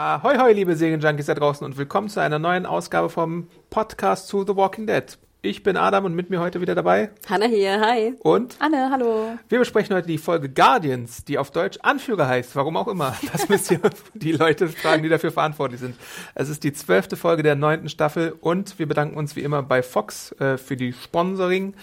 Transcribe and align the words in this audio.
Ahoi, 0.00 0.38
hoi, 0.38 0.52
liebe 0.52 0.76
Serienjunkies 0.76 1.26
da 1.26 1.34
draußen 1.34 1.64
und 1.64 1.76
willkommen 1.76 2.08
zu 2.08 2.20
einer 2.20 2.38
neuen 2.38 2.66
Ausgabe 2.66 3.08
vom 3.08 3.48
Podcast 3.68 4.28
zu 4.28 4.44
The 4.46 4.54
Walking 4.54 4.86
Dead. 4.86 5.18
Ich 5.42 5.64
bin 5.64 5.76
Adam 5.76 6.04
und 6.04 6.14
mit 6.14 6.30
mir 6.30 6.38
heute 6.38 6.60
wieder 6.60 6.76
dabei. 6.76 7.10
Hanna 7.28 7.46
hier, 7.46 7.80
hi. 7.80 8.14
Und 8.20 8.54
Anne, 8.60 8.90
hallo. 8.92 9.36
wir 9.48 9.58
besprechen 9.58 9.96
heute 9.96 10.06
die 10.06 10.18
Folge 10.18 10.50
Guardians, 10.50 11.24
die 11.24 11.36
auf 11.36 11.50
Deutsch 11.50 11.80
Anführer 11.82 12.28
heißt. 12.28 12.54
Warum 12.54 12.76
auch 12.76 12.86
immer. 12.86 13.16
Das 13.32 13.48
müsst 13.48 13.72
ihr 13.72 13.80
die 14.14 14.30
Leute 14.30 14.68
fragen, 14.68 15.02
die 15.02 15.08
dafür 15.08 15.32
verantwortlich 15.32 15.80
sind. 15.80 15.96
Es 16.36 16.48
ist 16.48 16.62
die 16.62 16.72
zwölfte 16.72 17.16
Folge 17.16 17.42
der 17.42 17.56
neunten 17.56 17.88
Staffel 17.88 18.36
und 18.40 18.78
wir 18.78 18.86
bedanken 18.86 19.16
uns 19.16 19.34
wie 19.34 19.40
immer 19.40 19.64
bei 19.64 19.82
Fox 19.82 20.30
äh, 20.38 20.58
für 20.58 20.76
die 20.76 20.92
Sponsoring. 20.92 21.74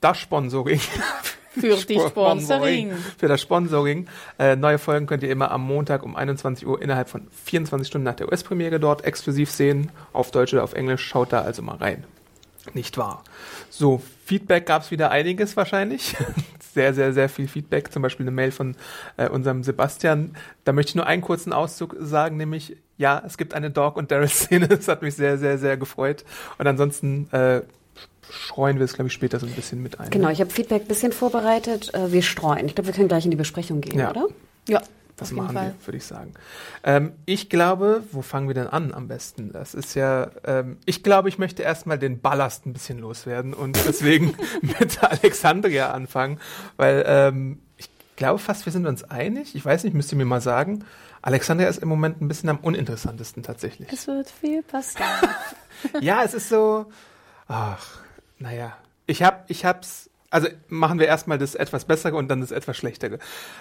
Das 0.00 0.18
Sponsoring. 0.18 0.80
Für 1.50 1.76
die 1.76 1.98
Sponsoring. 1.98 2.92
Für 3.18 3.28
das 3.28 3.40
Sponsoring. 3.40 4.06
Äh, 4.38 4.56
neue 4.56 4.78
Folgen 4.78 5.06
könnt 5.06 5.22
ihr 5.22 5.30
immer 5.30 5.50
am 5.50 5.62
Montag 5.62 6.04
um 6.04 6.14
21 6.14 6.66
Uhr 6.66 6.80
innerhalb 6.80 7.08
von 7.08 7.26
24 7.44 7.88
Stunden 7.88 8.04
nach 8.04 8.14
der 8.14 8.28
US-Premiere 8.28 8.78
dort 8.78 9.04
exklusiv 9.04 9.50
sehen. 9.50 9.90
Auf 10.12 10.30
Deutsch 10.30 10.52
oder 10.52 10.62
auf 10.62 10.74
Englisch. 10.74 11.04
Schaut 11.04 11.32
da 11.32 11.42
also 11.42 11.62
mal 11.62 11.76
rein. 11.76 12.04
Nicht 12.74 12.98
wahr? 12.98 13.24
So, 13.70 14.02
Feedback 14.24 14.66
gab 14.66 14.82
es 14.82 14.90
wieder 14.90 15.10
einiges 15.10 15.56
wahrscheinlich. 15.56 16.14
sehr, 16.74 16.94
sehr, 16.94 17.12
sehr 17.12 17.28
viel 17.28 17.48
Feedback. 17.48 17.92
Zum 17.92 18.02
Beispiel 18.02 18.24
eine 18.24 18.30
Mail 18.30 18.52
von 18.52 18.76
äh, 19.16 19.28
unserem 19.28 19.64
Sebastian. 19.64 20.36
Da 20.64 20.72
möchte 20.72 20.90
ich 20.90 20.94
nur 20.94 21.06
einen 21.06 21.22
kurzen 21.22 21.52
Auszug 21.52 21.96
sagen, 21.98 22.36
nämlich, 22.36 22.76
ja, 22.96 23.22
es 23.26 23.38
gibt 23.38 23.54
eine 23.54 23.70
Dog- 23.70 23.96
und 23.96 24.10
Daryl-Szene. 24.10 24.68
Das 24.68 24.86
hat 24.88 25.02
mich 25.02 25.16
sehr, 25.16 25.38
sehr, 25.38 25.58
sehr 25.58 25.76
gefreut. 25.76 26.24
Und 26.58 26.66
ansonsten 26.66 27.28
äh, 27.32 27.62
streuen 28.30 28.78
wir 28.78 28.84
es, 28.84 28.94
glaube 28.94 29.08
ich, 29.08 29.12
später 29.12 29.38
so 29.38 29.46
ein 29.46 29.52
bisschen 29.52 29.82
mit 29.82 30.00
ein. 30.00 30.10
Genau, 30.10 30.28
ich 30.30 30.40
habe 30.40 30.50
Feedback 30.50 30.82
ein 30.82 30.88
bisschen 30.88 31.12
vorbereitet. 31.12 31.92
Äh, 31.94 32.12
Wir 32.12 32.22
streuen. 32.22 32.66
Ich 32.66 32.74
glaube, 32.74 32.88
wir 32.88 32.94
können 32.94 33.08
gleich 33.08 33.24
in 33.24 33.30
die 33.30 33.36
Besprechung 33.36 33.80
gehen, 33.80 33.98
Ja. 33.98 34.10
oder? 34.10 34.26
Ja, 34.68 34.82
Das 35.16 35.32
machen 35.32 35.54
Fall. 35.56 35.74
wir, 35.78 35.86
würde 35.86 35.96
ich 35.98 36.04
sagen. 36.04 36.32
Ähm, 36.84 37.12
ich 37.26 37.50
glaube, 37.50 38.02
wo 38.12 38.22
fangen 38.22 38.48
wir 38.48 38.54
denn 38.54 38.66
an 38.68 38.94
am 38.94 39.08
besten? 39.08 39.52
Das 39.52 39.74
ist 39.74 39.94
ja, 39.94 40.30
ähm, 40.44 40.78
ich 40.86 41.02
glaube, 41.02 41.28
ich 41.28 41.38
möchte 41.38 41.62
erstmal 41.62 41.98
den 41.98 42.20
Ballast 42.20 42.66
ein 42.66 42.72
bisschen 42.72 42.98
loswerden 42.98 43.52
und 43.52 43.76
deswegen 43.86 44.34
mit 44.62 45.02
Alexandria 45.02 45.90
anfangen, 45.90 46.38
weil 46.76 47.04
ähm, 47.06 47.60
ich 47.76 47.90
glaube 48.16 48.38
fast, 48.38 48.64
wir 48.66 48.72
sind 48.72 48.86
uns 48.86 49.04
einig. 49.04 49.54
Ich 49.54 49.64
weiß 49.64 49.84
nicht, 49.84 49.94
müsst 49.94 50.12
ihr 50.12 50.18
mir 50.18 50.24
mal 50.24 50.40
sagen. 50.40 50.84
Alexandria 51.22 51.68
ist 51.68 51.82
im 51.82 51.88
Moment 51.88 52.22
ein 52.22 52.28
bisschen 52.28 52.48
am 52.48 52.58
uninteressantesten 52.58 53.42
tatsächlich. 53.42 53.92
Es 53.92 54.06
wird 54.06 54.30
viel 54.30 54.62
passieren. 54.62 55.06
ja, 56.00 56.22
es 56.24 56.32
ist 56.32 56.48
so, 56.48 56.86
ach, 57.46 57.98
naja. 58.40 58.76
Ich 59.06 59.22
hab, 59.22 59.48
ich 59.50 59.64
hab's, 59.64 60.08
also 60.30 60.48
machen 60.68 60.98
wir 60.98 61.06
erstmal 61.06 61.36
das 61.36 61.54
etwas 61.54 61.84
Bessere 61.84 62.16
und 62.16 62.28
dann 62.28 62.40
das 62.40 62.52
etwas 62.52 62.76
Schlechtere. 62.76 63.18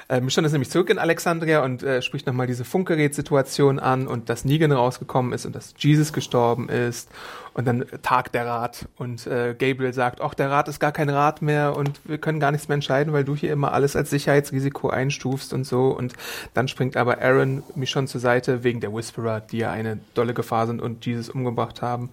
Äh, 0.08 0.22
Michonne 0.22 0.46
ist 0.46 0.54
nämlich 0.54 0.70
zurück 0.70 0.90
in 0.90 1.00
Alexandria 1.00 1.64
und 1.64 1.84
äh, 1.84 2.02
spricht 2.02 2.28
nochmal 2.28 2.48
diese 2.48 2.64
Funkgerät-Situation 2.64 3.80
an 3.80 4.08
und 4.08 4.30
dass 4.30 4.46
Negan 4.46 4.72
rausgekommen 4.72 5.34
ist 5.34 5.46
und 5.46 5.56
dass 5.56 5.74
Jesus 5.78 6.14
gestorben 6.14 6.70
ist 6.70 7.10
und 7.54 7.66
dann 7.66 7.86
tagt 8.04 8.36
der 8.36 8.46
Rat 8.46 8.88
und 8.96 9.28
äh, 9.28 9.54
Gabriel 9.58 9.92
sagt, 9.92 10.22
ach, 10.22 10.34
der 10.34 10.50
Rat 10.50 10.68
ist 10.70 10.80
gar 10.80 10.92
kein 10.92 11.10
Rat 11.10 11.42
mehr 11.42 11.76
und 11.76 12.00
wir 12.06 12.20
können 12.20 12.40
gar 12.40 12.52
nichts 12.52 12.70
mehr 12.70 12.76
entscheiden, 12.76 13.12
weil 13.12 13.26
du 13.26 13.36
hier 13.36 13.52
immer 13.52 13.74
alles 13.74 13.96
als 13.98 14.12
Sicherheitsrisiko 14.12 14.90
einstufst 14.90 15.52
und 15.52 15.66
so 15.66 15.88
und 15.88 16.14
dann 16.54 16.70
springt 16.70 16.96
aber 16.96 17.22
Aaron 17.22 17.64
Michonne 17.76 18.08
zur 18.08 18.22
Seite 18.22 18.64
wegen 18.64 18.80
der 18.80 18.94
Whisperer, 18.94 19.42
die 19.42 19.58
ja 19.58 19.72
eine 19.72 20.00
dolle 20.14 20.34
Gefahr 20.34 20.68
sind 20.68 20.82
und 20.82 21.06
Jesus 21.06 21.30
umgebracht 21.30 21.82
haben. 21.82 22.12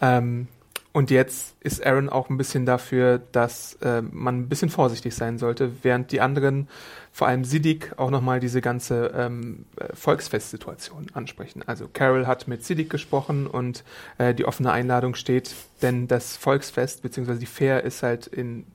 Ähm, 0.00 0.48
und 0.92 1.10
jetzt 1.10 1.54
ist 1.60 1.84
Aaron 1.86 2.08
auch 2.10 2.28
ein 2.28 2.36
bisschen 2.36 2.66
dafür, 2.66 3.20
dass 3.32 3.74
äh, 3.82 4.02
man 4.02 4.40
ein 4.40 4.48
bisschen 4.48 4.68
vorsichtig 4.68 5.14
sein 5.14 5.38
sollte, 5.38 5.72
während 5.82 6.12
die 6.12 6.20
anderen, 6.20 6.68
vor 7.12 7.28
allem 7.28 7.44
Siddiq, 7.44 7.92
auch 7.96 8.10
nochmal 8.10 8.40
diese 8.40 8.60
ganze 8.60 9.12
ähm, 9.16 9.64
äh, 9.76 9.94
Volksfestsituation 9.94 11.06
ansprechen. 11.14 11.62
Also 11.66 11.88
Carol 11.92 12.26
hat 12.26 12.48
mit 12.48 12.64
Siddiq 12.64 12.90
gesprochen 12.90 13.46
und 13.46 13.84
äh, 14.18 14.34
die 14.34 14.44
offene 14.44 14.70
Einladung 14.72 15.14
steht, 15.14 15.54
denn 15.80 16.08
das 16.08 16.36
Volksfest 16.36 17.02
bzw. 17.02 17.36
die 17.36 17.46
Fair 17.46 17.84
ist 17.84 18.02
halt 18.02 18.26
in 18.26 18.66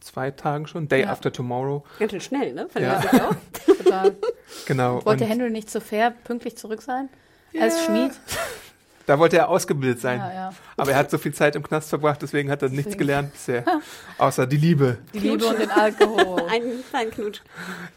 zwei 0.00 0.30
Tagen 0.30 0.66
schon, 0.66 0.86
Day 0.88 1.02
Ja. 1.02 1.10
after 1.10 1.32
tomorrow. 1.32 1.82
Ganz 1.98 2.12
schön 2.12 2.20
schnell, 2.20 2.52
ne? 2.54 2.68
Fand 2.68 2.84
Ja. 2.84 3.00
ich 3.02 3.20
auch. 3.20 3.76
Total. 3.78 4.14
Genau. 4.66 5.04
Wollte 5.04 5.24
und 5.24 5.30
Henry 5.30 5.50
nicht 5.50 5.68
so 5.68 5.80
fair 5.80 6.12
pünktlich 6.22 6.56
zurück 6.56 6.80
sein? 6.82 7.08
Als 7.58 7.84
Schmied? 7.84 8.12
da 9.06 9.18
wollte 9.18 9.36
er 9.36 9.48
ausgebildet 9.48 10.00
sein. 10.00 10.18
Ja, 10.18 10.32
ja. 10.32 10.52
Aber 10.76 10.92
er 10.92 10.96
hat 10.96 11.10
so 11.10 11.18
viel 11.18 11.34
Zeit 11.34 11.56
im 11.56 11.62
Knast 11.62 11.90
verbracht, 11.90 12.22
deswegen 12.22 12.50
hat 12.50 12.62
er 12.62 12.68
nichts 12.68 12.84
Deswegen. 12.84 12.98
gelernt 12.98 13.32
bisher. 13.32 13.64
Außer 14.18 14.46
die 14.46 14.56
Liebe. 14.56 14.98
Die 15.12 15.18
Liebe 15.18 15.44
und 15.46 15.58
den 15.58 15.70
Alkohol. 15.70 16.42
Einen 16.50 16.82
kleinen 16.88 17.10
Knutsch. 17.10 17.40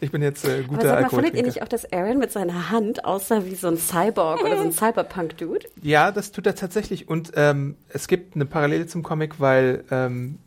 Ich 0.00 0.10
bin 0.10 0.22
jetzt 0.22 0.44
äh, 0.44 0.58
Aber 0.58 0.62
guter 0.64 0.88
sag 0.88 1.02
mal, 1.02 1.08
fandet 1.10 1.34
ihr 1.34 1.42
nicht 1.42 1.62
auch, 1.62 1.68
dass 1.68 1.90
Aaron 1.92 2.18
mit 2.18 2.30
seiner 2.30 2.70
Hand 2.70 3.04
aussah 3.04 3.44
wie 3.44 3.54
so 3.54 3.68
ein 3.68 3.78
Cyborg 3.78 4.42
oder 4.42 4.56
so 4.58 4.64
ein 4.64 4.72
Cyberpunk-Dude? 4.72 5.66
Ja, 5.82 6.12
das 6.12 6.32
tut 6.32 6.46
er 6.46 6.54
tatsächlich. 6.54 7.08
Und 7.08 7.32
ähm, 7.36 7.76
es 7.88 8.06
gibt 8.08 8.34
eine 8.34 8.46
Parallele 8.46 8.86
zum 8.86 9.02
Comic, 9.02 9.40
weil 9.40 9.84
ähm, 9.90 10.38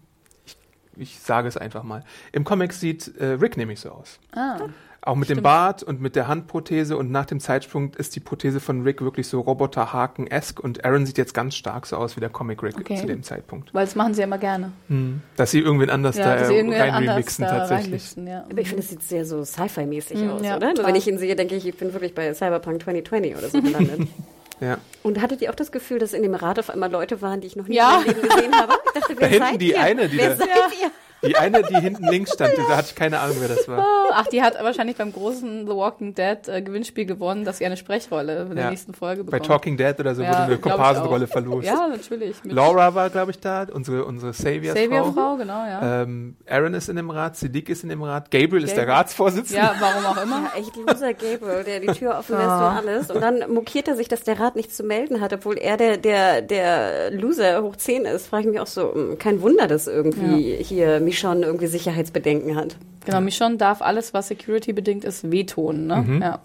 ich, 0.46 0.58
ich 0.96 1.20
sage 1.20 1.48
es 1.48 1.58
einfach 1.58 1.84
mal. 1.84 2.04
Im 2.32 2.44
Comic 2.44 2.74
sieht 2.74 3.16
äh, 3.18 3.26
Rick 3.26 3.58
nämlich 3.58 3.80
so 3.80 3.90
aus. 3.90 4.20
Ah. 4.34 4.60
Auch 5.04 5.16
mit 5.16 5.30
dem 5.30 5.38
Stimmt. 5.38 5.44
Bart 5.44 5.82
und 5.82 6.00
mit 6.00 6.16
der 6.16 6.28
Handprothese 6.28 6.96
und 6.96 7.10
nach 7.12 7.26
dem 7.26 7.40
Zeitsprung 7.40 7.92
ist 7.96 8.16
die 8.16 8.20
Prothese 8.20 8.60
von 8.60 8.84
Rick 8.84 9.02
wirklich 9.02 9.28
so 9.28 9.40
Roboterhaken-esk 9.42 10.60
und 10.60 10.86
Aaron 10.86 11.08
sieht 11.08 11.18
jetzt 11.18 11.34
ganz 11.34 11.56
stark 11.56 11.88
so 11.88 11.98
aus 11.98 12.16
wie 12.16 12.20
der 12.20 12.30
Comic 12.30 12.62
Rick 12.62 12.78
Okay. 12.78 12.98
zu 12.98 13.08
dem 13.08 13.24
Zeitpunkt. 13.24 13.74
Weil 13.74 13.86
das 13.86 13.96
machen 13.96 14.14
sie 14.14 14.22
ja 14.22 14.28
immer 14.28 14.38
gerne. 14.38 14.72
Hm. 14.90 15.22
Dass 15.38 15.50
sie 15.52 15.60
irgendwen 15.60 15.90
anders 15.90 16.18
Ja, 16.18 16.26
da 16.26 16.36
dass 16.36 16.50
sie 16.50 16.56
irgendwer 16.56 16.82
rein 16.84 16.94
anders 16.94 17.16
remixen 17.16 17.46
da 17.46 17.50
tatsächlich. 17.52 17.86
reinmixen, 17.86 18.28
ja. 18.28 18.44
Aber 18.48 18.62
ich 18.62 18.68
finde, 18.68 18.84
es 18.84 18.90
sieht 18.90 19.02
sehr 19.02 19.26
so 19.26 19.44
Sci-Fi-mäßig 19.44 20.20
Mm, 20.20 20.30
aus, 20.30 20.42
ja, 20.44 20.56
oder? 20.58 20.68
Nur 20.68 20.76
total. 20.76 20.90
wenn 20.90 20.96
ich 20.96 21.08
ihn 21.08 21.18
sehe, 21.18 21.36
denke 21.36 21.56
ich, 21.56 21.66
ich 21.68 21.76
bin 21.78 21.94
wirklich 21.94 22.14
bei 22.14 22.32
Cyberpunk 22.36 22.84
2020 22.84 23.36
oder 23.38 23.50
so 23.50 23.62
gelandet. 23.62 24.08
Ja. 24.64 24.78
Und 25.02 25.20
hattet 25.24 25.42
ihr 25.42 25.50
auch 25.50 25.56
das 25.56 25.72
Gefühl, 25.72 25.98
dass 25.98 26.14
in 26.14 26.22
dem 26.22 26.36
Rat 26.36 26.60
auf 26.60 26.70
einmal 26.70 26.92
Leute 26.92 27.20
waren, 27.24 27.42
die 27.42 27.48
ich 27.48 27.56
noch 27.56 27.68
nie 27.68 27.78
Ja. 27.78 28.02
in 28.02 28.06
meinem 28.06 28.16
Leben 28.16 28.30
gesehen 28.30 28.56
habe? 28.56 28.74
Ich 28.86 29.02
dachte, 29.02 29.16
wer 29.18 29.28
hinten 29.28 29.46
seid 29.48 29.62
die 29.62 29.70
ihr? 29.72 29.82
eine, 29.82 30.08
die 30.08 30.18
wer 30.20 30.30
da- 30.30 30.36
seid 30.36 30.50
Ja. 30.50 30.56
ihr? 30.84 30.92
Die 31.24 31.36
eine, 31.36 31.62
die 31.62 31.76
hinten 31.76 32.08
links 32.08 32.34
stand, 32.34 32.54
da 32.58 32.78
hatte 32.78 32.88
ich 32.90 32.96
keine 32.96 33.20
Ahnung, 33.20 33.36
wer 33.40 33.48
das 33.48 33.68
war. 33.68 33.86
Ach, 34.14 34.26
die 34.28 34.42
hat 34.42 34.56
wahrscheinlich 34.62 34.98
beim 34.98 35.14
großen 35.14 35.68
The 35.68 35.74
Walking 35.76 36.16
Dead 36.16 36.48
äh, 36.48 36.62
Gewinnspiel 36.62 37.06
gewonnen, 37.06 37.46
dass 37.46 37.60
sie 37.60 37.66
eine 37.66 37.78
Sprechrolle 37.78 38.42
in 38.50 38.56
der 38.56 38.66
Ja. 38.66 38.70
nächsten 38.72 38.94
Folge 38.94 39.24
Bei 39.24 39.32
bekommt. 39.38 39.46
Talking 39.48 39.78
Dead 39.78 40.00
oder 40.00 40.16
so 40.16 40.24
Ja, 40.24 40.30
wurde 40.30 40.42
eine 40.44 40.58
Komparsenrolle 40.58 41.28
verlost. 41.28 41.68
Ja, 41.68 41.88
natürlich. 41.88 42.36
Laura 42.44 42.94
war, 42.96 43.10
glaube 43.10 43.32
ich, 43.32 43.40
da, 43.40 43.68
unsere, 43.72 44.04
unsere 44.06 44.34
Savior-Frau. 44.34 44.82
Savior-Frau, 44.84 45.36
genau, 45.38 45.64
ja. 45.66 46.02
Ähm, 46.04 46.36
Aaron 46.50 46.74
ist 46.74 46.90
in 46.90 46.96
dem 46.96 47.10
Rat, 47.12 47.38
Siddiq 47.38 47.70
ist 47.70 47.84
in 47.84 47.90
dem 47.90 48.02
Rat, 48.02 48.32
Gabriel 48.32 48.64
ist 48.64 48.76
der 48.76 48.86
Gabriel. 48.86 48.98
Ratsvorsitzende. 48.98 49.62
Ja, 49.62 49.76
warum 49.80 50.06
auch 50.06 50.24
immer. 50.24 50.50
Ja, 50.56 50.60
echt 50.60 50.76
loser 50.76 51.14
Gabriel, 51.14 51.64
der 51.64 51.80
die 51.82 51.88
Tür 51.88 52.16
offen 52.20 52.36
lässt 52.36 52.50
Ah. 52.50 52.70
und 52.72 52.78
alles. 52.88 53.12
Und 53.12 53.22
dann 53.22 53.54
mokiert 53.54 53.88
er 53.88 53.96
sich, 53.96 54.08
dass 54.08 54.24
der 54.24 54.40
Rat 54.40 54.56
nichts 54.56 54.76
zu 54.76 54.84
melden 54.84 55.22
hat, 55.22 55.32
obwohl 55.34 55.58
er 55.58 55.78
der, 55.78 55.98
der, 55.98 56.42
der 56.42 57.12
Loser 57.12 57.62
hoch 57.64 57.76
10 57.76 58.06
ist. 58.06 58.28
Frage 58.28 58.44
ich 58.46 58.50
mich 58.52 58.60
auch 58.60 58.68
so, 58.68 58.94
hm, 58.94 59.18
kein 59.20 59.42
Wunder, 59.42 59.68
dass 59.68 59.88
irgendwie 59.88 60.56
hier 60.62 61.00
Michonne 61.12 61.46
irgendwie 61.46 61.68
Sicherheitsbedenken 61.68 62.56
hat. 62.56 62.78
Genau, 63.06 63.20
Michonne 63.22 63.58
darf 63.58 63.82
alles, 63.82 64.14
was 64.14 64.28
Security-bedingt 64.30 65.04
ist, 65.04 65.30
wehtun, 65.32 65.88
ne? 65.88 65.98
Mhm. 66.08 66.22
Ja. 66.22 66.40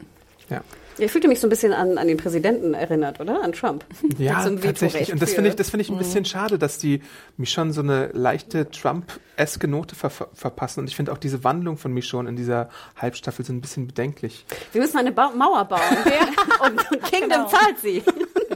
Ja, 0.48 0.60
Ich 0.98 1.10
fühlte 1.12 1.28
mich 1.28 1.40
so 1.40 1.46
ein 1.46 1.50
bisschen 1.50 1.72
an, 1.72 1.98
an 1.98 2.06
den 2.08 2.16
Präsidenten 2.16 2.72
erinnert, 2.72 3.20
oder? 3.20 3.42
An 3.42 3.52
Trump. 3.52 3.84
ja 4.18 4.42
so 4.42 4.54
tatsächlich. 4.56 5.12
Und 5.12 5.20
das 5.20 5.32
finde 5.34 5.50
ich, 5.50 5.56
das 5.56 5.70
finde 5.70 5.82
ich 5.82 5.90
ein 5.90 5.98
bisschen 5.98 6.24
schade, 6.24 6.56
dass 6.58 6.78
die 6.78 7.02
Michonne 7.36 7.72
so 7.72 7.80
eine 7.82 8.08
leichte 8.12 8.70
Trump-eske 8.70 9.68
Note 9.68 9.94
ver 9.94 10.08
ver 10.10 10.28
verpassen. 10.32 10.80
Und 10.80 10.88
ich 10.88 10.96
finde 10.96 11.12
auch 11.12 11.18
diese 11.18 11.42
Wandlung 11.44 11.76
von 11.78 11.92
Michonne 11.92 12.28
in 12.28 12.36
dieser 12.36 12.70
Halbstaffel 12.96 13.44
so 13.44 13.52
ein 13.52 13.60
bisschen 13.60 13.86
bedenklich. 13.88 14.46
Wir 14.72 14.80
müssen 14.80 14.96
eine 14.98 15.12
ba 15.12 15.30
Mauer 15.30 15.64
bauen. 15.66 15.80
und, 16.64 16.90
und 16.92 17.02
Kingdom 17.04 17.30
Genau. 17.30 17.48
zahlt 17.48 17.78
sie. 17.82 18.02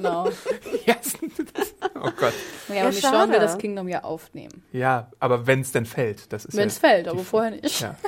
Genau. 0.03 0.29
Yes. 0.87 1.15
oh 1.95 2.09
Gott. 2.19 2.33
Ja, 2.69 2.75
Ja, 2.75 2.81
aber 2.83 2.93
Michonne 2.93 3.01
schade. 3.17 3.33
will 3.33 3.39
das 3.41 3.59
Kingdom 3.59 3.89
ja 3.89 4.03
aufnehmen. 4.05 4.63
Ja, 4.73 5.11
aber 5.21 5.47
wenn 5.47 5.61
es 5.61 5.73
denn 5.73 5.85
fällt, 5.87 6.33
das 6.33 6.45
ist 6.47 6.55
Wenn 6.55 6.63
ja 6.63 6.67
es 6.67 6.79
fällt, 6.79 7.07
die- 7.07 7.11
aber 7.11 7.21
vorher 7.21 7.51
nicht. 7.53 7.81
Ja. 7.81 7.97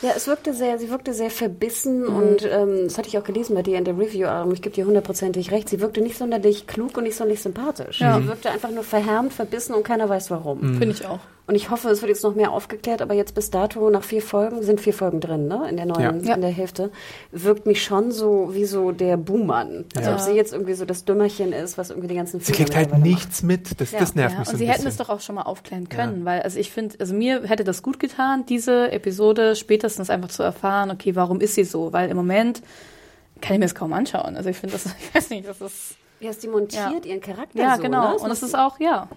Ja, 0.00 0.10
es 0.16 0.28
wirkte 0.28 0.54
sehr, 0.54 0.78
sie 0.78 0.90
wirkte 0.90 1.12
sehr 1.12 1.28
verbissen 1.28 2.02
Mhm. 2.02 2.16
und 2.16 2.44
ähm, 2.44 2.84
das 2.84 2.96
hatte 2.98 3.08
ich 3.08 3.18
auch 3.18 3.24
gelesen 3.24 3.56
bei 3.56 3.62
dir 3.62 3.78
in 3.78 3.84
der 3.84 3.98
Review, 3.98 4.28
aber 4.28 4.52
ich 4.52 4.62
gebe 4.62 4.72
dir 4.72 4.86
hundertprozentig 4.86 5.50
recht. 5.50 5.68
Sie 5.68 5.80
wirkte 5.80 6.00
nicht 6.00 6.16
sonderlich 6.16 6.68
klug 6.68 6.96
und 6.96 7.02
nicht 7.02 7.16
sonderlich 7.16 7.42
sympathisch. 7.42 8.00
Ja. 8.00 8.16
Sie 8.20 8.28
wirkte 8.28 8.48
einfach 8.48 8.70
nur 8.70 8.84
verhärmt, 8.84 9.32
verbissen 9.32 9.74
und 9.74 9.82
keiner 9.82 10.08
weiß 10.08 10.30
warum. 10.30 10.60
Finde 10.60 10.90
ich 10.90 11.04
auch. 11.04 11.18
Und 11.48 11.54
ich 11.54 11.70
hoffe, 11.70 11.88
es 11.88 12.02
wird 12.02 12.10
jetzt 12.10 12.22
noch 12.22 12.34
mehr 12.34 12.52
aufgeklärt, 12.52 13.00
aber 13.00 13.14
jetzt 13.14 13.34
bis 13.34 13.50
dato, 13.50 13.88
nach 13.88 14.04
vier 14.04 14.20
Folgen, 14.20 14.62
sind 14.62 14.82
vier 14.82 14.92
Folgen 14.92 15.18
drin, 15.20 15.48
ne? 15.48 15.66
In 15.70 15.76
der 15.78 15.86
neuen, 15.86 16.22
Ja. 16.22 16.34
in 16.34 16.42
der 16.42 16.50
Hälfte, 16.50 16.90
wirkt 17.32 17.64
mich 17.64 17.82
schon 17.82 18.12
so 18.12 18.50
wie 18.52 18.66
so 18.66 18.92
der 18.92 19.16
Buhmann. 19.16 19.86
Also 19.96 20.10
Ja. 20.10 20.14
ob 20.16 20.20
sie 20.20 20.32
jetzt 20.32 20.52
irgendwie 20.52 20.74
so 20.74 20.84
das 20.84 21.06
Dümmerchen 21.06 21.54
ist, 21.54 21.78
was 21.78 21.88
irgendwie 21.88 22.08
die 22.08 22.14
ganzen 22.16 22.40
Sie 22.40 22.52
kriegt 22.52 22.76
halt 22.76 22.96
nichts 22.98 23.42
mit. 23.42 23.80
Das, 23.80 23.92
Ja. 23.92 23.98
das 23.98 24.14
nervt 24.14 24.34
Ja, 24.34 24.40
mich 24.40 24.48
und 24.48 24.52
so 24.52 24.58
sie 24.58 24.64
ein 24.64 24.68
hätten 24.72 24.84
bisschen. 24.84 25.00
es 25.00 25.06
doch 25.08 25.08
auch 25.08 25.20
schon 25.22 25.36
mal 25.36 25.42
aufklären 25.42 25.88
können, 25.88 26.26
weil 26.26 26.42
also 26.42 26.58
ich 26.58 26.70
finde, 26.70 26.96
also 27.00 27.14
mir 27.14 27.42
hätte 27.44 27.64
das 27.64 27.82
gut 27.82 27.98
getan, 27.98 28.44
diese 28.46 28.92
Episode 28.92 29.56
spätestens 29.56 30.10
einfach 30.10 30.28
zu 30.28 30.42
erfahren, 30.42 30.90
okay, 30.90 31.16
warum 31.16 31.40
ist 31.40 31.54
sie 31.54 31.64
so? 31.64 31.94
Weil 31.94 32.10
im 32.10 32.16
Moment 32.18 32.60
kann 33.40 33.54
ich 33.54 33.58
mir 33.60 33.64
das 33.64 33.74
kaum 33.74 33.94
anschauen. 33.94 34.36
Also 34.36 34.50
ich 34.50 34.58
finde 34.58 34.74
das, 34.74 34.84
ich 35.00 35.14
weiß 35.14 35.30
nicht, 35.30 35.48
das 35.48 35.60
ist 35.62 35.96
Ja, 36.20 36.32
sie 36.32 36.48
montiert 36.48 37.04
Ja. 37.06 37.10
ihren 37.10 37.20
Charakter 37.22 37.56
ja 37.58 37.76
so, 37.76 37.82
genau 37.82 38.08
Ne? 38.08 38.12
Das 38.14 38.22
und 38.22 38.30
es 38.32 38.42
macht- 38.42 38.48
ist 38.50 38.54
auch 38.58 38.80
ja 38.80 39.02
und 39.02 39.08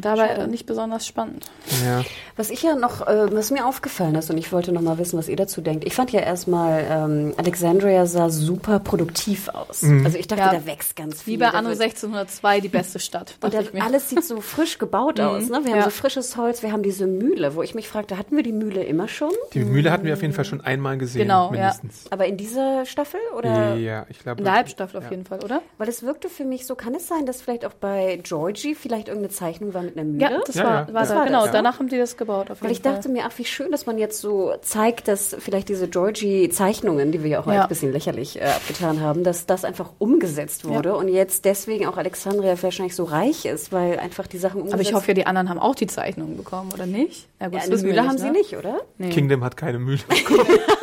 dabei 0.00 0.28
Schade. 0.28 0.48
nicht 0.48 0.66
besonders 0.66 1.06
spannend. 1.06 1.46
ja. 1.84 2.02
Was 2.36 2.50
ich 2.50 2.62
ja 2.64 2.74
noch, 2.74 3.06
äh, 3.06 3.32
was 3.32 3.50
mir 3.52 3.64
aufgefallen 3.66 4.14
ist 4.16 4.28
und 4.28 4.38
ich 4.38 4.50
wollte 4.52 4.72
noch 4.72 4.80
mal 4.80 4.98
wissen, 4.98 5.16
was 5.18 5.28
ihr 5.28 5.36
dazu 5.36 5.60
denkt. 5.60 5.84
Ich 5.86 5.94
fand 5.94 6.10
ja 6.10 6.20
erstmal, 6.20 6.84
ähm, 6.90 7.34
Alexandria 7.36 8.06
sah 8.06 8.28
super 8.28 8.80
produktiv 8.80 9.48
aus. 9.50 9.84
Also 10.04 10.18
ich 10.18 10.26
dachte, 10.26 10.42
Ja. 10.42 10.52
da 10.52 10.66
wächst 10.66 10.96
ganz 10.96 11.22
viel. 11.22 11.34
Wie 11.34 11.36
bei 11.36 11.48
Anno 11.50 11.68
wird- 11.70 11.80
1602 11.80 12.60
die 12.60 12.68
beste 12.68 12.98
Stadt. 12.98 13.34
Und 13.40 13.54
dachte 13.54 13.56
da, 13.64 13.68
ich 13.70 13.72
mir. 13.72 13.84
alles 13.84 14.08
sieht 14.10 14.24
so 14.24 14.40
frisch 14.40 14.78
gebaut 14.78 15.20
aus. 15.20 15.48
Ne? 15.48 15.60
Wir 15.64 15.72
haben 15.72 15.78
Ja. 15.78 15.84
so 15.84 15.90
frisches 15.90 16.36
Holz, 16.36 16.62
wir 16.62 16.72
haben 16.72 16.82
diese 16.82 17.06
Mühle, 17.06 17.54
wo 17.54 17.62
ich 17.62 17.74
mich 17.76 17.86
fragte, 17.88 18.18
hatten 18.18 18.34
wir 18.34 18.42
die 18.42 18.52
Mühle 18.52 18.82
immer 18.82 19.06
schon? 19.06 19.30
Die 19.52 19.60
Mühle 19.64 19.92
hatten 19.92 20.04
wir 20.04 20.14
auf 20.14 20.22
jeden 20.22 20.34
Fall 20.34 20.44
schon 20.44 20.60
einmal 20.60 20.98
gesehen, 20.98 21.22
Genau, 21.22 21.46
ja. 21.46 21.50
mindestens. 21.52 22.10
Aber 22.10 22.26
in 22.26 22.36
dieser 22.36 22.84
Staffel? 22.84 23.20
Oder? 23.38 23.76
Ja, 23.76 24.06
ich 24.08 24.18
glaube. 24.18 24.38
In 24.40 24.44
der 24.44 24.54
Halbstaffel 24.54 24.98
auf 24.98 25.04
ja. 25.04 25.10
jeden 25.10 25.24
Fall, 25.24 25.44
oder? 25.44 25.62
Weil 25.78 25.88
es 25.88 26.02
wirkte 26.02 26.28
für 26.28 26.44
mich 26.44 26.66
so, 26.66 26.74
kann 26.74 26.94
es 26.96 27.06
sein, 27.06 27.26
dass 27.26 27.40
vielleicht 27.42 27.64
auch 27.64 27.74
bei 27.74 28.18
Georgie 28.22 28.74
vielleicht 28.74 29.06
irgendeine 29.08 29.32
Zeichnung 29.32 29.72
war 29.72 29.83
mit 29.84 29.96
einer 29.96 30.04
Mühle? 30.04 30.20
Ja, 30.22 30.40
das 30.46 30.54
Ja, 30.56 30.64
war, 30.64 30.70
ja. 30.88 30.94
war 30.94 31.00
Das 31.00 31.08
da, 31.10 31.14
war 31.16 31.24
genau. 31.26 31.42
das. 31.42 31.52
Danach 31.52 31.78
haben 31.78 31.88
die 31.88 31.98
das 31.98 32.16
gebaut. 32.16 32.50
Auf 32.50 32.62
Weil 32.62 32.70
ich 32.72 32.82
dachte 32.82 33.02
Fall. 33.04 33.12
mir, 33.12 33.24
ach, 33.26 33.32
wie 33.36 33.44
schön, 33.44 33.70
dass 33.72 33.86
man 33.86 33.98
jetzt 33.98 34.20
so 34.20 34.52
zeigt, 34.62 35.08
dass 35.08 35.36
vielleicht 35.38 35.68
diese 35.68 35.88
Georgie-Zeichnungen, 35.88 37.12
die 37.12 37.22
wir 37.22 37.30
ja 37.30 37.40
auch 37.40 37.46
Ja. 37.46 37.62
ein 37.62 37.68
bisschen 37.68 37.92
lächerlich 37.92 38.40
äh, 38.40 38.44
abgetan 38.44 39.00
haben, 39.00 39.24
dass 39.24 39.46
das 39.46 39.64
einfach 39.64 39.92
umgesetzt 39.98 40.66
wurde 40.66 40.96
und 40.96 41.08
jetzt 41.08 41.44
deswegen 41.44 41.86
auch 41.86 41.96
Alexandria 41.96 42.60
wahrscheinlich 42.62 42.94
so 42.96 43.04
reich 43.04 43.44
ist, 43.44 43.72
weil 43.72 43.98
einfach 43.98 44.26
die 44.26 44.38
Sachen 44.38 44.56
umgesetzt 44.62 44.74
Aber 44.74 44.82
ich 44.82 44.94
hoffe 44.94 45.08
ja, 45.08 45.14
die 45.14 45.26
anderen 45.26 45.48
haben 45.48 45.58
auch 45.58 45.74
die 45.74 45.86
Zeichnungen 45.86 46.36
bekommen, 46.36 46.70
oder 46.72 46.86
nicht? 46.86 47.28
Ja, 47.40 47.48
gut, 47.48 47.60
eine 47.60 47.72
wissen 47.72 47.84
wir 47.84 47.90
Mühle 47.92 48.00
nicht, 48.02 48.10
haben 48.10 48.18
sie 48.18 48.24
ne? 48.26 48.32
nicht, 48.32 48.56
oder? 48.56 48.80
Nee. 48.98 49.10
Kingdom 49.10 49.44
hat 49.44 49.56
keine 49.56 49.78
Mühle. 49.78 50.00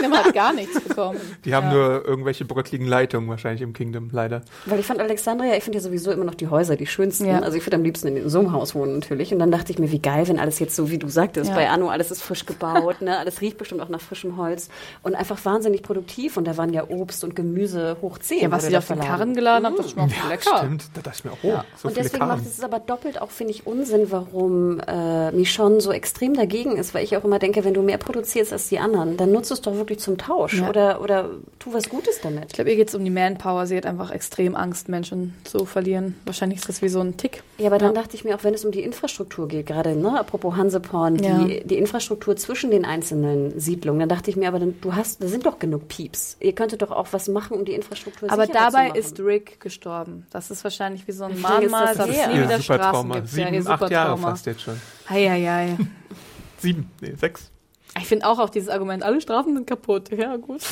Kingdom 0.00 0.18
hat 0.24 0.34
gar 0.34 0.52
nichts 0.52 0.80
bekommen. 0.80 1.20
Die 1.44 1.54
haben 1.54 1.68
Ja. 1.68 1.72
nur 1.74 2.04
irgendwelche 2.06 2.44
bröckligen 2.44 2.86
Leitungen 2.86 3.28
wahrscheinlich 3.28 3.62
im 3.62 3.72
Kingdom, 3.72 4.08
leider. 4.12 4.42
Weil 4.66 4.80
ich 4.80 4.86
fand 4.86 5.00
Alexandria, 5.00 5.56
ich 5.56 5.64
finde 5.64 5.78
ja 5.78 5.82
sowieso 5.82 6.10
immer 6.10 6.24
noch 6.24 6.34
die 6.34 6.48
Häuser 6.48 6.76
die 6.76 6.86
schönsten. 6.86 7.26
Ja. 7.26 7.40
Also 7.40 7.56
ich 7.56 7.66
würde 7.66 7.76
am 7.76 7.82
liebsten 7.82 8.08
in 8.08 8.28
so 8.28 8.38
einem 8.40 8.52
Haus 8.52 8.74
wohnen 8.74 8.94
natürlich. 9.00 9.32
Und 9.32 9.38
dann 9.38 9.50
dachte 9.50 9.72
ich 9.72 9.78
mir, 9.78 9.90
wie 9.92 9.98
geil, 10.00 10.26
wenn 10.28 10.38
alles 10.38 10.58
jetzt 10.58 10.76
so, 10.76 10.90
wie 10.90 10.98
du 10.98 11.08
sagtest, 11.08 11.50
Ja. 11.50 11.56
bei 11.56 11.68
Anno, 11.68 11.88
alles 11.88 12.10
ist 12.10 12.22
frisch 12.22 12.46
gebaut, 12.46 13.02
ne? 13.02 13.18
alles 13.18 13.40
riecht 13.40 13.58
bestimmt 13.58 13.80
auch 13.80 13.88
nach 13.88 14.00
frischem 14.00 14.36
Holz 14.36 14.68
und 15.02 15.14
einfach 15.14 15.42
wahnsinnig 15.44 15.82
produktiv. 15.82 16.36
Und 16.36 16.46
da 16.46 16.56
waren 16.56 16.72
ja 16.72 16.84
Obst 16.88 17.24
und 17.24 17.36
Gemüse 17.36 17.96
hoch 18.02 18.18
10. 18.18 18.40
Ja, 18.42 18.50
was 18.50 18.64
sie 18.66 18.72
da 18.72 18.78
auf 18.78 18.86
den. 18.86 19.00
Karren 19.00 19.34
geladen 19.34 19.66
haben, 19.66 19.76
das 19.76 19.90
schmeckt 19.90 20.12
lecker. 20.28 20.58
Stimmt, 20.58 20.84
da 20.94 21.00
dachte 21.02 21.18
ich 21.18 21.24
mir, 21.24 21.30
oh, 21.42 21.60
so 21.76 21.88
und 21.88 21.94
viele 21.94 22.04
deswegen 22.04 22.18
macht 22.26 22.38
Karten. 22.38 22.46
es 22.46 22.62
aber 22.62 22.78
doppelt 22.78 23.20
auch, 23.20 23.30
finde 23.30 23.52
ich, 23.52 23.66
Unsinn, 23.66 24.10
warum 24.10 24.80
äh, 24.86 25.30
Michonne 25.32 25.80
so 25.80 25.90
extrem 25.92 26.34
dagegen 26.34 26.76
ist, 26.76 26.94
weil 26.94 27.04
ich 27.04 27.16
auch 27.16 27.24
immer 27.24 27.38
denke, 27.38 27.64
wenn 27.64 27.74
du 27.74 27.82
mehr 27.82 27.98
produzierst 27.98 28.52
als 28.52 28.68
die 28.68 28.78
anderen, 28.78 29.16
dann 29.16 29.32
nutzt 29.32 29.50
es 29.50 29.60
doch 29.60 29.74
wirklich 29.74 29.89
zum 29.98 30.18
Tausch 30.18 30.54
Ja. 30.60 30.68
oder, 30.68 31.00
oder 31.00 31.30
tu 31.58 31.72
was 31.72 31.88
Gutes 31.88 32.20
damit. 32.22 32.44
Ich 32.48 32.52
glaube, 32.54 32.70
ihr 32.70 32.76
geht 32.76 32.88
es 32.88 32.94
um 32.94 33.04
die 33.04 33.10
Manpower. 33.10 33.66
Sie 33.66 33.76
hat 33.76 33.86
einfach 33.86 34.10
extrem 34.10 34.54
Angst, 34.56 34.88
Menschen 34.88 35.34
zu 35.44 35.64
verlieren. 35.64 36.16
Wahrscheinlich 36.26 36.60
ist 36.60 36.68
das 36.68 36.82
wie 36.82 36.88
so 36.88 37.00
ein 37.00 37.16
Tick. 37.16 37.42
Ja, 37.58 37.66
aber 37.68 37.78
dann 37.78 37.94
dachte 37.94 38.16
ich 38.16 38.24
mir, 38.24 38.34
auch 38.36 38.44
wenn 38.44 38.54
es 38.54 38.64
um 38.64 38.72
die 38.72 38.82
Infrastruktur 38.82 39.48
geht, 39.48 39.66
gerade, 39.66 39.96
ne, 39.96 40.18
apropos 40.18 40.56
Hanseporn, 40.56 41.16
Ja. 41.22 41.38
die, 41.44 41.64
die 41.66 41.78
Infrastruktur 41.78 42.36
zwischen 42.36 42.70
den 42.70 42.84
einzelnen 42.84 43.58
Siedlungen, 43.58 44.00
dann 44.00 44.08
dachte 44.08 44.30
ich 44.30 44.36
mir, 44.36 44.48
aber 44.48 44.58
dann, 44.58 44.74
du 44.80 44.94
hast, 44.94 45.22
da 45.22 45.26
sind 45.28 45.46
doch 45.46 45.58
genug 45.58 45.88
Pieps. 45.88 46.36
Ihr 46.40 46.54
könntet 46.54 46.82
doch 46.82 46.90
auch 46.90 47.08
was 47.12 47.28
machen, 47.28 47.56
um 47.56 47.64
die 47.64 47.72
Infrastruktur 47.72 48.30
Aber 48.32 48.46
sicherer 48.46 48.70
dabei 48.70 48.84
zu 48.84 48.88
machen. 48.90 48.98
ist 48.98 49.20
Rick 49.20 49.60
gestorben. 49.60 50.26
Das 50.30 50.50
ist 50.50 50.64
wahrscheinlich 50.64 51.06
wie 51.08 51.12
so 51.12 51.24
ein 51.24 51.40
Mahnmal, 51.40 51.86
das 51.94 51.96
dass 51.98 52.08
es 52.08 52.26
nie 52.26 52.34
Ihr 52.34 52.44
wieder 52.44 52.60
Straßen 52.60 52.62
Supertrauma. 52.62 53.14
gibt. 53.16 53.28
Sieben, 53.28 53.46
ja, 53.46 53.52
ihr 53.60 53.60
acht 53.60 53.66
Jahre 53.66 53.80
Supertrauma. 54.10 54.28
fast 54.30 54.46
jetzt 54.46 54.60
schon. 54.62 54.80
Heieiei. 55.08 55.76
Sieben, 56.58 56.90
nee, 57.00 57.14
sechs. 57.16 57.50
Ich 57.98 58.06
finde 58.06 58.26
auch, 58.26 58.38
auch 58.38 58.50
dieses 58.50 58.68
Argument, 58.68 59.02
alle 59.02 59.20
Strafen 59.20 59.54
sind 59.54 59.66
kaputt. 59.66 60.10
Ja, 60.16 60.36
gut. 60.36 60.62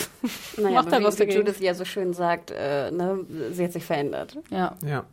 naja, 0.56 0.76
macht 0.76 0.86
aber 0.86 0.96
halt 0.96 1.04
was 1.04 1.14
wie, 1.16 1.18
dagegen. 1.20 1.38
Judith 1.38 1.60
ja 1.60 1.74
so 1.74 1.84
schön 1.84 2.14
sagt, 2.14 2.50
äh, 2.50 2.90
ne, 2.90 3.24
sie 3.52 3.64
hat 3.64 3.72
sich 3.72 3.84
verändert. 3.84 4.36
Ja. 4.50 4.76
Ja. 4.86 5.04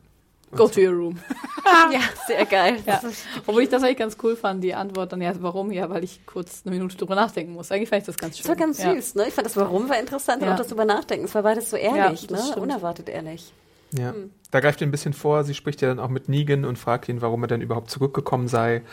Go 0.56 0.68
to 0.68 0.80
your 0.80 0.94
room. 0.94 1.20
ja, 1.92 2.00
sehr 2.28 2.46
geil. 2.46 2.78
Ja. 2.86 3.02
Obwohl 3.46 3.64
ich 3.64 3.70
das 3.70 3.84
eigentlich 3.84 3.98
ganz 3.98 4.18
cool 4.24 4.36
fand, 4.36 4.64
die 4.64 4.74
Antwort 4.74 5.12
dann, 5.12 5.22
ja, 5.22 5.34
warum? 5.40 5.72
Ja, 5.72 5.90
weil 5.90 6.04
ich 6.04 6.26
kurz 6.26 6.62
eine 6.66 6.76
Minute 6.76 6.96
drüber 6.96 7.16
nachdenken 7.16 7.54
muss. 7.54 7.72
Eigentlich 7.72 7.90
fand 7.90 8.02
ich 8.02 8.06
das 8.06 8.18
ganz 8.18 8.38
schön. 8.38 8.44
Das 8.44 8.50
war 8.50 8.56
ganz 8.56 8.82
ja. 8.82 8.94
süß, 8.94 9.16
ne? 9.16 9.28
Ich 9.28 9.34
fand 9.34 9.48
das 9.48 9.58
Warum 9.58 9.90
war 9.90 10.00
interessant, 10.00 10.44
Ja. 10.44 10.54
auch 10.54 10.58
das 10.58 10.68
drüber 10.68 10.86
nachdenken. 10.86 11.26
Es 11.26 11.36
war 11.36 11.44
beides 11.44 11.70
so 11.70 11.78
ehrlich, 11.78 12.24
Ja, 12.30 12.38
ne? 12.38 12.42
stimmt. 12.44 12.58
Unerwartet 12.58 13.10
ehrlich. 13.10 13.52
Ja. 13.92 14.12
Hm. 14.12 14.32
Da 14.52 14.60
greift 14.60 14.82
er 14.82 14.88
ein 14.88 14.92
bisschen 14.92 15.14
vor. 15.14 15.44
Sie 15.44 15.54
spricht 15.54 15.82
ja 15.82 15.90
dann 15.90 16.00
auch 16.00 16.10
mit 16.10 16.30
Negan 16.30 16.66
und 16.66 16.78
fragt 16.78 17.10
ihn, 17.10 17.22
warum 17.22 17.44
er 17.44 17.48
denn 17.48 17.62
überhaupt 17.62 17.90
zurückgekommen 17.90 18.48
sei. 18.48 18.84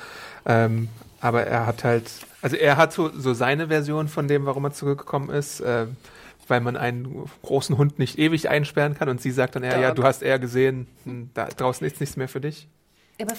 Ähm, 0.47 0.88
aber 1.22 1.44
er 1.44 1.64
hat 1.66 1.84
halt, 1.84 2.10
also 2.42 2.56
er 2.56 2.76
hat 2.76 2.92
so, 2.92 3.08
so 3.16 3.32
seine 3.32 3.69
Version 3.69 4.08
von 4.08 4.28
dem, 4.28 4.44
warum 4.44 4.64
er 4.64 4.72
zurückgekommen 4.72 5.30
ist, 5.30 5.60
äh, 5.60 5.86
weil 6.48 6.60
man 6.60 6.76
einen 6.76 7.30
großen 7.42 7.78
Hund 7.78 7.98
nicht 8.00 8.19
ewig 8.19 8.48
einsperren 8.50 8.94
kann. 8.94 9.08
Und 9.08 9.22
sie 9.22 9.30
sagt 9.30 9.54
dann 9.56 9.62
eher, 9.62 9.78
ja, 9.78 9.92
du 9.92 10.02
hast 10.02 10.22
eher 10.22 10.38
gesehen, 10.40 10.88
hm, 11.04 11.30
da 11.32 11.46
draußen 11.46 11.86
ist 11.86 12.00
nichts 12.00 12.16
mehr 12.16 12.28
für 12.28 12.40
dich. 12.40 12.66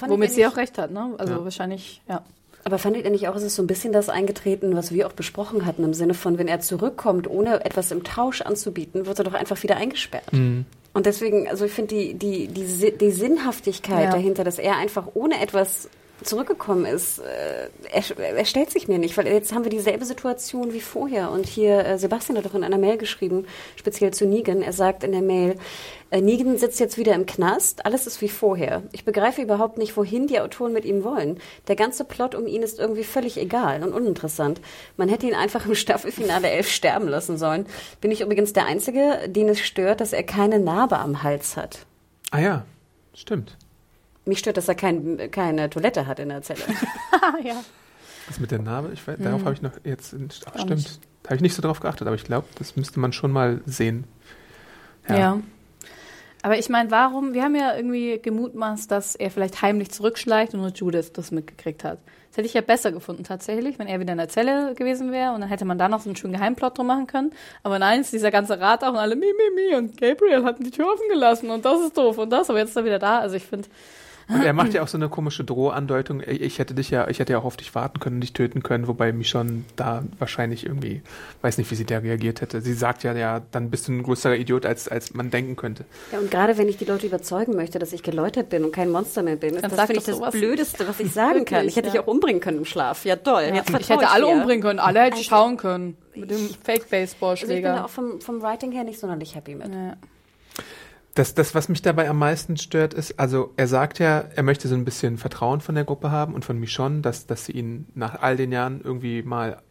Womit 0.08 0.32
sie 0.32 0.48
auch 0.48 0.56
recht 0.56 0.78
hat, 0.78 0.92
ne? 0.92 1.14
Also 1.18 1.34
Ja. 1.34 1.44
wahrscheinlich, 1.44 2.02
ja. 2.08 2.24
Aber 2.64 2.78
fandet 2.80 3.04
ihr 3.04 3.12
nicht 3.12 3.28
auch, 3.28 3.36
es 3.36 3.44
ist 3.44 3.56
so 3.56 3.62
ein 3.62 3.68
bisschen 3.68 3.92
das 3.92 4.08
eingetreten, 4.08 4.74
was 4.78 4.94
wir 4.94 5.06
auch 5.06 5.12
besprochen 5.12 5.66
hatten, 5.66 5.84
im 5.84 5.94
Sinne 5.94 6.14
von, 6.14 6.38
wenn 6.38 6.48
er 6.48 6.62
zurückkommt, 6.62 7.30
ohne 7.30 7.66
etwas 7.66 7.92
im 7.92 8.06
Tausch 8.06 8.42
anzubieten, 8.42 9.06
wird 9.06 9.20
er 9.20 9.26
doch 9.26 9.34
einfach 9.34 9.62
wieder 9.64 9.76
eingesperrt. 9.76 10.32
Mhm. 10.32 10.66
Und 10.94 11.06
deswegen, 11.06 11.50
also 11.50 11.66
ich 11.66 11.74
finde 11.74 11.94
die, 11.96 12.14
die, 12.14 12.48
die, 12.48 12.98
die 12.98 13.12
Sinnhaftigkeit 13.12 14.06
Ja. 14.06 14.12
dahinter, 14.12 14.46
dass 14.46 14.60
er 14.60 14.78
einfach 14.78 15.08
ohne 15.14 15.42
etwas 15.42 15.90
zurückgekommen 16.24 16.86
ist, 16.86 17.20
äh, 17.20 17.70
er, 17.92 18.20
er 18.20 18.46
stellt 18.46 18.72
sich 18.72 18.88
mir 18.88 19.00
nicht, 19.00 19.18
weil 19.18 19.28
jetzt 19.28 19.54
haben 19.54 19.64
wir 19.64 19.70
dieselbe 19.70 20.06
Situation 20.06 20.74
wie 20.74 20.82
vorher. 20.82 21.32
Und 21.32 21.46
hier, 21.46 21.86
äh, 21.86 21.98
Sebastian 21.98 22.38
hat 22.38 22.46
doch 22.46 22.56
in 22.56 22.64
einer 22.64 22.78
Mail 22.78 22.98
geschrieben, 22.98 23.46
speziell 23.76 24.12
zu 24.12 24.26
Negan, 24.26 24.62
er 24.62 24.74
sagt 24.74 25.04
in 25.04 25.12
der 25.12 25.22
Mail, 25.22 25.58
äh, 26.10 26.22
Negan 26.22 26.58
sitzt 26.58 26.80
jetzt 26.80 26.98
wieder 26.98 27.16
im 27.16 27.26
Knast, 27.26 27.86
alles 27.86 28.06
ist 28.08 28.22
wie 28.22 28.30
vorher. 28.30 28.84
Ich 28.92 29.04
begreife 29.04 29.42
überhaupt 29.42 29.78
nicht, 29.78 29.98
wohin 29.98 30.28
die 30.28 30.40
Autoren 30.40 30.74
mit 30.74 30.86
ihm 30.86 31.04
wollen. 31.04 31.40
Der 31.68 31.76
ganze 31.76 32.06
Plot 32.06 32.36
um 32.36 32.46
ihn 32.46 32.62
ist 32.62 32.80
irgendwie 32.80 33.04
völlig 33.04 33.38
egal 33.38 33.84
und 33.84 33.94
uninteressant. 33.94 34.62
Man 34.96 35.10
hätte 35.10 35.28
ihn 35.28 35.36
einfach 35.36 35.66
im 35.66 35.76
Staffelfinale 35.76 36.50
11 36.50 36.70
sterben 36.70 37.08
lassen 37.08 37.38
sollen. 37.38 37.66
Bin 38.00 38.12
ich 38.12 38.22
übrigens 38.22 38.54
der 38.54 38.66
Einzige, 38.66 39.28
den 39.28 39.50
es 39.50 39.60
stört, 39.60 40.02
dass 40.02 40.14
er 40.14 40.24
keine 40.24 40.60
Narbe 40.60 41.00
am 41.00 41.24
Hals 41.24 41.58
hat. 41.58 41.86
Ah 42.32 42.40
ja, 42.40 42.66
stimmt. 43.14 43.58
Mich 44.26 44.40
stört, 44.40 44.58
dass 44.58 44.68
er 44.68 44.76
kein, 44.76 45.32
keine 45.32 45.70
Toilette 45.70 46.08
hat 46.08 46.20
in 46.20 46.30
der 46.30 46.42
Zelle. 46.42 46.62
ja. 47.44 47.56
Das 48.28 48.40
mit 48.40 48.52
der 48.52 48.62
Narbe, 48.62 48.92
ich 48.94 49.06
weiß, 49.06 49.18
darauf 49.20 49.44
habe 49.44 49.54
ich 49.54 49.62
noch 49.62 49.74
jetzt, 49.84 50.16
ach, 50.46 50.54
stimmt, 50.56 50.76
nicht. 50.76 51.00
da 51.24 51.30
habe 51.30 51.36
ich 51.36 51.42
nicht 51.42 51.56
so 51.56 51.62
drauf 51.62 51.82
geachtet, 51.82 52.08
aber 52.08 52.16
ich 52.16 52.24
glaube, 52.24 52.48
das 52.58 52.78
müsste 52.78 53.00
man 53.00 53.12
schon 53.12 53.32
mal 53.32 53.62
sehen. 53.66 54.06
Ja. 55.10 55.42
Aber 56.42 56.58
ich 56.58 56.70
meine, 56.70 56.92
warum? 56.92 57.34
Wir 57.34 57.44
haben 57.44 57.56
ja 57.56 57.76
irgendwie 57.76 58.20
gemutmaßt, 58.22 58.92
dass 58.92 59.16
er 59.16 59.32
vielleicht 59.32 59.62
heimlich 59.62 59.92
zurückschleicht 59.92 60.54
und 60.54 60.62
nur 60.62 60.72
Judith 60.72 61.12
das 61.14 61.32
mitgekriegt 61.32 61.84
hat. 61.86 62.00
Das 62.30 62.38
hätte 62.38 62.48
ich 62.48 62.54
ja 62.54 62.62
besser 62.62 62.92
gefunden 62.92 63.24
tatsächlich, 63.24 63.80
wenn 63.80 63.88
er 63.88 64.00
wieder 64.00 64.12
in 64.12 64.18
der 64.18 64.28
Zelle 64.28 64.74
gewesen 64.74 65.12
wäre 65.12 65.34
und 65.34 65.42
dann 65.42 65.50
hätte 65.50 65.66
man 65.66 65.78
da 65.78 65.88
noch 65.88 66.02
so 66.02 66.10
einen 66.10 66.16
schönen 66.16 66.34
Geheimplot 66.34 66.78
drum 66.78 66.88
machen 66.88 67.08
können. 67.08 67.32
Aber 67.62 67.80
nein, 67.80 68.02
ist 68.02 68.12
dieser 68.12 68.32
ganze 68.32 68.60
Rat 68.60 68.84
auch 68.84 68.90
und 68.90 68.98
alle 68.98 69.16
mi, 69.16 69.28
mi, 69.28 69.56
mi 69.56 69.76
und 69.76 70.02
Gabriel 70.02 70.44
hatten 70.44 70.64
die 70.64 70.72
Tür 70.72 70.92
offen 70.92 71.08
gelassen 71.10 71.50
und 71.50 71.64
das 71.64 71.80
ist 71.80 71.98
doof 71.98 72.18
und 72.18 72.30
das, 72.30 72.50
aber 72.50 72.60
jetzt 72.60 72.72
ist 72.72 72.76
er 72.76 72.86
wieder 72.86 73.00
da. 73.00 73.20
Also 73.20 73.36
ich 73.36 73.44
finde, 73.44 73.70
Und 74.30 74.44
er 74.44 74.54
macht 74.54 74.74
ja 74.74 74.84
auch 74.84 74.88
so 74.88 74.98
eine 74.98 75.10
komische 75.10 75.44
Drohandeutung. 75.44 76.22
Ich 76.22 76.42
ich 76.42 76.60
hätte 76.60 76.74
dich 76.76 76.92
ja, 76.92 77.08
ich 77.08 77.20
hätte 77.20 77.34
ja 77.34 77.40
auch 77.40 77.46
auf 77.46 77.58
dich 77.58 77.74
warten 77.74 78.00
können 78.00 78.18
und 78.18 78.22
dich 78.22 78.34
töten 78.34 78.62
können, 78.62 78.88
wobei 78.88 79.12
Michonne 79.12 79.64
da 79.76 80.04
wahrscheinlich 80.20 80.66
irgendwie, 80.66 81.02
weiß 81.42 81.58
nicht, 81.58 81.70
wie 81.72 81.76
sie 81.76 81.86
da 81.86 81.98
reagiert 81.98 82.42
hätte. 82.42 82.62
Sie 82.62 82.74
sagt 82.74 83.04
ja, 83.04 83.14
ja, 83.14 83.42
dann 83.52 83.70
bist 83.70 83.88
du 83.88 83.92
ein 83.92 84.04
größerer 84.04 84.36
Idiot, 84.36 84.66
als, 84.66 84.88
als 84.88 85.14
man 85.14 85.32
denken 85.32 85.56
könnte. 85.56 85.86
Ja, 86.12 86.20
und 86.20 86.30
gerade 86.30 86.58
wenn 86.58 86.70
ich 86.70 86.78
die 86.78 86.86
Leute 86.86 87.08
überzeugen 87.08 87.56
möchte, 87.56 87.80
dass 87.80 87.92
ich 87.92 88.04
geläutert 88.04 88.50
bin 88.50 88.64
und 88.64 88.72
kein 88.72 88.92
Monster 88.92 89.24
mehr 89.24 89.36
bin, 89.36 89.56
ist 89.56 89.64
Dann 89.64 89.72
das 89.72 89.86
finde 89.88 90.00
ich 90.00 90.06
das. 90.06 90.32
Blödeste, 90.32 90.88
was 90.88 91.00
ich 91.00 91.12
sagen 91.14 91.46
kann. 91.46 91.68
Ich 91.68 91.76
hätte 91.76 91.88
dich 91.88 91.96
ja. 91.96 92.02
auch 92.04 92.08
umbringen 92.08 92.40
können 92.42 92.60
im 92.60 92.66
Schlaf. 92.66 93.06
Ja, 93.06 93.16
toll. 93.16 93.42
Jetzt 93.54 93.70
ich 93.70 93.76
vertraue 93.76 93.98
hätte 94.02 94.12
alle 94.12 94.28
umbringen 94.28 94.62
können, 94.62 94.80
alle 94.80 95.00
hätte 95.02 95.14
Also, 95.18 95.24
schauen 95.24 95.58
können. 95.58 95.98
Mit 96.16 96.30
dem 96.30 96.36
Also 96.38 96.46
ich 96.46 96.52
bin 96.52 96.60
da 96.60 96.72
Fake-Baseballschläger. 96.74 97.86
auch 97.86 97.90
vom, 97.90 98.22
vom 98.22 98.42
Writing 98.42 98.72
her 98.72 98.84
nicht 98.84 99.00
sonderlich 99.00 99.36
happy 99.36 99.56
mit. 99.56 99.68
Ja. 99.74 99.96
Das, 101.16 101.36
das, 101.36 101.54
was 101.54 101.70
mich 101.70 101.82
dabei 101.82 102.10
am 102.10 102.18
meisten 102.18 102.58
stört, 102.58 102.96
ist, 102.96 103.20
also 103.20 103.54
er 103.56 103.68
sagt 103.68 104.00
ja, 104.00 104.26
er 104.36 104.44
möchte 104.44 104.68
so 104.68 104.74
ein 104.74 104.86
bisschen 104.86 105.18
Vertrauen 105.18 105.62
von 105.62 105.76
der 105.76 105.84
Gruppe 105.84 106.10
haben 106.10 106.34
und 106.34 106.44
von 106.44 106.60
Michonne, 106.60 107.02
dass, 107.02 107.28
dass 107.28 107.46
sie 107.46 107.52
ihn 107.52 107.86
nach 107.94 108.22
all 108.22 108.36
den 108.36 108.52
Jahren 108.52 108.82
irgendwie 108.84 109.22
mal 109.22 109.62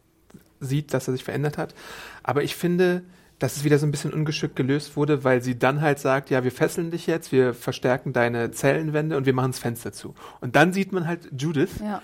sieht, 0.61 0.93
dass 0.93 1.07
er 1.07 1.13
sich 1.13 1.23
verändert 1.23 1.57
hat. 1.57 1.75
Aber 2.23 2.43
ich 2.43 2.55
finde, 2.55 3.03
dass 3.39 3.57
es 3.57 3.65
wieder 3.65 3.77
so 3.77 3.85
ein 3.85 3.91
bisschen 3.91 4.13
ungeschickt 4.13 4.55
gelöst 4.55 4.95
wurde, 4.95 5.25
weil 5.25 5.41
sie 5.41 5.59
dann 5.59 5.81
halt 5.81 5.99
sagt, 5.99 6.29
ja, 6.29 6.45
wir 6.45 6.51
fesseln 6.51 6.91
dich 6.91 7.07
jetzt, 7.07 7.33
wir 7.33 7.53
verstärken 7.53 8.13
deine 8.13 8.51
Zellenwände 8.51 9.17
und 9.17 9.25
wir 9.25 9.33
machen 9.33 9.51
das 9.51 9.59
Fenster 9.59 9.91
zu. 9.91 10.15
Und 10.39 10.55
dann 10.55 10.71
sieht 10.71 10.93
man 10.93 11.07
halt 11.07 11.29
Judith. 11.37 11.81
Ja. 11.83 12.01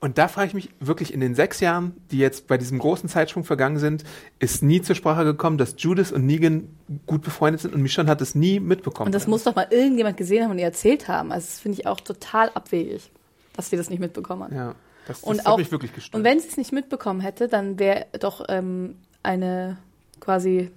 Und 0.00 0.16
da 0.16 0.28
frage 0.28 0.48
ich 0.48 0.54
mich 0.54 0.70
wirklich, 0.78 1.12
in 1.12 1.18
den 1.18 1.34
sechs 1.34 1.58
Jahren, 1.58 1.96
die 2.12 2.18
jetzt 2.18 2.46
bei 2.46 2.56
diesem 2.56 2.78
großen 2.78 3.08
Zeitsprung 3.08 3.42
vergangen 3.42 3.78
sind, 3.78 4.04
ist 4.38 4.62
nie 4.62 4.80
zur 4.80 4.94
Sprache 4.94 5.24
gekommen, 5.24 5.58
dass 5.58 5.74
Judith 5.76 6.12
und 6.12 6.24
Negan 6.24 6.68
gut 7.06 7.22
befreundet 7.22 7.62
sind 7.62 7.74
und 7.74 7.82
Michonne 7.82 8.08
hat 8.08 8.20
es 8.20 8.36
nie 8.36 8.60
mitbekommen. 8.60 9.06
Und 9.06 9.14
das 9.14 9.26
muss 9.26 9.42
doch 9.42 9.56
mal 9.56 9.66
irgendjemand 9.70 10.16
gesehen 10.16 10.44
haben 10.44 10.52
und 10.52 10.58
ihr 10.58 10.66
erzählt 10.66 11.08
haben. 11.08 11.32
Also 11.32 11.46
das 11.46 11.58
finde 11.58 11.80
ich 11.80 11.86
auch 11.88 12.00
total 12.00 12.50
abwegig, 12.50 13.10
dass 13.56 13.70
sie 13.70 13.76
das 13.76 13.90
nicht 13.90 13.98
mitbekommen 13.98 14.44
hat. 14.44 14.52
Ja, 14.52 14.74
das, 15.08 15.20
das 15.20 15.24
und 15.24 15.46
auch, 15.46 15.58
mich 15.58 15.72
wirklich 15.72 15.92
gestört. 15.92 16.14
Und 16.14 16.22
wenn 16.22 16.38
sie 16.38 16.46
es 16.46 16.56
nicht 16.56 16.72
mitbekommen 16.72 17.20
hätte, 17.20 17.48
dann 17.48 17.80
wäre 17.80 18.06
doch 18.20 18.44
ähm, 18.48 18.98
eine 19.24 19.78
quasi 20.20 20.70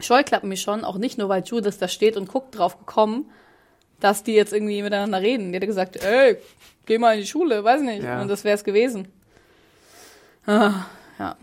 Scheuklappen-Michonne 0.00 0.86
auch 0.86 0.96
nicht 0.96 1.18
nur, 1.18 1.28
weil 1.28 1.42
Judith 1.44 1.78
da 1.78 1.88
steht 1.88 2.16
und 2.16 2.28
guckt 2.28 2.56
drauf 2.56 2.78
gekommen, 2.78 3.26
dass 4.00 4.22
die 4.22 4.32
jetzt 4.32 4.54
irgendwie 4.54 4.82
miteinander 4.82 5.20
reden. 5.20 5.52
Die 5.52 5.56
hätte 5.56 5.66
gesagt, 5.66 5.96
ey, 6.02 6.38
geh 6.86 6.98
mal 6.98 7.14
in 7.14 7.20
die 7.20 7.26
Schule, 7.26 7.62
weiß 7.64 7.82
nicht. 7.82 8.02
Ja. 8.02 8.22
Und 8.22 8.28
das 8.28 8.44
wäre 8.44 8.56
es 8.56 8.64
gewesen. 8.64 9.08
Ah, 10.46 10.86
ja. 11.18 11.36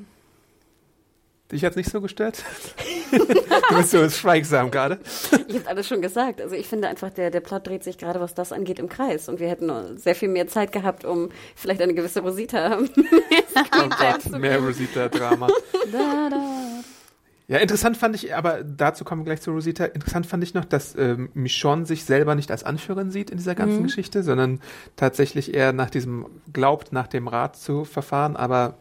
Dich 1.51 1.65
hat's 1.65 1.75
nicht 1.75 1.91
so 1.91 1.99
gestört? 1.99 2.43
du 3.11 3.75
bist 3.75 3.91
so 3.91 4.09
schweigsam 4.09 4.71
gerade. 4.71 4.99
Ich 5.47 5.57
habe 5.57 5.67
alles 5.67 5.85
schon 5.85 6.01
gesagt. 6.01 6.39
Also 6.39 6.55
ich 6.55 6.65
finde 6.65 6.87
einfach, 6.87 7.09
der, 7.09 7.29
der 7.29 7.41
Plot 7.41 7.67
dreht 7.67 7.83
sich 7.83 7.97
gerade, 7.97 8.21
was 8.21 8.33
das 8.33 8.53
angeht, 8.53 8.79
im 8.79 8.87
Kreis. 8.87 9.27
Und 9.27 9.41
wir 9.41 9.49
hätten 9.49 9.97
sehr 9.97 10.15
viel 10.15 10.29
mehr 10.29 10.47
Zeit 10.47 10.71
gehabt, 10.71 11.03
um 11.03 11.29
vielleicht 11.55 11.81
eine 11.81 11.93
gewisse 11.93 12.21
Rosita 12.21 12.79
Oh 13.75 13.89
Gott, 13.89 14.39
mehr 14.39 14.59
Rosita-Drama. 14.59 15.47
Da, 15.91 16.29
da. 16.29 16.60
Ja, 17.51 17.57
interessant 17.57 17.97
fand 17.97 18.15
ich, 18.15 18.33
aber 18.33 18.63
dazu 18.63 19.03
kommen 19.03 19.21
wir 19.21 19.25
gleich 19.25 19.41
zu 19.41 19.51
Rosita. 19.51 19.83
Interessant 19.83 20.25
fand 20.25 20.41
ich 20.41 20.53
noch, 20.53 20.63
dass 20.63 20.95
ähm, 20.95 21.29
Michonne 21.33 21.85
sich 21.85 22.05
selber 22.05 22.33
nicht 22.33 22.49
als 22.49 22.63
Anführerin 22.63 23.11
sieht 23.11 23.29
in 23.29 23.35
dieser 23.35 23.55
ganzen 23.55 23.79
Mhm. 23.79 23.83
Geschichte, 23.83 24.23
sondern 24.23 24.61
tatsächlich 24.95 25.53
eher 25.53 25.73
nach 25.73 25.89
diesem, 25.89 26.27
glaubt, 26.53 26.93
nach 26.93 27.07
dem 27.07 27.27
Rat 27.27 27.57
zu 27.57 27.83
verfahren, 27.83 28.37
aber 28.37 28.75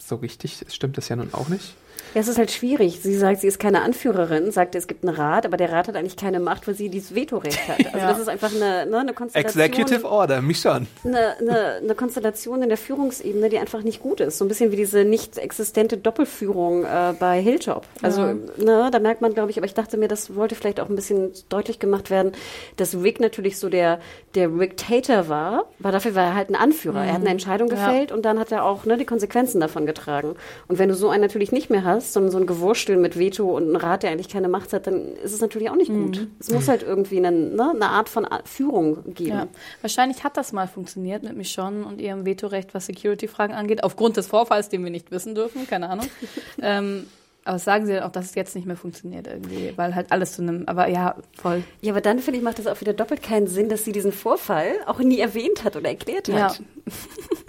so 0.00 0.16
richtig 0.16 0.64
stimmt 0.70 0.96
das 0.96 1.10
ja 1.10 1.16
nun 1.16 1.34
auch 1.34 1.50
nicht. 1.50 1.74
Ja, 2.14 2.20
es 2.20 2.28
ist 2.28 2.38
halt 2.38 2.52
schwierig. 2.52 3.00
Sie 3.02 3.16
sagt, 3.16 3.40
sie 3.40 3.48
ist 3.48 3.58
keine 3.58 3.82
Anführerin, 3.82 4.52
sagt, 4.52 4.76
es 4.76 4.86
gibt 4.86 5.04
einen 5.04 5.16
Rat, 5.16 5.46
aber 5.46 5.56
der 5.56 5.72
Rat 5.72 5.88
hat 5.88 5.96
eigentlich 5.96 6.16
keine 6.16 6.38
Macht, 6.38 6.66
weil 6.68 6.74
sie 6.74 6.88
dieses 6.88 7.14
Vetorecht 7.14 7.66
hat. 7.68 7.78
Also 7.94 7.98
Ja. 7.98 8.08
das 8.08 8.18
ist 8.20 8.28
einfach 8.28 8.54
eine, 8.54 8.86
ne, 8.86 8.98
eine 8.98 9.12
Konstellation. 9.14 9.62
Executive 9.62 10.04
Order, 10.08 10.40
Michonne. 10.42 10.86
eine, 11.04 11.36
eine, 11.38 11.58
eine 11.82 11.94
Konstellation 11.94 12.62
in 12.62 12.68
der 12.68 12.78
Führungsebene, 12.78 13.48
die 13.48 13.58
einfach 13.58 13.82
nicht 13.82 14.00
gut 14.00 14.20
ist. 14.20 14.38
So 14.38 14.44
ein 14.44 14.48
bisschen 14.48 14.70
wie 14.72 14.76
diese 14.76 15.04
nicht 15.04 15.38
existente 15.38 15.96
Doppelführung 15.96 16.84
äh, 16.84 17.14
bei 17.18 17.40
Hilltop. 17.40 17.86
Also, 18.02 18.22
Ja. 18.22 18.34
ne, 18.58 18.88
da 18.92 18.98
merkt 19.00 19.20
man, 19.20 19.34
glaube 19.34 19.50
ich, 19.50 19.56
aber 19.56 19.66
ich 19.66 19.74
dachte 19.74 19.96
mir, 19.96 20.08
das 20.08 20.34
wollte 20.36 20.54
vielleicht 20.54 20.80
auch 20.80 20.88
ein 20.88 20.96
bisschen 20.96 21.32
deutlich 21.48 21.78
gemacht 21.78 22.10
werden, 22.10 22.32
dass 22.76 22.94
Rick 22.94 23.20
natürlich 23.20 23.58
so 23.58 23.68
der, 23.68 23.98
der 24.34 24.48
Rick-Tater 24.56 25.28
war, 25.28 25.64
aber 25.80 25.92
dafür 25.92 26.14
war 26.14 26.24
er 26.24 26.34
halt 26.34 26.50
ein 26.50 26.56
Anführer. 26.56 27.04
Er 27.04 27.12
hat 27.14 27.20
eine 27.20 27.30
Entscheidung 27.30 27.68
Ja. 27.68 27.74
gefällt 27.74 28.12
und 28.12 28.24
dann 28.24 28.38
hat 28.38 28.50
er 28.52 28.64
auch 28.64 28.84
ne, 28.84 28.96
die 28.96 29.04
Konsequenzen 29.04 29.60
davon 29.60 29.86
getragen. 29.86 30.34
Und 30.68 30.78
wenn 30.78 30.88
du 30.88 30.94
so 30.94 31.08
einen 31.10 31.22
natürlich 31.22 31.52
nicht 31.52 31.70
mehr 31.70 31.83
hast, 31.84 32.12
sondern 32.12 32.32
so 32.32 32.38
ein 32.38 32.46
Gewurstel 32.46 32.96
mit 32.96 33.18
Veto 33.18 33.56
und 33.56 33.64
einen 33.64 33.76
Rat, 33.76 34.02
der 34.02 34.10
eigentlich 34.10 34.28
keine 34.28 34.48
Macht 34.48 34.72
hat, 34.72 34.86
dann 34.86 35.14
ist 35.16 35.32
es 35.32 35.40
natürlich 35.40 35.70
auch 35.70 35.76
nicht 35.76 35.90
gut. 35.90 36.28
Es 36.38 36.50
muss 36.50 36.68
halt 36.68 36.82
irgendwie 36.82 37.18
eine, 37.18 37.30
ne, 37.30 37.70
eine 37.74 37.88
Art 37.88 38.08
von 38.08 38.26
Führung 38.44 39.14
geben. 39.14 39.30
Ja. 39.30 39.48
Wahrscheinlich 39.80 40.24
hat 40.24 40.36
das 40.36 40.52
mal 40.52 40.66
funktioniert 40.66 41.22
mit 41.22 41.36
Michonne 41.36 41.86
und 41.86 42.00
ihrem 42.00 42.26
Vetorecht, 42.26 42.74
was 42.74 42.86
Security-Fragen 42.86 43.54
angeht, 43.54 43.84
aufgrund 43.84 44.16
des 44.16 44.26
Vorfalls, 44.26 44.68
den 44.68 44.82
wir 44.84 44.90
nicht 44.90 45.10
wissen 45.10 45.34
dürfen, 45.34 45.66
keine 45.66 45.88
Ahnung. 45.90 46.06
ähm, 46.62 47.06
aber 47.44 47.58
sagen 47.58 47.86
sie 47.86 47.92
dann 47.92 48.04
auch, 48.04 48.12
dass 48.12 48.26
es 48.26 48.34
jetzt 48.34 48.54
nicht 48.56 48.66
mehr 48.66 48.76
funktioniert 48.76 49.26
irgendwie, 49.26 49.72
weil 49.76 49.94
halt 49.94 50.12
alles 50.12 50.32
zu 50.32 50.42
einem, 50.42 50.64
aber 50.66 50.88
ja, 50.88 51.16
voll. 51.36 51.62
Ja, 51.82 51.92
aber 51.92 52.00
dann 52.00 52.18
finde 52.18 52.38
ich, 52.38 52.44
macht 52.44 52.58
das 52.58 52.66
auch 52.66 52.80
wieder 52.80 52.94
doppelt 52.94 53.22
keinen 53.22 53.46
Sinn, 53.46 53.68
dass 53.68 53.84
sie 53.84 53.92
diesen 53.92 54.12
Vorfall 54.12 54.72
auch 54.86 54.98
nie 54.98 55.18
erwähnt 55.18 55.62
hat 55.62 55.76
oder 55.76 55.90
erklärt 55.90 56.28
Ja. 56.28 56.54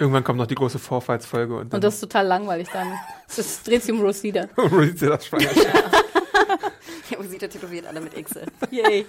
Irgendwann 0.00 0.24
kommt 0.24 0.38
noch 0.38 0.46
die 0.46 0.54
große 0.54 0.78
Vorfallsfolge 0.78 1.54
und 1.56 1.72
dann 1.72 1.76
Und 1.76 1.84
das 1.84 1.94
ist 1.94 2.00
total 2.00 2.26
langweilig 2.26 2.68
dann. 2.72 2.88
Es 3.28 3.62
dreht 3.62 3.82
sich 3.82 3.92
um 3.92 4.00
Rosita. 4.00 4.46
Rosita 4.56 5.08
das 5.08 5.26
Schwangerschaft. 5.26 5.66
Ja, 7.10 7.18
Rosita 7.18 7.48
tätowiert 7.48 7.86
alle 7.86 8.00
mit 8.00 8.14
Xe. 8.24 8.46
Yay. 8.70 9.04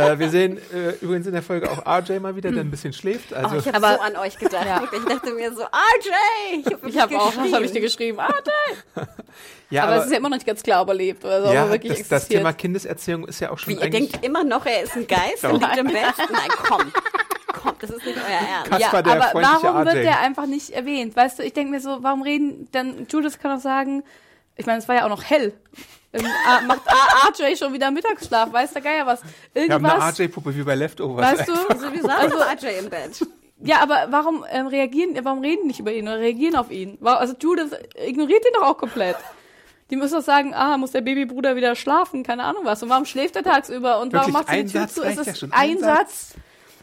Äh, 0.00 0.18
wir 0.18 0.28
sehen 0.30 0.58
äh, 0.72 0.90
übrigens 1.00 1.26
in 1.26 1.32
der 1.32 1.42
Folge 1.42 1.70
auch 1.70 1.84
RJ 1.86 2.18
mal 2.20 2.36
wieder, 2.36 2.50
der 2.50 2.62
ein 2.62 2.70
bisschen 2.70 2.92
schläft. 2.92 3.32
Also 3.32 3.56
Oh, 3.56 3.58
ich 3.58 3.66
habe 3.66 3.76
Aber- 3.76 3.96
so 3.96 4.00
an 4.02 4.16
euch 4.16 4.38
gedacht. 4.38 4.66
Ja. 4.66 4.82
Ich 4.92 5.04
dachte 5.04 5.32
mir 5.32 5.52
so, 5.52 5.62
RJ! 5.62 6.60
Ich 6.60 6.72
habe 6.72 6.88
Ich 6.88 6.98
habe 6.98 7.18
auch, 7.20 7.36
was 7.36 7.52
habe 7.52 7.64
ich 7.64 7.72
dir 7.72 7.80
geschrieben? 7.80 8.18
Da. 8.94 9.08
ja, 9.70 9.84
aber, 9.84 9.96
es 9.96 10.06
ist 10.06 10.12
ja 10.12 10.18
immer 10.18 10.28
noch 10.28 10.36
nicht 10.36 10.46
ganz 10.46 10.62
klar, 10.62 10.82
ob 10.82 10.88
er 10.88 10.94
lebt 10.94 11.24
oder 11.24 11.42
so, 11.42 11.48
ob 11.48 11.54
ja, 11.54 11.64
er 11.64 11.70
wirklich 11.70 11.98
das, 11.98 12.08
das. 12.08 12.28
Thema 12.28 12.52
Kindeserziehung 12.52 13.26
ist 13.26 13.40
ja 13.40 13.50
auch 13.50 13.58
schon 13.58 13.74
Wie, 13.74 13.80
ihr 13.82 13.90
denkt 13.90 14.24
immer 14.24 14.44
noch, 14.44 14.66
er 14.66 14.82
ist 14.82 14.96
ein 14.96 15.06
Geist 15.06 15.44
und 15.44 15.60
liegt 15.60 15.76
im 15.76 15.86
Bett? 15.86 16.14
Nein, 16.30 16.48
komm. 16.62 16.92
Komm, 17.52 17.72
das 17.80 17.90
ist 17.90 18.06
nicht 18.06 18.16
euer 18.16 18.48
Ernst. 18.48 18.70
Kaspar, 18.70 19.06
ja, 19.06 19.12
aber 19.12 19.30
warum 19.34 19.84
wird 19.84 19.96
RJ. 19.96 20.02
der 20.02 20.20
einfach 20.20 20.46
nicht 20.46 20.70
erwähnt? 20.70 21.16
Weißt 21.16 21.38
du, 21.38 21.42
ich 21.42 21.52
denke 21.52 21.72
mir 21.72 21.80
so, 21.80 21.98
warum 22.02 22.22
reden, 22.22 22.68
dann 22.72 23.06
Judith 23.10 23.38
kann 23.40 23.54
doch 23.54 23.62
sagen, 23.62 24.04
ich 24.56 24.66
meine, 24.66 24.78
es 24.78 24.88
war 24.88 24.94
ja 24.94 25.04
auch 25.04 25.08
noch 25.08 25.24
hell. 25.24 25.52
Ähm, 26.12 26.26
ah, 26.46 26.60
macht 26.62 26.80
ah, 26.86 27.28
RJ 27.28 27.56
schon 27.56 27.72
wieder 27.72 27.90
Mittagsschlaf, 27.90 28.52
weiß 28.52 28.72
der 28.72 28.82
Geier 28.82 29.06
was? 29.06 29.20
wir 29.52 29.62
haben 29.62 29.84
eine 29.84 29.94
Irgendwas, 29.94 30.18
RJ-Puppe 30.18 30.56
wie 30.56 30.62
bei 30.64 30.74
Leftovers. 30.74 31.38
weißt 31.38 31.48
du? 31.48 31.52
Also, 31.68 31.92
wir 31.92 32.02
saßen 32.02 32.32
also, 32.32 32.66
RJ 32.66 32.78
im 32.80 32.90
Bett. 32.90 33.26
Ja, 33.62 33.80
aber 33.80 34.06
warum 34.10 34.44
ähm, 34.50 34.66
reagieren, 34.66 35.18
warum 35.22 35.40
reden 35.40 35.66
nicht 35.66 35.80
über 35.80 35.92
ihn 35.92 36.08
oder 36.08 36.18
reagieren 36.18 36.56
auf 36.56 36.70
ihn? 36.70 36.98
Also 37.02 37.34
Judith 37.38 37.72
ignoriert 37.94 38.44
ihn 38.44 38.52
doch 38.54 38.66
auch 38.66 38.78
komplett. 38.78 39.16
Die 39.90 39.96
müssen 39.96 40.14
doch 40.14 40.22
sagen, 40.22 40.54
ah, 40.54 40.78
muss 40.78 40.92
der 40.92 41.00
Babybruder 41.00 41.56
wieder 41.56 41.74
schlafen, 41.74 42.22
keine 42.22 42.44
Ahnung 42.44 42.64
was. 42.64 42.82
Und 42.82 42.88
warum 42.88 43.04
schläft 43.04 43.36
er 43.36 43.42
tagsüber 43.42 44.00
und 44.00 44.12
warum 44.12 44.32
Wirklich, 44.32 44.32
macht 44.32 44.48
sie 44.48 44.54
ein 44.54 44.66
die 44.66 44.72
Tür 44.72 44.80
Satz 44.82 44.94
zu? 44.94 45.02
Ist 45.02 45.26
ja 45.26 45.32
es 45.32 45.38
schon, 45.38 45.52
ein 45.52 45.70
ein 45.70 45.78
Satz? 45.78 46.34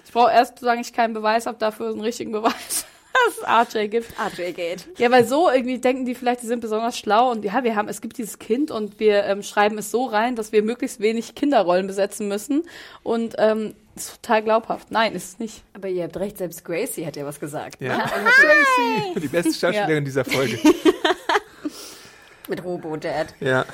Ich 0.05 0.11
brauche 0.11 0.31
erst, 0.31 0.59
solange 0.59 0.81
ich 0.81 0.93
keinen 0.93 1.13
Beweis 1.13 1.47
habe, 1.47 1.57
dafür 1.57 1.89
einen 1.89 2.01
richtigen 2.01 2.31
Beweis, 2.31 2.85
dass 3.25 3.37
es 3.37 3.75
RJ 3.75 3.87
gibt. 3.87 4.13
RJ 4.19 4.51
geht. 4.53 4.87
Ja, 4.97 5.11
weil 5.11 5.25
so 5.25 5.49
irgendwie 5.49 5.79
denken 5.79 6.05
die 6.05 6.15
vielleicht, 6.15 6.41
die 6.43 6.47
sind 6.47 6.59
besonders 6.59 6.97
schlau 6.97 7.31
und 7.31 7.43
ja, 7.43 7.63
wir 7.63 7.75
haben, 7.75 7.87
es 7.87 8.01
gibt 8.01 8.17
dieses 8.17 8.39
Kind 8.39 8.71
und 8.71 8.99
wir 8.99 9.23
ähm, 9.25 9.43
schreiben 9.43 9.77
es 9.77 9.91
so 9.91 10.05
rein, 10.05 10.35
dass 10.35 10.51
wir 10.51 10.63
möglichst 10.63 10.99
wenig 10.99 11.35
Kinderrollen 11.35 11.87
besetzen 11.87 12.27
müssen 12.27 12.63
und 13.03 13.35
ähm, 13.37 13.75
ist 13.95 14.21
total 14.21 14.43
glaubhaft. 14.43 14.91
Nein, 14.91 15.13
ist 15.13 15.25
es 15.25 15.39
nicht. 15.39 15.63
Aber 15.73 15.87
ihr 15.87 16.03
habt 16.03 16.17
recht, 16.17 16.37
selbst 16.37 16.63
Gracie 16.63 17.05
hat 17.05 17.15
ja 17.15 17.25
was 17.25 17.39
gesagt. 17.39 17.81
Ja. 17.81 17.97
Tracy. 17.97 19.19
Die 19.19 19.27
beste 19.27 19.53
Schauspielerin 19.53 20.05
dieser 20.05 20.23
Folge. 20.23 20.59
Mit 22.47 22.63
Robo-Dad. 22.63 23.33
ja. 23.39 23.65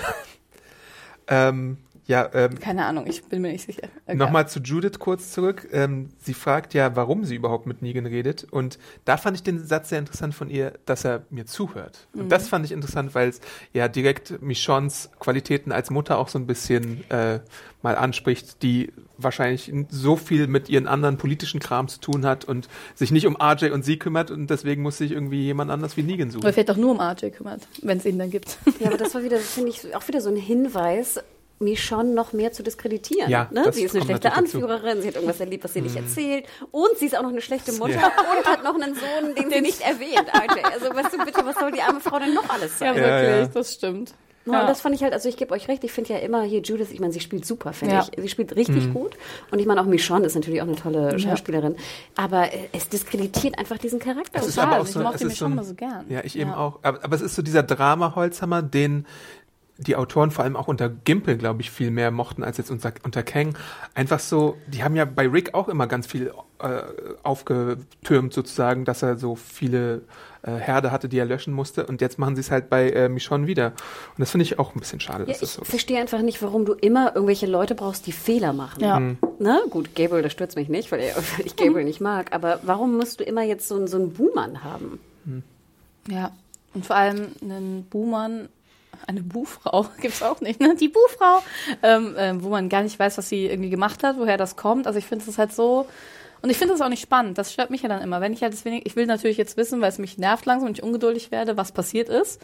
Ähm, 1.28 1.78
ja, 2.06 2.30
ähm, 2.34 2.60
Keine 2.60 2.86
Ahnung, 2.86 3.08
ich 3.08 3.24
bin 3.24 3.42
mir 3.42 3.52
nicht 3.52 3.66
sicher. 3.66 3.88
Egal. 4.06 4.18
Nochmal 4.18 4.48
zu 4.48 4.60
Judith 4.60 5.00
kurz 5.00 5.32
zurück. 5.32 5.70
Ähm, 5.72 6.10
sie 6.20 6.34
fragt 6.34 6.74
ja, 6.74 6.96
warum 6.96 7.24
sie 7.24 7.36
überhaupt 7.36 7.66
mit 7.66 7.82
Negan 7.82 8.06
redet. 8.06 8.44
Und 8.44 8.78
da 9.06 9.18
fand 9.18 9.38
ich 9.38 9.44
den 9.44 9.66
Satz 9.66 9.90
sehr 9.90 10.00
interessant 10.00 10.36
von 10.36 10.50
ihr, 10.50 10.74
dass 10.86 11.06
er 11.06 11.24
mir 11.30 11.46
zuhört. 11.46 12.08
Und 12.14 12.30
das 12.30 12.50
fand 12.50 12.66
ich 12.66 12.72
interessant, 12.72 13.16
weil 13.16 13.30
es 13.30 13.40
ja 13.72 13.88
direkt 13.88 14.42
Michons 14.42 15.12
Qualitäten 15.20 15.72
als 15.72 15.90
Mutter 15.90 16.18
auch 16.18 16.28
so 16.28 16.38
ein 16.38 16.46
bisschen 16.46 17.10
äh, 17.10 17.40
mal 17.82 17.96
anspricht, 17.96 18.64
die 18.64 18.92
wahrscheinlich 19.18 19.72
so 19.90 20.16
viel 20.16 20.48
mit 20.48 20.70
ihren 20.70 20.88
anderen 20.88 21.18
politischen 21.18 21.60
Kram 21.60 21.88
zu 21.88 22.00
tun 22.00 22.26
hat 22.26 22.46
und 22.46 22.68
sich 22.96 23.12
nicht 23.12 23.28
um 23.28 23.38
RJ 23.42 23.72
und 23.72 23.84
sie 23.86 23.98
kümmert 23.98 24.32
und 24.32 24.50
deswegen 24.50 24.82
muss 24.82 24.98
sich 24.98 25.12
irgendwie 25.12 25.44
jemand 25.44 25.70
anders 25.72 25.96
wie 25.98 26.04
Negan 26.04 26.30
Oder 26.30 26.34
suchen. 26.34 26.54
vielleicht 26.54 26.72
auch 26.72 26.78
nur 26.78 26.92
um 26.92 27.00
RJ 27.00 27.30
kümmert, 27.30 27.62
wenn 27.82 27.98
es 27.98 28.06
ihn 28.06 28.18
dann 28.18 28.32
gibt. 28.32 28.58
Ja, 28.80 28.88
aber 28.88 28.98
das 28.98 29.14
war 29.14 29.24
wieder, 29.24 29.38
finde 29.38 29.70
ich, 29.70 29.96
auch 29.96 30.08
wieder 30.08 30.20
so 30.22 30.30
ein 30.30 30.36
Hinweis, 30.36 31.20
Michonne 31.64 32.14
noch 32.14 32.34
mehr 32.34 32.52
zu 32.52 32.64
diskreditieren. 32.64 33.30
Ja, 33.30 33.48
ne? 33.52 33.72
Sie 33.72 33.84
ist 33.84 33.96
eine 33.96 34.04
schlechte 34.06 34.28
natürlich 34.30 34.52
dazu. 34.52 34.58
Anführerin, 34.66 35.02
sie 35.02 35.08
hat 35.08 35.16
irgendwas 35.16 35.40
erlebt, 35.40 35.64
was 35.64 35.74
sie 35.74 35.82
nicht 35.82 35.96
erzählt. 35.96 36.46
Und 36.72 36.98
sie 36.98 37.06
ist 37.08 37.18
auch 37.18 37.24
noch 37.24 37.30
eine 37.30 37.42
schlechte 37.42 37.72
Mutter 37.74 37.94
Ja. 37.94 38.12
und 38.38 38.46
hat 38.46 38.64
noch 38.64 38.76
einen 38.76 38.96
Sohn, 38.96 39.36
den 39.36 39.50
sie 39.50 39.62
nicht 39.62 39.82
erwähnt. 39.82 40.26
RJ. 40.34 40.64
Also 40.74 40.94
weißt 40.96 41.14
du 41.14 41.26
bitte, 41.26 41.46
was 41.46 41.56
soll 41.58 41.72
die 41.72 41.82
arme 41.82 42.00
Frau 42.00 42.20
denn 42.20 42.34
noch 42.34 42.50
alles 42.50 42.80
Ja, 42.80 42.94
sein? 42.94 42.98
Ja, 42.98 43.02
wirklich, 43.04 43.40
ja. 43.40 43.46
das 43.48 43.74
stimmt. 43.74 44.14
Ja. 44.46 44.60
Und 44.60 44.68
das 44.68 44.82
fand 44.82 44.94
ich 44.94 45.02
halt, 45.02 45.14
also 45.14 45.30
ich 45.30 45.38
gebe 45.38 45.54
euch 45.54 45.70
recht, 45.70 45.86
ich 45.86 45.94
finde 45.94 46.12
ja 46.16 46.20
immer 46.20 46.42
hier 46.44 46.60
Judith, 46.60 46.90
ich 46.92 47.00
meine, 47.00 47.14
sie 47.14 47.22
spielt 47.22 47.46
super, 47.46 47.72
finde 47.72 47.96
Ja. 47.96 48.08
ich. 48.14 48.22
Sie 48.22 48.28
spielt 48.28 48.54
richtig 48.58 48.92
gut. 48.92 49.14
Und 49.52 49.60
ich 49.60 49.66
meine, 49.66 49.80
auch 49.80 49.86
Michonne 49.86 50.26
ist 50.26 50.36
natürlich 50.36 50.62
auch 50.62 50.68
eine 50.68 50.76
tolle 50.76 51.18
Schauspielerin. 51.18 51.78
Aber 52.18 52.52
äh, 52.54 52.58
es 52.74 52.90
diskreditiert 52.90 53.58
einfach 53.58 53.78
diesen 53.78 54.00
Charakter. 54.00 54.40
Es 54.42 54.48
ist 54.48 54.56
Total, 54.56 54.74
aber 54.74 54.82
auch 54.82 54.86
ich 54.86 54.92
so, 54.92 55.00
mochte 55.00 55.24
ihn 55.24 55.30
ist 55.30 55.38
schon 55.38 55.54
so 55.54 55.60
ein, 55.62 55.66
so 55.66 55.74
gern. 55.76 56.06
Ja, 56.10 56.20
ich 56.26 56.38
eben 56.38 56.50
Ja. 56.50 56.58
auch. 56.58 56.80
Aber, 56.84 57.02
aber 57.06 57.16
es 57.16 57.22
ist 57.22 57.36
so 57.36 57.42
dieser 57.42 57.64
Drama-Holzhammer, 57.64 58.62
den 58.64 59.06
die 59.84 59.96
Autoren 59.96 60.32
vor 60.32 60.44
allem 60.44 60.56
auch 60.56 60.68
unter 60.68 60.90
Gimpel, 60.90 61.38
glaube 61.38 61.62
ich, 61.62 61.72
viel 61.72 61.92
mehr 61.92 62.12
mochten 62.12 62.44
als 62.44 62.58
jetzt 62.58 62.72
unter, 62.72 62.94
unter 63.04 63.24
Kang. 63.24 63.56
Einfach 63.96 64.20
so, 64.20 64.58
die 64.68 64.84
haben 64.84 64.96
ja 64.96 65.06
bei 65.06 65.28
Rick 65.28 65.54
auch 65.54 65.68
immer 65.70 65.88
ganz 65.88 66.08
viel 66.08 66.32
äh, 66.60 66.82
aufgetürmt 67.24 68.34
sozusagen, 68.34 68.86
dass 68.86 69.02
er 69.02 69.18
so 69.18 69.36
viele 69.36 70.02
äh, 70.44 70.52
Herde 70.52 70.92
hatte, 70.92 71.10
die 71.10 71.18
er 71.18 71.26
löschen 71.26 71.54
musste. 71.54 71.86
Und 71.86 72.02
jetzt 72.02 72.20
machen 72.20 72.36
sie 72.36 72.42
es 72.42 72.52
halt 72.52 72.70
bei 72.70 72.90
äh, 72.90 73.10
Michonne 73.10 73.48
wieder. 73.48 73.68
Und 73.68 74.20
das 74.20 74.32
finde 74.32 74.44
ich 74.44 74.60
auch 74.60 74.76
ein 74.76 74.80
bisschen 74.80 75.00
schade, 75.00 75.24
Ja, 75.24 75.26
dass 75.28 75.36
ich 75.38 75.42
das 75.42 75.54
so 75.56 75.62
ist. 75.62 75.70
verstehe 75.70 76.00
einfach 76.00 76.22
nicht, 76.22 76.42
warum 76.42 76.66
du 76.66 76.74
immer 76.74 77.14
irgendwelche 77.16 77.48
Leute 77.48 77.76
brauchst, 77.76 78.08
die 78.08 78.12
Fehler 78.12 78.54
machen. 78.54 78.82
Ja. 78.84 79.02
Na 79.40 79.60
gut, 79.70 79.96
Gabriel, 79.96 80.24
das 80.24 80.32
stürzt 80.32 80.56
mich 80.56 80.70
nicht, 80.70 80.92
weil, 80.92 81.00
er, 81.02 81.16
weil 81.16 81.46
ich 81.46 81.56
Gabriel 81.56 81.86
nicht 81.86 82.02
mag. 82.02 82.34
Aber 82.34 82.60
warum 82.64 82.98
musst 82.98 83.20
du 83.20 83.24
immer 83.24 83.44
jetzt 83.44 83.68
so, 83.68 83.76
einen- 83.76 83.88
so 83.88 83.98
einen 83.98 84.14
Buhmann 84.14 84.64
haben? 84.64 85.00
Ja, 86.08 86.32
und 86.74 86.86
vor 86.86 86.96
allem 86.96 87.28
einen 87.42 87.86
Boomern 87.90 88.50
eine 89.08 89.22
Buhfrau 89.22 89.88
gibt's 90.02 90.24
auch 90.24 90.42
nicht, 90.42 90.60
ne? 90.60 90.76
Die 90.76 90.90
Buhfrau, 90.90 91.44
ähm, 91.82 92.16
ähm, 92.18 92.44
wo 92.44 92.50
man 92.50 92.70
gar 92.70 92.84
nicht 92.84 92.98
weiß, 93.00 93.18
was 93.18 93.30
sie 93.30 93.46
irgendwie 93.46 93.70
gemacht 93.70 94.04
hat, 94.04 94.18
woher 94.18 94.38
das 94.38 94.56
kommt. 94.56 94.88
Also 94.88 95.00
ich 95.00 95.06
finde 95.06 95.26
es 95.28 95.38
halt 95.38 95.54
so. 95.54 95.88
Und 96.42 96.50
ich 96.50 96.58
finde 96.58 96.74
das 96.74 96.82
auch 96.82 96.90
nicht 96.90 97.02
spannend. 97.02 97.38
Das 97.38 97.54
stört 97.54 97.70
mich 97.70 97.84
ja 97.84 97.90
dann 97.90 98.02
immer. 98.02 98.20
Wenn 98.20 98.34
ich 98.34 98.42
halt 98.42 98.52
deswegen, 98.52 98.82
ich 98.84 98.98
will 98.98 99.06
natürlich 99.06 99.38
jetzt 99.38 99.56
wissen, 99.56 99.80
weil 99.80 99.90
es 99.90 99.98
mich 99.98 100.18
nervt 100.18 100.46
langsam 100.46 100.68
und 100.68 100.78
ich 100.78 100.84
ungeduldig 100.84 101.32
werde, 101.32 101.56
was 101.56 101.72
passiert 101.72 102.10
ist. 102.10 102.42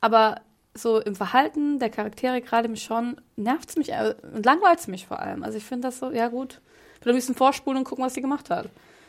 Aber 0.00 0.40
so 0.74 1.00
im 1.00 1.16
Verhalten 1.16 1.78
der 1.78 1.90
Charaktere, 1.90 2.40
gerade 2.40 2.68
mich 2.68 2.82
schon, 2.82 3.20
nervt 3.36 3.70
es 3.70 3.76
mich 3.76 3.92
äh, 3.92 4.14
und 4.34 4.44
langweilt 4.44 4.80
es 4.80 4.86
mich 4.88 5.06
vor 5.06 5.20
allem. 5.20 5.42
Also 5.42 5.58
ich 5.58 5.64
finde 5.64 5.88
das 5.88 5.98
so, 5.98 6.10
ja 6.10 6.28
gut, 6.28 6.60
ich 7.00 7.06
will 7.06 7.12
ein 7.12 7.16
bisschen 7.16 7.34
vorspulen 7.34 7.78
und 7.78 7.84
gucken, 7.84 8.04
was 8.04 8.14
sie 8.14 8.20
gemacht 8.20 8.50
hat. 8.50 8.68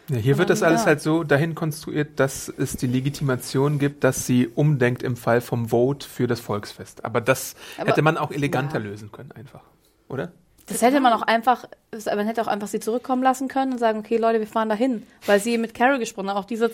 Ja, 0.10 0.18
hier 0.18 0.38
wird 0.38 0.50
das 0.52 0.62
alles 0.62 0.82
ja. 0.82 0.88
halt 0.88 1.02
so 1.02 1.24
dahin 1.24 1.56
konstruiert, 1.56 2.20
dass 2.20 2.48
es 2.48 2.78
die 2.78 2.86
Legitimation 2.88 3.80
gibt, 3.80 4.04
dass 4.04 4.26
sie 4.28 4.48
umdenkt 4.48 5.02
im 5.04 5.16
Fall 5.18 5.42
vom 5.42 5.70
Vote 5.70 6.08
für 6.08 6.28
das 6.28 6.40
Volksfest. 6.40 7.04
Aber 7.04 7.22
das 7.22 7.56
Aber- 7.78 7.90
hätte 7.90 8.02
man 8.04 8.18
auch 8.18 8.32
eleganter 8.32 8.80
Ja. 8.80 8.86
lösen 8.86 9.12
können, 9.12 9.32
einfach. 9.32 9.62
Oder? 10.08 10.32
Das 10.68 10.82
hätte 10.82 11.00
man 11.00 11.14
auch 11.14 11.22
einfach, 11.22 11.66
man 11.92 12.26
hätte 12.26 12.42
auch 12.42 12.48
einfach 12.48 12.68
sie 12.68 12.80
zurückkommen 12.80 13.22
lassen 13.22 13.48
können 13.48 13.74
und 13.74 13.78
sagen, 13.78 14.00
okay, 14.00 14.18
Leute, 14.18 14.40
wir 14.40 14.48
fahren 14.48 14.70
dahin, 14.70 15.06
weil 15.26 15.40
sie 15.40 15.58
mit 15.58 15.76
Carol 15.76 16.00
gesprochen 16.00 16.30
hat. 16.30 16.38
Auch 16.38 16.46
diese, 16.46 16.72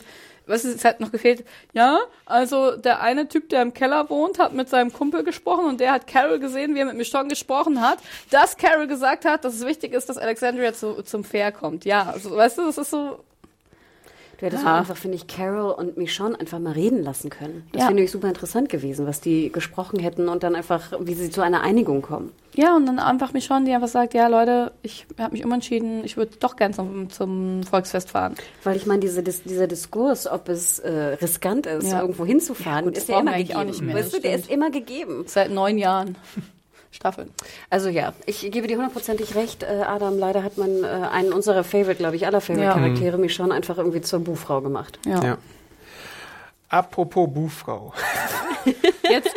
was 0.48 0.63
ist, 0.63 0.75
es 0.75 0.86
hat 0.86 1.01
noch 1.01 1.12
gefehlt. 1.12 1.45
Ja, 1.74 2.00
also 2.25 2.77
der 2.77 3.01
eine 3.01 3.27
Typ, 3.27 3.50
der 3.50 3.62
im 3.62 3.74
Keller 3.74 4.10
wohnt, 4.10 4.39
hat 4.39 4.53
mit 4.53 4.69
seinem 4.69 4.93
Kumpel 4.93 5.24
gesprochen 5.24 5.65
und 5.65 5.81
der 5.81 5.91
hat 5.91 6.07
Carol 6.07 6.39
gesehen, 6.39 6.74
wie 6.74 6.79
er 6.79 6.86
mit 6.86 6.95
Michonne 6.95 7.27
gesprochen 7.27 7.81
hat, 7.81 8.00
dass 8.29 8.55
Carol 8.55 8.88
gesagt 8.88 9.25
hat, 9.25 9.43
dass 9.43 9.55
es 9.55 9.65
wichtig 9.65 9.93
ist, 9.93 10.07
dass 10.07 10.17
Alexandria 10.17 10.74
zu, 10.74 11.03
zum 11.03 11.25
Fair 11.25 11.51
kommt. 11.51 11.83
Ja, 11.83 12.12
also, 12.13 12.36
weißt 12.36 12.60
du, 12.60 12.65
das 12.65 12.77
ist 12.77 12.91
so, 12.91 13.19
Du 14.41 14.48
hättest 14.48 14.63
Ja. 14.63 14.79
einfach, 14.79 14.98
finde 14.98 15.17
ich, 15.17 15.27
Carol 15.27 15.71
und 15.71 15.98
Michonne 15.98 16.38
einfach 16.39 16.57
mal 16.57 16.74
reden 16.74 17.03
lassen 17.03 17.29
können. 17.29 17.63
Das 17.74 17.83
Ja. 17.83 17.88
finde 17.89 18.01
ich 18.01 18.10
super 18.10 18.27
interessant 18.27 18.69
gewesen, 18.69 19.05
was 19.05 19.21
die 19.21 19.51
gesprochen 19.51 20.00
hätten 20.00 20.27
und 20.29 20.41
dann 20.41 20.55
einfach, 20.55 20.93
wie 21.00 21.13
sie 21.13 21.29
zu 21.29 21.41
einer 21.41 21.62
Einigung 21.62 22.01
kommen. 22.01 22.31
ja, 22.55 22.75
und 22.75 22.88
dann 22.88 22.98
einfach 23.00 23.33
Michonne, 23.33 23.65
die 23.65 23.71
einfach 23.74 23.88
sagt, 23.88 24.13
ja, 24.15 24.27
Leute, 24.27 24.71
ich 24.81 25.05
habe 25.19 25.33
mich 25.33 25.45
umentschieden, 25.45 26.03
ich 26.03 26.17
würde 26.17 26.31
doch 26.39 26.55
gern 26.55 26.74
zum, 26.74 27.10
zum 27.12 27.62
Volksfest 27.63 28.10
fahren. 28.10 28.33
Weil 28.63 28.75
ich 28.77 28.86
meine, 28.88 29.00
diese, 29.00 29.21
dis, 29.24 29.43
dieser 29.43 29.67
Diskurs, 29.67 30.25
ob 30.25 30.50
es 30.50 30.79
äh, 30.79 30.89
riskant 31.21 31.67
ist, 31.67 31.91
Ja. 31.91 32.01
irgendwo 32.01 32.25
hinzufahren, 32.25 32.86
Ja, 32.86 32.89
gut, 32.89 32.98
ist 32.98 33.07
ja 33.10 33.19
immer 33.19 33.38
gegeben. 33.38 33.60
auch 33.60 33.63
nicht 33.63 33.81
mehr, 33.83 33.95
weißt 33.95 34.12
du, 34.15 34.19
der 34.21 34.33
ist 34.36 34.50
immer 34.50 34.71
gegeben. 34.71 35.24
Seit 35.27 35.51
neun 35.51 35.77
Jahren. 35.77 36.17
Staffeln. 36.91 37.31
Also 37.69 37.89
ja, 37.89 38.13
ich 38.25 38.41
gebe 38.51 38.67
dir 38.67 38.75
hundertprozentig 38.75 39.36
recht, 39.36 39.63
äh, 39.63 39.83
Adam. 39.88 40.19
Leider 40.19 40.43
hat 40.43 40.57
man 40.57 40.83
äh, 40.83 40.88
einen 40.88 41.31
unserer 41.33 41.63
Favorite, 41.63 41.95
glaube 41.95 42.15
ich, 42.17 42.25
aller 42.25 42.39
Ja. 42.39 42.41
Favorite-Charaktere, 42.41 43.17
Michonne, 43.17 43.53
einfach 43.53 43.77
irgendwie 43.77 44.01
zur 44.01 44.19
Buhfrau 44.19 44.62
gemacht. 44.62 45.00
Ja. 45.05 45.24
Ja. 45.24 45.38
Apropos 46.69 47.29
Buhfrau. 47.33 47.93
Jetzt 49.10 49.36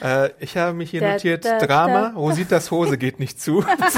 Äh, 0.00 0.30
ich 0.38 0.56
habe 0.56 0.74
mich 0.74 0.90
hier 0.90 1.00
Da, 1.00 1.12
notiert, 1.14 1.44
da, 1.44 1.58
Drama, 1.58 2.10
da. 2.10 2.14
Rositas 2.14 2.70
Hose 2.70 2.98
geht 2.98 3.18
nicht 3.18 3.40
zu. 3.40 3.64
Das 3.78 3.94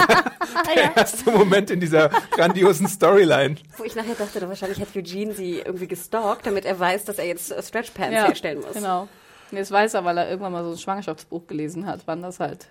war 0.54 0.74
der 0.74 0.96
erste 0.96 1.30
Moment 1.30 1.70
in 1.70 1.78
dieser 1.78 2.08
grandiosen 2.30 2.88
Storyline. 2.88 3.56
Wo 3.76 3.84
ich 3.84 3.94
nachher 3.94 4.14
dachte, 4.14 4.48
wahrscheinlich 4.48 4.80
hat 4.80 4.88
Eugene 4.96 5.32
sie 5.32 5.58
irgendwie 5.58 5.86
gestalkt, 5.86 6.46
damit 6.46 6.64
er 6.64 6.78
weiß, 6.78 7.04
dass 7.04 7.18
er 7.18 7.26
jetzt 7.26 7.48
Stretchpants 7.48 8.14
ja, 8.14 8.26
herstellen 8.26 8.60
muss. 8.60 8.72
Genau. 8.72 9.08
Das 9.52 9.70
weiß 9.70 9.94
er, 9.94 10.04
weil 10.04 10.18
er 10.18 10.28
irgendwann 10.28 10.52
mal 10.52 10.64
so 10.64 10.72
ein 10.72 10.78
Schwangerschaftsbuch 10.78 11.46
gelesen 11.46 11.86
hat, 11.86 12.02
wann 12.06 12.22
das 12.22 12.40
halt 12.40 12.68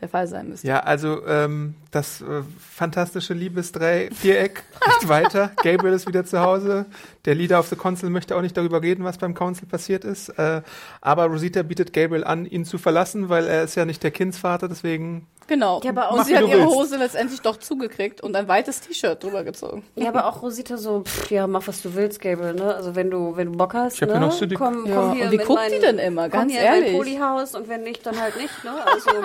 der 0.00 0.08
Fall 0.08 0.26
sein 0.26 0.48
müsste. 0.48 0.66
Ja, 0.66 0.80
also 0.80 1.26
ähm, 1.26 1.74
das 1.90 2.20
äh, 2.22 2.42
fantastische 2.58 3.34
Liebesdreieck 3.34 4.14
geht 4.22 4.62
weiter. 5.08 5.52
Gabriel 5.62 5.94
ist 5.94 6.06
wieder 6.06 6.24
zu 6.24 6.40
Hause. 6.40 6.86
Der 7.24 7.34
Leader 7.34 7.58
of 7.60 7.68
the 7.68 7.76
Council 7.76 8.08
möchte 8.10 8.36
auch 8.36 8.40
nicht 8.40 8.56
darüber 8.56 8.82
reden, 8.82 9.04
was 9.04 9.18
beim 9.18 9.34
Council 9.34 9.66
passiert 9.66 10.04
ist. 10.04 10.30
Äh, 10.30 10.62
aber 11.00 11.26
Rosita 11.26 11.62
bietet 11.62 11.92
Gabriel 11.92 12.24
an, 12.24 12.46
ihn 12.46 12.64
zu 12.64 12.78
verlassen, 12.78 13.28
weil 13.28 13.46
er 13.46 13.64
ist 13.64 13.74
ja 13.74 13.84
nicht 13.84 14.02
der 14.02 14.10
Kindsvater, 14.10 14.68
deswegen 14.68 15.26
Genau. 15.50 15.80
Ja, 15.82 15.90
aber 15.90 16.10
auch- 16.12 16.16
Mach, 16.18 16.24
sie 16.26 16.36
hat 16.36 16.46
ihre 16.46 16.60
willst. 16.60 16.74
Hose 16.76 16.96
letztendlich 16.96 17.40
doch 17.40 17.56
zugekriegt 17.56 18.20
und 18.20 18.36
ein 18.36 18.46
weites 18.46 18.80
T-Shirt 18.82 19.20
drüber 19.20 19.42
gezogen. 19.42 19.84
Ja, 19.96 20.08
aber 20.10 20.26
auch 20.26 20.42
Rosita 20.42 20.76
so, 20.76 21.02
pff, 21.02 21.28
ja, 21.32 21.48
mach 21.48 21.66
was 21.66 21.82
du 21.82 21.92
willst, 21.96 22.20
Gabriel, 22.20 22.54
ne? 22.54 22.72
Also 22.72 22.94
wenn 22.94 23.10
du, 23.10 23.36
wenn 23.36 23.50
du 23.50 23.58
Bock 23.58 23.74
hast, 23.74 23.96
Ich 23.96 24.02
hab 24.02 24.10
ne? 24.10 24.14
ja 24.14 24.20
noch 24.20 24.32
City- 24.32 24.54
komm, 24.54 24.86
Ja, 24.86 24.94
komm 24.94 25.12
hier 25.14 25.24
und 25.24 25.30
wie 25.32 25.34
in 25.34 25.40
guckt 25.42 25.58
mein, 25.58 25.72
die 25.72 25.78
denn 25.80 25.98
immer? 25.98 26.22
komm 26.30 26.38
Ganz 26.40 26.52
hier 26.52 26.60
in 26.60 26.66
ehrlich. 26.66 26.92
mein 26.92 26.96
Polyhaus 26.98 27.54
und 27.56 27.68
wenn 27.68 27.82
nicht, 27.82 28.06
dann 28.06 28.20
halt 28.20 28.36
nicht, 28.36 28.62
ne? 28.64 28.70
Also 28.86 29.10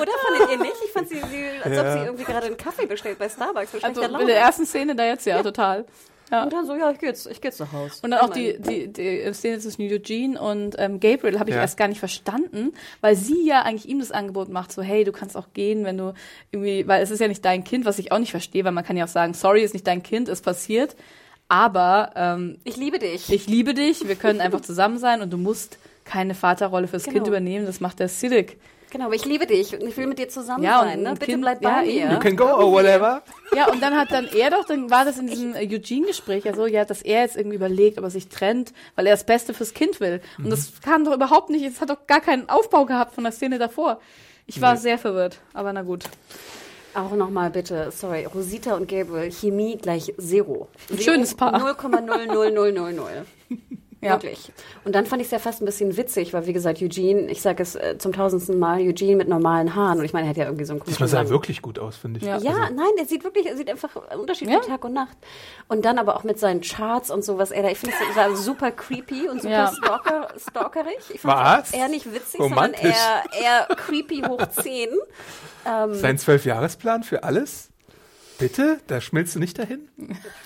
Oder 0.00 0.12
fandet 0.22 0.50
ihr 0.52 0.58
nicht? 0.58 0.74
Ich 0.84 0.92
fand 0.92 1.08
sie, 1.08 1.16
sie 1.16 1.44
als 1.62 1.74
Ja. 1.74 1.82
ob 1.82 1.92
sie 1.98 2.04
irgendwie 2.06 2.24
gerade 2.24 2.46
einen 2.46 2.56
Kaffee 2.56 2.86
bestellt 2.86 3.18
bei 3.18 3.28
Starbucks 3.28 3.70
Also 3.82 4.02
in 4.02 4.26
der 4.26 4.38
ersten 4.38 4.64
Szene 4.66 4.94
da 4.96 5.04
jetzt 5.04 5.26
ja, 5.26 5.42
total. 5.42 5.84
Ja. 6.30 6.44
und 6.44 6.52
dann 6.52 6.66
so, 6.66 6.74
ja, 6.74 6.90
ich 6.90 6.98
geh 6.98 7.06
jetzt, 7.06 7.26
ich 7.26 7.40
geh 7.40 7.48
jetzt 7.48 7.58
nach 7.60 7.72
Haus. 7.72 8.00
Und 8.00 8.10
dann 8.10 8.20
auch 8.20 8.30
die, 8.30 8.58
die, 8.60 8.92
die 8.92 9.32
Szene 9.32 9.58
zwischen 9.58 9.82
Eugene 9.90 10.40
und 10.40 10.74
ähm, 10.78 11.00
Gabriel 11.00 11.38
habe 11.38 11.50
ich 11.50 11.56
Ja. 11.56 11.62
erst 11.62 11.76
gar 11.76 11.88
nicht 11.88 11.98
verstanden, 12.00 12.72
weil 13.00 13.16
sie 13.16 13.46
ja 13.46 13.62
eigentlich 13.62 13.88
ihm 13.88 13.98
das 13.98 14.12
Angebot 14.12 14.48
macht, 14.48 14.70
so 14.72 14.82
hey, 14.82 15.04
du 15.04 15.12
kannst 15.12 15.36
auch 15.36 15.48
gehen, 15.54 15.84
wenn 15.84 15.96
du 15.98 16.12
irgendwie, 16.50 16.86
weil 16.86 17.02
es 17.02 17.10
ist 17.10 17.20
ja 17.20 17.28
nicht 17.28 17.44
dein 17.44 17.64
Kind, 17.64 17.84
was 17.84 17.98
ich 17.98 18.12
auch 18.12 18.18
nicht 18.18 18.30
verstehe, 18.30 18.64
weil 18.64 18.72
man 18.72 18.84
kann 18.84 18.96
ja 18.96 19.04
auch 19.04 19.08
sagen, 19.08 19.34
sorry, 19.34 19.62
ist 19.62 19.72
nicht 19.74 19.86
dein 19.86 20.02
Kind, 20.02 20.28
ist 20.28 20.44
passiert, 20.44 20.96
aber 21.48 22.10
ähm, 22.14 22.58
Ich 22.64 22.76
liebe 22.76 22.98
dich. 22.98 23.32
ich 23.32 23.46
liebe 23.46 23.74
dich, 23.74 24.06
wir 24.06 24.16
können 24.16 24.40
einfach 24.40 24.60
zusammen 24.60 24.98
sein 24.98 25.22
und 25.22 25.32
du 25.32 25.38
musst 25.38 25.78
keine 26.04 26.34
Vaterrolle 26.34 26.88
fürs 26.88 27.04
Genau. 27.04 27.14
Kind 27.14 27.26
übernehmen, 27.28 27.66
das 27.66 27.80
macht 27.80 27.98
der 28.00 28.08
Siddiq. 28.08 28.56
Genau, 28.90 29.04
aber 29.06 29.14
ich 29.14 29.24
liebe 29.26 29.46
dich 29.46 29.74
und 29.74 29.82
ich 29.86 29.96
will 29.96 30.06
mit 30.06 30.18
dir 30.18 30.28
zusammen 30.28 30.64
Ja, 30.64 30.80
und 30.80 30.88
sein, 30.88 31.02
ne? 31.02 31.12
Bitte 31.12 31.26
Kind- 31.26 31.42
bleib 31.42 31.62
ja, 31.62 31.80
bei 31.80 31.86
eben. 31.86 32.08
mir. 32.08 32.14
you 32.14 32.18
can 32.20 32.36
go 32.36 32.44
or 32.46 32.72
whatever. 32.72 33.22
Ja, 33.54 33.70
und 33.70 33.82
dann 33.82 33.94
hat 33.96 34.10
dann 34.10 34.26
er 34.26 34.50
doch, 34.50 34.64
dann 34.64 34.90
war 34.90 35.04
das 35.04 35.18
in 35.18 35.26
diesem 35.26 35.54
äh, 35.54 35.66
Eugene-Gespräch 35.66 36.44
ja 36.44 36.54
so, 36.54 36.66
ja, 36.66 36.84
dass 36.84 37.02
er 37.02 37.22
jetzt 37.22 37.36
irgendwie 37.36 37.56
überlegt, 37.56 37.98
ob 37.98 38.04
er 38.04 38.10
sich 38.10 38.28
trennt, 38.28 38.72
weil 38.96 39.06
er 39.06 39.12
das 39.12 39.24
Beste 39.24 39.52
fürs 39.52 39.74
Kind 39.74 40.00
will. 40.00 40.20
Und 40.38 40.50
das 40.50 40.72
kam 40.82 41.04
doch 41.04 41.12
überhaupt 41.14 41.50
nicht, 41.50 41.64
es 41.64 41.80
hat 41.80 41.90
doch 41.90 42.06
gar 42.06 42.20
keinen 42.20 42.48
Aufbau 42.48 42.84
gehabt 42.86 43.14
von 43.14 43.24
der 43.24 43.32
Szene 43.32 43.58
davor. 43.58 44.00
Ich 44.46 44.60
war 44.62 44.76
sehr 44.78 44.96
verwirrt, 44.98 45.38
aber 45.52 45.72
na 45.74 45.82
gut. 45.82 46.04
Auch 46.94 47.12
nochmal 47.12 47.50
bitte, 47.50 47.90
sorry, 47.90 48.24
Rosita 48.24 48.74
und 48.74 48.88
Gabriel, 48.88 49.30
Chemie 49.30 49.76
gleich 49.76 50.14
Zero. 50.18 50.68
Schönes 50.98 51.34
Paar. 51.34 51.54
0,00000. 51.62 53.24
Ja. 54.00 54.12
Wirklich. 54.12 54.52
Und 54.84 54.94
dann 54.94 55.06
fand 55.06 55.20
ich 55.22 55.26
es 55.26 55.32
ja 55.32 55.40
fast 55.40 55.60
ein 55.60 55.64
bisschen 55.64 55.96
witzig, 55.96 56.32
weil 56.32 56.46
wie 56.46 56.52
gesagt, 56.52 56.80
Eugene, 56.80 57.22
ich 57.30 57.42
sage 57.42 57.62
es 57.64 57.74
äh, 57.74 57.96
zum 57.98 58.12
tausendsten 58.12 58.56
Mal, 58.56 58.78
Eugene 58.80 59.16
mit 59.16 59.28
normalen 59.28 59.74
Haaren. 59.74 59.98
Und 59.98 60.04
ich 60.04 60.12
meine, 60.12 60.26
er 60.26 60.30
hat 60.30 60.36
ja 60.36 60.44
irgendwie 60.44 60.64
so 60.64 60.72
einen 60.72 60.80
komischen 60.80 61.02
Das 61.02 61.10
sah 61.10 61.16
langen- 61.18 61.30
wirklich 61.30 61.62
gut 61.62 61.80
aus, 61.80 61.96
finde 61.96 62.20
ich. 62.20 62.24
Ja. 62.26 62.38
Ja, 62.38 62.52
Also, 62.52 62.74
nein, 62.74 62.90
der 62.96 63.06
sieht 63.06 63.24
wirklich, 63.24 63.46
er 63.46 63.56
sieht 63.56 63.68
einfach 63.68 63.96
ein 64.08 64.20
Unterschied 64.20 64.48
Ja. 64.50 64.60
Tag 64.60 64.84
und 64.84 64.92
Nacht. 64.92 65.16
Und 65.66 65.84
dann 65.84 65.98
aber 65.98 66.16
auch 66.16 66.22
mit 66.22 66.38
seinen 66.38 66.60
Charts 66.60 67.10
und 67.10 67.24
so, 67.24 67.38
was 67.38 67.50
er 67.50 67.62
da, 67.64 67.70
ich 67.70 67.78
finde, 67.78 67.96
das 68.06 68.16
war 68.16 68.36
super 68.36 68.70
creepy 68.70 69.28
und 69.28 69.42
super 69.42 69.50
Ja. 69.52 69.72
stalker, 69.72 70.28
stalkerig. 70.48 70.98
Ich 71.14 71.24
Was? 71.24 71.72
eher 71.72 71.88
nicht 71.88 72.12
witzig, 72.14 72.38
Romantisch. 72.40 72.80
sondern 72.82 73.42
eher, 73.42 73.66
eher 73.68 73.76
creepy 73.76 74.22
hoch 74.28 74.46
10. 74.62 74.90
Ähm, 75.66 75.92
sein 75.94 76.16
Zwölfjahresplan 76.16 77.02
für 77.02 77.24
alles? 77.24 77.68
Bitte? 78.38 78.78
Da 78.86 79.00
schmilzt 79.00 79.34
du 79.34 79.40
nicht 79.40 79.58
dahin? 79.58 79.88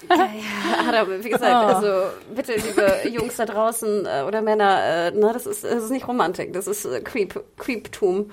Adam, 0.09 1.09
wie 1.23 1.29
gesagt, 1.31 1.45
also 1.45 2.11
bitte, 2.35 2.55
liebe 2.55 3.09
Jungs 3.15 3.37
da 3.37 3.45
draußen 3.47 4.07
äh, 4.07 4.23
oder 4.27 4.41
Männer, 4.43 4.81
äh, 5.09 5.13
na, 5.15 5.33
das 5.33 5.47
ist, 5.47 5.65
das 5.65 5.85
ist 5.85 5.91
nicht 5.91 6.09
Romantik, 6.09 6.53
das 6.53 6.67
ist 6.67 6.85
äh, 6.85 7.01
Creep, 7.01 7.41
Creeptum. 7.59 8.31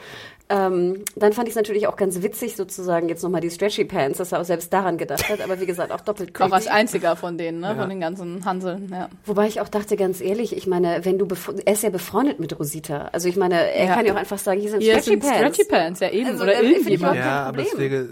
Ähm, 0.51 1.03
dann 1.15 1.31
fand 1.33 1.47
ich 1.47 1.51
es 1.51 1.55
natürlich 1.57 1.85
auch 1.85 1.95
ganz 1.95 2.23
witzig, 2.23 2.55
sozusagen 2.55 3.07
jetzt 3.07 3.21
nochmal 3.21 3.39
die 3.39 3.51
Stretchy 3.51 3.85
Pants, 3.85 4.17
dass 4.17 4.31
er 4.31 4.39
auch 4.41 4.45
selbst 4.45 4.73
daran 4.73 4.97
gedacht 4.97 5.29
hat, 5.29 5.41
aber 5.41 5.59
wie 5.59 5.67
gesagt, 5.67 5.91
auch 5.91 6.01
doppelt 6.01 6.35
Auch 6.41 6.51
als 6.51 6.65
creepy. 6.65 6.75
einziger 6.75 7.15
von 7.15 7.37
denen, 7.37 7.59
ne, 7.59 7.75
von 7.75 7.87
den 7.87 7.99
ganzen 7.99 8.43
Hanseln, 8.45 8.89
ja. 8.91 9.09
Wobei 9.27 9.45
ich 9.47 9.61
auch 9.61 9.67
dachte, 9.69 9.95
ganz 9.95 10.21
ehrlich, 10.21 10.57
ich 10.57 10.65
meine, 10.65 11.05
wenn 11.05 11.19
du, 11.19 11.27
er 11.65 11.73
ist 11.73 11.83
ja 11.83 11.91
befreundet 11.91 12.39
mit 12.39 12.57
Rosita. 12.59 13.09
Also 13.11 13.29
ich 13.29 13.35
meine, 13.35 13.71
er 13.75 13.85
Ja. 13.85 13.93
kann 13.93 14.07
ja 14.07 14.13
auch 14.13 14.17
einfach 14.17 14.39
sagen, 14.39 14.59
hier 14.59 14.71
sind 14.71 14.81
Hier 14.81 14.93
Stretchy 14.93 15.09
sind 15.11 15.19
Pants. 15.19 15.37
Stretchy 15.37 15.65
Pants, 15.65 15.99
ja 15.99 16.09
eben, 16.09 16.29
Also, 16.31 16.43
oder 16.43 16.55
äh, 16.55 16.65
irgendjemand. 16.67 17.15
Ja, 17.17 17.43
aber 17.43 17.57
wäre. 17.77 18.09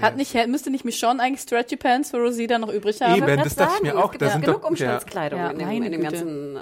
Hat 0.00 0.16
nicht, 0.16 0.34
hätte- 0.34 0.48
müsste 0.50 0.70
nicht 0.70 0.84
Michonne 0.84 1.22
eigentlich 1.22 1.40
Stretchy 1.40 1.76
Pants 1.76 2.10
für 2.10 2.18
Rosita 2.18 2.58
noch 2.58 2.72
übrig 2.72 3.00
haben? 3.00 3.14
Eben. 3.16 3.36
das 3.42 3.54
dachte 3.54 3.74
ich 3.76 3.82
mir 3.82 3.88
sagen, 3.90 3.98
auch. 4.00 4.04
Es 4.06 4.10
gibt 4.12 4.22
Da 4.22 4.26
ja 4.26 4.32
sind 4.32 4.44
genug 4.44 4.62
doch- 4.62 4.68
Umstandskleidung 4.70 5.38
Ja. 5.40 5.50
in, 5.50 5.58
dem, 5.58 5.82
in 5.82 5.92
dem 5.92 6.02
ganzen. 6.02 6.56
Äh, 6.56 6.60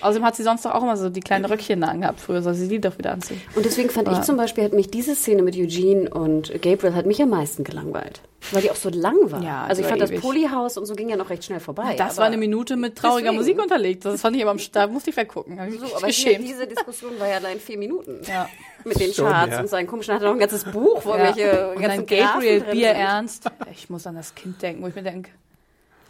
Außerdem 0.00 0.24
hat 0.24 0.36
sie 0.36 0.44
sonst 0.44 0.64
doch 0.64 0.70
auch 0.74 0.82
immer 0.84 0.96
so 0.96 1.08
die 1.10 1.18
kleinen 1.20 1.44
Röckchen 1.44 1.80
da 1.80 1.88
angehabt 1.88 2.20
früher, 2.20 2.40
soll 2.40 2.54
sie 2.54 2.68
die 2.68 2.80
doch 2.80 2.96
wieder 2.98 3.10
anziehen. 3.12 3.40
Und 3.56 3.64
deswegen 3.66 3.90
fand 3.90 4.06
ich 4.08 4.14
Ja. 4.18 4.22
zum 4.22 4.36
Beispiel, 4.36 4.62
hat 4.62 4.72
mich 4.72 4.88
diese 4.90 5.16
Szene 5.16 5.42
mit 5.42 5.56
Eugene 5.56 6.08
und 6.10 6.52
Gabriel 6.62 6.94
hat 6.94 7.04
mich 7.06 7.20
am 7.20 7.30
meisten 7.30 7.64
gelangweilt. 7.64 8.20
Weil 8.52 8.62
die 8.62 8.70
auch 8.70 8.76
so 8.76 8.88
lang 8.90 9.16
war. 9.24 9.42
Ja, 9.42 9.64
also 9.64 9.80
ich 9.80 9.86
war 9.86 9.90
fand 9.90 10.02
das 10.02 10.10
ewig. 10.12 10.20
Polyhaus 10.20 10.78
und 10.78 10.86
so 10.86 10.94
ging 10.94 11.08
ja 11.08 11.16
noch 11.16 11.28
recht 11.30 11.42
schnell 11.44 11.58
vorbei. 11.58 11.96
Das 11.98 12.10
aber, 12.12 12.18
war 12.18 12.26
eine 12.26 12.36
Minute 12.36 12.76
mit 12.76 12.94
trauriger 12.96 13.32
deswegen. 13.32 13.36
Musik 13.38 13.60
unterlegt. 13.60 14.04
Das 14.04 14.20
fand 14.20 14.36
ich 14.36 14.42
aber 14.42 14.52
am 14.52 14.60
Start, 14.60 14.92
musste 14.92 15.10
ich 15.10 15.16
weggucken. 15.16 15.58
Ich 15.68 15.80
So, 15.80 15.96
aber 15.96 16.06
diese 16.06 16.66
Diskussion 16.68 17.18
war 17.18 17.28
ja 17.28 17.36
allein 17.38 17.58
vier 17.58 17.76
Minuten. 17.78 18.20
Ja. 18.28 18.48
Mit 18.88 19.00
den 19.00 19.12
Schon, 19.12 19.26
Charts 19.30 19.52
ja. 19.52 19.60
und 19.60 19.68
seinen 19.68 19.86
komischen, 19.86 20.14
hat 20.14 20.22
er 20.22 20.26
noch 20.28 20.34
ein 20.34 20.40
ganzes 20.40 20.64
Buch, 20.64 21.04
wo 21.04 21.10
Ja. 21.14 21.18
welche 21.36 21.70
Und 21.70 21.80
ganzen 21.82 22.06
Gabriel 22.06 22.60
drin 22.60 22.70
Bier 22.72 22.88
sind. 22.90 22.96
ernst. 23.00 23.50
Ich 23.72 23.90
muss 23.90 24.06
an 24.06 24.14
das 24.16 24.34
Kind 24.34 24.60
denken, 24.62 24.82
wo 24.82 24.88
ich 24.88 24.94
mir 24.94 25.02
denke. 25.02 25.30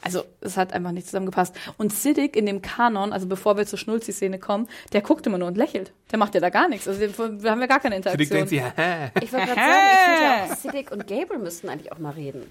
Also, 0.01 0.23
es 0.41 0.57
hat 0.57 0.73
einfach 0.75 0.93
nicht 0.93 1.07
zusammengepasst. 1.07 1.57
Und 1.77 1.93
Siddiq 1.93 2.37
in 2.37 2.47
dem 2.47 2.63
Kanon, 2.63 3.13
also 3.13 3.27
bevor 3.27 3.57
wir 3.57 3.67
zur 3.67 3.81
Schnulzi-Szene 3.81 4.39
kommen, 4.39 4.69
der 4.93 5.01
guckt 5.01 5.27
immer 5.27 5.39
nur 5.39 5.49
und 5.49 5.57
lächelt. 5.57 5.93
Der 6.13 6.21
macht 6.21 6.37
ja 6.37 6.41
da 6.41 6.51
gar 6.51 6.69
nichts. 6.69 6.87
Also, 6.87 7.01
wir 7.01 7.43
wir 7.43 7.51
haben 7.51 7.61
ja 7.61 7.67
gar 7.67 7.81
keine 7.81 7.97
Für 8.01 8.17
die 8.17 8.29
denkt 8.29 8.53
Interaktion. 8.53 8.73
sie, 8.77 8.81
hä? 8.81 9.11
Ich 9.25 9.33
wollte 9.33 9.47
gerade 9.47 9.61
sagen, 9.61 9.81
ich 9.93 9.99
finde 9.99 10.23
ja 10.23 10.45
auch, 10.53 10.57
Siddiq 10.57 10.93
und 10.93 11.07
Gabriel 11.09 11.41
müssten 11.41 11.69
eigentlich 11.69 11.91
auch 11.91 11.99
mal 11.99 12.13
reden. 12.13 12.49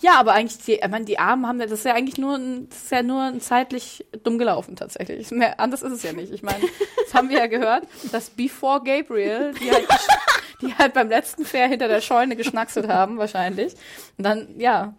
Ja, 0.00 0.14
aber 0.14 0.32
eigentlich, 0.32 0.64
die, 0.64 0.74
ich 0.74 0.88
meine, 0.88 1.04
die 1.04 1.18
Armen 1.18 1.46
haben, 1.46 1.58
das 1.58 1.72
ist 1.72 1.84
ja 1.84 1.94
eigentlich 1.94 2.18
nur, 2.18 2.36
ein, 2.36 2.68
das 2.68 2.84
ist 2.84 2.92
ja 2.92 3.02
nur 3.02 3.22
ein 3.22 3.40
zeitlich 3.40 4.06
dumm 4.22 4.38
gelaufen 4.38 4.76
tatsächlich. 4.76 5.30
Mehr, 5.32 5.58
anders 5.58 5.82
ist 5.82 5.92
es 5.92 6.02
ja 6.04 6.12
nicht. 6.12 6.32
Ich 6.32 6.42
meine, 6.42 6.60
das 7.04 7.14
haben 7.14 7.28
wir 7.30 7.38
ja 7.38 7.46
gehört, 7.46 7.84
dass 8.12 8.30
Before 8.30 8.82
Gabriel, 8.82 9.52
die 9.60 9.72
halt, 9.72 9.88
die 10.62 10.74
halt 10.74 10.94
beim 10.94 11.08
letzten 11.08 11.44
Fair 11.44 11.66
hinter 11.66 11.88
der 11.88 12.00
Scheune 12.00 12.36
geschnackselt 12.36 12.86
haben, 12.86 13.18
wahrscheinlich. 13.18 13.74
Und 14.16 14.24
dann, 14.24 14.48
ja, 14.58 14.94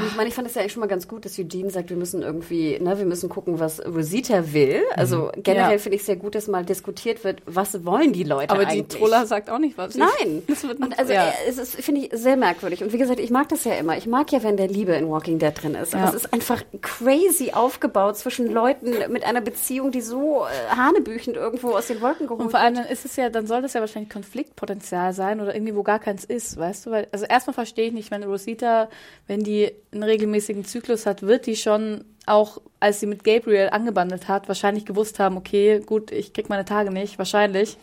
Und 0.00 0.06
ich 0.06 0.16
meine, 0.16 0.28
ich 0.28 0.34
fand 0.34 0.46
es 0.48 0.54
ja 0.54 0.60
eigentlich 0.60 0.72
schon 0.72 0.80
mal 0.80 0.86
ganz 0.86 1.08
gut, 1.08 1.24
dass 1.24 1.38
Eugene 1.38 1.70
sagt, 1.70 1.90
wir 1.90 1.96
müssen 1.96 2.22
irgendwie, 2.22 2.78
ne, 2.80 2.98
wir 2.98 3.04
müssen 3.06 3.28
gucken, 3.28 3.58
was 3.60 3.84
Rosita 3.84 4.52
will. 4.52 4.82
Also 4.96 5.30
generell 5.36 5.72
Ja. 5.72 5.78
finde 5.78 5.96
ich 5.96 6.02
es 6.02 6.06
sehr 6.06 6.16
gut, 6.16 6.34
dass 6.34 6.46
mal 6.48 6.64
diskutiert 6.64 7.24
wird, 7.24 7.42
was 7.46 7.84
wollen 7.84 8.12
die 8.12 8.24
Leute 8.24 8.50
aber 8.50 8.66
eigentlich. 8.66 8.86
die 8.88 8.98
Troller 8.98 9.26
sagt 9.26 9.50
auch 9.50 9.58
nicht 9.58 9.76
was. 9.78 9.94
Nein. 9.94 10.42
Das 10.46 10.62
wird 10.66 10.80
Und 10.80 10.98
also 10.98 11.12
ja. 11.12 11.28
äh, 11.28 11.32
es 11.48 11.58
ist, 11.58 11.74
finde 11.76 12.02
ich, 12.02 12.10
sehr 12.12 12.36
merkwürdig. 12.36 12.82
Und 12.82 12.92
wie 12.92 12.98
gesagt, 12.98 13.20
ich 13.20 13.30
mag 13.30 13.48
das 13.48 13.64
ja 13.64 13.74
immer. 13.74 13.96
Ich 13.96 14.06
mag 14.06 14.30
ja, 14.32 14.42
wenn 14.42 14.56
der 14.56 14.68
Liebe 14.68 14.92
in 14.92 15.08
Walking 15.08 15.38
Dead 15.38 15.52
drin 15.54 15.74
ist. 15.74 15.94
Aber 15.94 16.04
Ja. 16.04 16.08
es 16.10 16.14
ist 16.16 16.32
einfach 16.32 16.62
crazy 16.80 17.50
aufgebaut 17.52 18.16
zwischen 18.16 18.46
Leuten 18.52 18.94
mit 19.12 19.24
einer 19.24 19.40
Beziehung, 19.40 19.90
die 19.90 20.00
so 20.00 20.44
äh, 20.46 20.74
hanebüchend 20.76 21.36
irgendwo 21.36 21.70
aus 21.72 21.86
den 21.88 22.00
Wolken 22.00 22.26
geholt 22.26 22.40
Und 22.40 22.50
vor 22.50 22.60
allem 22.60 22.74
dann 22.74 22.86
ist 22.86 23.04
es 23.04 23.16
ja, 23.16 23.28
dann 23.30 23.46
soll 23.46 23.62
das 23.62 23.74
ja 23.74 23.80
wahrscheinlich 23.80 24.10
Konfliktpotenzial 24.10 25.12
sein 25.12 25.40
oder 25.40 25.54
irgendwie, 25.54 25.74
wo 25.74 25.82
gar 25.82 25.98
keins 25.98 26.24
ist, 26.24 26.56
weißt 26.56 26.86
du? 26.86 26.90
Weil, 26.90 27.08
also 27.12 27.24
erstmal 27.26 27.54
verstehe 27.54 27.88
ich 27.88 27.92
nicht, 27.92 28.10
wenn 28.10 28.22
Rosita, 28.24 28.88
wenn 29.26 29.42
die 29.42 29.70
einen 29.92 30.02
regelmäßigen 30.02 30.64
Zyklus 30.64 31.06
hat, 31.06 31.22
wird 31.22 31.46
die 31.46 31.56
schon 31.56 32.04
auch, 32.26 32.60
als 32.80 33.00
sie 33.00 33.06
mit 33.06 33.24
Gabriel 33.24 33.70
angebandelt 33.70 34.28
hat, 34.28 34.48
wahrscheinlich 34.48 34.84
gewusst 34.84 35.18
haben, 35.18 35.36
okay, 35.36 35.80
gut, 35.80 36.12
ich 36.12 36.32
krieg 36.32 36.48
meine 36.48 36.64
Tage 36.64 36.90
nicht, 36.90 37.18
wahrscheinlich. 37.18 37.78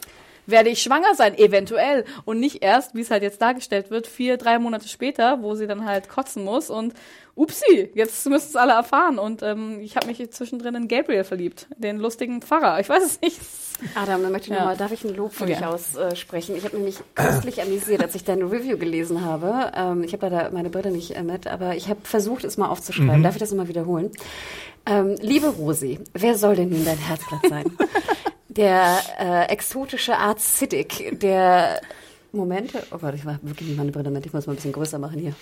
Werde 0.47 0.69
ich 0.69 0.83
schwanger 0.83 1.15
sein, 1.15 1.35
eventuell. 1.35 2.05
Und 2.23 2.39
nicht 2.39 2.61
erst, 2.61 2.93
wie 2.93 3.01
es 3.01 3.09
halt 3.09 3.23
jetzt 3.23 3.41
dargestellt 3.41 3.89
wird, 3.89 4.05
vier, 4.05 4.37
drei 4.37 4.59
Monate 4.59 4.87
später, 4.87 5.41
wo 5.41 5.55
sie 5.55 5.65
dann 5.65 5.85
halt 5.85 6.07
kotzen 6.07 6.43
muss 6.43 6.69
und 6.69 6.93
upsi, 7.35 7.91
jetzt 7.93 8.25
müssen 8.27 8.47
es 8.49 8.55
alle 8.55 8.73
erfahren. 8.73 9.19
Und 9.19 9.43
ähm, 9.43 9.79
ich 9.81 9.95
habe 9.97 10.07
mich 10.07 10.31
zwischendrin 10.31 10.75
in 10.75 10.87
Gabriel 10.87 11.23
verliebt, 11.23 11.67
den 11.77 11.97
lustigen 11.97 12.41
Pfarrer. 12.41 12.79
Ich 12.79 12.87
weiß 12.89 13.03
es 13.03 13.21
nicht. 13.21 13.39
Adam, 13.93 14.23
dann 14.23 14.31
möchte 14.31 14.47
ich 14.47 14.53
Ja. 14.53 14.59
noch 14.59 14.65
mal, 14.67 14.77
darf 14.77 14.91
ich 14.93 15.03
ein 15.03 15.13
Lob 15.15 15.33
für 15.33 15.43
Okay. 15.43 15.55
dich 15.55 15.65
aussprechen? 15.65 16.55
Ich 16.55 16.63
habe 16.63 16.77
nämlich 16.77 16.97
köstlich 17.13 17.61
amüsiert, 17.61 18.01
als 18.01 18.15
ich 18.15 18.23
deine 18.23 18.45
Review 18.49 18.77
gelesen 18.77 19.25
habe. 19.25 19.71
Ähm, 19.75 20.03
ich 20.03 20.13
habe 20.13 20.29
leider 20.29 20.49
meine 20.51 20.69
Brille 20.69 20.91
nicht 20.91 21.11
äh, 21.15 21.23
mit, 21.23 21.45
aber 21.47 21.75
ich 21.75 21.89
habe 21.89 21.99
versucht, 22.03 22.45
es 22.45 22.55
mal 22.57 22.69
aufzuschreiben. 22.69 23.21
Darf 23.21 23.35
ich 23.35 23.39
das 23.41 23.51
nochmal 23.51 23.67
wiederholen? 23.67 24.11
Ähm, 24.85 25.15
liebe 25.19 25.47
Rosi, 25.47 25.99
wer 26.13 26.37
soll 26.37 26.55
denn 26.55 26.69
nun 26.69 26.85
dein 26.85 26.97
Herzblatt 26.97 27.41
sein? 27.49 27.65
der 28.47 28.97
äh, 29.19 29.45
exotische 29.51 30.15
Arzt 30.17 30.57
Siddiq, 30.59 31.19
der 31.19 31.81
Momente. 32.31 32.81
Oh 32.91 32.97
Gott, 32.99 33.13
ich 33.15 33.25
war 33.25 33.39
wirklich 33.41 33.67
nicht 33.67 33.77
meine 33.77 33.91
Brille 33.91 34.09
mit. 34.11 34.25
Ich 34.25 34.31
muss 34.31 34.45
mal 34.47 34.53
ein 34.53 34.55
bisschen 34.57 34.71
größer 34.71 34.99
machen 34.99 35.19
hier. 35.19 35.33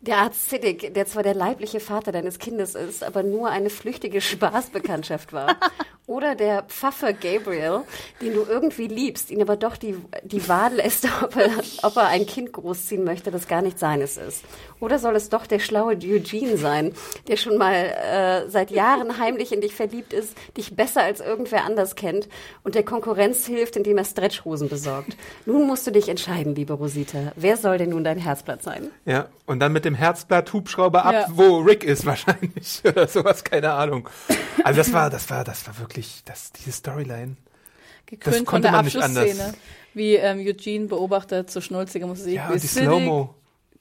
Der 0.00 0.18
Arzt 0.18 0.48
Siddiq, 0.48 0.94
der 0.94 1.06
zwar 1.06 1.22
der 1.24 1.34
leibliche 1.34 1.80
Vater 1.80 2.12
deines 2.12 2.38
Kindes 2.38 2.74
ist, 2.74 3.02
aber 3.02 3.22
nur 3.24 3.50
eine 3.50 3.68
flüchtige 3.68 4.20
Spaßbekanntschaft 4.20 5.32
war. 5.32 5.56
Oder 6.08 6.34
der 6.34 6.62
Pfaffe 6.62 7.12
Gabriel, 7.12 7.82
den 8.22 8.32
du 8.32 8.44
irgendwie 8.48 8.86
liebst, 8.88 9.30
ihn 9.30 9.42
aber 9.42 9.56
doch 9.56 9.76
die, 9.76 9.94
die 10.24 10.48
Wahl 10.48 10.72
lässt, 10.74 11.06
ob 11.22 11.36
er, 11.36 11.50
ob 11.82 11.96
er 11.96 12.08
ein 12.08 12.24
Kind 12.26 12.50
großziehen 12.52 13.04
möchte, 13.04 13.30
das 13.30 13.46
gar 13.46 13.60
nicht 13.62 13.78
seines 13.78 14.16
ist. 14.16 14.42
Oder 14.80 14.98
soll 14.98 15.14
es 15.16 15.28
doch 15.28 15.46
der 15.46 15.58
schlaue 15.58 15.96
Eugene 15.96 16.56
sein, 16.56 16.94
der 17.26 17.36
schon 17.36 17.58
mal 17.58 17.74
äh, 17.74 18.48
seit 18.48 18.70
Jahren 18.70 19.18
heimlich 19.18 19.52
in 19.52 19.60
dich 19.60 19.74
verliebt 19.74 20.14
ist, 20.14 20.34
dich 20.56 20.74
besser 20.74 21.02
als 21.02 21.20
irgendwer 21.20 21.64
anders 21.66 21.94
kennt 21.94 22.28
und 22.64 22.74
der 22.74 22.84
Konkurrenz 22.84 23.44
hilft, 23.44 23.76
indem 23.76 23.98
er 23.98 24.04
Stretchhosen 24.04 24.70
besorgt. 24.70 25.14
Nun 25.44 25.66
musst 25.66 25.86
du 25.86 25.90
dich 25.92 26.08
entscheiden, 26.08 26.54
liebe 26.54 26.72
Rosita. 26.72 27.32
Wer 27.36 27.58
soll 27.58 27.76
denn 27.76 27.90
nun 27.90 28.02
dein 28.04 28.18
Herzblatt 28.18 28.62
sein? 28.62 28.90
Ja, 29.04 29.28
und 29.44 29.60
dann 29.60 29.72
mit 29.74 29.84
dem 29.84 29.94
Herzblatt 29.94 30.52
Hubschrauber 30.54 31.04
ab, 31.04 31.12
Ja. 31.12 31.26
wo 31.32 31.58
Rick 31.58 31.84
ist 31.84 32.06
wahrscheinlich 32.06 32.80
oder 32.84 33.06
sowas, 33.08 33.44
keine 33.44 33.72
Ahnung. 33.72 34.08
Also 34.64 34.78
das 34.78 34.92
war, 34.94 35.10
das 35.10 35.28
war, 35.28 35.44
das 35.44 35.66
war 35.66 35.78
wirklich, 35.80 35.97
das, 36.24 36.52
diese 36.52 36.72
Storyline. 36.72 37.36
gekrönt 38.06 38.36
von 38.36 38.44
konnte 38.44 38.68
der 38.68 38.72
man 38.72 38.84
nicht 38.84 38.96
Abschlussszene, 38.96 39.44
anders. 39.44 39.60
wie 39.94 40.14
ähm, 40.14 40.38
Eugene 40.40 40.86
beobachtet 40.86 41.50
zur 41.50 41.62
schnulzige 41.62 42.06
Musik. 42.06 42.34
Ja, 42.34 42.48
wie 42.48 42.54
und 42.54 42.62
die 42.62 42.66
Slow-Mo. 42.66 43.34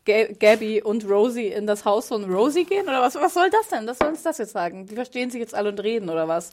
Ga 0.05 0.27
Gabby 0.39 0.81
und 0.81 1.03
Rosie 1.09 1.47
in 1.47 1.67
das 1.67 1.83
Haus 1.83 2.07
von 2.07 2.23
Rosie 2.33 2.63
gehen? 2.63 2.83
Oder 2.83 3.01
was, 3.01 3.15
was 3.15 3.33
soll 3.33 3.49
das 3.49 3.67
denn? 3.67 3.85
Was 3.87 3.97
soll 3.97 4.09
uns 4.09 4.23
das 4.23 4.37
jetzt 4.37 4.53
sagen? 4.53 4.85
Die 4.85 4.95
verstehen 4.95 5.29
sich 5.29 5.41
jetzt 5.41 5.53
alle 5.53 5.69
und 5.69 5.79
reden, 5.81 6.09
oder 6.09 6.27
was? 6.27 6.51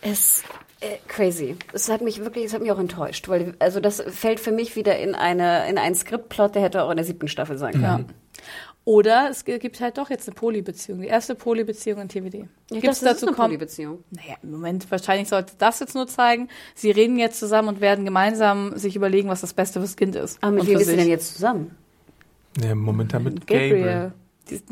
Es 0.00 0.42
äh, 0.80 0.96
crazy. 1.06 1.56
Es 1.72 1.90
hat 1.90 2.00
mich 2.00 2.20
wirklich, 2.20 2.46
es 2.46 2.54
hat 2.54 2.62
mich 2.62 2.70
auch 2.70 2.78
enttäuscht, 2.78 3.28
weil 3.28 3.54
also 3.58 3.80
das 3.80 4.00
fällt 4.00 4.40
für 4.40 4.52
mich 4.52 4.76
wieder 4.76 4.98
in 4.98 5.14
eine 5.14 5.68
in 5.68 5.76
einen 5.76 5.96
Skriptplot, 5.96 6.54
der 6.54 6.62
hätte 6.62 6.82
auch 6.82 6.90
in 6.90 6.96
der 6.96 7.04
siebten 7.04 7.28
Staffel 7.28 7.58
sein 7.58 7.72
können. 7.72 8.06
Ja. 8.08 8.14
Oder 8.88 9.28
es 9.30 9.44
gi- 9.44 9.58
gibt 9.58 9.82
halt 9.82 9.98
doch 9.98 10.08
jetzt 10.08 10.26
eine 10.28 10.34
Polybeziehung. 10.34 11.02
Die 11.02 11.08
erste 11.08 11.34
Polybeziehung 11.34 12.00
in 12.00 12.08
Gibt's 12.08 12.40
dachte, 12.70 12.86
das 12.86 12.96
ist 12.96 13.04
dazu 13.04 13.26
eine 13.26 13.36
Polybeziehung. 13.36 14.02
Naja, 14.10 14.36
im 14.42 14.50
Moment 14.52 14.90
wahrscheinlich 14.90 15.28
sollte 15.28 15.52
das 15.58 15.80
jetzt 15.80 15.94
nur 15.94 16.06
zeigen. 16.06 16.48
Sie 16.74 16.90
reden 16.90 17.18
jetzt 17.18 17.38
zusammen 17.38 17.68
und 17.68 17.82
werden 17.82 18.06
gemeinsam 18.06 18.78
sich 18.78 18.96
überlegen, 18.96 19.28
was 19.28 19.42
das 19.42 19.52
Beste 19.52 19.78
fürs 19.80 19.94
Kind 19.94 20.16
ist. 20.16 20.42
Aber 20.42 20.52
mit 20.52 20.66
wem 20.66 20.78
ist 20.78 20.86
sie 20.86 20.96
denn 20.96 21.06
jetzt 21.06 21.34
zusammen? 21.34 21.76
Ja, 22.62 22.74
momentan 22.74 23.24
mit 23.24 23.46
Gabriel. 23.46 23.68
Gabriel. 23.76 24.12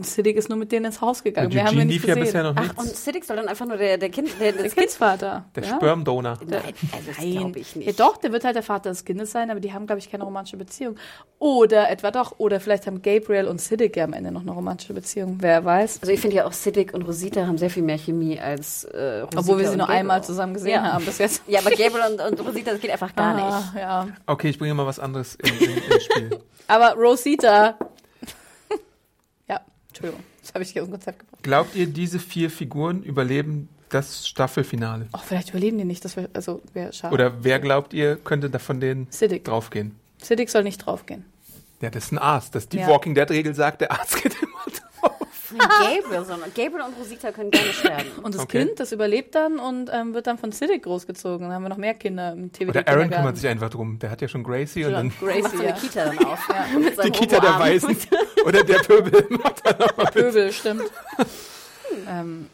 Siddiq 0.01 0.37
ist 0.37 0.49
nur 0.49 0.59
mit 0.59 0.73
denen 0.73 0.87
ins 0.87 1.01
Haus 1.01 1.23
gegangen. 1.23 1.53
Wir 1.53 1.65
haben 1.65 1.79
ihn 1.79 1.87
nicht 1.89 2.03
lief 2.03 2.09
ja 2.09 2.15
gesehen. 2.15 2.25
bisher 2.25 2.43
noch 2.43 2.55
Ach, 2.57 2.63
nichts. 2.63 2.79
und 2.79 2.97
Siddiq 2.97 3.25
soll 3.25 3.37
dann 3.37 3.49
einfach 3.49 3.67
nur 3.67 3.77
der, 3.77 3.99
der 3.99 4.11
Kind, 4.11 4.29
der, 4.41 4.53
der. 4.53 4.69
Kindsvater. 4.71 5.45
Der 5.55 5.63
ja. 5.65 5.77
Spermdonor. 5.77 6.39
Nein, 6.47 6.63
also 6.93 7.07
das 7.07 7.17
glaube 7.17 7.59
ich 7.59 7.77
nicht. 7.77 7.87
Ja, 7.87 7.93
doch, 8.07 8.17
der 8.17 8.33
wird 8.33 8.45
halt 8.45 8.57
der 8.57 8.63
Vater 8.63 8.91
des 8.91 9.05
Kindes 9.05 9.33
sein, 9.33 9.51
aber 9.51 9.61
die 9.61 9.73
haben, 9.73 9.87
glaube 9.87 9.99
ich, 9.99 10.11
keine 10.11 10.25
romantische 10.25 10.57
Beziehung. 10.57 10.97
Oder 11.39 11.91
etwa 11.91 12.11
doch. 12.11 12.39
Oder 12.39 12.61
vielleicht 12.61 12.87
haben 12.87 13.03
Gabriel 13.03 13.47
und 13.47 13.61
Siddiq 13.61 13.97
ja 13.97 14.05
am 14.05 14.13
Ende 14.13 14.33
noch 14.33 14.41
eine 14.43 14.51
romantische 14.53 14.95
Beziehung. 14.95 15.37
Wer 15.41 15.65
weiß. 15.65 15.99
Also 16.03 16.13
ich 16.13 16.21
finde 16.21 16.37
ja 16.37 16.47
auch 16.47 16.53
Siddiq 16.53 16.95
und 16.95 17.03
Rosita 17.03 17.47
haben 17.47 17.59
sehr 17.59 17.71
viel 17.71 17.83
mehr 17.83 17.99
Chemie 17.99 18.41
als 18.41 18.85
äh, 18.85 19.21
Rosita 19.21 19.39
Obwohl 19.41 19.59
wir 19.59 19.65
sie 19.69 19.77
nur 19.77 19.87
Gabriel. 19.87 20.01
einmal 20.01 20.25
zusammen 20.25 20.55
gesehen 20.55 20.71
Ja. 20.83 20.93
haben 20.95 21.05
bis 21.05 21.19
jetzt. 21.19 21.43
Ja, 21.47 21.61
aber 21.61 21.71
Gabriel 21.71 22.03
und, 22.13 22.21
und 22.41 22.47
Rosita, 22.47 22.73
das 22.73 22.81
geht 22.81 22.91
einfach 22.91 23.15
gar 23.15 23.35
nicht. 23.35 23.45
Ah, 23.45 23.73
ja. 23.79 24.09
Okay, 24.27 24.49
ich 24.49 24.59
bringe 24.59 24.75
mal 24.75 24.87
was 24.87 24.99
anderes 24.99 25.35
in, 25.37 25.49
in, 25.69 25.77
ins 25.93 26.05
Spiel. 26.05 26.39
Aber 26.69 26.95
Rosita. 26.95 27.79
Entschuldigung. 29.97 30.25
Das 30.47 30.55
habe 30.55 30.63
ich 30.63 30.71
hier 30.71 30.83
aus 30.83 30.89
dem 30.89 30.93
Konzept 30.93 31.19
gebracht. 31.19 31.43
Glaubt 31.43 31.75
ihr, 31.75 31.87
diese 31.89 32.21
vier 32.21 32.51
Figuren 32.51 33.03
überleben 33.03 33.69
das 33.89 34.29
Staffelfinale? 34.29 35.09
Oh, 35.13 35.19
vielleicht 35.25 35.51
überleben 35.51 35.77
die 35.79 35.85
nicht. 35.85 36.05
Das 36.05 36.17
wäre 36.17 36.29
also 36.35 36.63
wär 36.73 36.93
schade. 36.93 37.13
Oder 37.13 37.43
wer 37.43 37.59
glaubt 37.59 37.93
ihr, 37.93 38.15
könnte 38.17 38.49
da 38.49 38.61
von 38.61 38.79
denen 38.79 39.09
Siddiq. 39.11 39.43
draufgehen? 39.45 39.97
Siddiq 40.23 40.49
soll 40.49 40.63
nicht 40.63 40.79
draufgehen. 40.79 41.25
Ja, 41.83 41.91
das 41.91 42.05
ist 42.07 42.13
ein 42.13 42.19
Arzt. 42.19 42.55
Das 42.55 42.69
die 42.69 42.79
Ja. 42.79 42.87
Walking 42.87 43.15
Dead-Regel 43.17 43.55
sagt, 43.55 43.81
der 43.81 43.91
Arzt 43.91 44.17
geht 44.23 44.35
immer 44.41 44.65
drauf. 44.67 44.86
Gabriel, 45.69 46.25
sondern 46.25 46.51
Gabriel 46.55 46.83
und 46.87 46.99
Rosita 46.99 47.33
können 47.33 47.51
gar 47.51 47.63
nicht 47.63 47.79
sterben. 47.79 48.11
Und 48.23 48.35
das 48.35 48.43
Okay. 48.43 48.65
Kind, 48.65 48.81
das 48.81 48.93
überlebt 48.93 49.35
dann 49.35 49.59
und 49.59 49.91
ähm, 49.93 50.15
wird 50.15 50.27
dann 50.27 50.39
von 50.39 50.53
Siddiq 50.53 50.83
großgezogen. 50.85 51.47
Dann 51.47 51.53
haben 51.55 51.63
wir 51.63 51.69
noch 51.69 51.77
mehr 51.77 51.95
Kinder 51.95 52.33
im 52.33 52.53
TV. 52.53 52.71
Oder 52.71 52.87
Aaron 52.87 53.11
kümmert 53.11 53.37
sich 53.37 53.49
einfach 53.49 53.71
drum. 53.71 53.99
Der 53.99 54.11
hat 54.11 54.21
ja 54.23 54.29
schon 54.29 54.43
Gracie 54.45 54.85
und 54.85 54.93
dann 54.93 55.07
Macht 55.07 55.21
Gracie, 55.21 55.43
so 55.57 55.59
eine 55.63 55.69
ja. 55.69 55.75
Kita 55.75 56.05
dann 56.07 56.19
auf. 56.25 56.49
Ja. 56.49 56.67
Mit 56.79 57.05
die 57.05 57.11
Kita 57.11 57.41
der. 57.41 57.59
Weißen. 57.59 57.97
Oder 58.45 58.63
der 58.65 58.79
Pöbel. 58.79 59.23
Pöbel, 60.13 60.53
stimmt. 60.53 60.83
ähm, 62.09 62.49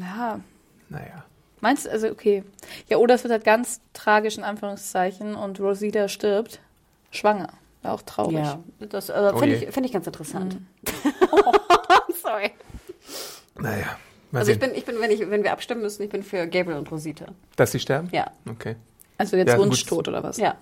ja, 0.00 0.40
naja. 0.88 1.24
meinst 1.60 1.84
du, 1.86 1.90
also 1.90 2.08
okay. 2.08 2.42
Ja, 2.88 2.96
oder 2.96 3.14
es 3.16 3.24
wird 3.24 3.32
halt 3.32 3.44
ganz 3.44 3.80
tragisch 3.92 4.38
in 4.38 4.44
Anführungszeichen 4.44 5.34
und 5.34 5.60
Rosita 5.60 6.08
stirbt 6.08 6.60
schwanger. 7.10 7.50
War 7.82 7.92
auch 7.92 8.02
traurig. 8.02 8.36
Ja, 8.38 8.60
das 8.78 9.10
äh, 9.10 9.30
Oh 9.34 9.38
finde 9.38 9.56
ich, 9.56 9.70
find 9.70 9.84
ich 9.84 9.92
ganz 9.92 10.06
interessant. 10.06 10.54
Mhm. 10.54 10.66
Sorry. 12.24 12.50
Naja. 13.56 13.96
Mal 14.32 14.40
Also 14.40 14.50
ich 14.52 14.58
sehen. 14.58 14.70
bin, 14.70 14.78
ich 14.78 14.84
bin, 14.84 14.96
wenn 15.00 15.10
ich, 15.10 15.20
wenn 15.30 15.44
wir 15.44 15.52
abstimmen 15.52 15.82
müssen, 15.82 16.02
ich 16.02 16.08
bin 16.10 16.22
für 16.24 16.46
Gabriel 16.48 16.78
und 16.78 16.90
Rosita. 16.90 17.26
Dass 17.56 17.70
sie 17.72 17.78
sterben? 17.78 18.08
Ja, 18.12 18.30
Okay. 18.50 18.76
Also 19.16 19.36
jetzt 19.36 19.46
Ja, 19.50 19.56
gut. 19.56 19.66
Wunschtot 19.66 20.08
oder 20.08 20.24
was? 20.24 20.38
ja. 20.38 20.56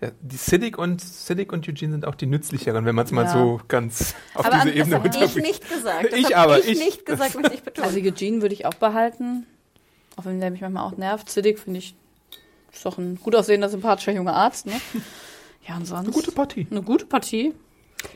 Ja, 0.00 0.10
die 0.20 0.36
Siddiq 0.36 0.78
und, 0.78 1.00
Siddiq 1.00 1.52
und 1.52 1.68
Eugene 1.68 1.92
sind 1.92 2.04
auch 2.06 2.16
die 2.16 2.26
nützlicheren, 2.26 2.84
wenn 2.86 2.94
man 2.96 3.04
es 3.06 3.12
mal 3.12 3.26
Ja. 3.26 3.32
so 3.32 3.60
ganz 3.68 4.16
auf 4.34 4.44
Aber 4.46 4.56
diese 4.56 4.70
an- 4.72 4.76
Ebene 4.76 4.96
habe 4.96 5.08
ich 5.08 5.36
nicht 5.36 5.68
gesagt. 5.70 6.12
Das 6.12 6.18
Ich 6.18 6.36
aber, 6.36 6.58
ich, 6.58 6.70
ich- 6.70 6.78
nicht 6.80 7.06
gesagt, 7.06 7.36
möchte 7.36 7.54
ich 7.54 7.62
betonen. 7.62 7.86
Also 7.86 8.00
Eugene 8.00 8.42
würde 8.42 8.52
ich 8.52 8.66
auch 8.66 8.74
behalten. 8.74 9.46
Auch 10.16 10.24
wenn 10.24 10.40
der 10.40 10.50
mich 10.50 10.60
manchmal 10.60 10.84
auch 10.84 10.96
nervt. 10.96 11.30
Siddiq 11.30 11.60
finde 11.60 11.78
ich, 11.78 11.94
ist 12.72 12.84
doch 12.84 12.98
ein 12.98 13.14
gut 13.22 13.36
aussehender, 13.36 13.68
sympathischer 13.68 14.10
junger 14.12 14.34
Arzt, 14.34 14.66
ne? 14.66 14.72
Ja, 15.68 15.76
und 15.76 15.86
sonst. 15.86 16.00
Eine 16.02 16.10
gute 16.12 16.32
Partie. 16.32 16.66
Eine 16.70 16.82
gute 16.82 17.06
Partie. 17.06 17.54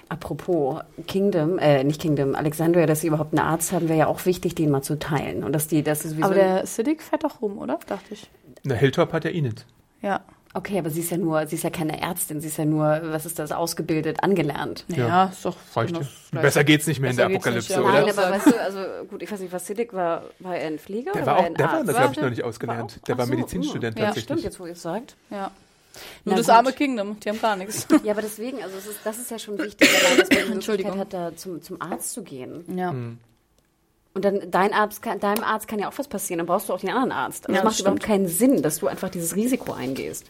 Apropos 0.08 0.80
Kingdom, 1.06 1.58
äh, 1.58 1.84
nicht 1.84 2.00
Kingdom, 2.00 2.34
Alexandria, 2.34 2.86
dass 2.86 3.00
sie 3.02 3.06
überhaupt 3.08 3.32
einen 3.36 3.46
Arzt 3.46 3.72
haben, 3.72 3.88
wäre 3.88 3.98
ja 3.98 4.06
auch 4.06 4.24
wichtig, 4.26 4.54
den 4.54 4.70
mal 4.70 4.82
zu 4.82 4.98
teilen. 4.98 5.44
Und 5.44 5.52
dass 5.52 5.68
die, 5.68 5.82
das 5.82 6.04
ist 6.04 6.16
wie 6.16 6.22
Aber 6.22 6.34
so 6.34 6.40
der 6.40 6.66
Siddiq 6.66 7.02
fährt 7.02 7.24
doch 7.24 7.40
rum, 7.42 7.58
oder? 7.58 7.78
Dachte 7.86 8.14
ich. 8.14 8.30
Na, 8.64 8.74
Hilltop 8.74 9.12
hat 9.12 9.24
ja 9.24 9.30
eh 9.30 9.40
nicht. 9.40 9.66
Ja. 10.02 10.20
Okay, 10.54 10.78
aber 10.78 10.88
sie 10.88 11.00
ist 11.00 11.10
ja 11.10 11.18
nur, 11.18 11.46
sie 11.46 11.56
ist 11.56 11.62
ja 11.62 11.68
keine 11.70 12.00
Ärztin, 12.00 12.40
sie 12.40 12.48
ist 12.48 12.56
ja 12.56 12.64
nur, 12.64 13.00
was 13.04 13.26
ist 13.26 13.38
das, 13.38 13.52
ausgebildet, 13.52 14.22
angelernt. 14.24 14.86
Naja, 14.88 15.06
Ja. 15.06 15.24
ist 15.26 15.44
doch. 15.44 15.56
Reicht 15.76 15.92
genau 15.94 16.06
ja. 16.32 16.40
Besser 16.40 16.64
geht's 16.64 16.86
nicht 16.86 17.00
mehr 17.00 17.10
in 17.10 17.16
der 17.18 17.26
Besser 17.28 17.36
Apokalypse, 17.36 17.72
nicht, 17.72 17.84
ja. 17.84 17.88
oder? 17.88 18.00
Nein, 18.00 18.10
aber 18.18 18.30
weißt 18.30 18.46
du, 18.46 18.60
also 18.60 18.80
gut, 19.10 19.22
ich 19.22 19.30
weiß 19.30 19.40
nicht, 19.40 19.52
was 19.52 19.66
Siddiq 19.66 19.92
war, 19.92 20.22
war 20.38 20.56
er 20.56 20.68
ein 20.68 20.78
Flieger 20.78 21.12
Der 21.12 21.22
oder 21.22 21.26
war 21.26 21.34
war 21.34 21.40
auch, 21.40 21.42
er 21.44 21.46
ein 21.48 21.54
der 21.54 21.66
war, 21.66 21.72
Arzt? 21.74 21.88
das 21.88 21.94
War 21.94 22.00
glaube 22.02 22.14
ich 22.14 22.20
noch 22.22 22.30
nicht 22.30 22.40
War 22.42 22.48
ausgelernt. 22.48 22.96
auch- 22.98 23.04
Der 23.04 23.18
war 23.18 23.26
so, 23.26 23.30
Medizinstudent 23.30 23.94
hm. 23.96 24.00
Ja, 24.00 24.06
tatsächlich. 24.06 24.24
stimmt, 24.24 24.42
jetzt 24.44 24.58
wo 24.58 24.66
ihr 24.66 24.72
es 24.72 24.82
sagt. 24.82 25.16
Ja. 25.30 25.50
Nur 26.24 26.32
Na 26.34 26.36
das 26.36 26.46
gut. 26.46 26.54
arme 26.54 26.72
Kingdom, 26.72 27.18
die 27.20 27.28
haben 27.28 27.40
gar 27.40 27.56
nichts. 27.56 27.86
Ja, 28.04 28.12
aber 28.12 28.22
deswegen, 28.22 28.62
also 28.62 28.76
es 28.76 28.86
ist, 28.86 28.98
das 29.04 29.18
ist 29.18 29.30
ja 29.30 29.38
schon 29.38 29.58
wichtig, 29.58 29.88
dass 29.90 30.28
man 30.30 30.48
die 30.48 30.54
Möglichkeit 30.54 30.96
hat, 30.96 31.12
da 31.12 31.36
zum, 31.36 31.62
zum 31.62 31.80
Arzt 31.80 32.12
zu 32.12 32.22
gehen. 32.22 32.64
Ja. 32.76 32.90
Hm. 32.90 33.18
Und 34.14 34.24
dann 34.24 34.50
dein 34.50 34.72
Arzt 34.72 35.02
kann, 35.02 35.20
deinem 35.20 35.44
Arzt 35.44 35.68
kann 35.68 35.78
ja 35.78 35.88
auch 35.88 35.96
was 35.98 36.08
passieren, 36.08 36.38
dann 36.38 36.46
brauchst 36.46 36.68
du 36.68 36.72
auch 36.72 36.80
den 36.80 36.90
anderen 36.90 37.12
Arzt. 37.12 37.46
Also 37.46 37.52
Ja, 37.52 37.58
es 37.58 37.64
das 37.64 37.72
macht 37.72 37.80
überhaupt 37.80 38.02
stimmt. 38.02 38.12
keinen 38.12 38.28
Sinn, 38.28 38.62
dass 38.62 38.78
du 38.78 38.88
einfach 38.88 39.08
dieses 39.10 39.36
Risiko 39.36 39.72
eingehst. 39.72 40.26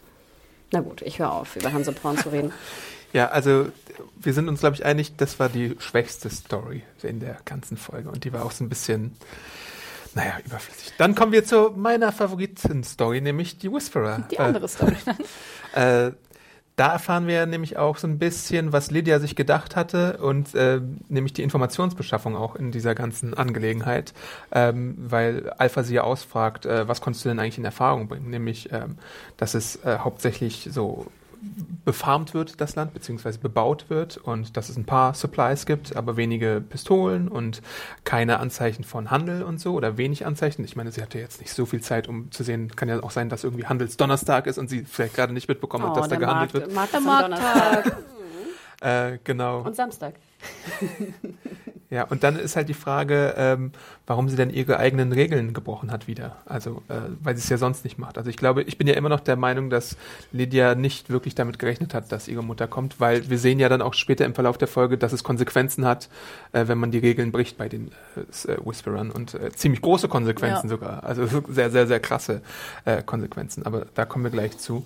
Na 0.71 0.81
gut, 0.81 1.01
ich 1.01 1.17
höre 1.17 1.31
auf, 1.31 1.55
über 1.55 1.73
Hanse 1.73 1.91
Braun 1.91 2.17
zu 2.17 2.29
reden. 2.29 2.53
Ja, 3.11 3.29
also 3.29 3.65
wir 4.21 4.33
sind 4.35 4.47
uns, 4.49 4.59
glaube 4.59 4.75
ich, 4.75 4.85
einig, 4.85 5.15
das 5.17 5.39
war 5.39 5.49
die 5.49 5.75
schwächste 5.79 6.29
Story 6.29 6.83
in 7.01 7.19
der 7.19 7.39
ganzen 7.43 7.75
Folge. 7.75 8.07
Und 8.11 8.23
die 8.23 8.31
war 8.33 8.45
auch 8.45 8.51
so 8.51 8.63
ein 8.63 8.69
bisschen, 8.69 9.15
naja, 10.15 10.33
überflüssig. 10.45 10.93
Dann 10.97 11.15
kommen 11.15 11.31
wir 11.31 11.43
zu 11.45 11.71
meiner 11.75 12.11
Favoriten-Story, 12.11 13.21
nämlich 13.21 13.57
die 13.57 13.71
Whisperer. 13.71 14.27
Die 14.31 14.39
andere 14.39 14.67
Story. 14.67 14.95
Äh, 15.75 16.07
äh, 16.07 16.11
da 16.79 16.93
erfahren 16.93 17.27
wir 17.27 17.45
nämlich 17.45 17.75
auch 17.75 17.97
so 17.97 18.07
ein 18.07 18.19
bisschen, 18.19 18.71
was 18.71 18.89
Lydia 18.89 19.19
sich 19.19 19.35
gedacht 19.35 19.75
hatte 19.75 20.17
und 20.19 20.55
äh, 20.55 20.79
nämlich 21.09 21.33
die 21.33 21.43
Informationsbeschaffung 21.43 22.37
auch 22.37 22.55
in 22.55 22.71
dieser 22.71 22.95
ganzen 22.95 23.33
Angelegenheit, 23.33 24.13
ähm, 24.53 24.95
weil 24.97 25.49
Alpha 25.57 25.83
sie 25.83 25.95
ja 25.95 26.03
ausfragt, 26.03 26.65
äh, 26.65 26.87
was 26.87 27.01
konntest 27.01 27.25
du 27.25 27.29
denn 27.29 27.39
eigentlich 27.39 27.57
in 27.57 27.65
Erfahrung 27.65 28.07
bringen? 28.07 28.29
Nämlich, 28.29 28.71
ähm, 28.71 28.97
dass 29.35 29.55
es 29.55 29.75
äh, 29.83 29.97
hauptsächlich 29.99 30.69
so 30.71 31.07
befarmt 31.85 32.33
wird, 32.33 32.59
das 32.61 32.75
Land, 32.75 32.93
beziehungsweise 32.93 33.39
bebaut 33.39 33.85
wird 33.89 34.17
und 34.17 34.57
dass 34.57 34.69
es 34.69 34.77
ein 34.77 34.85
paar 34.85 35.13
Supplies 35.13 35.65
gibt, 35.65 35.95
aber 35.95 36.17
wenige 36.17 36.61
Pistolen 36.67 37.27
und 37.27 37.61
keine 38.03 38.39
Anzeichen 38.39 38.83
von 38.83 39.09
Handel 39.11 39.43
und 39.43 39.59
so 39.59 39.73
oder 39.73 39.97
wenig 39.97 40.25
Anzeichen. 40.25 40.63
Ich 40.65 40.75
meine, 40.75 40.91
sie 40.91 41.01
hatte 41.01 41.19
jetzt 41.19 41.39
nicht 41.39 41.53
so 41.53 41.65
viel 41.65 41.81
Zeit, 41.81 42.07
um 42.07 42.31
zu 42.31 42.43
sehen, 42.43 42.75
kann 42.75 42.89
ja 42.89 43.01
auch 43.01 43.11
sein, 43.11 43.29
dass 43.29 43.43
irgendwie 43.43 43.65
Handelsdonnerstag 43.65 44.47
ist 44.47 44.57
und 44.57 44.69
sie 44.69 44.83
vielleicht 44.83 45.15
gerade 45.15 45.33
nicht 45.33 45.47
mitbekommen 45.47 45.85
hat, 45.85 45.97
dass 45.97 46.07
da 46.09 46.15
Oh, 46.15 46.19
gehandelt 46.19 46.53
Markt, 46.53 46.53
wird. 46.53 46.73
Markt 46.73 46.93
Der 46.93 47.01
Markttag. 47.01 47.97
Äh, 48.81 49.17
genau. 49.23 49.61
und 49.61 49.75
Samstag. 49.75 50.15
Ja, 51.91 52.03
und 52.03 52.23
dann 52.23 52.35
ist 52.35 52.55
halt 52.55 52.69
die 52.69 52.75
Frage, 52.75 53.33
ähm, 53.35 53.71
warum 54.05 54.29
sie 54.29 54.35
denn 54.35 54.51
ihre 54.51 54.77
eigenen 54.77 55.11
Regeln 55.11 55.55
gebrochen 55.55 55.91
hat 55.91 56.07
wieder. 56.07 56.35
Also, 56.45 56.83
äh, 56.87 56.93
weil 57.23 57.35
sie 57.35 57.41
es 57.41 57.49
ja 57.49 57.57
sonst 57.57 57.83
nicht 57.83 57.97
macht. 57.97 58.19
Also 58.19 58.29
ich 58.29 58.37
glaube, 58.37 58.61
ich 58.61 58.77
bin 58.77 58.85
ja 58.87 58.93
immer 58.93 59.09
noch 59.09 59.21
der 59.21 59.35
Meinung, 59.35 59.71
dass 59.71 59.97
Lydia 60.31 60.75
nicht 60.75 61.09
wirklich 61.09 61.33
damit 61.33 61.57
gerechnet 61.57 61.95
hat, 61.95 62.11
dass 62.11 62.27
ihre 62.27 62.43
Mutter 62.43 62.67
kommt, 62.67 62.99
weil 62.99 63.27
wir 63.31 63.39
sehen 63.39 63.59
ja 63.59 63.69
dann 63.69 63.81
auch 63.81 63.95
später 63.95 64.25
im 64.25 64.35
Verlauf 64.35 64.59
der 64.59 64.67
Folge, 64.67 64.99
dass 64.99 65.13
es 65.13 65.23
Konsequenzen 65.23 65.83
hat, 65.83 66.09
äh, 66.51 66.67
wenn 66.67 66.77
man 66.77 66.91
die 66.91 66.99
Regeln 66.99 67.31
bricht 67.31 67.57
bei 67.57 67.69
den 67.69 67.89
äh, 68.15 68.51
äh, 68.51 68.57
Whisperern 68.63 69.09
und 69.09 69.33
äh, 69.33 69.51
ziemlich 69.53 69.81
große 69.81 70.07
Konsequenzen 70.09 70.67
Ja. 70.67 70.69
sogar. 70.69 71.03
Also 71.03 71.25
sehr, 71.49 71.71
sehr, 71.71 71.87
sehr 71.87 71.99
krasse 71.99 72.43
äh, 72.85 73.01
Konsequenzen. 73.01 73.65
Aber 73.65 73.87
da 73.95 74.05
kommen 74.05 74.23
wir 74.25 74.31
gleich 74.31 74.59
zu. 74.59 74.85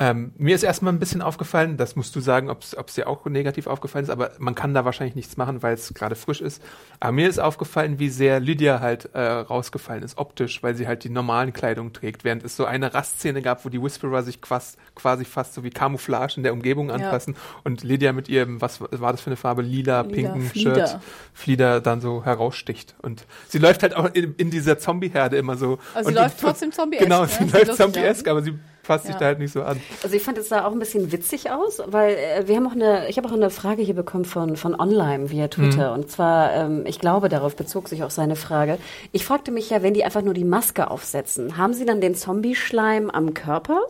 Ähm, 0.00 0.32
mir 0.38 0.54
ist 0.54 0.62
erstmal 0.62 0.92
ein 0.92 1.00
bisschen 1.00 1.22
aufgefallen, 1.22 1.76
das 1.76 1.96
musst 1.96 2.14
du 2.14 2.20
sagen, 2.20 2.50
ob 2.50 2.62
es 2.62 2.94
dir 2.94 3.08
auch 3.08 3.24
negativ 3.26 3.66
aufgefallen 3.66 4.04
ist, 4.04 4.10
aber 4.10 4.30
man 4.38 4.54
kann 4.54 4.72
da 4.72 4.84
wahrscheinlich 4.84 5.16
nichts 5.16 5.36
machen, 5.36 5.60
weil 5.62 5.74
es 5.74 5.92
gerade 5.92 6.14
frisch 6.14 6.40
ist. 6.40 6.62
Aber 7.00 7.10
mir 7.12 7.28
ist 7.28 7.40
aufgefallen, 7.40 7.98
wie 7.98 8.08
sehr 8.08 8.38
Lydia 8.38 8.78
halt 8.78 9.10
äh, 9.14 9.20
rausgefallen 9.20 10.04
ist, 10.04 10.16
optisch, 10.16 10.62
weil 10.62 10.76
sie 10.76 10.86
halt 10.86 11.02
die 11.02 11.10
normalen 11.10 11.52
Kleidung 11.52 11.92
trägt, 11.92 12.22
während 12.22 12.44
es 12.44 12.56
so 12.56 12.64
eine 12.64 12.94
Rastszene 12.94 13.42
gab, 13.42 13.64
wo 13.64 13.70
die 13.70 13.82
Whisperer 13.82 14.22
sich 14.22 14.40
quasi, 14.40 14.76
quasi 14.94 15.24
fast 15.24 15.54
so 15.54 15.64
wie 15.64 15.70
Camouflage 15.70 16.34
in 16.36 16.44
der 16.44 16.52
Umgebung 16.52 16.90
anpassen 16.92 17.34
und 17.64 17.82
Lydia 17.82 18.12
mit 18.12 18.28
ihrem, 18.28 18.60
was 18.60 18.80
war 18.80 19.10
das 19.12 19.20
für 19.20 19.28
eine 19.30 19.36
Farbe, 19.36 19.62
lila, 19.62 20.02
Lila, 20.02 20.02
pinken 20.04 20.42
Flieder. 20.42 20.86
Shirt, 20.86 21.00
Flieder 21.34 21.80
dann 21.80 22.00
so 22.00 22.24
heraussticht. 22.24 22.94
Und 23.02 23.26
sie 23.48 23.58
läuft 23.58 23.82
halt 23.82 23.96
auch 23.96 24.10
in, 24.14 24.34
in 24.36 24.50
dieser 24.50 24.78
Zombie-Herde 24.78 25.36
immer 25.36 25.56
so. 25.56 25.78
Also 25.94 26.10
sie 26.10 26.14
und 26.16 26.22
läuft 26.22 26.40
trotzdem 26.40 26.70
Zombie-esk, 26.70 27.04
Genau, 27.04 27.22
ne? 27.22 27.28
sie 27.28 27.44
Sieht 27.44 27.52
läuft. 27.66 27.76
Zombie-esk, 27.76 28.28
aber 28.28 28.42
sie 28.42 28.58
passt 28.88 29.04
sich 29.04 29.12
Ja. 29.14 29.20
da 29.20 29.26
halt 29.26 29.38
nicht 29.38 29.52
so 29.52 29.62
an. 29.62 29.80
Also 30.02 30.16
ich 30.16 30.22
fand 30.24 30.36
es 30.38 30.48
da 30.48 30.64
auch 30.66 30.72
ein 30.72 30.80
bisschen 30.80 31.12
witzig 31.12 31.52
aus, 31.52 31.80
weil 31.86 32.16
äh, 32.16 32.48
wir 32.48 32.56
haben 32.56 32.66
auch 32.66 32.72
eine, 32.72 33.08
ich 33.08 33.16
habe 33.18 33.28
auch 33.28 33.32
eine 33.32 33.50
Frage 33.50 33.82
hier 33.82 33.94
bekommen 33.94 34.24
von, 34.24 34.56
von 34.56 34.74
Online 34.80 35.30
via 35.30 35.46
Twitter. 35.46 35.92
Und 35.92 36.10
zwar, 36.10 36.52
ähm, 36.54 36.84
ich 36.86 36.98
glaube, 36.98 37.28
darauf 37.28 37.54
bezog 37.54 37.88
sich 37.88 38.02
auch 38.02 38.10
seine 38.10 38.34
Frage. 38.34 38.78
Ich 39.12 39.24
fragte 39.24 39.52
mich 39.52 39.70
ja, 39.70 39.82
wenn 39.82 39.94
die 39.94 40.02
einfach 40.02 40.22
nur 40.22 40.34
die 40.34 40.44
Maske 40.44 40.90
aufsetzen, 40.90 41.56
haben 41.56 41.74
sie 41.74 41.84
dann 41.84 42.00
den 42.00 42.16
Zombie-Schleim 42.16 43.10
am 43.10 43.34
Körper? 43.34 43.82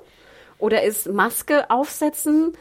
Oder 0.58 0.82
ist 0.82 1.08
Maske 1.08 1.70
aufsetzen 1.70 2.52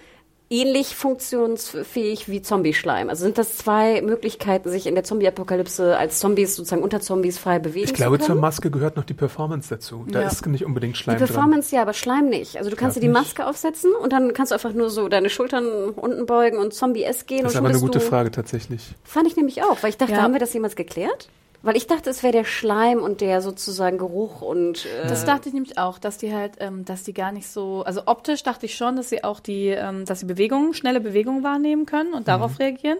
ähnlich 0.49 0.95
funktionsfähig 0.95 2.29
wie 2.29 2.41
Zombie-Schleim? 2.41 3.10
Also 3.10 3.23
sind 3.25 3.38
das 3.38 3.57
zwei 3.57 4.01
Möglichkeiten, 4.01 4.69
sich 4.69 4.88
in 4.88 4.95
der 4.95 5.03
Zombie-Apokalypse 5.03 5.97
als 5.97 6.19
Zombies 6.19 6.55
sozusagen 6.55 6.83
unter 6.83 6.99
Zombies 7.01 7.38
frei 7.38 7.60
bewegen 7.60 7.86
Ich 7.86 7.93
glaube, 7.93 8.17
zu 8.19 8.25
zur 8.25 8.33
können? 8.36 8.41
Maske 8.41 8.71
gehört 8.71 8.95
noch 8.95 9.03
die 9.03 9.13
Performance 9.13 9.69
dazu. 9.69 10.05
Da 10.10 10.21
Ja. 10.21 10.27
ist 10.27 10.45
nicht 10.45 10.65
unbedingt 10.65 10.97
Schleim 10.97 11.17
Die 11.17 11.25
dran. 11.25 11.33
Performance 11.33 11.75
ja, 11.75 11.81
aber 11.81 11.93
Schleim 11.93 12.29
nicht. 12.29 12.57
Also 12.57 12.69
du 12.69 12.75
kannst 12.75 12.95
dir 12.97 13.01
die 13.01 13.07
nicht. 13.07 13.17
Maske 13.17 13.45
aufsetzen 13.45 13.91
und 13.93 14.13
dann 14.13 14.33
kannst 14.33 14.51
du 14.51 14.55
einfach 14.55 14.73
nur 14.73 14.89
so 14.89 15.07
deine 15.10 15.29
Schultern 15.29 15.65
unten 15.95 16.25
beugen 16.25 16.57
und 16.57 16.73
Zombie-S 16.73 17.25
gehen. 17.25 17.43
Das 17.43 17.53
ist 17.53 17.60
und 17.60 17.65
aber 17.65 17.69
eine 17.69 17.79
gute 17.81 17.99
Frage 17.99 18.31
tatsächlich. 18.31 18.95
Fand 19.03 19.27
ich 19.27 19.36
nämlich 19.36 19.63
auch, 19.63 19.81
weil 19.83 19.89
ich 19.89 19.97
dachte, 19.97 20.13
Ja. 20.13 20.21
haben 20.21 20.33
wir 20.33 20.39
das 20.39 20.53
jemals 20.53 20.75
geklärt? 20.75 21.29
Weil 21.63 21.76
ich 21.76 21.88
dachte, 21.88 22.10
es 22.10 22.24
wäre 22.24 22.34
der 22.34 22.46
Schleim 22.46 23.02
und 23.02 23.20
der 23.20 23.41
sozusagen 23.41 23.98
Geruch 23.98 24.41
und 24.41 24.86
äh, 24.86 25.08
Das 25.08 25.26
dachte 25.26 25.50
ich 25.50 25.54
nämlich 25.54 25.78
auch, 25.78 25.98
dass 26.00 26.17
die 26.17 26.34
halt, 26.34 26.54
ähm, 26.60 26.86
dass 26.86 27.04
die 27.04 27.13
gar 27.13 27.32
nicht 27.32 27.48
so, 27.48 27.84
also 27.84 28.04
optisch 28.06 28.43
dachte 28.43 28.67
ich 28.67 28.76
schon, 28.76 28.96
dass 28.96 29.10
sie 29.10 29.24
auch 29.24 29.39
die, 29.39 29.67
ähm, 29.70 30.06
dass 30.06 30.20
sie 30.22 30.26
Bewegungen, 30.28 30.74
schnelle 30.74 31.02
Bewegungen 31.02 31.43
wahrnehmen 31.43 31.86
können 31.86 32.13
und 32.13 32.28
darauf 32.28 32.52
Mhm. 32.54 32.58
reagieren. 32.58 32.98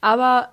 Aber 0.00 0.48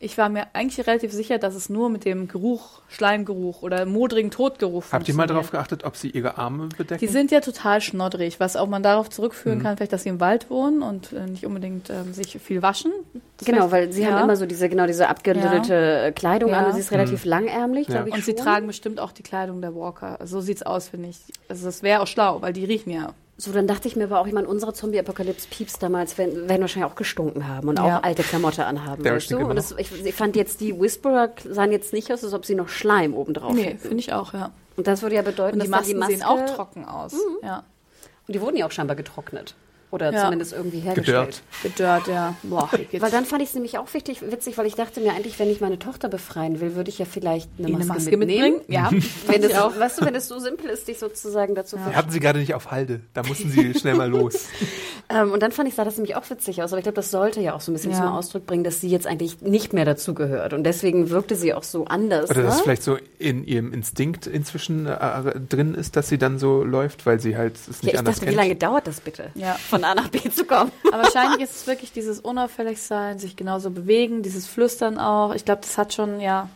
ich 0.00 0.16
war 0.16 0.28
mir 0.28 0.46
eigentlich 0.52 0.86
relativ 0.86 1.12
sicher, 1.12 1.38
dass 1.38 1.54
es 1.54 1.68
nur 1.68 1.90
mit 1.90 2.04
dem 2.04 2.28
Geruch, 2.28 2.82
Schleimgeruch 2.88 3.62
oder 3.62 3.84
modrigen 3.84 4.30
Todgeruch 4.30 4.84
Habt 4.92 5.08
ihr 5.08 5.14
mal 5.14 5.26
darauf 5.26 5.50
geachtet, 5.50 5.84
ob 5.84 5.96
sie 5.96 6.10
ihre 6.10 6.38
Arme 6.38 6.68
bedecken? 6.76 7.00
Die 7.00 7.06
sind 7.08 7.30
ja 7.30 7.40
total 7.40 7.80
schnoddrig, 7.80 8.38
was 8.40 8.56
auch 8.56 8.68
man 8.68 8.82
darauf 8.82 9.06
Mhm. 9.08 9.12
zurückführen 9.12 9.62
kann, 9.62 9.76
vielleicht, 9.76 9.92
dass 9.92 10.04
sie 10.04 10.08
im 10.10 10.20
Wald 10.20 10.50
wohnen 10.50 10.82
und 10.82 11.12
äh, 11.12 11.26
nicht 11.26 11.44
unbedingt 11.44 11.90
ähm, 11.90 12.12
sich 12.14 12.38
viel 12.40 12.62
waschen. 12.62 12.92
Das 13.38 13.46
genau, 13.46 13.70
weil 13.70 13.92
sie 13.92 14.02
ja. 14.02 14.12
haben 14.12 14.24
immer 14.24 14.36
so 14.36 14.46
diese 14.46 14.68
genau 14.68 14.86
diese 14.86 15.08
abgelötete 15.08 15.74
äh, 16.06 16.12
Kleidung 16.12 16.50
Ja. 16.50 16.58
an 16.60 16.66
und 16.66 16.74
sie 16.74 16.80
ist 16.80 16.92
relativ 16.92 17.24
langärmlich, 17.24 17.88
Ja. 17.88 17.94
glaube 17.94 18.10
ich 18.10 18.14
Und 18.14 18.24
sie 18.24 18.32
schon. 18.36 18.44
tragen 18.44 18.66
bestimmt 18.66 19.00
auch 19.00 19.12
die 19.12 19.22
Kleidung 19.22 19.60
der 19.60 19.74
Walker. 19.74 20.18
So 20.24 20.40
sieht's 20.40 20.62
aus, 20.62 20.88
finde 20.88 21.08
ich. 21.08 21.18
Also 21.48 21.66
das 21.66 21.82
wäre 21.82 22.02
auch 22.02 22.06
schlau, 22.06 22.40
weil 22.42 22.52
die 22.52 22.64
riechen 22.64 22.90
ja. 22.92 23.14
So, 23.40 23.52
dann 23.52 23.68
dachte 23.68 23.86
ich 23.86 23.94
mir 23.94 24.04
aber 24.04 24.18
auch, 24.20 24.26
ich 24.26 24.32
meine, 24.32 24.48
unsere 24.48 24.72
Zombie-Apokalypse-Pieps 24.72 25.78
damals 25.78 26.18
werden, 26.18 26.48
werden 26.48 26.60
wahrscheinlich 26.60 26.90
auch 26.90 26.96
gestunken 26.96 27.46
haben 27.46 27.68
und 27.68 27.78
Ja. 27.78 27.98
auch 27.98 28.02
alte 28.02 28.24
Klamotte 28.24 28.66
anhaben. 28.66 29.04
Der 29.04 29.14
weißt 29.14 29.30
du? 29.30 29.38
Und 29.38 29.54
das, 29.54 29.72
ich, 29.78 30.04
ich 30.04 30.14
fand 30.14 30.34
jetzt, 30.34 30.60
die 30.60 30.78
Whisperer 30.78 31.30
sahen 31.48 31.70
jetzt 31.70 31.92
nicht 31.92 32.12
aus, 32.12 32.24
als 32.24 32.34
ob 32.34 32.44
sie 32.44 32.56
noch 32.56 32.68
Schleim 32.68 33.14
obendrauf 33.14 33.52
Nee, 33.54 33.62
hätten. 33.62 33.78
finde 33.78 33.98
ich 33.98 34.12
auch, 34.12 34.34
ja. 34.34 34.50
Und 34.76 34.88
das 34.88 35.02
würde 35.02 35.14
ja 35.14 35.22
bedeuten, 35.22 35.54
Und 35.54 35.62
die 35.64 35.70
dass 35.70 35.80
Masken 35.80 35.88
die 35.92 35.94
Maske, 35.98 36.14
sehen 36.16 36.24
auch 36.24 36.46
trocken 36.56 36.84
aus. 36.84 37.14
Ja. 37.44 37.62
Und 38.26 38.34
die 38.34 38.40
wurden 38.40 38.56
ja 38.56 38.66
auch 38.66 38.72
scheinbar 38.72 38.96
getrocknet. 38.96 39.54
Oder 39.90 40.12
Ja. 40.12 40.24
zumindest 40.24 40.52
irgendwie 40.52 40.80
hergestellt. 40.80 41.42
Gedörrt. 41.62 42.04
Gedörrt, 42.04 42.08
ja. 42.08 42.34
Boah. 42.42 42.68
Weil 42.98 43.10
dann 43.10 43.24
fand 43.24 43.42
ich 43.42 43.48
es 43.48 43.54
nämlich 43.54 43.78
auch 43.78 43.92
wichtig, 43.94 44.20
witzig, 44.22 44.58
weil 44.58 44.66
ich 44.66 44.74
dachte 44.74 45.00
mir 45.00 45.12
eigentlich, 45.12 45.38
wenn 45.38 45.50
ich 45.50 45.60
meine 45.60 45.78
Tochter 45.78 46.08
befreien 46.08 46.60
will, 46.60 46.74
würde 46.74 46.90
ich 46.90 46.98
ja 46.98 47.06
vielleicht 47.06 47.48
eine 47.58 47.68
eine 47.68 47.78
Maske, 47.78 47.92
Maske 47.94 48.16
mitnehmen. 48.16 48.56
mitbringen. 48.58 48.72
Ja. 48.72 48.90
Wenn 49.26 49.42
es 49.42 49.56
auch, 49.56 49.78
weißt 49.78 50.00
du, 50.00 50.06
wenn 50.06 50.14
es 50.14 50.28
so 50.28 50.38
simpel 50.38 50.68
ist, 50.70 50.88
dich 50.88 50.98
sozusagen 50.98 51.54
dazu 51.54 51.76
ja. 51.76 51.92
hatten 51.94 52.10
sie 52.10 52.20
gerade 52.20 52.38
nicht 52.38 52.54
auf 52.54 52.70
Halde. 52.70 53.00
Da 53.14 53.22
mussten 53.22 53.50
sie 53.50 53.74
schnell 53.74 53.94
mal 53.94 54.08
los. 54.08 54.46
ähm, 55.08 55.32
Und 55.32 55.42
dann 55.42 55.52
fand 55.52 55.68
ich, 55.68 55.74
sah 55.74 55.84
das 55.84 55.96
nämlich 55.96 56.16
auch 56.16 56.28
witzig 56.30 56.62
aus. 56.62 56.72
Aber 56.72 56.78
ich 56.78 56.84
glaube, 56.84 56.96
das 56.96 57.10
sollte 57.10 57.40
ja 57.40 57.54
auch 57.54 57.60
so 57.60 57.70
ein 57.70 57.74
bisschen 57.74 57.92
Ja. 57.92 57.98
zum 57.98 58.06
Ausdruck 58.08 58.46
bringen, 58.46 58.64
dass 58.64 58.80
sie 58.80 58.88
jetzt 58.88 59.06
eigentlich 59.06 59.40
nicht 59.42 59.72
mehr 59.72 59.84
dazugehört. 59.84 60.52
Und 60.52 60.64
deswegen 60.64 61.10
wirkte 61.10 61.34
sie 61.36 61.54
auch 61.54 61.62
so 61.62 61.84
anders. 61.86 62.30
Oder 62.30 62.40
ne? 62.40 62.46
dass 62.46 62.56
es 62.56 62.60
vielleicht 62.62 62.82
so 62.82 62.98
in 63.18 63.44
ihrem 63.44 63.72
Instinkt 63.72 64.26
inzwischen 64.26 64.86
äh, 64.86 64.98
drin 65.48 65.74
ist, 65.74 65.96
dass 65.96 66.08
sie 66.08 66.18
dann 66.18 66.38
so 66.38 66.62
läuft, 66.64 67.06
weil 67.06 67.20
sie 67.20 67.36
halt 67.36 67.56
es 67.56 67.68
nicht 67.68 67.84
ja, 67.84 67.92
ich 67.92 67.98
anders 67.98 68.16
dachte, 68.16 68.26
kennt. 68.26 68.36
wie 68.36 68.40
lange 68.42 68.56
dauert 68.56 68.86
das 68.86 69.00
bitte? 69.00 69.30
Ja. 69.34 69.56
Von 69.80 69.84
A 69.90 69.94
nach 69.94 70.08
B 70.08 70.18
zu 70.30 70.44
kommen. 70.44 70.70
Aber 70.92 71.02
wahrscheinlich 71.04 71.40
ist 71.40 71.54
es 71.56 71.66
wirklich 71.66 71.92
dieses 71.92 72.20
unauffällig 72.20 72.80
sein, 72.80 73.18
sich 73.18 73.36
genauso 73.36 73.70
bewegen, 73.70 74.22
dieses 74.22 74.46
Flüstern 74.46 74.98
auch. 74.98 75.34
Ich 75.34 75.44
glaube, 75.44 75.60
das 75.62 75.78
hat 75.78 75.92
schon, 75.94 76.20
ja. 76.20 76.48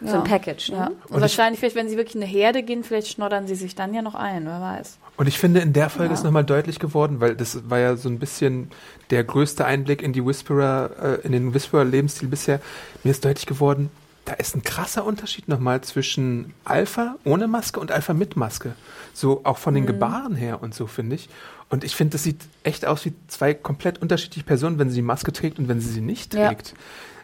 So 0.00 0.14
ein 0.14 0.22
Package. 0.24 0.70
Ne? 0.70 0.76
Ja. 0.76 0.86
Und, 0.86 1.16
ich- 1.16 1.20
wahrscheinlich, 1.22 1.58
vielleicht, 1.58 1.74
wenn 1.74 1.88
sie 1.88 1.96
wirklich 1.96 2.14
in 2.14 2.22
eine 2.22 2.30
Herde 2.30 2.62
gehen, 2.62 2.84
vielleicht 2.84 3.08
schnoddern 3.08 3.48
sie 3.48 3.56
sich 3.56 3.74
dann 3.74 3.92
ja 3.94 4.00
noch 4.02 4.14
ein, 4.14 4.46
wer 4.46 4.60
weiß. 4.60 4.96
Und 5.16 5.26
ich 5.26 5.38
finde, 5.40 5.58
in 5.58 5.72
der 5.72 5.90
Folge 5.90 6.12
Ja. 6.12 6.14
ist 6.14 6.22
nochmal 6.22 6.44
deutlich 6.44 6.78
geworden, 6.78 7.20
weil 7.20 7.34
das 7.34 7.68
war 7.68 7.80
ja 7.80 7.96
so 7.96 8.08
ein 8.08 8.20
bisschen 8.20 8.70
der 9.10 9.24
größte 9.24 9.64
Einblick 9.64 10.00
in 10.02 10.12
die 10.12 10.24
Whisperer, 10.24 10.90
äh, 11.02 11.26
in 11.26 11.32
den 11.32 11.52
Whisperer-Lebensstil 11.52 12.28
bisher. 12.28 12.60
Mir 13.02 13.10
ist 13.10 13.24
deutlich 13.24 13.46
geworden, 13.46 13.90
da 14.28 14.34
ist 14.34 14.54
ein 14.54 14.62
krasser 14.62 15.06
Unterschied 15.06 15.48
nochmal 15.48 15.80
zwischen 15.80 16.52
Alpha 16.64 17.16
ohne 17.24 17.48
Maske 17.48 17.80
und 17.80 17.90
Alpha 17.90 18.12
mit 18.12 18.36
Maske. 18.36 18.74
So 19.14 19.40
auch 19.44 19.56
von 19.56 19.72
den 19.72 19.86
Gebaren 19.86 20.34
her 20.36 20.62
und 20.62 20.74
so, 20.74 20.86
finde 20.86 21.16
ich. 21.16 21.30
Und 21.70 21.82
ich 21.82 21.96
finde, 21.96 22.12
das 22.12 22.24
sieht 22.24 22.42
echt 22.62 22.84
aus 22.86 23.06
wie 23.06 23.14
zwei 23.28 23.54
komplett 23.54 24.02
unterschiedliche 24.02 24.44
Personen, 24.44 24.78
wenn 24.78 24.90
sie 24.90 24.96
die 24.96 25.02
Maske 25.02 25.32
trägt 25.32 25.58
und 25.58 25.68
wenn 25.68 25.80
sie 25.80 25.88
sie 25.90 26.02
nicht 26.02 26.34
Ja. 26.34 26.48
trägt. 26.48 26.74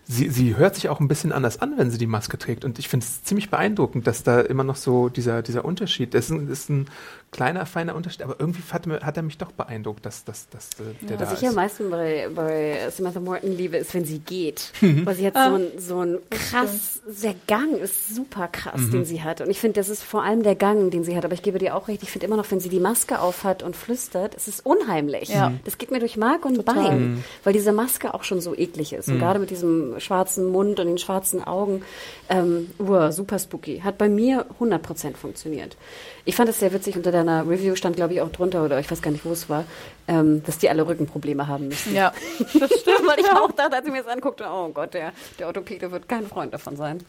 sie, 0.06 0.28
sie 0.30 0.56
hört 0.56 0.74
sich 0.76 0.88
auch 0.88 1.00
ein 1.00 1.08
bisschen 1.08 1.30
anders 1.32 1.60
an, 1.62 1.74
wenn 1.76 1.90
sie 1.90 1.98
die 1.98 2.06
Maske 2.06 2.38
trägt. 2.38 2.64
Und 2.64 2.78
ich 2.78 2.88
finde 2.88 3.04
es 3.04 3.22
ziemlich 3.22 3.50
beeindruckend, 3.50 4.06
dass 4.06 4.22
da 4.22 4.40
immer 4.40 4.64
noch 4.64 4.76
so 4.76 5.08
dieser, 5.10 5.42
dieser 5.42 5.64
Unterschied, 5.64 6.14
das 6.14 6.26
ist 6.26 6.30
ein, 6.30 6.48
ist 6.48 6.68
ein 6.70 6.86
kleiner, 7.34 7.66
feiner 7.66 7.94
Unterschied, 7.94 8.22
aber 8.22 8.36
irgendwie 8.38 8.62
hat, 8.70 8.86
hat 8.86 9.16
er 9.16 9.22
mich 9.22 9.38
doch 9.38 9.50
beeindruckt, 9.52 10.06
dass, 10.06 10.24
dass, 10.24 10.48
dass 10.48 10.70
äh, 10.74 10.94
der 11.02 11.10
ja, 11.10 11.16
da 11.16 11.20
was 11.20 11.28
ist. 11.28 11.32
Was 11.32 11.42
ich 11.42 11.48
am 11.48 11.54
meisten 11.54 11.90
bei, 11.90 12.28
bei 12.34 12.90
Samantha 12.90 13.20
Morton 13.20 13.56
liebe, 13.56 13.76
ist, 13.76 13.92
wenn 13.92 14.04
sie 14.04 14.20
geht. 14.20 14.72
Mhm. 14.80 15.04
Weil 15.04 15.16
sie 15.16 15.26
hat 15.26 15.36
ah. 15.36 15.50
so 15.50 15.56
ein, 15.56 15.78
so 15.78 16.00
ein 16.00 16.18
krass, 16.30 17.00
der 17.22 17.34
Gang 17.46 17.76
ist 17.76 18.14
super 18.14 18.48
krass, 18.48 18.80
mhm. 18.80 18.90
den 18.92 19.04
sie 19.04 19.22
hat. 19.22 19.40
Und 19.40 19.50
ich 19.50 19.58
finde, 19.58 19.80
das 19.80 19.88
ist 19.88 20.04
vor 20.04 20.22
allem 20.22 20.42
der 20.44 20.54
Gang, 20.54 20.90
den 20.90 21.02
sie 21.02 21.16
hat. 21.16 21.24
Aber 21.24 21.34
ich 21.34 21.42
gebe 21.42 21.58
dir 21.58 21.74
auch 21.74 21.88
recht, 21.88 22.02
ich 22.02 22.10
finde 22.10 22.26
immer 22.26 22.36
noch, 22.36 22.50
wenn 22.50 22.60
sie 22.60 22.68
die 22.68 22.80
Maske 22.80 23.18
aufhat 23.18 23.62
und 23.62 23.74
flüstert, 23.74 24.34
es 24.36 24.46
ist 24.46 24.64
unheimlich. 24.64 25.28
Ja. 25.30 25.52
Das 25.64 25.78
geht 25.78 25.90
mir 25.90 25.98
durch 25.98 26.16
Mark 26.16 26.44
und 26.44 26.56
Total. 26.56 26.74
Bein, 26.74 27.00
mhm. 27.00 27.24
weil 27.42 27.52
diese 27.52 27.72
Maske 27.72 28.14
auch 28.14 28.22
schon 28.22 28.40
so 28.40 28.54
eklig 28.54 28.92
ist. 28.92 29.08
Und 29.08 29.16
mhm. 29.16 29.20
gerade 29.20 29.40
mit 29.40 29.50
diesem 29.50 29.98
schwarzen 29.98 30.46
Mund 30.46 30.78
und 30.78 30.86
den 30.86 30.98
schwarzen 30.98 31.42
Augen, 31.42 31.82
ähm, 32.28 32.70
uah, 32.78 33.10
super 33.10 33.38
spooky. 33.38 33.80
Hat 33.80 33.98
bei 33.98 34.08
mir 34.08 34.46
100% 34.60 35.16
funktioniert. 35.16 35.76
Ich 36.24 36.36
fand 36.36 36.48
es 36.48 36.60
sehr 36.60 36.72
witzig, 36.72 36.96
unter 36.96 37.12
deiner 37.26 37.48
Review 37.48 37.74
stand, 37.76 37.96
glaube 37.96 38.14
ich, 38.14 38.20
auch 38.20 38.30
drunter, 38.30 38.64
oder 38.64 38.78
ich 38.78 38.90
weiß 38.90 39.02
gar 39.02 39.10
nicht, 39.10 39.24
wo 39.24 39.32
es 39.32 39.48
war, 39.48 39.64
ähm, 40.08 40.42
dass 40.44 40.58
die 40.58 40.68
alle 40.68 40.86
Rückenprobleme 40.86 41.46
haben 41.46 41.68
müssen. 41.68 41.94
Ja, 41.94 42.12
das 42.38 42.80
stimmt. 42.80 43.02
Weil 43.06 43.20
ich 43.20 43.30
auch 43.30 43.52
dachte, 43.52 43.76
als 43.76 43.86
ich 43.86 43.92
mir 43.92 44.02
das 44.02 44.12
anguckte, 44.12 44.44
oh 44.48 44.68
Gott, 44.68 44.94
der, 44.94 45.12
der 45.38 45.46
Orthopäde 45.46 45.90
wird 45.90 46.08
kein 46.08 46.26
Freund 46.26 46.54
davon 46.54 46.76
sein. 46.76 47.00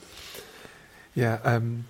Ja, 1.14 1.40
ähm, 1.46 1.86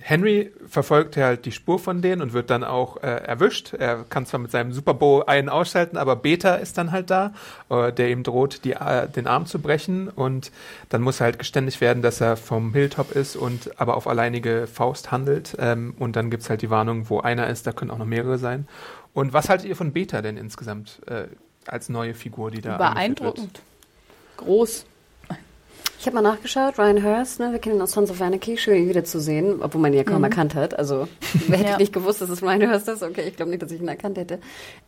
Henry 0.00 0.52
verfolgt 0.66 1.16
halt 1.16 1.44
die 1.44 1.52
Spur 1.52 1.78
von 1.78 2.02
denen 2.02 2.22
und 2.22 2.32
wird 2.32 2.50
dann 2.50 2.64
auch 2.64 3.02
äh, 3.02 3.06
erwischt. 3.06 3.74
Er 3.74 4.04
kann 4.08 4.26
zwar 4.26 4.40
mit 4.40 4.50
seinem 4.50 4.72
Super 4.72 4.98
einen 5.28 5.48
ausschalten, 5.48 5.96
aber 5.96 6.16
Beta 6.16 6.54
ist 6.54 6.78
dann 6.78 6.92
halt 6.92 7.10
da, 7.10 7.32
äh, 7.68 7.92
der 7.92 8.10
ihm 8.10 8.22
droht, 8.22 8.64
die, 8.64 8.72
äh, 8.72 9.08
den 9.08 9.26
Arm 9.26 9.46
zu 9.46 9.58
brechen. 9.58 10.08
Und 10.08 10.50
dann 10.88 11.02
muss 11.02 11.20
er 11.20 11.24
halt 11.24 11.38
geständig 11.38 11.80
werden, 11.80 12.02
dass 12.02 12.20
er 12.20 12.36
vom 12.36 12.72
Hilltop 12.72 13.12
ist 13.12 13.36
und 13.36 13.78
aber 13.80 13.96
auf 13.96 14.06
alleinige 14.06 14.66
Faust 14.66 15.10
handelt. 15.10 15.56
Ähm, 15.58 15.94
und 15.98 16.16
dann 16.16 16.30
gibt's 16.30 16.48
halt 16.48 16.62
die 16.62 16.70
Warnung, 16.70 17.10
wo 17.10 17.20
einer 17.20 17.48
ist, 17.48 17.66
da 17.66 17.72
können 17.72 17.90
auch 17.90 17.98
noch 17.98 18.06
mehrere 18.06 18.38
sein. 18.38 18.66
Und 19.14 19.32
was 19.32 19.48
haltet 19.48 19.66
ihr 19.66 19.76
von 19.76 19.92
Beta 19.92 20.22
denn 20.22 20.36
insgesamt 20.36 21.00
äh, 21.06 21.24
als 21.66 21.88
neue 21.88 22.14
Figur, 22.14 22.50
die 22.50 22.60
da 22.60 22.76
Beeindruckend. 22.76 23.60
Groß. 24.36 24.86
Ich 26.00 26.06
habe 26.06 26.14
mal 26.14 26.22
nachgeschaut, 26.22 26.78
Ryan 26.78 27.02
Hurst, 27.02 27.40
ne, 27.40 27.50
wir 27.50 27.58
kennen 27.58 27.76
ihn 27.76 27.82
aus 27.82 27.90
Sons 27.90 28.08
of 28.10 28.20
Anarchy, 28.20 28.56
schön 28.56 28.76
ihn 28.76 28.88
wiederzusehen, 28.88 29.60
obwohl 29.60 29.80
man 29.80 29.92
ihn 29.92 29.98
ja 29.98 30.04
kaum 30.04 30.18
mhm. 30.18 30.24
erkannt 30.24 30.54
hat. 30.54 30.78
Also 30.78 31.08
wer 31.48 31.58
hätte 31.58 31.70
ja. 31.70 31.76
nicht 31.76 31.92
gewusst, 31.92 32.20
dass 32.20 32.30
es 32.30 32.40
Ryan 32.40 32.70
Hurst 32.70 32.86
ist? 32.86 33.02
Okay, 33.02 33.24
ich 33.26 33.34
glaube 33.34 33.50
nicht, 33.50 33.62
dass 33.62 33.72
ich 33.72 33.80
ihn 33.80 33.88
erkannt 33.88 34.16
hätte. 34.16 34.38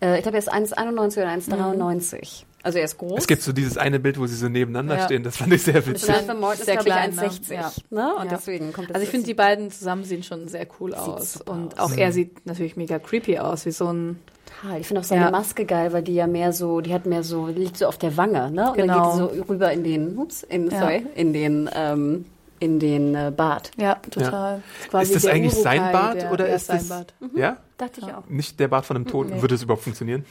Äh, 0.01 0.19
ich 0.19 0.23
glaube, 0.23 0.37
er 0.37 0.39
ist 0.39 0.53
1,91 0.53 1.17
oder 1.17 1.29
1,93. 1.31 2.15
Mhm. 2.15 2.47
Also 2.63 2.79
er 2.79 2.85
ist 2.85 2.99
groß. 2.99 3.19
Es 3.19 3.27
gibt 3.27 3.43
so 3.43 3.53
dieses 3.53 3.77
eine 3.77 3.99
Bild, 3.99 4.21
wo 4.21 4.27
sie 4.27 4.37
so 4.37 4.49
nebeneinander 4.49 4.99
ja. 4.99 5.05
stehen, 5.05 5.25
das 5.25 5.39
fand 5.39 5.53
ich 5.53 5.63
sehr 5.63 5.85
witzig. 5.85 6.09
Jonathan 6.09 6.39
Morton 6.39 6.61
ist, 6.61 6.67
sehr 6.67 6.77
klein, 6.77 7.13
1,60. 7.19 7.55
Ja. 7.55 7.73
Ne? 7.91 8.15
Und 8.15 8.25
ja. 8.27 8.37
deswegen 8.37 8.73
kommt 8.73 8.91
das 8.91 8.95
Also 8.95 9.05
ich 9.05 9.11
finde, 9.11 9.27
die 9.27 9.35
beiden 9.35 9.71
zusammen 9.73 10.05
sehen 10.05 10.23
schon 10.23 10.47
sehr 10.47 10.67
cool 10.79 10.95
aus. 10.95 11.39
Und 11.39 11.81
auch 11.81 11.91
aus. 11.91 11.97
er 11.97 12.13
sieht 12.13 12.47
natürlich 12.47 12.77
mega 12.77 13.01
creepy 13.01 13.39
aus, 13.39 13.67
wie 13.67 13.73
so 13.73 13.93
ein 13.93 14.21
total. 14.61 14.81
Ich 14.81 14.87
finde 14.87 15.01
auch 15.01 15.05
seine 15.05 15.23
ja. 15.23 15.31
Maske 15.31 15.65
geil, 15.65 15.93
weil 15.93 16.03
die 16.03 16.15
ja 16.15 16.27
mehr 16.27 16.53
so, 16.53 16.81
die 16.81 16.93
hat 16.95 17.07
mehr 17.07 17.23
so, 17.23 17.47
liegt 17.47 17.77
so 17.77 17.87
auf 17.87 17.99
der 17.99 18.17
Wange, 18.17 18.51
ne? 18.51 18.71
Und 18.71 18.77
genau. 18.77 18.95
dann 18.95 19.29
geht 19.29 19.33
die 19.33 19.37
so 19.39 19.45
rüber 19.49 19.73
in 19.73 19.85
den, 19.85 20.19
ups, 20.19 20.43
in, 20.43 20.71
ja. 20.71 20.81
sorry, 20.81 21.07
in 21.15 21.33
den, 21.33 21.71
ähm, 21.75 22.25
in 22.59 22.79
den 22.79 23.15
äh, 23.15 23.33
Bart. 23.35 23.71
Ja, 23.77 23.95
total. 23.95 24.63
Ja. 24.93 25.01
Ist 25.01 25.15
das 25.15 25.27
eigentlich 25.27 25.55
sein 25.55 25.93
Bart 25.93 26.23
der, 26.23 26.33
oder 26.33 26.49
ist 26.49 26.67
sein 26.67 26.79
das? 26.79 26.89
Bart. 26.89 27.15
Mhm. 27.21 27.39
Ja? 27.39 27.57
Dachte 27.79 28.01
ich 28.01 28.07
auch. 28.13 28.27
Nicht 28.29 28.61
der 28.61 28.69
Bart 28.69 28.85
von 28.85 28.97
einem 28.97 29.07
Toten. 29.07 29.31
Nee. 29.31 29.41
Würde 29.41 29.55
es 29.55 29.63
überhaupt 29.63 29.83
funktionieren? 29.83 30.25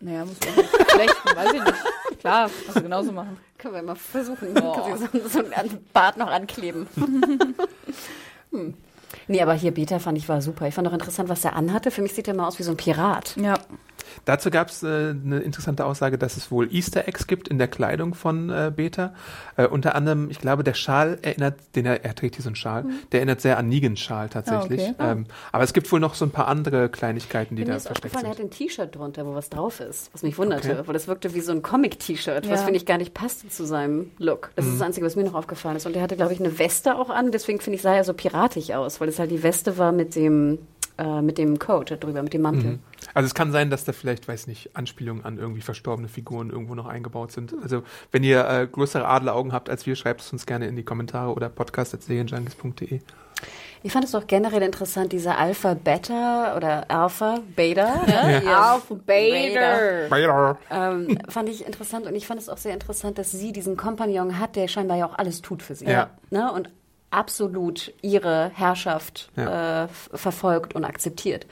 Naja, 0.00 0.24
muss 0.24 0.36
man 0.40 0.56
nicht 0.56 0.68
flechten, 0.68 1.28
weiß 1.36 1.52
ich 1.52 1.64
nicht. 1.64 2.20
Klar, 2.20 2.50
kannst 2.64 2.76
du 2.76 2.82
genauso 2.82 3.12
machen. 3.12 3.36
Können 3.58 3.74
wir 3.74 3.82
mal 3.82 3.96
versuchen. 3.96 4.48
Oh. 4.62 4.96
So, 4.96 5.28
so 5.28 5.38
einen 5.38 5.84
Bart 5.92 6.16
noch 6.16 6.28
ankleben. 6.28 6.86
hm. 8.50 8.74
Nee, 9.28 9.42
aber 9.42 9.54
hier 9.54 9.72
Beta 9.72 9.98
fand 9.98 10.18
ich 10.18 10.28
war 10.28 10.40
super. 10.40 10.68
Ich 10.68 10.74
fand 10.74 10.86
auch 10.88 10.92
interessant, 10.92 11.28
was 11.28 11.44
er 11.44 11.56
anhatte. 11.56 11.90
Für 11.90 12.02
mich 12.02 12.14
sieht 12.14 12.28
er 12.28 12.34
mal 12.34 12.46
aus 12.46 12.58
wie 12.58 12.62
so 12.62 12.70
ein 12.70 12.76
Pirat. 12.76 13.36
Ja. 13.36 13.54
Dazu 14.24 14.50
gab 14.50 14.68
es 14.68 14.82
äh, 14.82 14.86
eine 14.86 15.38
interessante 15.40 15.84
Aussage, 15.84 16.18
dass 16.18 16.36
es 16.36 16.50
wohl 16.50 16.72
Easter 16.72 17.06
Eggs 17.06 17.26
gibt 17.26 17.48
in 17.48 17.58
der 17.58 17.68
Kleidung 17.68 18.14
von 18.14 18.50
äh, 18.50 18.72
Beta. 18.74 19.14
Äh, 19.56 19.66
unter 19.66 19.94
anderem, 19.94 20.30
ich 20.30 20.38
glaube, 20.38 20.64
der 20.64 20.74
Schal 20.74 21.18
erinnert, 21.22 21.54
den 21.74 21.86
er, 21.86 22.04
er 22.04 22.14
trägt 22.14 22.36
hier 22.36 22.42
so 22.42 22.48
einen 22.48 22.56
Schal, 22.56 22.84
mhm. 22.84 22.98
der 23.12 23.20
erinnert 23.20 23.40
sehr 23.40 23.58
an 23.58 23.68
Negans 23.68 24.00
Schal 24.00 24.28
tatsächlich. 24.28 24.82
Ah, 24.82 24.94
okay. 24.98 25.12
ähm, 25.12 25.26
aber 25.52 25.64
es 25.64 25.72
gibt 25.72 25.90
wohl 25.92 26.00
noch 26.00 26.14
so 26.14 26.24
ein 26.24 26.30
paar 26.30 26.48
andere 26.48 26.88
Kleinigkeiten, 26.88 27.56
die 27.56 27.62
Mir 27.62 27.70
da 27.70 27.76
ist 27.76 27.86
versteckt 27.86 28.14
sind. 28.14 28.24
Er 28.24 28.30
hat 28.30 28.40
ein 28.40 28.50
T-Shirt 28.50 28.94
drunter, 28.94 29.26
wo 29.26 29.34
was 29.34 29.50
drauf 29.50 29.80
ist, 29.80 30.10
was 30.12 30.22
mich 30.22 30.38
wunderte, 30.38 30.72
okay. 30.72 30.82
weil 30.86 30.92
das 30.94 31.08
wirkte 31.08 31.34
wie 31.34 31.40
so 31.40 31.52
ein 31.52 31.62
Comic-T-Shirt, 31.62 32.46
ja. 32.46 32.52
was 32.52 32.62
finde 32.62 32.78
ich 32.78 32.86
gar 32.86 32.98
nicht 32.98 33.14
passte 33.14 33.48
zu 33.48 33.66
seinem 33.66 34.10
Look. 34.18 34.50
Das 34.56 34.64
mhm. 34.64 34.72
ist 34.72 34.80
das 34.80 34.86
Einzige, 34.86 35.06
was 35.06 35.16
mir 35.16 35.24
noch 35.24 35.34
aufgefallen 35.34 35.76
ist. 35.76 35.86
Und 35.86 35.96
er 35.96 36.02
hatte, 36.02 36.16
glaube 36.16 36.32
ich, 36.32 36.40
eine 36.40 36.58
Weste 36.58 36.96
auch 36.96 37.10
an, 37.10 37.32
deswegen 37.32 37.60
finde 37.60 37.76
ich, 37.76 37.82
sah 37.82 37.94
er 37.94 38.04
so 38.04 38.14
piratig 38.14 38.74
aus, 38.74 39.00
weil 39.00 39.08
es 39.08 39.18
halt 39.18 39.30
die 39.30 39.42
Weste 39.42 39.78
war 39.78 39.92
mit 39.92 40.14
dem 40.14 40.58
äh, 40.98 41.20
mit 41.20 41.38
dem 41.38 41.58
Coat 41.58 41.96
drüber, 42.00 42.22
mit 42.22 42.32
dem 42.32 42.42
Mantel. 42.42 42.72
Mhm. 42.72 42.78
Also 43.16 43.28
es 43.28 43.34
kann 43.34 43.50
sein, 43.50 43.70
dass 43.70 43.86
da 43.86 43.92
vielleicht, 43.92 44.28
weiß 44.28 44.46
nicht, 44.46 44.76
Anspielungen 44.76 45.24
an 45.24 45.38
irgendwie 45.38 45.62
verstorbene 45.62 46.06
Figuren 46.06 46.50
irgendwo 46.50 46.74
noch 46.74 46.84
eingebaut 46.84 47.32
sind. 47.32 47.54
Also 47.62 47.82
wenn 48.12 48.22
ihr 48.22 48.46
äh, 48.46 48.66
größere 48.66 49.08
Adleraugen 49.08 49.54
habt 49.54 49.70
als 49.70 49.86
wir, 49.86 49.96
schreibt 49.96 50.20
es 50.20 50.30
uns 50.34 50.44
gerne 50.44 50.66
in 50.66 50.76
die 50.76 50.82
Kommentare 50.82 51.32
oder 51.32 51.48
podcast.serienjunkies.de. 51.48 53.00
Ich 53.82 53.92
fand 53.92 54.04
es 54.04 54.14
auch 54.14 54.26
generell 54.26 54.60
interessant, 54.60 55.12
dieser 55.12 55.38
Alpha 55.38 55.72
Beta 55.72 56.58
oder 56.58 56.90
Alpha 56.90 57.38
Beta. 57.56 58.02
Ne? 58.06 58.42
Ja. 58.44 58.74
Alpha 58.74 58.94
Beta. 58.94 60.08
Beta. 60.10 60.58
Ähm, 60.70 61.18
fand 61.30 61.48
ich 61.48 61.66
interessant 61.66 62.04
und 62.04 62.14
ich 62.14 62.26
fand 62.26 62.38
es 62.38 62.50
auch 62.50 62.58
sehr 62.58 62.74
interessant, 62.74 63.16
dass 63.16 63.30
sie 63.30 63.50
diesen 63.50 63.78
Kompagnon 63.78 64.38
hat, 64.38 64.56
der 64.56 64.68
scheinbar 64.68 64.98
ja 64.98 65.06
auch 65.06 65.16
alles 65.16 65.40
tut 65.40 65.62
für 65.62 65.74
sie. 65.74 65.86
Ja. 65.86 66.10
Ne? 66.28 66.52
Und 66.52 66.68
absolut 67.10 67.92
ihre 68.02 68.50
Herrschaft 68.54 69.30
ja. 69.36 69.84
äh, 69.84 69.88
verfolgt 69.88 70.74
und 70.74 70.84
akzeptiert. 70.84 71.46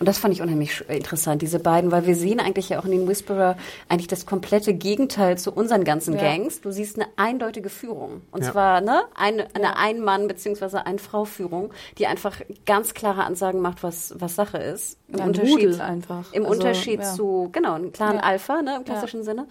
Und 0.00 0.06
das 0.06 0.18
fand 0.18 0.32
ich 0.32 0.40
unheimlich 0.40 0.82
interessant, 0.88 1.42
diese 1.42 1.58
beiden, 1.58 1.92
weil 1.92 2.06
wir 2.06 2.16
sehen 2.16 2.40
eigentlich 2.40 2.70
ja 2.70 2.80
auch 2.80 2.86
in 2.86 2.92
den 2.92 3.06
Whisperer 3.06 3.58
eigentlich 3.88 4.06
das 4.06 4.24
komplette 4.24 4.72
Gegenteil 4.72 5.36
zu 5.36 5.52
unseren 5.52 5.84
ganzen 5.84 6.14
ja. 6.14 6.22
Gangs. 6.22 6.62
Du 6.62 6.70
siehst 6.70 6.98
eine 6.98 7.06
eindeutige 7.16 7.68
Führung. 7.68 8.22
Und 8.30 8.42
ja. 8.42 8.50
zwar 8.50 8.80
ne, 8.80 9.02
eine, 9.14 9.48
eine 9.54 9.76
Ein-Mann- 9.76 10.26
bzw. 10.26 10.78
Ein-Frau-Führung, 10.78 11.70
die 11.98 12.06
einfach 12.06 12.40
ganz 12.64 12.94
klare 12.94 13.24
Ansagen 13.24 13.60
macht, 13.60 13.82
was, 13.82 14.14
was 14.18 14.36
Sache 14.36 14.56
ist. 14.56 14.96
Im 15.08 15.20
Unterschied, 15.20 15.80
einfach. 15.80 16.32
Im 16.32 16.44
also, 16.44 16.54
Unterschied 16.54 17.04
zu, 17.04 17.50
genau, 17.52 17.74
einen 17.74 17.92
klaren 17.92 18.18
Alpha, 18.20 18.62
ne, 18.62 18.76
im 18.76 18.84
klassischen 18.84 19.22
Sinne. 19.22 19.48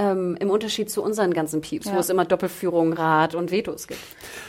Ähm, 0.00 0.36
Im 0.38 0.48
Unterschied 0.50 0.88
zu 0.92 1.02
unseren 1.02 1.34
ganzen 1.34 1.60
Pieps, 1.60 1.92
wo 1.92 1.98
es 1.98 2.08
immer 2.08 2.24
Doppelführung, 2.24 2.92
Rat 2.92 3.34
und 3.34 3.50
Vetos 3.50 3.88
gibt. 3.88 3.98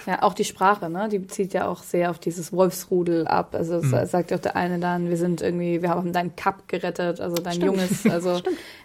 Ja, 0.06 0.22
auch 0.22 0.36
die 0.36 0.44
Sprache, 0.44 0.92
ne? 0.92 1.10
Die 1.10 1.18
bezieht 1.18 1.54
ja 1.54 1.68
auch 1.68 1.82
sehr 1.82 2.12
auf 2.12 2.20
dieses 2.20 2.54
Wolfsrudel 2.54 3.26
ab. 3.26 3.56
Also 3.56 3.82
mhm. 3.82 4.06
sagt 4.06 4.30
ja 4.30 4.38
auch 4.38 4.42
der 4.42 4.56
eine 4.56 4.78
dann, 4.78 5.10
wir 5.10 5.18
sind 5.18 5.42
irgendwie, 5.42 5.82
wir 5.82 5.90
haben 5.90 6.14
deinen 6.14 6.36
Cup 6.36 6.68
gerettet, 6.68 7.20
also 7.20 7.36
dein 7.38 7.54
Stimmt. 7.54 7.66
Junges. 7.66 8.06
Also 8.10 8.42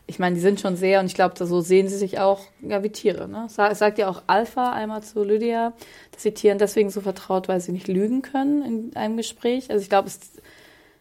ich 0.07 0.19
meine, 0.19 0.37
die 0.37 0.41
sind 0.41 0.61
schon 0.61 0.77
sehr 0.77 1.01
und 1.01 1.07
ich 1.07 1.15
glaube, 1.15 1.35
so 1.45 1.61
sehen 1.61 1.89
sie 1.89 1.99
sich 1.99 2.19
auch 2.19 2.41
ja, 2.63 2.83
wie 2.83 2.91
Tiere. 2.91 3.29
Ne? 3.29 3.47
Es 3.47 3.79
sagt 3.79 3.99
ja 3.99 4.09
auch 4.09 4.23
Alpha 4.27 4.73
einmal 4.73 5.03
zu 5.03 5.23
Lydia, 5.23 5.75
dass 6.13 6.23
sie 6.23 6.33
Tieren 6.33 6.59
deswegen 6.59 6.89
so 6.89 7.03
vertraut, 7.03 7.49
weil 7.49 7.61
sie 7.61 7.73
nicht 7.73 7.89
lügen 7.89 8.23
können 8.23 8.63
in 8.63 8.97
einem 8.97 9.19
Gespräch. 9.19 9.71
Also 9.71 9.83
ich 9.83 9.91
glaube, 9.91 10.09
es, 10.09 10.21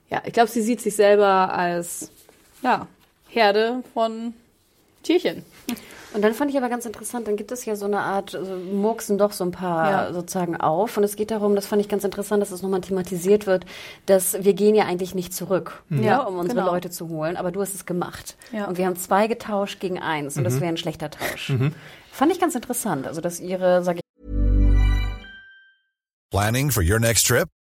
ja, 0.10 0.22
ich 0.26 0.34
glaube, 0.34 0.50
sie 0.50 0.62
sieht 0.62 0.82
sich 0.82 0.96
selber 0.96 1.54
als 1.54 2.12
ja, 2.64 2.88
Herde 3.30 3.84
von 3.94 4.34
Tierchen. 5.04 5.44
Und 6.14 6.22
dann 6.22 6.34
fand 6.36 6.52
ich 6.52 6.58
aber 6.58 6.70
ganz 6.70 6.86
interessant, 6.86 7.28
dann 7.28 7.38
gibt 7.38 7.52
es 7.52 7.66
ja 7.66 7.76
so 7.76 7.86
eine 7.86 8.00
Art, 8.00 8.36
also 8.36 8.56
murksen 8.56 9.18
doch 9.18 9.32
so 9.32 9.44
ein 9.44 9.52
paar 9.52 9.90
ja. 9.90 10.14
sozusagen 10.14 10.56
auf. 10.56 10.96
Und 10.96 11.04
es 11.04 11.16
geht 11.16 11.32
darum, 11.32 11.56
das 11.56 11.66
fand 11.66 11.82
ich 11.82 11.90
ganz 11.90 12.04
interessant, 12.04 12.42
dass 12.42 12.52
es 12.52 12.62
nochmal 12.62 12.82
thematisiert 12.82 13.48
wird, 13.48 13.66
dass 14.06 14.44
wir 14.44 14.54
gehen 14.54 14.76
ja 14.76 14.86
eigentlich 14.86 15.16
nicht 15.16 15.34
zurück, 15.34 15.84
mhm. 15.90 16.04
ja, 16.04 16.22
um 16.22 16.38
unsere 16.38 16.60
genau. 16.60 16.72
Leute 16.72 16.92
zu 16.92 17.10
holen, 17.10 17.36
aber 17.36 17.52
du 17.52 17.62
hast 17.62 17.74
es 17.74 17.86
gemacht. 17.86 18.38
Ja. 18.52 18.66
Und 18.66 18.78
wir 18.78 18.86
haben 18.86 18.96
zwei 18.96 19.28
getauscht 19.28 19.80
gegen 19.80 20.00
eins 20.00 20.38
und 20.38 20.44
mhm. 20.44 20.46
das 20.46 20.56
wäre 20.62 20.68
ein 20.68 20.78
schlechter 20.78 21.10
Tausch. 21.10 21.50
Mhm. 21.50 21.74
Fand 22.12 22.32
ich 22.32 22.40
ganz 22.40 22.54
interessant, 22.54 23.08
also 23.08 23.20
dass 23.20 23.40
ihre, 23.40 23.84
sag 23.84 23.98
ich 23.98 24.04
Planning 26.30 26.72
for 26.72 26.84
your 26.84 27.00
next 27.00 27.28
trip? 27.28 27.48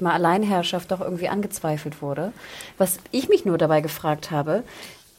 Mal 0.00 0.12
Alleinherrschaft 0.12 0.90
doch 0.90 1.00
irgendwie 1.00 1.28
angezweifelt 1.28 2.00
wurde. 2.00 2.32
Was 2.78 2.98
ich 3.10 3.28
mich 3.28 3.44
nur 3.44 3.58
dabei 3.58 3.80
gefragt 3.80 4.30
habe, 4.30 4.64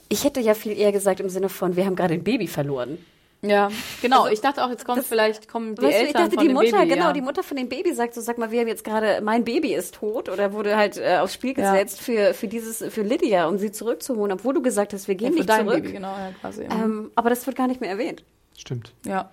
Ich 0.10 0.24
hätte 0.26 0.40
ja 0.42 0.54
viel 0.54 0.78
eher 0.78 0.92
gesagt 0.92 1.20
im 1.20 1.30
Sinne 1.30 1.50
von, 1.50 1.76
wir 1.76 1.86
haben 1.86 1.96
gerade 1.96 2.14
ein 2.14 2.24
Baby 2.24 2.48
verloren. 2.48 2.98
Ja, 3.42 3.70
genau. 4.02 4.28
ich 4.28 4.42
dachte 4.42 4.64
auch, 4.64 4.70
jetzt 4.70 4.86
kommt 4.86 5.04
vielleicht 5.04 5.50
kommen 5.50 5.76
die 5.76 5.82
Weißt 5.82 5.92
du, 5.94 5.98
Eltern 5.98 6.08
ich 6.08 6.14
dachte, 6.14 6.36
von 6.36 6.42
die 6.44 6.48
dem 6.48 6.54
Mutter, 6.54 6.78
Baby, 6.78 6.90
genau, 6.90 7.08
ja. 7.08 7.14
die 7.14 7.22
Mutter 7.22 7.44
von 7.44 7.58
dem 7.58 7.68
Baby 7.68 7.94
sagt 7.94 8.14
so, 8.14 8.22
sag 8.22 8.38
mal, 8.38 8.52
wir 8.52 8.62
haben 8.62 8.68
jetzt 8.68 8.84
gerade, 8.86 9.22
mein 9.22 9.44
Baby 9.44 9.74
ist 9.74 9.96
tot 9.96 10.30
oder 10.30 10.54
wurde 10.54 10.78
halt 10.78 10.98
äh, 10.98 11.18
aufs 11.18 11.34
Spiel 11.34 11.54
Ja. 11.58 11.72
gesetzt 11.74 12.00
für, 12.02 12.34
für 12.34 12.48
dieses, 12.48 12.84
für 12.94 13.02
Lydia, 13.02 13.48
um 13.48 13.58
sie 13.58 13.72
zurückzuholen, 13.72 14.32
obwohl 14.32 14.54
du 14.54 14.62
gesagt 14.62 14.94
hast, 14.94 15.08
wir 15.08 15.16
ja, 15.16 15.20
gehen 15.20 15.32
für 15.34 15.40
nicht 15.40 15.50
dein 15.50 15.66
zurück. 15.68 15.82
Baby, 15.84 15.94
genau, 15.94 16.16
ja, 16.16 16.32
quasi. 16.40 16.64
Ähm, 16.64 17.12
aber 17.16 17.30
das 17.30 17.46
wird 17.46 17.58
gar 17.58 17.68
nicht 17.68 17.82
mehr 17.82 17.90
erwähnt. 17.90 18.24
Stimmt. 18.58 18.94
ja. 19.06 19.30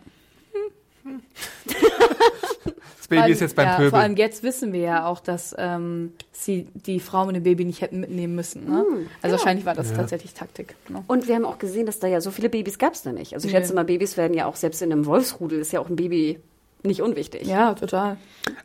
Das 2.97 3.09
Baby 3.09 3.33
ist 3.33 3.41
jetzt 3.41 3.57
beim 3.57 3.67
ja, 3.67 3.77
Pöbel. 3.77 3.91
Vor 3.91 3.99
allem 3.99 4.17
jetzt 4.17 4.43
wissen 4.45 4.73
wir 4.73 4.81
ja 4.81 5.07
auch, 5.07 5.19
dass 5.21 5.55
ähm, 5.59 6.13
sie 6.33 6.69
die 6.75 7.01
Frau 7.01 7.27
mit 7.27 7.35
dem 7.35 7.43
Baby 7.43 7.65
nicht 7.65 7.81
hätten 7.81 7.99
mitnehmen 8.01 8.35
müssen. 8.37 8.71
Ne? 8.71 8.85
Hm, 8.89 9.07
also 9.21 9.37
wahrscheinlich 9.37 9.67
war 9.67 9.75
das 9.75 9.93
tatsächlich 9.93 10.33
Taktik. 10.35 10.77
Ne? 10.89 11.03
Und 11.09 11.27
wir 11.27 11.35
haben 11.35 11.45
auch 11.45 11.59
gesehen, 11.59 11.87
dass 11.87 11.99
da 11.99 12.07
ja 12.07 12.21
so 12.21 12.31
viele 12.31 12.49
Babys 12.49 12.79
gab 12.79 12.93
es 12.95 13.03
da 13.03 13.13
nicht. 13.13 13.35
Also 13.35 13.49
ich 13.49 13.53
Nee. 13.55 13.61
schätze 13.61 13.75
mal, 13.75 13.85
Babys 13.85 14.17
werden 14.17 14.35
ja 14.35 14.47
auch 14.47 14.55
selbst 14.57 14.81
in 14.83 14.93
einem 14.93 15.07
Wolfsrudel 15.07 15.59
ist 15.59 15.73
ja 15.73 15.81
auch 15.81 15.89
ein 15.89 15.97
Baby 15.97 16.39
nicht 16.83 17.03
unwichtig. 17.03 17.47
Ja, 17.47 17.75
total. 17.75 18.17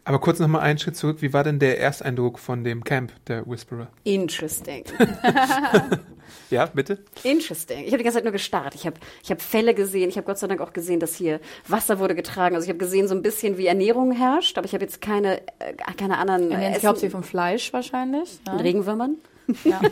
Aber 0.04 0.20
kurz 0.20 0.40
noch 0.40 0.48
mal 0.48 0.60
einen 0.60 0.80
Schritt 0.80 0.96
zurück. 0.96 1.18
Wie 1.22 1.34
war 1.34 1.44
denn 1.44 1.60
der 1.60 1.80
Ersteindruck 1.80 2.40
von 2.40 2.64
dem 2.64 2.84
Camp 2.84 3.12
der 3.28 3.46
Whisperer? 3.48 3.88
Interesting. 4.04 4.84
Ja, 6.52 6.66
bitte? 6.68 7.00
Interesting. 7.24 7.80
Ich 7.80 7.88
habe 7.88 7.98
die 7.98 8.04
ganze 8.04 8.18
Zeit 8.18 8.24
nur 8.24 8.32
gestarrt. 8.32 8.76
Ich 8.76 8.86
habe 8.86 8.98
ich 9.24 9.32
hab 9.32 9.42
Fälle 9.42 9.74
gesehen. 9.74 10.10
Ich 10.10 10.18
habe 10.18 10.26
Gott 10.26 10.38
sei 10.38 10.48
Dank 10.48 10.62
auch 10.62 10.74
gesehen, 10.74 11.00
dass 11.00 11.16
hier 11.16 11.40
Wasser 11.68 11.98
wurde 12.00 12.14
getragen. 12.16 12.56
Also 12.56 12.66
ich 12.66 12.70
habe 12.70 12.78
gesehen, 12.78 13.08
so 13.08 13.16
ein 13.16 13.22
bisschen 13.24 13.58
wie 13.58 13.66
Ernährung 13.68 14.12
herrscht, 14.12 14.58
aber 14.58 14.66
ich 14.66 14.74
habe 14.74 14.84
jetzt 14.84 15.02
keine, 15.02 15.40
äh, 15.60 15.74
keine 15.98 16.18
anderen 16.18 16.52
Er 16.52 16.58
sich 16.70 16.78
Essen- 16.78 16.88
hauptsächlich 16.88 17.12
vom 17.14 17.24
Fleisch 17.24 17.74
wahrscheinlich. 17.74 18.40
Ja. 18.48 18.58
Regenwürmern. 18.58 19.16
Ja. 19.64 19.82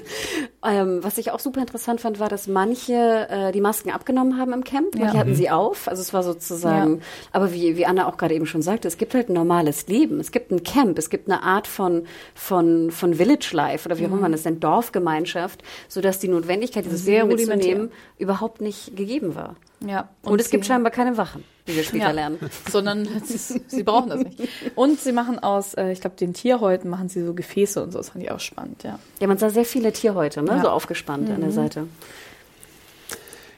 Ähm, 0.66 1.04
was 1.04 1.18
ich 1.18 1.32
auch 1.32 1.41
super 1.41 1.60
interessant 1.60 1.99
fand, 1.99 2.22
war, 2.22 2.30
dass 2.30 2.47
manche 2.47 2.93
äh, 3.30 3.51
die 3.51 3.60
Masken 3.60 3.91
abgenommen 3.91 4.38
haben 4.39 4.54
im 4.54 4.64
Camp. 4.64 4.95
Manche 4.97 5.14
Ja. 5.16 5.20
hatten 5.20 5.36
sie 5.36 5.49
auf. 5.49 5.89
Also 5.89 6.01
es 6.01 6.14
war 6.14 6.24
sozusagen, 6.24 6.99
Ja. 6.99 7.01
aber 7.34 7.51
wie, 7.54 7.76
wie 7.76 7.86
Anna 7.86 8.08
auch 8.08 8.16
gerade 8.16 8.34
eben 8.34 8.45
schon 8.45 8.62
sagte, 8.62 8.88
es 8.88 8.97
gibt 8.97 9.14
halt 9.14 9.28
ein 9.28 9.34
normales 9.34 9.88
Leben. 9.88 10.22
Es 10.22 10.32
gibt 10.32 10.51
ein 10.51 10.64
Camp. 10.64 10.97
Es 10.97 11.10
gibt 11.10 11.30
eine 11.30 11.43
Art 11.43 11.68
von, 11.68 12.06
von, 12.34 12.91
von 12.91 13.16
Village 13.16 13.49
Life 13.51 13.86
oder 13.89 13.97
wie 13.99 14.04
auch 14.04 14.12
immer 14.12 14.22
man 14.22 14.34
es 14.34 14.45
nennt, 14.45 14.64
Dorfgemeinschaft, 14.64 15.64
sodaß 15.89 16.20
die 16.20 16.30
Notwendigkeit, 16.30 16.86
dieses 16.86 17.01
Mhm. 17.01 17.06
Sehr 17.06 17.20
Leben 17.24 17.32
rudimentär. 17.32 17.58
mitzunehmen, 17.76 17.91
überhaupt 18.18 18.62
nicht 18.62 18.95
gegeben 18.95 19.36
war. 19.36 19.58
Ja. 19.86 20.09
Und, 20.23 20.39
es 20.41 20.49
gibt 20.49 20.65
scheinbar 20.65 20.91
keine 20.91 21.17
Wachen, 21.17 21.43
wie 21.65 21.75
wir 21.75 21.84
später 21.84 22.05
ja, 22.05 22.11
lernen. 22.11 22.39
sondern 22.71 23.07
sie, 23.23 23.38
sie 23.67 23.84
brauchen 23.84 24.09
das 24.09 24.23
nicht. 24.23 24.39
Und 24.75 24.99
sie 24.99 25.11
machen 25.11 25.39
aus, 25.39 25.73
äh, 25.73 25.91
ich 25.91 26.01
glaube, 26.01 26.15
den 26.15 26.34
Tierhäuten 26.34 26.89
machen 26.89 27.09
sie 27.09 27.25
so 27.25 27.34
Gefäße 27.34 27.84
und 27.84 27.91
so. 27.91 27.99
Das 27.99 28.09
fand 28.09 28.23
ich 28.23 28.31
auch 28.31 28.39
spannend, 28.39 28.84
ja. 28.84 28.99
Ja, 29.19 29.27
man 29.27 29.38
sah 29.38 29.49
sehr 29.49 29.65
viele 29.65 29.91
Tierhäute, 29.93 30.41
ne? 30.41 30.51
Ja. 30.51 30.61
so 30.61 30.69
aufgespannt 30.69 31.29
an 31.29 31.41
der 31.41 31.51
Seite. 31.51 31.88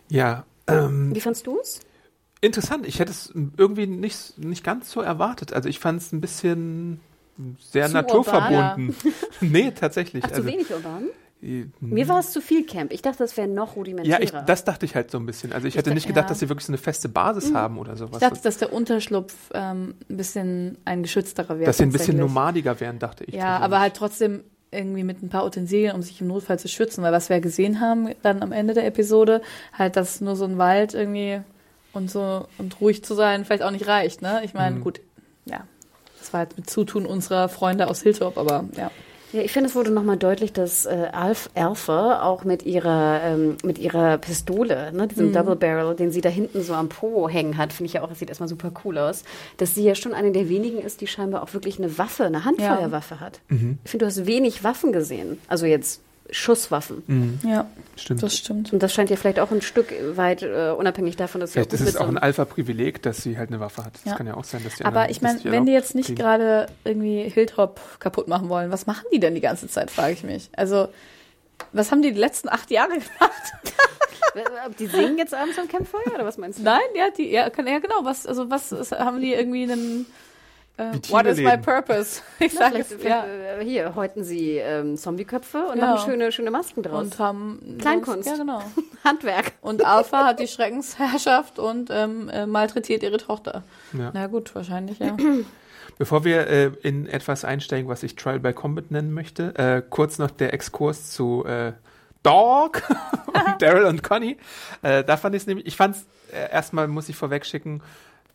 Ja. 0.09 0.45
Ähm, 0.67 1.13
Wie 1.13 1.21
fandst 1.21 1.45
du 1.47 1.59
es? 1.59 1.81
interessant. 2.45 2.87
Ich 2.87 2.99
hätte 2.99 3.11
es 3.11 3.31
irgendwie 3.57 3.87
nicht, 3.87 4.37
nicht 4.37 4.63
ganz 4.63 4.91
so 4.91 5.01
erwartet. 5.01 5.53
Also 5.53 5.67
ich 5.67 5.79
fand 5.79 6.01
es 6.01 6.11
ein 6.11 6.21
bisschen 6.21 7.01
sehr 7.59 7.87
Zu 7.87 7.93
naturverbunden. 7.93 8.95
nee, 9.41 9.71
tatsächlich. 9.71 10.23
Ach, 10.23 10.29
zu 10.29 10.35
also, 10.35 10.47
wenig 10.47 10.71
urban? 10.71 11.09
Äh, 11.45 11.65
Mir 11.79 12.07
war 12.07 12.19
es 12.19 12.31
zu 12.31 12.41
viel 12.41 12.65
Camp. 12.65 12.91
Ich 12.91 13.01
dachte, 13.01 13.19
das 13.19 13.37
wäre 13.37 13.47
noch 13.47 13.69
Ja, 13.69 13.73
rudimentärer. 13.75 14.21
ich, 14.21 14.31
das 14.31 14.63
dachte 14.63 14.85
ich 14.85 14.95
halt 14.95 15.11
so 15.11 15.17
ein 15.19 15.25
bisschen. 15.25 15.53
Also 15.53 15.67
ich 15.67 15.75
hätte 15.77 15.91
da- 15.91 15.93
nicht 15.93 16.07
gedacht, 16.07 16.25
ja. 16.25 16.29
dass 16.29 16.39
sie 16.39 16.49
wirklich 16.49 16.65
so 16.65 16.71
eine 16.71 16.77
feste 16.77 17.07
Basis 17.09 17.51
Mhm. 17.51 17.55
haben 17.57 17.77
oder 17.77 17.95
sowas. 17.95 18.13
Ich 18.21 18.27
dachte, 18.27 18.41
dass 18.43 18.57
der 18.57 18.73
Unterschlupf 18.73 19.33
ähm, 19.53 19.95
ein 20.09 20.17
bisschen 20.17 20.77
ein 20.85 21.03
geschützterer 21.03 21.57
wäre. 21.59 21.65
dass 21.67 21.77
sie 21.77 21.83
ein 21.83 21.91
bisschen 21.91 22.17
nomadiger 22.17 22.79
wären, 22.79 22.99
dachte 22.99 23.23
ich. 23.25 23.33
Ja, 23.35 23.57
aber 23.59 23.79
halt 23.79 23.93
trotzdem 23.95 24.43
irgendwie 24.71 25.03
mit 25.03 25.23
ein 25.23 25.29
paar 25.29 25.45
Utensilien, 25.45 25.95
um 25.95 26.01
sich 26.01 26.19
im 26.19 26.27
Notfall 26.27 26.59
zu 26.59 26.67
schützen. 26.67 27.01
Weil 27.03 27.13
was 27.13 27.29
wir 27.29 27.39
gesehen 27.39 27.79
haben 27.79 28.09
dann 28.23 28.41
am 28.41 28.51
Ende 28.51 28.73
der 28.73 28.85
Episode, 28.85 29.41
halt, 29.71 29.95
dass 29.95 30.19
nur 30.21 30.35
so 30.35 30.43
ein 30.45 30.57
Wald 30.57 30.93
irgendwie 30.93 31.39
und 31.93 32.11
so 32.11 32.47
und 32.57 32.81
ruhig 32.81 33.03
zu 33.03 33.13
sein 33.13 33.45
vielleicht 33.45 33.63
auch 33.63 33.71
nicht 33.71 33.87
reicht. 33.87 34.21
Ne? 34.21 34.41
Ich 34.43 34.53
meine, 34.53 34.77
Mhm. 34.77 34.81
gut, 34.81 34.99
ja, 35.45 35.63
das 36.19 36.33
war 36.33 36.41
jetzt 36.41 36.57
mit 36.57 36.69
Zutun 36.69 37.05
unserer 37.05 37.47
Freunde 37.47 37.87
aus 37.87 38.01
Hilltop, 38.01 38.37
aber 38.37 38.65
ja. 38.75 38.91
Ja, 39.35 39.41
ich 39.41 39.51
finde, 39.51 39.69
es 39.69 39.75
wurde 39.75 39.91
nochmal 39.91 40.15
deutlich, 40.15 40.53
dass 40.53 40.85
äh, 40.85 41.09
Alf 41.11 41.49
Alpha 41.55 42.21
auch 42.23 42.45
mit 42.45 42.65
ihrer, 42.65 43.19
ähm, 43.21 43.57
mit 43.65 43.77
ihrer 43.77 44.17
Pistole, 44.17 44.93
ne, 44.93 45.03
Mhm. 45.03 45.07
diesem 45.09 45.33
Double 45.33 45.57
Barrel, 45.57 45.93
den 45.93 46.09
sie 46.09 46.21
da 46.21 46.29
hinten 46.29 46.61
so 46.63 46.73
am 46.73 46.87
Po 46.87 47.27
hängen 47.27 47.57
hat, 47.57 47.73
finde 47.73 47.87
ich 47.87 47.93
ja 47.93 48.01
auch, 48.01 48.07
das 48.07 48.19
sieht 48.19 48.29
erstmal 48.29 48.47
super 48.47 48.71
cool 48.85 48.97
aus, 48.97 49.23
dass 49.57 49.75
sie 49.75 49.83
ja 49.83 49.93
schon 49.93 50.13
eine 50.13 50.31
der 50.31 50.47
wenigen 50.47 50.79
ist, 50.79 51.01
die 51.01 51.07
scheinbar 51.07 51.43
auch 51.43 51.53
wirklich 51.53 51.77
eine 51.79 51.97
Waffe, 51.97 52.23
eine 52.23 52.45
Handfeuerwaffe 52.45 53.19
hat. 53.19 53.41
Mhm. 53.49 53.77
Ich 53.83 53.91
finde, 53.91 54.05
du 54.05 54.07
hast 54.09 54.25
wenig 54.25 54.63
Waffen 54.63 54.93
gesehen. 54.93 55.37
Also 55.49 55.65
jetzt 55.65 56.01
Schusswaffen. 56.31 57.03
Mhm, 57.07 57.39
Ja, 57.49 57.67
stimmt. 57.95 58.23
das 58.23 58.35
stimmt. 58.37 58.73
Und 58.73 58.81
das 58.81 58.93
scheint 58.93 59.09
ja 59.09 59.15
vielleicht 59.15 59.39
auch 59.39 59.51
ein 59.51 59.61
Stück 59.61 59.93
weit 60.15 60.41
äh, 60.41 60.71
unabhängig 60.77 61.15
davon, 61.17 61.41
dass 61.41 61.51
sie 61.53 61.59
Vielleicht 61.59 61.69
auch 61.75 61.79
ist 61.87 61.87
es 61.95 61.97
auch 61.97 62.07
ein 62.07 62.17
Alpha-Privileg, 62.17 63.01
dass 63.03 63.17
sie 63.17 63.37
halt 63.37 63.49
eine 63.49 63.59
Waffe 63.59 63.85
hat. 63.85 63.93
Das 63.95 64.05
Ja. 64.05 64.15
kann 64.15 64.25
ja 64.27 64.35
auch 64.35 64.43
sein, 64.43 64.63
dass 64.63 64.75
die 64.75 64.85
Aber 64.85 65.01
anderen 65.01 65.11
ich 65.11 65.21
meine, 65.21 65.39
wenn 65.45 65.65
die 65.65 65.71
jetzt 65.71 65.93
nicht 65.95 66.15
gerade 66.15 66.67
irgendwie 66.83 67.29
Hilltop 67.29 67.79
kaputt 67.99 68.27
machen 68.27 68.49
wollen, 68.49 68.71
was 68.71 68.85
machen 68.87 69.05
die 69.13 69.19
denn 69.19 69.35
die 69.35 69.41
ganze 69.41 69.67
Zeit, 69.67 69.91
frage 69.91 70.13
ich 70.13 70.23
mich. 70.23 70.49
Also, 70.55 70.87
was 71.73 71.91
haben 71.91 72.01
die 72.01 72.11
die 72.11 72.19
letzten 72.19 72.49
acht 72.49 72.71
Jahre 72.71 72.93
gemacht? 72.93 73.53
Die 74.79 74.87
singen 74.87 75.17
jetzt 75.17 75.33
abends 75.33 75.57
am 75.57 75.67
Campfeuer 75.69 76.13
oder 76.13 76.25
was 76.25 76.37
meinst 76.37 76.59
du? 76.59 76.63
Nein, 76.63 76.81
ja, 76.95 77.09
die, 77.17 77.29
ja, 77.31 77.49
kann- 77.49 77.67
ja 77.67 77.79
genau, 77.79 78.03
was, 78.03 78.25
also 78.27 78.49
was 78.49 78.71
ist, 78.73 78.91
haben 78.91 79.21
die 79.21 79.33
irgendwie 79.33 79.63
einen, 79.63 80.05
äh, 80.77 80.93
what 81.09 81.25
is 81.25 81.37
my 81.37 81.57
purpose? 81.57 82.21
Ich 82.39 82.53
Ja, 82.53 82.59
sage 82.59 82.79
es, 82.79 82.95
ja. 83.03 83.25
äh, 83.25 83.63
hier 83.63 83.95
häuten 83.95 84.23
sie 84.23 84.57
ähm, 84.57 84.97
Zombieköpfe 84.97 85.65
und 85.67 85.77
Ja. 85.77 85.93
machen 85.93 86.11
schöne, 86.11 86.31
schöne 86.31 86.51
Masken 86.51 86.83
draus. 86.83 87.03
Und 87.03 87.19
haben 87.19 87.77
Kleinkunst. 87.79 88.27
Ja, 88.29 88.35
genau. 88.37 88.61
Handwerk. 89.03 89.53
Und 89.61 89.85
Alpha 89.85 90.25
hat 90.25 90.39
die 90.39 90.47
Schreckensherrschaft 90.47 91.59
und 91.59 91.89
ähm, 91.91 92.29
äh, 92.29 92.45
malträtiert 92.45 93.03
ihre 93.03 93.17
Tochter. 93.17 93.63
Ja. 93.93 94.11
Na 94.13 94.27
gut, 94.27 94.53
wahrscheinlich, 94.55 94.99
ja. 94.99 95.15
Bevor 95.97 96.25
wir 96.25 96.47
äh, 96.47 96.71
in 96.83 97.07
etwas 97.07 97.45
einsteigen, 97.45 97.87
was 97.87 98.03
ich 98.03 98.15
Trial 98.17 98.39
by 98.39 98.51
Combat 98.51 98.91
nennen 98.91 99.13
möchte, 99.13 99.55
äh, 99.57 99.81
kurz 99.89 100.17
noch 100.17 100.29
der 100.31 100.53
Exkurs 100.53 101.11
zu 101.11 101.45
äh, 101.45 101.71
Dog 102.23 102.81
und 103.27 103.61
Daryl 103.61 103.85
und 103.85 104.03
Conny. 104.03 104.37
Äh, 104.81 105.05
da 105.05 105.15
fand 105.15 105.35
ich 105.35 105.43
es 105.43 105.47
nämlich, 105.47 105.67
ich 105.67 105.77
fand 105.77 105.95
es 105.95 106.05
äh, 106.33 106.51
erstmal, 106.51 106.87
muss 106.89 107.07
ich 107.07 107.15
vorweg 107.15 107.45
schicken, 107.45 107.81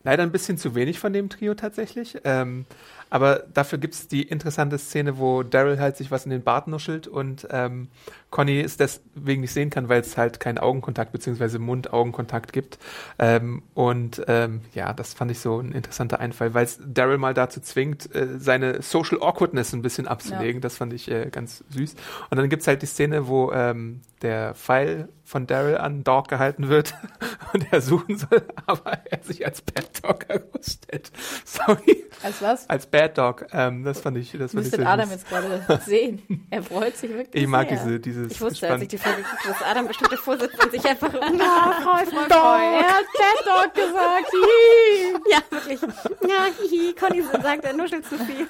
leider 0.03 0.23
ein 0.23 0.33
bisschen 0.33 0.59
zu 0.59 0.75
wenig 0.75 0.99
von 0.99 1.13
dem 1.13 1.29
Trio 1.29 1.55
tatsächlich. 1.55 2.19
Ähm, 2.25 2.67
aber 3.11 3.45
dafür 3.53 3.79
gibt 3.79 3.95
es 3.95 4.09
die 4.09 4.23
interessante 4.23 4.79
Szene, 4.79 5.19
wo 5.19 5.43
Daryl 5.43 5.79
halt 5.79 5.97
sich 5.97 6.11
was 6.11 6.25
in 6.25 6.31
den 6.31 6.43
Bart 6.43 6.69
nuschelt 6.69 7.07
und 7.09 7.47
ähm, 7.51 7.89
Conny 8.31 8.61
es 8.61 8.77
deswegen 8.77 9.41
nicht 9.41 9.53
sehen 9.53 9.71
kann, 9.71 9.89
weil 9.89 10.01
es 10.01 10.17
halt 10.17 10.41
keinen 10.41 10.59
Augenkontakt 10.59 11.13
bzw. 11.13 11.59
Mund-Augenkontakt 11.59 12.53
gibt. 12.53 12.79
Ähm, 13.19 13.63
und 13.75 14.23
ähm, 14.29 14.61
ja, 14.73 14.93
das 14.93 15.15
fand 15.15 15.33
ich 15.33 15.41
so 15.41 15.59
ein 15.59 15.73
interessanter 15.73 16.21
Einfall, 16.21 16.55
weil 16.55 16.65
es 16.65 16.79
Daryl 16.85 17.19
mal 17.19 17.35
dazu 17.35 17.61
zwingt, 17.61 18.15
äh, 18.15 18.39
seine 18.39 18.83
Social 18.83 19.19
Awkwardness 19.21 19.73
ein 19.73 19.83
bisschen 19.83 20.07
abzulegen. 20.07 20.61
Das 20.61 20.77
fand 20.77 20.93
ich 20.93 21.11
äh, 21.11 21.29
ganz 21.31 21.65
süß. 21.71 21.95
Und 22.31 22.39
dann 22.39 22.49
gibt's 22.49 22.69
halt 22.69 22.83
die 22.83 22.87
Szene, 22.87 23.27
wo 23.27 23.53
ähm, 23.53 24.01
der 24.23 24.55
Pfeil 24.55 25.09
von 25.25 25.47
Daryl 25.47 25.77
an 25.77 26.05
Dog 26.05 26.29
gehalten 26.29 26.69
wird 26.69 26.95
und 27.53 27.73
er 27.73 27.81
suchen 27.81 28.17
soll, 28.17 28.43
aber 28.67 28.99
er 29.05 29.23
sich 29.23 29.45
als 29.45 29.63
Bad 29.63 30.05
Dog 30.05 30.27
herausstellt. 30.29 31.11
Sorry. 31.45 32.05
Als 32.23 32.43
was? 32.43 32.69
Als 32.69 32.87
Bad 32.87 33.17
Dog. 33.17 33.47
Ähm, 33.53 33.83
das 33.83 34.01
fand 34.01 34.17
ich, 34.19 34.33
das 34.33 34.53
fand 34.53 34.67
ich 34.67 34.73
Müsstet 34.73 34.87
Adam 34.87 35.09
süß. 35.09 35.15
jetzt 35.17 35.29
gerade 35.29 35.81
sehen. 35.87 36.47
Er 36.51 36.63
freut 36.63 36.97
sich 36.97 37.11
wirklich 37.11 37.43
Ich 37.43 37.49
mag 37.49 37.69
sehr. 37.69 37.79
diese, 37.79 38.01
dieses 38.01 38.33
Ich 38.33 38.41
wusste, 38.41 38.69
als 38.71 38.83
ich 38.83 38.89
die 38.89 38.99
Folge 38.99 39.23
guckte, 39.23 39.49
dass 39.49 39.63
Adam 39.63 39.87
bestimmt 39.89 40.13
davor 40.13 40.39
sitzt 40.39 40.63
und 40.63 40.71
sich 40.71 40.85
einfach 40.85 41.13
ja, 41.15 41.77
freu, 41.83 42.05
freu, 42.05 42.21
Er 42.21 42.29
freu. 42.29 42.83
hat 42.83 43.05
Bad 43.17 43.47
Dog 43.47 43.75
gesagt. 43.75 44.31
Hihi. 44.33 45.15
Ja, 45.31 45.39
wirklich. 45.51 45.81
Ja, 46.29 46.47
hihi, 46.61 46.95
Conny 46.95 47.23
sagt, 47.43 47.65
er 47.65 47.73
nuschelt 47.73 48.05
zu 48.07 48.19
viel. 48.19 48.47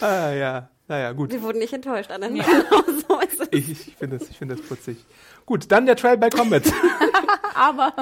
Ah, 0.00 0.30
ja. 0.32 0.68
Naja, 0.88 1.12
gut. 1.12 1.30
Wir 1.30 1.40
wurden 1.42 1.58
nicht 1.58 1.72
enttäuscht, 1.72 2.10
Anna. 2.10 2.28
Genau 2.28 2.42
so 3.08 3.20
ist 3.20 3.40
es. 3.40 3.48
Ich, 3.52 3.70
ich 3.70 3.96
finde 3.96 4.18
das, 4.18 4.28
ich 4.28 4.36
finde 4.36 4.56
das 4.56 4.66
putzig. 4.66 4.98
Gut, 5.46 5.70
dann 5.72 5.86
der 5.86 5.96
Trial 5.96 6.18
by 6.18 6.28
Combat. 6.28 6.62
Aber 7.54 7.94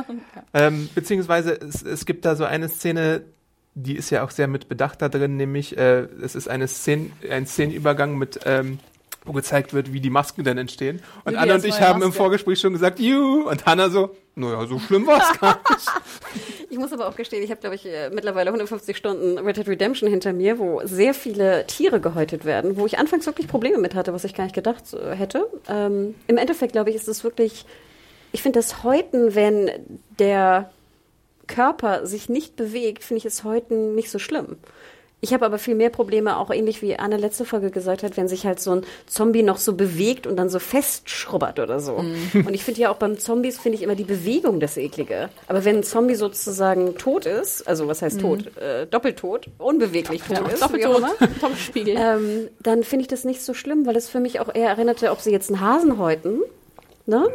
ähm, 0.55 0.89
beziehungsweise 0.95 1.53
es, 1.53 1.83
es 1.83 2.07
gibt 2.07 2.25
da 2.25 2.37
so 2.37 2.45
eine 2.45 2.69
Szene, 2.69 3.23
die 3.75 3.97
ist 3.97 4.11
ja 4.11 4.25
auch 4.25 4.31
sehr 4.31 4.49
mit 4.49 4.69
Bedacht 4.69 5.03
da 5.03 5.09
drin, 5.09 5.37
nämlich 5.37 5.77
äh, 5.77 6.07
es 6.23 6.35
ist 6.35 6.49
eine 6.49 6.69
Szene, 6.69 7.11
ein 7.31 7.47
Szenenübergang 7.47 8.17
mit, 8.17 8.41
ähm, 8.45 8.79
wo 9.25 9.33
gezeigt 9.33 9.75
wird, 9.75 9.93
wie 9.93 10.01
die 10.01 10.11
Masken 10.11 10.45
denn 10.45 10.59
entstehen. 10.59 11.03
Und 11.25 11.37
Anna 11.37 11.55
und 11.55 11.65
ich 11.65 11.81
haben 11.81 12.01
im 12.01 12.09
Maske. 12.09 12.19
Vorgespräch 12.19 12.59
schon 12.59 12.73
gesagt, 12.73 12.99
you, 13.01 13.49
und 13.49 13.67
Hannah 13.67 13.91
so, 13.91 14.17
naja, 14.35 14.67
so 14.67 14.79
schlimm 14.79 15.07
war 15.07 15.21
es 15.21 15.41
gar 15.41 15.61
nicht. 15.71 15.89
Ich 16.71 16.79
muss 16.79 16.93
aber 16.93 17.09
auch 17.09 17.17
gestehen, 17.17 17.43
ich 17.43 17.51
habe, 17.51 17.61
glaube 17.61 17.77
ich, 17.77 17.87
äh, 17.87 18.11
mittlerweile 18.11 18.49
150 18.49 18.97
Stunden 18.97 19.39
Red 19.39 19.57
Dead 19.57 19.69
Redemption 19.69 20.09
hinter 20.09 20.33
mir, 20.33 20.59
wo 20.59 20.81
sehr 20.85 21.15
viele 21.15 21.67
Tiere 21.67 22.01
gehäutet 22.01 22.45
werden, 22.45 22.77
wo 22.77 22.87
ich 22.87 22.99
anfangs 22.99 23.27
wirklich 23.27 23.49
Probleme 23.49 23.79
mit 23.79 23.95
hatte, 23.95 24.13
was 24.13 24.25
ich 24.25 24.35
gar 24.35 24.45
nicht 24.45 24.55
gedacht 24.55 24.85
äh, 24.95 25.15
hätte. 25.15 25.47
Ähm, 25.69 26.15
Im 26.27 26.39
Endeffekt, 26.39 26.73
glaube 26.73 26.91
ich, 26.91 26.97
ist 26.97 27.09
es 27.09 27.23
wirklich, 27.25 27.67
ich 28.33 28.43
finde 28.43 28.59
das 28.59 28.83
Häuten, 28.85 29.35
wenn 29.35 29.71
der 30.19 30.71
Körper 31.47 32.07
sich 32.07 32.29
nicht 32.29 32.57
bewegt, 32.57 33.03
finde 33.05 33.19
ich 33.19 33.25
es 33.25 33.45
Häuten 33.45 33.95
nicht 33.95 34.11
so 34.11 34.19
schlimm. 34.19 34.57
Ich 35.23 35.35
habe 35.35 35.45
aber 35.45 35.59
viel 35.59 35.75
mehr 35.75 35.91
Probleme, 35.91 36.39
auch 36.39 36.51
ähnlich 36.51 36.81
wie 36.81 36.99
Anne 36.99 37.19
letzte 37.19 37.45
Folge 37.45 37.71
gesagt 37.71 38.03
hat, 38.03 38.17
wenn 38.17 38.27
sich 38.27 38.47
halt 38.47 38.59
so 38.59 38.77
ein 38.77 38.87
Zombie 39.07 39.43
noch 39.43 39.59
so 39.59 39.75
bewegt 39.75 40.27
und 40.27 40.37
dann 40.37 40.49
so 40.49 40.59
festschrubbert 40.59 41.59
oder 41.59 41.79
so. 41.79 41.99
Mhm. 41.99 42.47
Und 42.47 42.55
ich 42.55 42.65
finde 42.65 42.81
ja 42.81 42.91
auch 42.91 42.97
beim 42.97 43.19
Zombies 43.19 43.59
finde 43.59 43.77
ich 43.77 43.83
immer 43.83 43.95
die 43.95 44.05
Bewegung 44.05 44.61
das 44.61 44.79
Eklige. 44.79 45.29
Aber 45.47 45.65
wenn 45.67 45.77
ein 45.77 45.83
Zombie 45.83 46.15
sozusagen 46.15 46.97
tot 46.97 47.27
ist, 47.27 47.69
also 47.69 47.87
was 47.87 48.01
heißt 48.01 48.17
mhm. 48.17 48.21
tot, 48.21 48.57
äh, 48.57 48.87
doppeltot, 48.87 49.49
unbeweglich 49.59 50.23
tot 50.23 50.51
ist, 50.51 50.63
doppeltot, 50.63 51.03
vom 51.39 51.55
Spiegel, 51.57 51.97
ähm, 51.99 52.49
dann 52.61 52.83
finde 52.83 53.03
ich 53.03 53.09
das 53.09 53.25
nicht 53.25 53.43
so 53.43 53.53
schlimm, 53.53 53.85
weil 53.85 53.97
es 53.97 54.09
für 54.09 54.21
mich 54.21 54.41
auch 54.41 54.55
eher 54.55 54.71
erinnerte, 54.71 55.11
ob 55.11 55.21
sie 55.21 55.31
jetzt 55.31 55.51
einen 55.51 55.61
Hasen 55.61 55.99
häuten, 55.99 56.41
ne? 57.05 57.29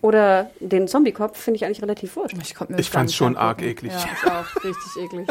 Oder 0.00 0.50
den 0.60 0.86
Zombie-Kopf 0.86 1.38
finde 1.38 1.56
ich 1.56 1.64
eigentlich 1.64 1.82
relativ 1.82 2.14
wurscht. 2.16 2.36
Ich, 2.40 2.54
ich 2.76 2.90
fand 2.90 3.10
es 3.10 3.16
schon 3.16 3.36
arg 3.36 3.62
eklig. 3.62 3.92
Ja, 3.92 4.40
auch. 4.40 4.64
Richtig 4.64 5.02
eklig. 5.02 5.28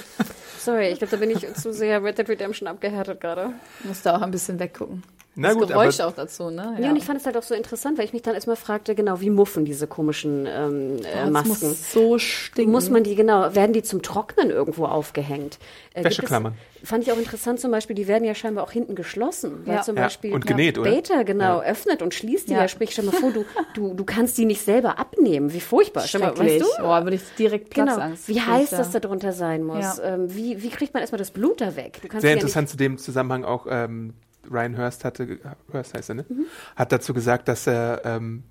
Sorry, 0.58 0.88
ich 0.88 0.98
glaube, 0.98 1.10
da 1.10 1.16
bin 1.16 1.30
ich 1.30 1.54
zu 1.54 1.72
sehr 1.72 2.04
Red 2.04 2.18
Dead 2.18 2.28
Redemption 2.28 2.68
abgehärtet 2.68 3.20
gerade. 3.20 3.54
Musst 3.84 4.04
da 4.06 4.16
auch 4.16 4.22
ein 4.22 4.30
bisschen 4.30 4.58
weggucken. 4.58 5.02
Na 5.34 5.48
das 5.48 5.56
gut, 5.56 5.68
Geräusch 5.68 6.00
auch 6.00 6.12
dazu, 6.12 6.50
ne? 6.50 6.74
Ja. 6.76 6.84
ja. 6.84 6.90
und 6.90 6.96
ich 6.96 7.04
fand 7.04 7.18
es 7.18 7.24
halt 7.24 7.38
auch 7.38 7.42
so 7.42 7.54
interessant, 7.54 7.96
weil 7.96 8.04
ich 8.04 8.12
mich 8.12 8.20
dann 8.20 8.34
erstmal 8.34 8.56
fragte, 8.56 8.94
genau, 8.94 9.20
wie 9.22 9.30
muffen 9.30 9.64
diese 9.64 9.86
komischen 9.86 10.46
ähm, 10.46 10.98
äh, 11.04 11.30
Masken? 11.30 11.68
Muss 11.68 11.92
so 11.92 12.18
stinken. 12.18 12.70
Muss 12.70 12.90
man 12.90 13.02
die, 13.02 13.14
genau, 13.14 13.54
werden 13.54 13.72
die 13.72 13.82
zum 13.82 14.02
Trocknen 14.02 14.50
irgendwo 14.50 14.84
aufgehängt? 14.84 15.58
Äh, 15.94 16.04
Wäscheklammern. 16.04 16.54
Fand 16.84 17.04
ich 17.04 17.12
auch 17.12 17.16
interessant 17.16 17.60
zum 17.60 17.70
Beispiel, 17.70 17.96
die 17.96 18.08
werden 18.08 18.24
ja 18.24 18.34
scheinbar 18.34 18.64
auch 18.64 18.72
hinten 18.72 18.94
geschlossen. 18.94 19.62
Weil 19.64 19.76
ja. 19.76 19.82
zum 19.82 19.94
Beispiel 19.94 20.30
ja. 20.30 20.36
und 20.36 20.46
genäht, 20.46 20.76
oder? 20.76 20.90
Beta, 20.90 21.22
genau, 21.22 21.60
öffnet 21.60 22.02
und 22.02 22.12
schließt 22.12 22.48
die 22.48 22.54
ja. 22.54 22.68
Sprich, 22.68 22.90
stell 22.90 23.04
mal 23.04 23.12
vor, 23.12 23.30
du, 23.32 23.44
du, 23.74 23.94
du 23.94 24.04
kannst 24.04 24.36
die 24.36 24.44
nicht 24.44 24.62
selber 24.62 24.98
abnehmen. 24.98 25.52
Wie 25.52 25.60
furchtbar. 25.60 26.02
Stell 26.06 26.20
mal, 26.20 26.36
weißt 26.36 26.60
du? 26.60 26.66
Oh, 26.82 27.04
würde 27.04 27.14
ich 27.14 27.22
direkt 27.38 27.70
Platzangst. 27.70 28.26
Genau. 28.26 28.38
Wie 28.38 28.42
heiß 28.42 28.70
das 28.70 28.90
da 28.90 29.00
drunter 29.00 29.32
sein 29.32 29.62
muss. 29.62 29.98
Ähm, 30.04 30.34
wie, 30.34 30.62
wie 30.62 30.68
kriegt 30.68 30.92
man 30.92 31.00
erstmal 31.00 31.18
das 31.18 31.30
Blut 31.30 31.60
da 31.60 31.74
weg? 31.76 32.00
Sehr 32.18 32.34
interessant 32.34 32.68
zu 32.68 32.76
dem 32.76 32.98
Zusammenhang 32.98 33.44
auch, 33.44 33.66
ähm, 33.70 34.14
Ryan 34.50 34.76
Hurst 34.76 35.04
hatte, 35.04 35.38
Hurst 35.72 35.94
heißt 35.94 36.10
er, 36.10 36.14
ne? 36.16 36.24
Mhm. 36.28 36.46
Hat 36.76 36.92
dazu 36.92 37.14
gesagt, 37.14 37.48
dass 37.48 37.66
er, 37.66 38.02
ähm, 38.04 38.42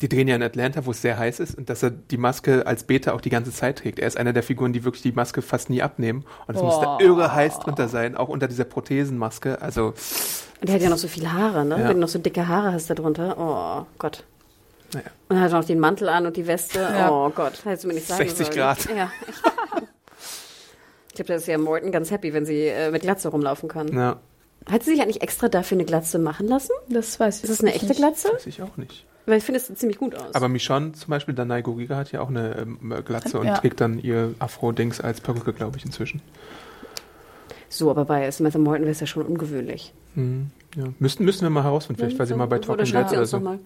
die 0.00 0.08
drehen 0.08 0.26
ja 0.26 0.34
in 0.34 0.42
Atlanta, 0.42 0.84
wo 0.84 0.90
es 0.90 1.02
sehr 1.02 1.18
heiß 1.18 1.40
ist, 1.40 1.56
und 1.56 1.70
dass 1.70 1.82
er 1.82 1.90
die 1.90 2.16
Maske 2.16 2.66
als 2.66 2.84
Beta 2.84 3.12
auch 3.12 3.20
die 3.20 3.30
ganze 3.30 3.52
Zeit 3.52 3.78
trägt. 3.78 3.98
Er 3.98 4.08
ist 4.08 4.16
einer 4.16 4.32
der 4.32 4.42
Figuren, 4.42 4.72
die 4.72 4.84
wirklich 4.84 5.02
die 5.02 5.12
Maske 5.12 5.42
fast 5.42 5.70
nie 5.70 5.82
abnehmen. 5.82 6.24
Und 6.46 6.56
es 6.56 6.62
muss 6.62 6.80
da 6.80 6.98
irre 7.00 7.32
heiß 7.32 7.60
drunter 7.60 7.88
sein, 7.88 8.16
auch 8.16 8.28
unter 8.28 8.48
dieser 8.48 8.64
Prothesenmaske. 8.64 9.62
Also. 9.62 9.94
Und 10.60 10.68
der 10.68 10.74
hat 10.74 10.82
ja 10.82 10.90
noch 10.90 10.98
so 10.98 11.08
viele 11.08 11.32
Haare, 11.32 11.64
ne? 11.64 11.78
Ja. 11.78 11.88
Wenn 11.88 11.96
du 11.96 12.00
noch 12.00 12.08
so 12.08 12.18
dicke 12.18 12.48
Haare 12.48 12.72
hast 12.72 12.90
da 12.90 12.94
drunter. 12.94 13.36
Oh 13.38 13.86
Gott. 13.98 14.24
Naja. 14.92 15.06
Und 15.28 15.36
er 15.36 15.42
hat 15.42 15.52
noch 15.52 15.64
den 15.64 15.78
Mantel 15.78 16.08
an 16.08 16.26
und 16.26 16.36
die 16.36 16.46
Weste. 16.46 16.80
Ja. 16.80 17.10
Oh 17.10 17.30
Gott, 17.30 17.64
hättest 17.64 17.84
du 17.84 17.88
mir 17.88 17.94
nicht 17.94 18.06
sagen 18.06 18.22
60 18.22 18.46
sollen. 18.46 18.58
Grad. 18.58 18.88
Ja. 18.96 19.10
Ich 21.12 21.16
glaube, 21.16 21.28
da 21.28 21.34
ist 21.34 21.46
ja 21.46 21.58
Morton 21.58 21.92
ganz 21.92 22.10
happy, 22.10 22.32
wenn 22.32 22.46
sie 22.46 22.68
äh, 22.68 22.90
mit 22.90 23.02
Glatze 23.02 23.28
rumlaufen 23.28 23.68
kann. 23.68 23.88
Ja. 23.88 24.16
Hat 24.70 24.82
sie 24.84 24.92
sich 24.92 25.02
eigentlich 25.02 25.22
extra 25.22 25.48
dafür 25.48 25.76
eine 25.76 25.84
Glatze 25.84 26.18
machen 26.18 26.46
lassen? 26.48 26.72
Das 26.88 27.18
weiß 27.18 27.38
ich 27.38 27.44
Ist 27.44 27.50
das 27.50 27.60
eine 27.60 27.72
echte 27.74 27.86
nicht. 27.88 27.98
Glatze? 27.98 28.28
Weiß 28.32 28.46
ich 28.46 28.62
auch 28.62 28.76
nicht. 28.76 29.04
Weil 29.26 29.38
ich 29.38 29.44
finde, 29.44 29.60
es 29.60 29.66
sieht 29.68 29.78
ziemlich 29.78 29.98
gut 29.98 30.14
aus. 30.16 30.34
Aber 30.34 30.48
Michonne 30.48 30.92
zum 30.92 31.10
Beispiel, 31.10 31.34
Danai 31.34 31.62
Goriga 31.62 31.96
hat 31.96 32.10
ja 32.12 32.20
auch 32.20 32.28
eine 32.28 32.56
ähm, 32.58 32.94
Glatze 33.04 33.38
und 33.38 33.46
Ja. 33.46 33.56
trägt 33.58 33.80
dann 33.80 33.98
ihr 34.00 34.34
Afro-Dings 34.40 35.00
als 35.00 35.20
Perücke, 35.20 35.52
glaube 35.52 35.76
ich, 35.78 35.84
inzwischen. 35.84 36.20
so, 37.68 37.90
aber 37.90 38.04
bei 38.04 38.30
Samantha 38.30 38.58
Morton 38.58 38.82
wäre 38.82 38.90
es 38.92 39.00
ja 39.00 39.06
schon 39.06 39.24
ungewöhnlich. 39.24 39.92
Mhm. 40.14 40.50
Ja. 40.76 40.84
Müssten, 40.98 41.24
müssen 41.24 41.42
wir 41.42 41.50
mal 41.50 41.64
herausfinden, 41.64 42.00
vielleicht 42.00 42.18
war 42.18 42.26
sie 42.26 42.34
mal 42.34 42.46
bei 42.46 42.56
Oder 42.56 42.66
Talking 42.78 42.92
Dead 42.92 43.12
oder 43.12 43.26
so. 43.26 43.36
Aber 43.36 43.58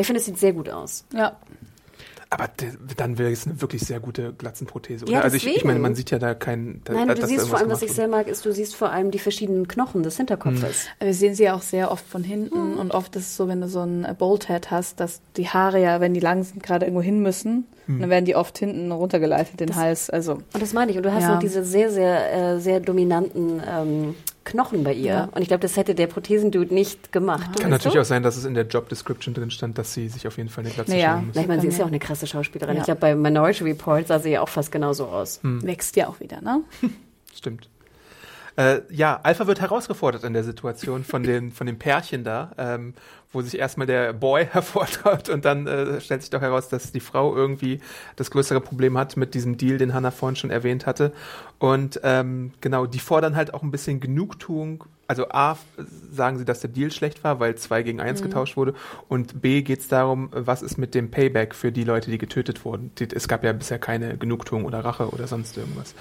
ich 0.00 0.06
finde, 0.06 0.20
es 0.20 0.26
sieht 0.26 0.38
sehr 0.38 0.52
gut 0.52 0.68
aus. 0.68 1.04
Ja. 1.12 1.36
Aber 2.28 2.48
d- 2.48 2.72
dann 2.96 3.18
wäre 3.18 3.30
es 3.30 3.46
eine 3.46 3.60
wirklich 3.60 3.82
sehr 3.82 4.00
gute 4.00 4.32
Glatzenprothese. 4.32 5.04
Oder? 5.04 5.12
Ja, 5.12 5.20
also 5.20 5.36
ich, 5.36 5.46
ich 5.46 5.64
meine, 5.64 5.78
man 5.78 5.94
sieht 5.94 6.10
ja 6.10 6.18
da 6.18 6.34
kein. 6.34 6.80
Da, 6.84 6.92
Nein, 6.94 7.08
du 7.08 7.26
siehst 7.26 7.48
vor 7.48 7.58
allem, 7.58 7.70
was 7.70 7.82
ich 7.82 7.92
sehr 7.92 8.08
mag, 8.08 8.26
ist, 8.26 8.44
du 8.44 8.52
siehst 8.52 8.74
vor 8.74 8.90
allem 8.90 9.10
die 9.12 9.18
verschiedenen 9.20 9.68
Knochen 9.68 10.02
des 10.02 10.16
Hinterkopfes. 10.16 10.86
Wir 10.98 11.14
sehen 11.14 11.34
sie 11.36 11.48
auch 11.50 11.62
sehr 11.62 11.90
oft 11.92 12.04
von 12.06 12.24
hinten 12.24 12.74
und 12.78 12.90
oft 12.92 13.14
ist 13.16 13.26
es 13.26 13.36
so, 13.36 13.46
wenn 13.48 13.60
du 13.60 13.68
so 13.68 13.80
ein 13.80 14.06
Boldhead 14.18 14.70
hast, 14.72 14.98
dass 15.00 15.20
die 15.36 15.48
Haare 15.48 15.80
ja, 15.80 16.00
wenn 16.00 16.14
die 16.14 16.20
lang 16.20 16.42
sind, 16.42 16.62
gerade 16.62 16.86
irgendwo 16.86 17.02
hin 17.02 17.20
müssen, 17.22 17.66
dann 17.88 18.10
werden 18.10 18.24
die 18.24 18.34
oft 18.36 18.58
hinten 18.58 18.90
runtergeleitet, 18.92 19.60
den 19.60 19.76
Hals. 19.76 20.10
Also 20.10 20.34
Und 20.34 20.60
das 20.60 20.72
meine 20.72 20.90
ich. 20.90 20.96
Und 20.96 21.04
du 21.04 21.12
hast 21.12 21.22
Ja. 21.22 21.34
noch 21.34 21.38
diese 21.40 21.64
sehr, 21.64 21.90
sehr, 21.90 22.54
äh, 22.54 22.60
sehr 22.60 22.80
dominanten 22.80 23.62
ähm, 23.68 24.14
Knochen 24.44 24.84
bei 24.84 24.92
ihr. 24.92 25.04
Ja. 25.12 25.28
Und 25.32 25.42
ich 25.42 25.48
glaube, 25.48 25.60
das 25.62 25.76
hätte 25.76 25.94
der 25.94 26.06
Prothesendude 26.06 26.72
nicht 26.72 27.10
gemacht. 27.12 27.58
Kann 27.60 27.70
natürlich 27.70 27.98
auch 27.98 28.04
sein, 28.04 28.22
dass 28.22 28.36
es 28.36 28.44
in 28.44 28.54
der 28.54 28.64
Job 28.66 28.88
Description 28.88 29.34
drin 29.34 29.50
stand, 29.50 29.76
dass 29.78 29.92
sie 29.94 30.08
sich 30.08 30.26
auf 30.26 30.36
jeden 30.36 30.48
Fall 30.48 30.64
eine 30.64 30.72
Glatze 30.72 30.92
Naja. 30.92 31.16
muss. 31.24 31.34
Na, 31.34 31.40
ich 31.42 31.48
meine, 31.48 31.60
sie 31.62 31.68
ist 31.68 31.78
ja 31.78 31.84
auch 31.84 31.88
eine 31.88 31.98
krasse 31.98 32.26
Schauspielerin. 32.26 32.74
Ja. 32.76 32.80
Ich 32.80 32.84
glaube, 32.86 33.00
bei 33.00 33.14
Minority 33.14 33.64
Report 33.64 34.06
sah 34.06 34.18
sie 34.20 34.30
ja 34.30 34.40
auch 34.42 34.48
fast 34.48 34.70
genauso 34.70 35.06
aus. 35.06 35.40
wächst 35.42 35.96
ja 35.96 36.08
auch 36.08 36.20
wieder, 36.20 36.40
ne? 36.40 36.60
Stimmt. 37.34 37.68
Äh, 38.56 38.80
ja, 38.90 39.20
Alpha 39.22 39.46
wird 39.46 39.60
herausgefordert 39.60 40.24
in 40.24 40.32
der 40.32 40.44
Situation 40.44 41.04
von 41.04 41.22
den, 41.22 41.52
von 41.52 41.66
dem 41.66 41.78
Pärchen 41.78 42.24
da, 42.24 42.52
ähm, 42.56 42.94
wo 43.32 43.42
sich 43.42 43.58
erstmal 43.58 43.86
der 43.86 44.12
Boy 44.14 44.46
hervortraut 44.50 45.28
und 45.28 45.44
dann 45.44 45.66
äh, 45.66 46.00
stellt 46.00 46.22
sich 46.22 46.30
doch 46.30 46.40
heraus, 46.40 46.68
dass 46.68 46.92
die 46.92 47.00
Frau 47.00 47.36
irgendwie 47.36 47.80
das 48.16 48.30
größere 48.30 48.60
Problem 48.60 48.96
hat 48.96 49.16
mit 49.16 49.34
diesem 49.34 49.58
Deal, 49.58 49.78
den 49.78 49.92
Hannah 49.92 50.10
vorhin 50.10 50.36
schon 50.36 50.50
erwähnt 50.50 50.86
hatte. 50.86 51.12
Und 51.58 52.00
ähm, 52.02 52.52
genau, 52.60 52.86
die 52.86 52.98
fordern 52.98 53.36
halt 53.36 53.52
auch 53.52 53.62
ein 53.62 53.70
bisschen 53.70 54.00
Genugtuung. 54.00 54.84
Also 55.08 55.28
A, 55.28 55.56
sagen 56.10 56.38
sie, 56.38 56.44
dass 56.44 56.60
der 56.60 56.70
Deal 56.70 56.90
schlecht 56.90 57.22
war, 57.22 57.38
weil 57.38 57.54
zwei 57.54 57.82
gegen 57.82 58.00
eins 58.00 58.22
getauscht 58.22 58.56
wurde. 58.56 58.74
Und 59.08 59.40
B, 59.40 59.62
geht 59.62 59.80
es 59.80 59.88
darum, 59.88 60.30
was 60.32 60.62
ist 60.62 60.78
mit 60.78 60.94
dem 60.94 61.10
Payback 61.10 61.54
für 61.54 61.70
die 61.70 61.84
Leute, 61.84 62.10
die 62.10 62.18
getötet 62.18 62.64
wurden. 62.64 62.90
Die, 62.98 63.08
es 63.14 63.28
gab 63.28 63.44
ja 63.44 63.52
bisher 63.52 63.78
keine 63.78 64.16
Genugtuung 64.16 64.64
oder 64.64 64.84
Rache 64.84 65.08
oder 65.10 65.28
sonst 65.28 65.56
irgendwas. 65.56 65.94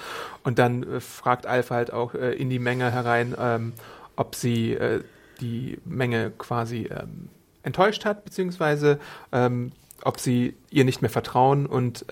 Und 0.43 0.57
dann 0.57 0.83
äh, 0.83 0.99
fragt 0.99 1.45
Alpha 1.45 1.75
halt 1.75 1.93
auch 1.93 2.15
äh, 2.15 2.33
in 2.33 2.49
die 2.49 2.59
Menge 2.59 2.91
herein, 2.91 3.35
ähm, 3.39 3.73
ob 4.15 4.35
sie 4.35 4.73
äh, 4.73 5.01
die 5.39 5.77
Menge 5.85 6.31
quasi 6.37 6.89
ähm, 6.89 7.29
enttäuscht 7.63 8.05
hat, 8.05 8.25
beziehungsweise 8.25 8.99
ähm, 9.31 9.71
ob 10.03 10.19
sie 10.19 10.55
ihr 10.71 10.85
nicht 10.85 11.01
mehr 11.01 11.09
vertrauen 11.09 11.65
und 11.65 12.05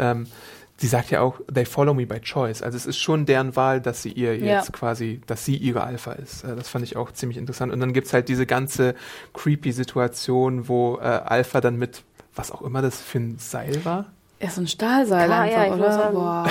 sie 0.84 0.90
sagt 0.90 1.12
ja 1.12 1.22
auch, 1.22 1.40
they 1.54 1.64
follow 1.64 1.94
me 1.94 2.06
by 2.06 2.20
choice. 2.20 2.62
Also 2.62 2.76
es 2.76 2.86
ist 2.86 2.98
schon 2.98 3.26
deren 3.26 3.56
Wahl, 3.56 3.80
dass 3.80 4.02
sie 4.02 4.12
ihr 4.12 4.36
Ja. 4.38 4.58
jetzt 4.58 4.74
quasi, 4.74 5.22
dass 5.28 5.46
sie 5.46 5.56
ihre 5.56 5.82
Alpha 5.82 6.12
ist. 6.12 6.44
Äh, 6.44 6.58
Das 6.58 6.68
fand 6.68 6.84
ich 6.84 6.98
auch 6.98 7.14
ziemlich 7.14 7.38
interessant. 7.38 7.72
Und 7.72 7.80
dann 7.80 7.94
gibt's 7.94 8.12
halt 8.12 8.28
diese 8.28 8.46
ganze 8.46 8.94
creepy 9.34 9.72
Situation, 9.72 10.68
wo 10.68 10.98
äh, 10.98 11.04
Alpha 11.04 11.62
dann 11.62 11.78
mit 11.78 12.04
was 12.36 12.52
auch 12.52 12.62
immer 12.64 12.82
das 12.82 13.00
für 13.02 13.20
ein 13.20 13.38
Seil 13.40 13.86
war, 13.86 14.08
Ja, 14.42 14.50
so 14.50 14.60
ein 14.60 14.68
Stahlseil 14.68 15.28
Klar, 15.28 15.42
einfach, 15.44 15.66
ja, 15.68 15.74
oder? 15.74 15.92
sagen. 15.94 16.14
Boah, 16.16 16.50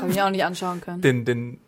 kann 0.00 0.10
ich 0.10 0.22
auch 0.22 0.30
nicht 0.30 0.44
anschauen 0.44 0.80
können. 0.80 1.02
den, 1.02 1.24
den, 1.26 1.60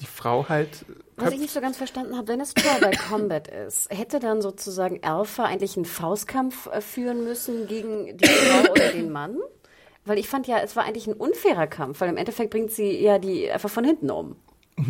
die 0.00 0.06
Frau 0.06 0.48
halt 0.48 0.86
Was 1.16 1.32
ich 1.34 1.38
nicht 1.40 1.52
so 1.52 1.60
ganz 1.60 1.76
verstanden 1.76 2.16
habe, 2.16 2.28
wenn 2.28 2.40
es 2.40 2.54
Tribal 2.54 2.92
Combat 3.10 3.46
ist, 3.48 3.90
hätte 3.90 4.20
dann 4.20 4.40
sozusagen 4.40 5.00
Alpha 5.04 5.44
eigentlich 5.44 5.76
einen 5.76 5.84
Faustkampf 5.84 6.66
äh, 6.68 6.80
führen 6.80 7.24
müssen 7.24 7.66
gegen 7.66 8.16
die 8.16 8.24
Frau 8.26 8.72
oder 8.72 8.88
den 8.92 9.12
Mann? 9.12 9.36
Weil 10.04 10.18
ich 10.18 10.28
fand 10.28 10.46
ja, 10.46 10.58
es 10.58 10.74
war 10.74 10.84
eigentlich 10.84 11.06
ein 11.06 11.14
unfairer 11.14 11.66
Kampf, 11.66 12.00
weil 12.00 12.08
im 12.08 12.16
Endeffekt 12.16 12.50
bringt 12.50 12.70
sie 12.72 13.00
ja 13.00 13.18
die 13.18 13.50
einfach 13.50 13.70
von 13.70 13.84
hinten 13.84 14.10
um. 14.10 14.36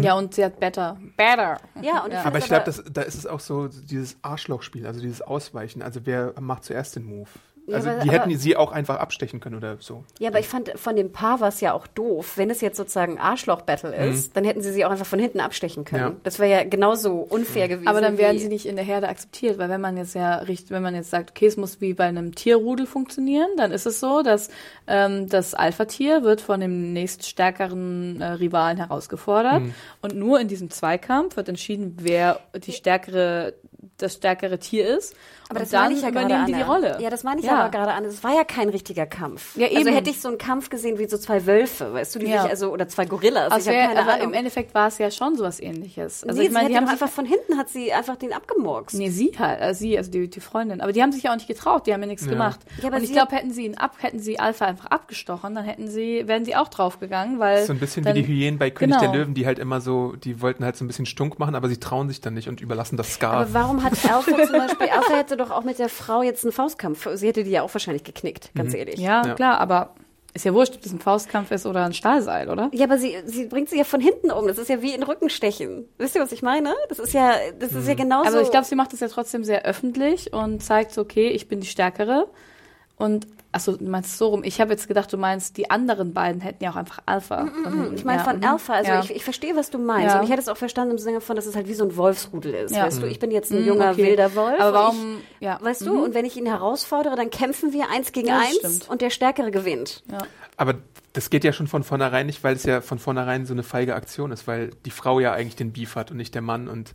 Ja, 0.01 0.15
und 0.15 0.35
sie 0.35 0.45
hat 0.45 0.61
Better. 0.61 0.99
Better. 1.17 1.61
Ja, 1.83 2.05
und 2.05 2.09
ich 2.09 2.15
Ja. 2.15 2.23
find 2.23 2.27
Aber 2.27 2.39
ich 2.39 2.47
glaube, 2.47 2.73
da 2.93 3.03
ist 3.03 3.15
es 3.17 3.27
auch 3.27 3.41
so 3.41 3.69
dieses 3.69 4.17
Arschlochspiel, 4.23 4.87
also 4.87 5.01
dieses 5.01 5.21
Ausweichen. 5.21 5.83
Also 5.83 6.01
wer 6.05 6.33
macht 6.41 6.65
zuerst 6.65 6.97
den 6.97 7.05
Move? 7.05 7.29
Ja, 7.67 7.77
Also 7.77 7.91
aber- 7.91 8.01
die 8.01 8.09
aber- 8.09 8.19
hätten 8.19 8.39
sie 8.39 8.57
auch 8.57 8.73
einfach 8.73 8.97
abstechen 8.99 9.39
können 9.39 9.55
oder 9.57 9.77
so. 9.79 10.03
Ja, 10.19 10.31
aber 10.31 10.41
ich 10.41 10.49
fand, 10.49 10.73
von 10.77 10.97
dem 10.97 11.13
Paar 11.13 11.41
war 11.41 11.49
es 11.49 11.61
ja 11.61 11.73
auch 11.75 11.87
doof. 11.87 12.33
Wenn 12.37 12.51
es 12.51 12.61
jetzt 12.61 12.77
sozusagen 12.77 13.19
Arschloch-Battle 13.19 13.95
ist, 14.11 14.37
dann 14.37 14.43
hätten 14.45 14.63
sie 14.63 14.73
sie 14.73 14.85
auch 14.85 14.91
einfach 14.91 15.07
von 15.07 15.21
hinten 15.21 15.39
abstechen 15.39 15.85
können. 15.85 16.03
Ja. 16.03 16.17
Das 16.25 16.41
wäre 16.41 16.51
ja 16.51 16.65
genauso 16.69 17.19
unfair 17.19 17.69
gewesen. 17.69 17.87
Aber 17.87 18.01
dann 18.01 18.19
werden 18.19 18.35
wie- 18.37 18.41
sie 18.41 18.49
nicht 18.49 18.67
in 18.67 18.75
der 18.75 18.85
Herde 18.85 19.09
akzeptiert, 19.09 19.59
weil 19.59 19.69
wenn 19.69 19.81
man 19.81 19.97
jetzt 19.97 20.15
ja 20.15 20.37
richt, 20.39 20.71
wenn 20.73 20.83
man 20.83 20.95
jetzt 20.97 21.11
sagt, 21.11 21.31
okay, 21.31 21.47
es 21.47 21.57
muss 21.57 21.81
wie 21.81 21.95
bei 21.95 22.05
einem 22.05 22.35
Tierrudel 22.35 22.85
funktionieren, 22.87 23.49
dann 23.57 23.71
ist 23.71 23.87
es 23.87 24.01
so, 24.01 24.23
dass 24.23 24.51
ähm, 24.89 25.29
das 25.29 25.55
Alpha-Tier 25.55 26.25
wird 26.25 26.41
von 26.41 26.59
dem 26.61 26.93
nächststärkeren 26.93 28.21
äh, 28.21 28.25
Rivalen 28.33 28.77
herausgefordert 28.79 29.63
und 30.01 30.15
nur 30.17 30.41
in 30.41 30.49
diesem 30.49 30.71
Zweikampf 30.71 31.37
wird 31.37 31.49
entschieden, 31.49 31.97
wer 32.01 32.41
die 32.55 32.73
stärkere 32.73 33.55
das 33.99 34.15
stärkere 34.15 34.59
Tier 34.59 34.97
ist. 34.97 35.15
Aber 35.53 35.61
und 35.61 35.65
das 35.65 35.71
dann 35.71 35.83
meine 35.85 35.95
ich 35.95 36.03
ja 36.03 36.11
gerade, 36.11 36.27
übernehmen 36.27 36.47
die 36.47 36.55
die. 36.55 36.63
Rolle. 36.63 36.97
Ja, 37.01 37.11
das 37.11 37.25
meine 37.25 37.41
ich 37.41 37.47
Ja. 37.47 37.61
aber 37.61 37.69
gerade 37.71 37.93
an. 37.93 38.05
Es 38.05 38.25
war 38.25 38.35
ja 38.35 38.45
kein 38.45 38.69
richtiger 38.69 39.07
Kampf. 39.07 39.57
Ja, 39.57 39.67
Also 39.69 39.79
eben. 39.81 39.95
hätte 39.95 40.11
ich 40.11 40.21
so 40.21 40.29
einen 40.29 40.39
Kampf 40.39 40.71
gesehen 40.71 40.99
wie 40.99 41.07
so 41.09 41.19
zwei 41.19 41.47
Wölfe, 41.47 41.93
weißt 41.93 42.15
du, 42.15 42.19
die 42.21 42.27
Ja. 42.27 42.43
sich 42.43 42.51
also 42.51 42.71
oder 42.73 42.89
zwei 42.89 43.05
Gorillas. 43.05 43.53
Also 43.53 43.71
ich 43.71 43.77
habe 43.77 43.89
wär, 43.89 43.95
keine 43.95 44.01
aber 44.09 44.13
Ahnung. 44.15 44.29
im 44.29 44.35
Endeffekt 44.35 44.75
war 44.75 44.89
es 44.89 44.99
ja 44.99 45.11
schon 45.11 45.37
sowas 45.37 45.61
ähnliches. 45.61 46.25
Also 46.25 46.41
nee, 46.41 46.47
ich 46.47 46.53
meine, 46.53 46.67
sie 46.69 46.73
die 46.73 46.79
haben 46.79 46.89
einfach 46.89 47.09
von 47.09 47.25
hinten 47.27 47.59
hat 47.59 47.69
sie 47.69 47.93
einfach 47.93 48.17
den 48.17 48.33
abgemurkst. 48.33 48.97
Nee, 48.97 49.11
sie 49.11 49.33
halt, 49.39 49.61
also 49.61 49.79
sie, 49.79 49.97
also 49.99 50.11
die, 50.11 50.29
die 50.29 50.41
Freundin. 50.41 50.81
Aber 50.81 50.93
die 50.93 51.03
haben 51.03 51.13
sich 51.13 51.25
ja 51.25 51.31
auch 51.33 51.37
nicht 51.37 51.49
getraut, 51.49 51.87
die 51.87 51.93
haben 51.93 52.01
ja 52.01 52.07
nichts 52.07 52.27
gemacht. 52.27 52.61
Ja, 52.81 52.89
aber 52.89 52.97
und 52.97 53.03
ich 53.05 53.13
glaube, 53.13 53.35
hätten 53.37 53.51
sie 53.53 53.67
ihn 53.67 53.77
ab, 53.77 53.97
hätten 54.01 54.19
sie 54.19 54.39
Alpha 54.39 54.65
einfach 54.65 54.87
abgestochen, 54.87 55.55
dann 55.55 55.65
hätten 55.65 55.89
sie, 55.89 56.27
wären 56.27 56.45
sie 56.45 56.57
auch 56.57 56.69
draufgegangen, 56.69 57.39
weil. 57.39 57.65
So 57.65 57.73
ein 57.73 57.79
bisschen 57.79 58.05
dann, 58.05 58.15
wie 58.15 58.23
die 58.23 58.29
Hyänen 58.29 58.59
bei 58.59 58.71
König 58.71 58.97
genau. 58.99 59.13
der 59.13 59.21
Löwen, 59.21 59.35
die 59.35 59.47
halt 59.47 59.59
immer 59.59 59.81
so, 59.81 60.15
die 60.17 60.41
wollten 60.41 60.65
halt 60.65 60.77
so 60.77 60.85
ein 60.85 60.89
bisschen 60.89 61.07
stunk 61.07 61.39
machen, 61.39 61.55
aber 61.55 61.69
sie 61.69 61.79
trauen 61.79 62.09
sich 62.09 62.21
dann 62.21 62.35
nicht 62.35 62.49
und 62.49 62.61
überlassen 62.61 62.97
das 62.97 63.15
Scarf. 63.15 63.35
Aber 63.35 63.55
warum 63.55 63.83
hat 63.83 63.93
Alpha 64.05 64.23
zum 64.47 64.53
Beispiel, 64.57 64.89
Alpha 64.89 65.15
hätte 65.15 65.37
doch 65.43 65.51
auch 65.51 65.65
mit 65.65 65.79
der 65.79 65.89
Frau 65.89 66.23
jetzt 66.23 66.45
einen 66.45 66.53
Faustkampf, 66.53 67.09
sie 67.15 67.27
hätte 67.29 67.45
die 67.45 67.51
ja 67.51 67.63
auch 67.63 67.73
wahrscheinlich 67.75 68.05
geknickt, 68.05 68.51
ganz 68.55 68.75
ehrlich. 68.75 68.99
Ja, 69.01 69.27
Ja. 69.27 69.35
klar, 69.35 69.59
aber 69.59 69.95
Ist 70.35 70.47
ja 70.47 70.55
wurscht, 70.55 70.75
ob 70.77 70.83
das 70.83 70.93
ein 70.93 70.99
Faustkampf 70.99 71.51
ist 71.51 71.67
oder 71.67 71.85
ein 71.85 71.93
Stahlseil, 71.93 72.49
oder? 72.49 72.71
Ja, 72.73 72.87
aber 72.87 72.97
sie, 72.97 73.15
sie 73.27 73.45
bringt 73.49 73.69
sie 73.69 73.77
ja 73.77 73.85
von 73.85 74.01
hinten 74.01 74.31
um. 74.31 74.47
Das 74.49 74.57
ist 74.57 74.69
ja 74.71 74.81
wie 74.81 74.95
in 74.95 75.03
Rückenstechen. 75.03 75.87
Wisst 75.99 76.15
ihr, 76.15 76.23
was 76.23 76.33
ich 76.33 76.41
meine? 76.41 76.75
Das 76.89 76.99
ist 76.99 77.13
ja, 77.13 77.35
das 77.59 77.73
ist 77.75 77.87
ja 77.87 77.93
genauso. 77.93 78.29
Aber 78.31 78.41
ich 78.41 78.51
glaube, 78.51 78.65
sie 78.65 78.75
macht 78.75 78.95
das 78.95 79.01
ja 79.01 79.09
trotzdem 79.09 79.45
sehr 79.45 79.67
öffentlich 79.67 80.33
und 80.33 80.63
zeigt 80.63 80.93
so, 80.93 81.03
okay, 81.03 81.29
ich 81.29 81.49
bin 81.49 81.61
die 81.61 81.67
Stärkere. 81.67 82.29
Und 82.97 83.27
Achso, 83.53 83.77
du 83.77 83.85
meinst 83.85 84.17
so 84.17 84.29
rum. 84.29 84.43
Ich 84.45 84.61
habe 84.61 84.73
jetzt 84.73 84.89
gedacht, 84.89 85.13
du 85.13 85.19
meinst, 85.19 85.59
die 85.59 85.71
anderen 85.71 86.15
beiden 86.15 86.41
hätten 86.41 86.65
ja 86.65 86.71
auch 86.71 86.77
einfach 86.77 87.01
Alpha. 87.05 87.45
Mm 87.45 87.49
-mm, 87.49 87.95
ich 87.95 88.05
meine 88.05 88.19
ja. 88.19 88.25
von 88.25 88.39
mhm. 88.39 88.45
Alpha. 88.45 88.73
Also 88.73 88.91
ja. 88.91 89.01
ich, 89.01 89.15
ich 89.15 89.25
verstehe, 89.25 89.55
was 89.55 89.71
du 89.71 89.79
meinst. 89.79 90.15
Ja. 90.15 90.19
Und 90.19 90.25
ich 90.25 90.31
hätte 90.31 90.41
es 90.41 90.49
auch 90.49 90.57
verstanden 90.57 90.93
im 90.93 90.99
Sinne 90.99 91.21
von, 91.21 91.37
dass 91.37 91.45
es 91.45 91.55
halt 91.55 91.69
wie 91.69 91.75
so 91.75 91.85
ein 91.85 91.97
Wolfsrudel 91.97 92.55
ist. 92.55 92.75
Weißt 92.75 93.03
du, 93.03 93.07
ich 93.07 93.19
bin 93.19 93.31
jetzt 93.31 93.53
ein 93.53 93.65
junger, 93.65 93.91
okay. 93.91 94.07
wilder 94.07 94.35
Wolf. 94.35 94.59
Aber 94.59 94.73
warum, 94.73 95.19
ich, 95.39 95.45
ja. 95.45 95.59
Weißt 95.61 95.83
du, 95.83 95.95
mhm. 95.95 96.03
und 96.03 96.15
wenn 96.15 96.25
ich 96.25 96.37
ihn 96.37 96.47
herausfordere, 96.47 97.15
dann 97.15 97.31
kämpfen 97.31 97.73
wir 97.73 97.91
eins 97.91 98.13
gegen 98.13 98.31
eins 98.31 98.57
stimmt. 98.57 98.89
und 98.89 99.03
der 99.03 99.11
Stärkere 99.11 99.51
gewinnt. 99.51 100.03
Ja. 100.11 100.19
Aber 100.57 100.75
das 101.13 101.29
geht 101.29 101.45
ja 101.45 101.53
schon 101.53 101.67
von 101.67 101.83
vornherein 101.83 102.27
nicht, 102.27 102.43
weil 102.43 102.57
es 102.57 102.65
ja 102.65 102.81
von 102.81 102.99
vornherein 102.99 103.45
so 103.45 103.53
eine 103.53 103.63
feige 103.63 103.95
Aktion 103.95 104.33
ist, 104.33 104.47
weil 104.47 104.71
die 104.87 104.91
Frau 104.91 105.21
ja 105.21 105.33
eigentlich 105.33 105.57
den 105.57 105.73
Beef 105.73 105.95
hat 105.95 106.11
und 106.11 106.17
nicht 106.17 106.35
der 106.35 106.43
Mann 106.43 106.69
und 106.69 106.95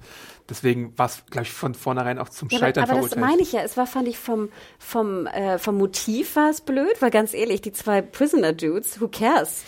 deswegen 0.50 0.98
war 0.98 1.08
es, 1.08 1.24
glaube 1.30 1.44
ich, 1.44 1.52
von 1.52 1.76
vornherein 1.76 2.18
auch 2.18 2.30
zum 2.30 2.50
ja, 2.50 2.58
Scheitern 2.58 2.84
aber, 2.84 2.94
aber 2.94 3.02
verurteilt. 3.02 3.24
Aber 3.24 3.28
das 3.28 3.38
meine 3.38 3.42
ich 3.42 3.52
ja. 3.52 3.62
Es 3.62 3.78
war, 3.78 3.86
fand 3.86 4.08
ich, 4.08 4.18
vom, 4.18 4.50
vom, 4.80 5.28
äh, 5.28 5.60
vom 5.60 5.78
Motiv 5.78 6.36
war 6.36 6.47
es 6.50 6.62
blöd, 6.62 7.02
weil 7.02 7.12
ganz 7.12 7.34
ehrlich, 7.34 7.62
die 7.62 7.72
zwei 7.72 8.02
Prisoner-Dudes, 8.02 9.00
who 9.02 9.08
cares? 9.08 9.64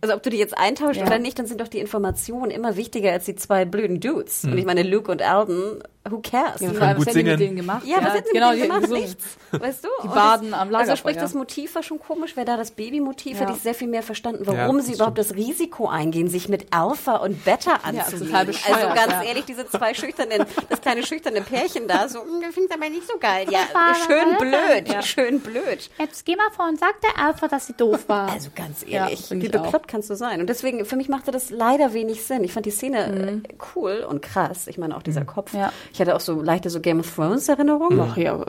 Also 0.00 0.14
ob 0.14 0.22
du 0.22 0.30
die 0.30 0.38
jetzt 0.38 0.56
eintauscht 0.56 1.00
ja. 1.00 1.06
oder 1.06 1.18
nicht, 1.18 1.38
dann 1.38 1.46
sind 1.46 1.60
doch 1.60 1.68
die 1.68 1.78
Informationen 1.78 2.50
immer 2.50 2.76
wichtiger 2.76 3.12
als 3.12 3.24
die 3.24 3.36
zwei 3.36 3.64
blöden 3.64 4.00
Dudes. 4.00 4.42
Mhm. 4.42 4.52
Und 4.52 4.58
ich 4.58 4.64
meine, 4.64 4.82
Luke 4.82 5.10
und 5.10 5.22
Alden, 5.22 5.82
who 6.08 6.20
cares? 6.20 6.60
Ja, 6.60 6.70
allem, 6.70 6.98
was 6.98 7.06
hätten 7.06 7.18
die 7.18 7.24
mit 7.24 7.40
denen 7.40 7.56
gemacht? 7.56 7.86
Ja, 7.86 7.98
was 7.98 8.14
hätten 8.14 8.28
die 8.32 8.38
genau, 8.38 8.50
mit 8.50 8.62
denen 8.62 8.82
gemacht? 8.82 8.90
Nichts. 8.90 9.24
Weißt 9.52 9.84
du? 9.84 9.88
Die 10.02 10.08
baden 10.08 10.54
am 10.54 10.70
Lager. 10.70 10.90
Also 10.90 10.96
sprich, 10.96 11.16
das 11.16 11.34
Motiv 11.34 11.74
war 11.74 11.82
schon 11.82 11.98
komisch. 11.98 12.32
Wer 12.34 12.44
da 12.44 12.56
das 12.56 12.72
Babymotiv, 12.72 13.34
ja. 13.34 13.42
hätte 13.42 13.52
ich 13.52 13.62
sehr 13.62 13.74
viel 13.74 13.88
mehr 13.88 14.02
verstanden, 14.02 14.46
warum 14.46 14.80
sie 14.80 14.94
überhaupt 14.94 15.18
das 15.18 15.34
Risiko 15.34 15.88
eingehen, 15.88 16.28
sich 16.28 16.48
mit 16.48 16.66
Alpha 16.72 17.16
und 17.16 17.44
Beta 17.44 17.80
anzulegen. 17.82 18.34
also 18.34 18.62
ganz 18.94 19.26
ehrlich, 19.26 19.44
diese 19.44 19.66
zwei 19.68 19.94
schüchternen, 19.94 20.44
das 20.68 20.80
kleine 20.80 21.04
schüchterne 21.04 21.40
Pärchen 21.42 21.86
da, 21.86 22.08
so, 22.08 22.20
hm, 22.20 22.40
das 22.42 22.54
finde 22.54 22.74
aber 22.74 22.88
nicht 22.88 23.06
so 23.06 23.18
geil. 23.18 23.46
Ja, 23.50 23.60
schön 24.06 24.38
blöd, 24.38 25.04
schön 25.04 25.40
blöd. 25.40 25.90
Jetzt 25.98 26.24
geh 26.24 26.36
mal 26.36 26.50
vor 26.50 26.68
und 26.68 26.78
sag 26.78 27.00
der 27.00 27.18
Alpha, 27.22 27.48
dass 27.48 27.66
sie 27.66 27.74
doof 27.74 28.08
war. 28.08 28.30
Also 28.30 28.50
ganz 28.54 28.84
ehrlich, 28.86 29.30
wie 29.30 29.48
bekloppt 29.48 29.88
kannst 29.88 30.10
du 30.10 30.14
sein? 30.14 30.40
Und 30.40 30.48
deswegen, 30.48 30.84
für 30.84 30.96
mich 30.96 31.08
machte 31.08 31.30
das 31.30 31.50
leider 31.50 31.92
wenig 31.92 32.24
Sinn. 32.24 32.44
Ich 32.44 32.52
fand 32.52 32.66
die 32.66 32.70
Szene 32.70 33.08
mhm. 33.08 33.42
cool 33.74 34.06
und 34.08 34.22
krass. 34.22 34.66
Ich 34.66 34.78
meine, 34.78 34.96
auch 34.96 35.02
dieser 35.02 35.22
mhm. 35.22 35.26
Kopf. 35.26 35.54
Ich 35.92 36.00
hatte 36.00 36.14
auch 36.16 36.20
so 36.20 36.40
leichte 36.40 36.70
so 36.70 36.80
Game 36.80 37.00
of 37.00 37.14
Thrones 37.14 37.48
Erinnerungen. 37.48 38.00
Ach 38.00 38.16
ja, 38.16 38.36
ja 38.36 38.46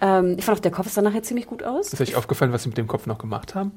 ähm, 0.00 0.36
ich 0.38 0.44
fand 0.44 0.58
auch, 0.58 0.62
der 0.62 0.70
Kopf 0.70 0.90
sah 0.90 1.02
nachher 1.02 1.22
ziemlich 1.22 1.46
gut 1.46 1.62
aus. 1.62 1.92
Ist 1.92 2.00
euch 2.00 2.16
aufgefallen, 2.16 2.52
was 2.52 2.62
sie 2.62 2.68
mit 2.68 2.78
dem 2.78 2.86
Kopf 2.86 3.06
noch 3.06 3.18
gemacht 3.18 3.54
haben? 3.54 3.72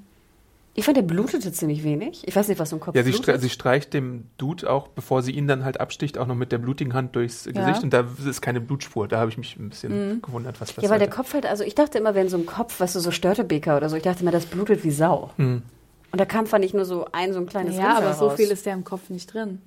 Ich 0.80 0.86
fand, 0.86 0.96
der 0.96 1.02
blutete 1.02 1.52
ziemlich 1.52 1.84
wenig. 1.84 2.22
Ich 2.28 2.36
weiß 2.36 2.48
nicht, 2.50 2.60
was 2.60 2.70
so 2.70 2.76
ein 2.76 2.80
Kopf 2.80 2.96
Ja, 2.96 3.02
sie, 3.02 3.12
stre 3.12 3.40
sie, 3.40 3.50
streicht 3.50 3.96
dem 3.96 4.26
Dude 4.38 4.70
auch, 4.70 4.90
bevor 4.90 5.24
sie 5.24 5.32
ihn 5.32 5.48
dann 5.48 5.66
halt 5.66 5.80
absticht, 5.80 6.20
auch 6.20 6.28
noch 6.28 6.36
mit 6.36 6.52
der 6.52 6.60
blutigen 6.60 6.94
Hand 6.94 7.16
durchs 7.16 7.46
ja. 7.46 7.52
Gesicht 7.52 7.84
und 7.84 7.94
da 7.94 8.06
ist 8.30 8.44
keine 8.44 8.62
Blutspur. 8.62 9.08
Da 9.08 9.18
habe 9.18 9.32
ich 9.32 9.40
mich 9.40 9.58
ein 9.58 9.70
bisschen 9.70 10.10
mhm. 10.10 10.22
gewundert, 10.22 10.62
was 10.62 10.76
das 10.76 10.84
Ja, 10.84 10.92
weil 10.92 11.00
der 11.00 11.10
Kopf 11.10 11.34
halt, 11.34 11.48
also 11.48 11.64
ich 11.64 11.74
dachte 11.74 11.98
immer, 11.98 12.14
wenn 12.14 12.30
so 12.30 12.38
ein 12.38 12.46
Kopf, 12.46 12.80
weißt 12.80 12.94
du, 12.94 13.00
so 13.00 13.10
Störtebeker 13.10 13.76
oder 13.76 13.90
so, 13.90 13.96
ich 13.96 14.04
dachte 14.04 14.22
immer, 14.22 14.30
das 14.30 14.46
blutet 14.46 14.84
wie 14.84 14.92
Sau. 14.92 15.32
Mhm. 15.38 15.64
Und 16.12 16.22
da 16.22 16.26
kam, 16.26 16.46
fand 16.46 16.64
ich, 16.64 16.76
nur 16.76 16.86
so 16.86 17.08
ein, 17.12 17.34
so 17.34 17.40
ein 17.40 17.48
kleines 17.48 17.76
Ja, 17.76 17.98
aber 17.98 18.14
so 18.14 18.30
viel 18.30 18.52
ist 18.52 18.68
der 18.68 18.76
im 18.76 18.84
Kopf 18.84 19.10
nicht 19.10 19.34
drin. 19.34 19.60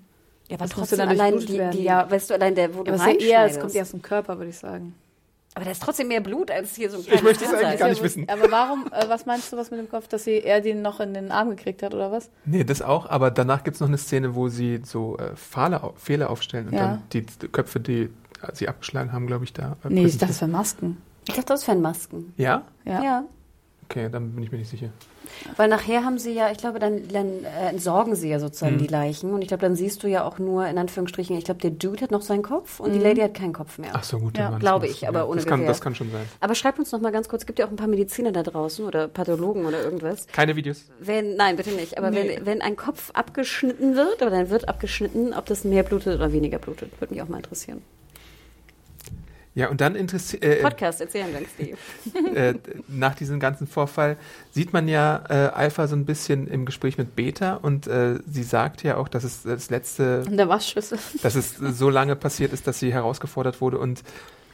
Ja, 0.50 0.56
aber 0.56 0.68
trotzdem 0.68 0.98
dann 0.98 1.08
allein 1.10 1.38
die, 1.38 1.62
die, 1.72 1.84
ja, 1.84 2.10
weißt 2.10 2.30
du, 2.30 2.34
allein 2.34 2.56
der, 2.56 2.74
wo 2.74 2.82
ja, 2.82 2.96
du. 2.96 2.98
Ja 2.98 3.12
eher, 3.12 3.44
es 3.44 3.60
kommt 3.60 3.72
ja 3.72 3.82
aus 3.82 3.92
dem 3.92 4.02
Körper, 4.02 4.36
würde 4.36 4.50
ich 4.50 4.58
sagen. 4.58 4.94
Aber 5.54 5.64
da 5.64 5.70
ist 5.70 5.82
trotzdem 5.82 6.08
mehr 6.08 6.20
Blut 6.20 6.50
als 6.50 6.74
hier 6.74 6.90
so 6.90 6.98
ein 6.98 7.04
Ich 7.06 7.22
möchte 7.22 7.44
es 7.44 7.54
eigentlich 7.54 7.78
gar 7.78 7.88
nicht 7.88 8.02
wissen. 8.02 8.28
Aber 8.28 8.50
warum, 8.50 8.86
äh, 8.92 9.08
was 9.08 9.26
meinst 9.26 9.52
du, 9.52 9.56
was 9.56 9.70
mit 9.70 9.78
dem 9.78 9.88
Kopf, 9.88 10.08
dass 10.08 10.24
sie 10.24 10.42
er 10.42 10.60
den 10.60 10.82
noch 10.82 10.98
in 10.98 11.14
den 11.14 11.30
Arm 11.30 11.50
gekriegt 11.50 11.84
hat, 11.84 11.94
oder 11.94 12.10
was? 12.10 12.30
Nee, 12.44 12.64
das 12.64 12.82
auch, 12.82 13.08
aber 13.08 13.30
danach 13.30 13.62
gibt 13.62 13.76
es 13.76 13.80
noch 13.80 13.86
eine 13.86 13.98
Szene, 13.98 14.34
wo 14.34 14.48
sie 14.48 14.80
so 14.84 15.16
äh, 15.18 15.36
Fahler, 15.36 15.92
Fehler 15.96 16.30
aufstellen 16.30 16.66
und 16.66 16.74
ja. 16.74 16.80
dann 16.80 17.02
die 17.12 17.26
Köpfe, 17.52 17.78
die 17.78 18.10
sie 18.52 18.68
abgeschlagen 18.68 19.12
haben, 19.12 19.28
glaube 19.28 19.44
ich, 19.44 19.52
da. 19.52 19.76
Äh, 19.84 19.88
nee, 19.88 20.04
ich 20.04 20.18
dachte, 20.18 20.32
das 20.32 20.40
wären 20.40 20.52
Masken. 20.52 20.96
Ich 21.28 21.34
dachte, 21.34 21.52
das 21.52 21.68
wären 21.68 21.80
Masken. 21.80 22.32
Ja? 22.36 22.62
Ja. 22.84 23.02
ja. 23.02 23.24
Okay, 23.84 24.08
dann 24.10 24.32
bin 24.32 24.42
ich 24.42 24.50
mir 24.50 24.58
nicht 24.58 24.70
sicher. 24.70 24.90
Weil 25.56 25.68
nachher 25.68 26.04
haben 26.04 26.18
sie 26.18 26.32
ja, 26.32 26.50
ich 26.50 26.58
glaube, 26.58 26.78
dann, 26.78 27.08
dann 27.08 27.44
äh, 27.44 27.70
entsorgen 27.70 28.14
sie 28.14 28.28
ja 28.28 28.38
sozusagen 28.38 28.76
mhm. 28.76 28.80
die 28.80 28.86
Leichen. 28.86 29.32
Und 29.32 29.42
ich 29.42 29.48
glaube, 29.48 29.62
dann 29.62 29.76
siehst 29.76 30.02
du 30.02 30.08
ja 30.08 30.24
auch 30.24 30.38
nur, 30.38 30.66
in 30.66 30.78
Anführungsstrichen, 30.78 31.36
ich 31.36 31.44
glaube, 31.44 31.60
der 31.60 31.70
Dude 31.70 32.02
hat 32.02 32.10
noch 32.10 32.22
seinen 32.22 32.42
Kopf 32.42 32.80
und 32.80 32.90
mhm. 32.90 32.94
die 32.94 32.98
Lady 33.00 33.20
hat 33.20 33.34
keinen 33.34 33.52
Kopf 33.52 33.78
mehr. 33.78 33.90
Ach 33.94 34.04
so, 34.04 34.18
gut. 34.18 34.38
Ja, 34.38 34.56
glaube 34.58 34.86
ich, 34.86 35.08
aber 35.08 35.28
ohne 35.28 35.36
das 35.36 35.46
kann, 35.46 35.66
das 35.66 35.80
kann 35.80 35.94
schon 35.94 36.10
sein. 36.10 36.26
Aber 36.40 36.54
schreib 36.54 36.78
uns 36.78 36.92
noch 36.92 37.00
mal 37.00 37.12
ganz 37.12 37.28
kurz, 37.28 37.42
es 37.42 37.46
gibt 37.46 37.58
ja 37.58 37.66
auch 37.66 37.70
ein 37.70 37.76
paar 37.76 37.88
Mediziner 37.88 38.32
da 38.32 38.42
draußen 38.42 38.84
oder 38.84 39.08
Pathologen 39.08 39.66
oder 39.66 39.82
irgendwas. 39.82 40.26
Keine 40.28 40.56
Videos? 40.56 40.84
Wenn, 40.98 41.36
nein, 41.36 41.56
bitte 41.56 41.70
nicht. 41.70 41.98
Aber 41.98 42.10
nee. 42.10 42.36
wenn, 42.36 42.46
wenn 42.46 42.62
ein 42.62 42.76
Kopf 42.76 43.10
abgeschnitten 43.12 43.96
wird 43.96 44.22
oder 44.22 44.30
dann 44.30 44.50
wird 44.50 44.68
abgeschnitten, 44.68 45.34
ob 45.34 45.46
das 45.46 45.64
mehr 45.64 45.82
blutet 45.82 46.16
oder 46.16 46.32
weniger 46.32 46.58
blutet, 46.58 47.00
würde 47.00 47.14
mich 47.14 47.22
auch 47.22 47.28
mal 47.28 47.38
interessieren. 47.38 47.82
Ja, 49.54 49.68
und 49.68 49.80
dann 49.80 49.96
interessiert. 49.96 50.44
Äh, 50.44 50.62
Podcast 50.62 51.00
erzählen, 51.00 51.28
dann 51.32 51.44
Steve. 51.46 51.76
äh, 52.36 52.54
nach 52.86 53.14
diesem 53.14 53.40
ganzen 53.40 53.66
Vorfall 53.66 54.16
sieht 54.52 54.72
man 54.72 54.86
ja 54.86 55.24
äh, 55.28 55.34
Alpha 55.48 55.88
so 55.88 55.96
ein 55.96 56.04
bisschen 56.04 56.46
im 56.46 56.66
Gespräch 56.66 56.98
mit 56.98 57.16
Beta 57.16 57.56
und 57.56 57.88
äh, 57.88 58.20
sie 58.30 58.44
sagt 58.44 58.84
ja 58.84 58.96
auch, 58.96 59.08
dass 59.08 59.24
es 59.24 59.42
das 59.42 59.70
letzte. 59.70 60.22
In 60.26 60.36
der 60.36 60.48
Waschschüssel. 60.48 60.98
Dass 61.22 61.34
es 61.34 61.56
so 61.56 61.90
lange 61.90 62.14
passiert 62.14 62.52
ist, 62.52 62.66
dass 62.66 62.78
sie 62.78 62.92
herausgefordert 62.92 63.60
wurde 63.60 63.78
und 63.78 64.02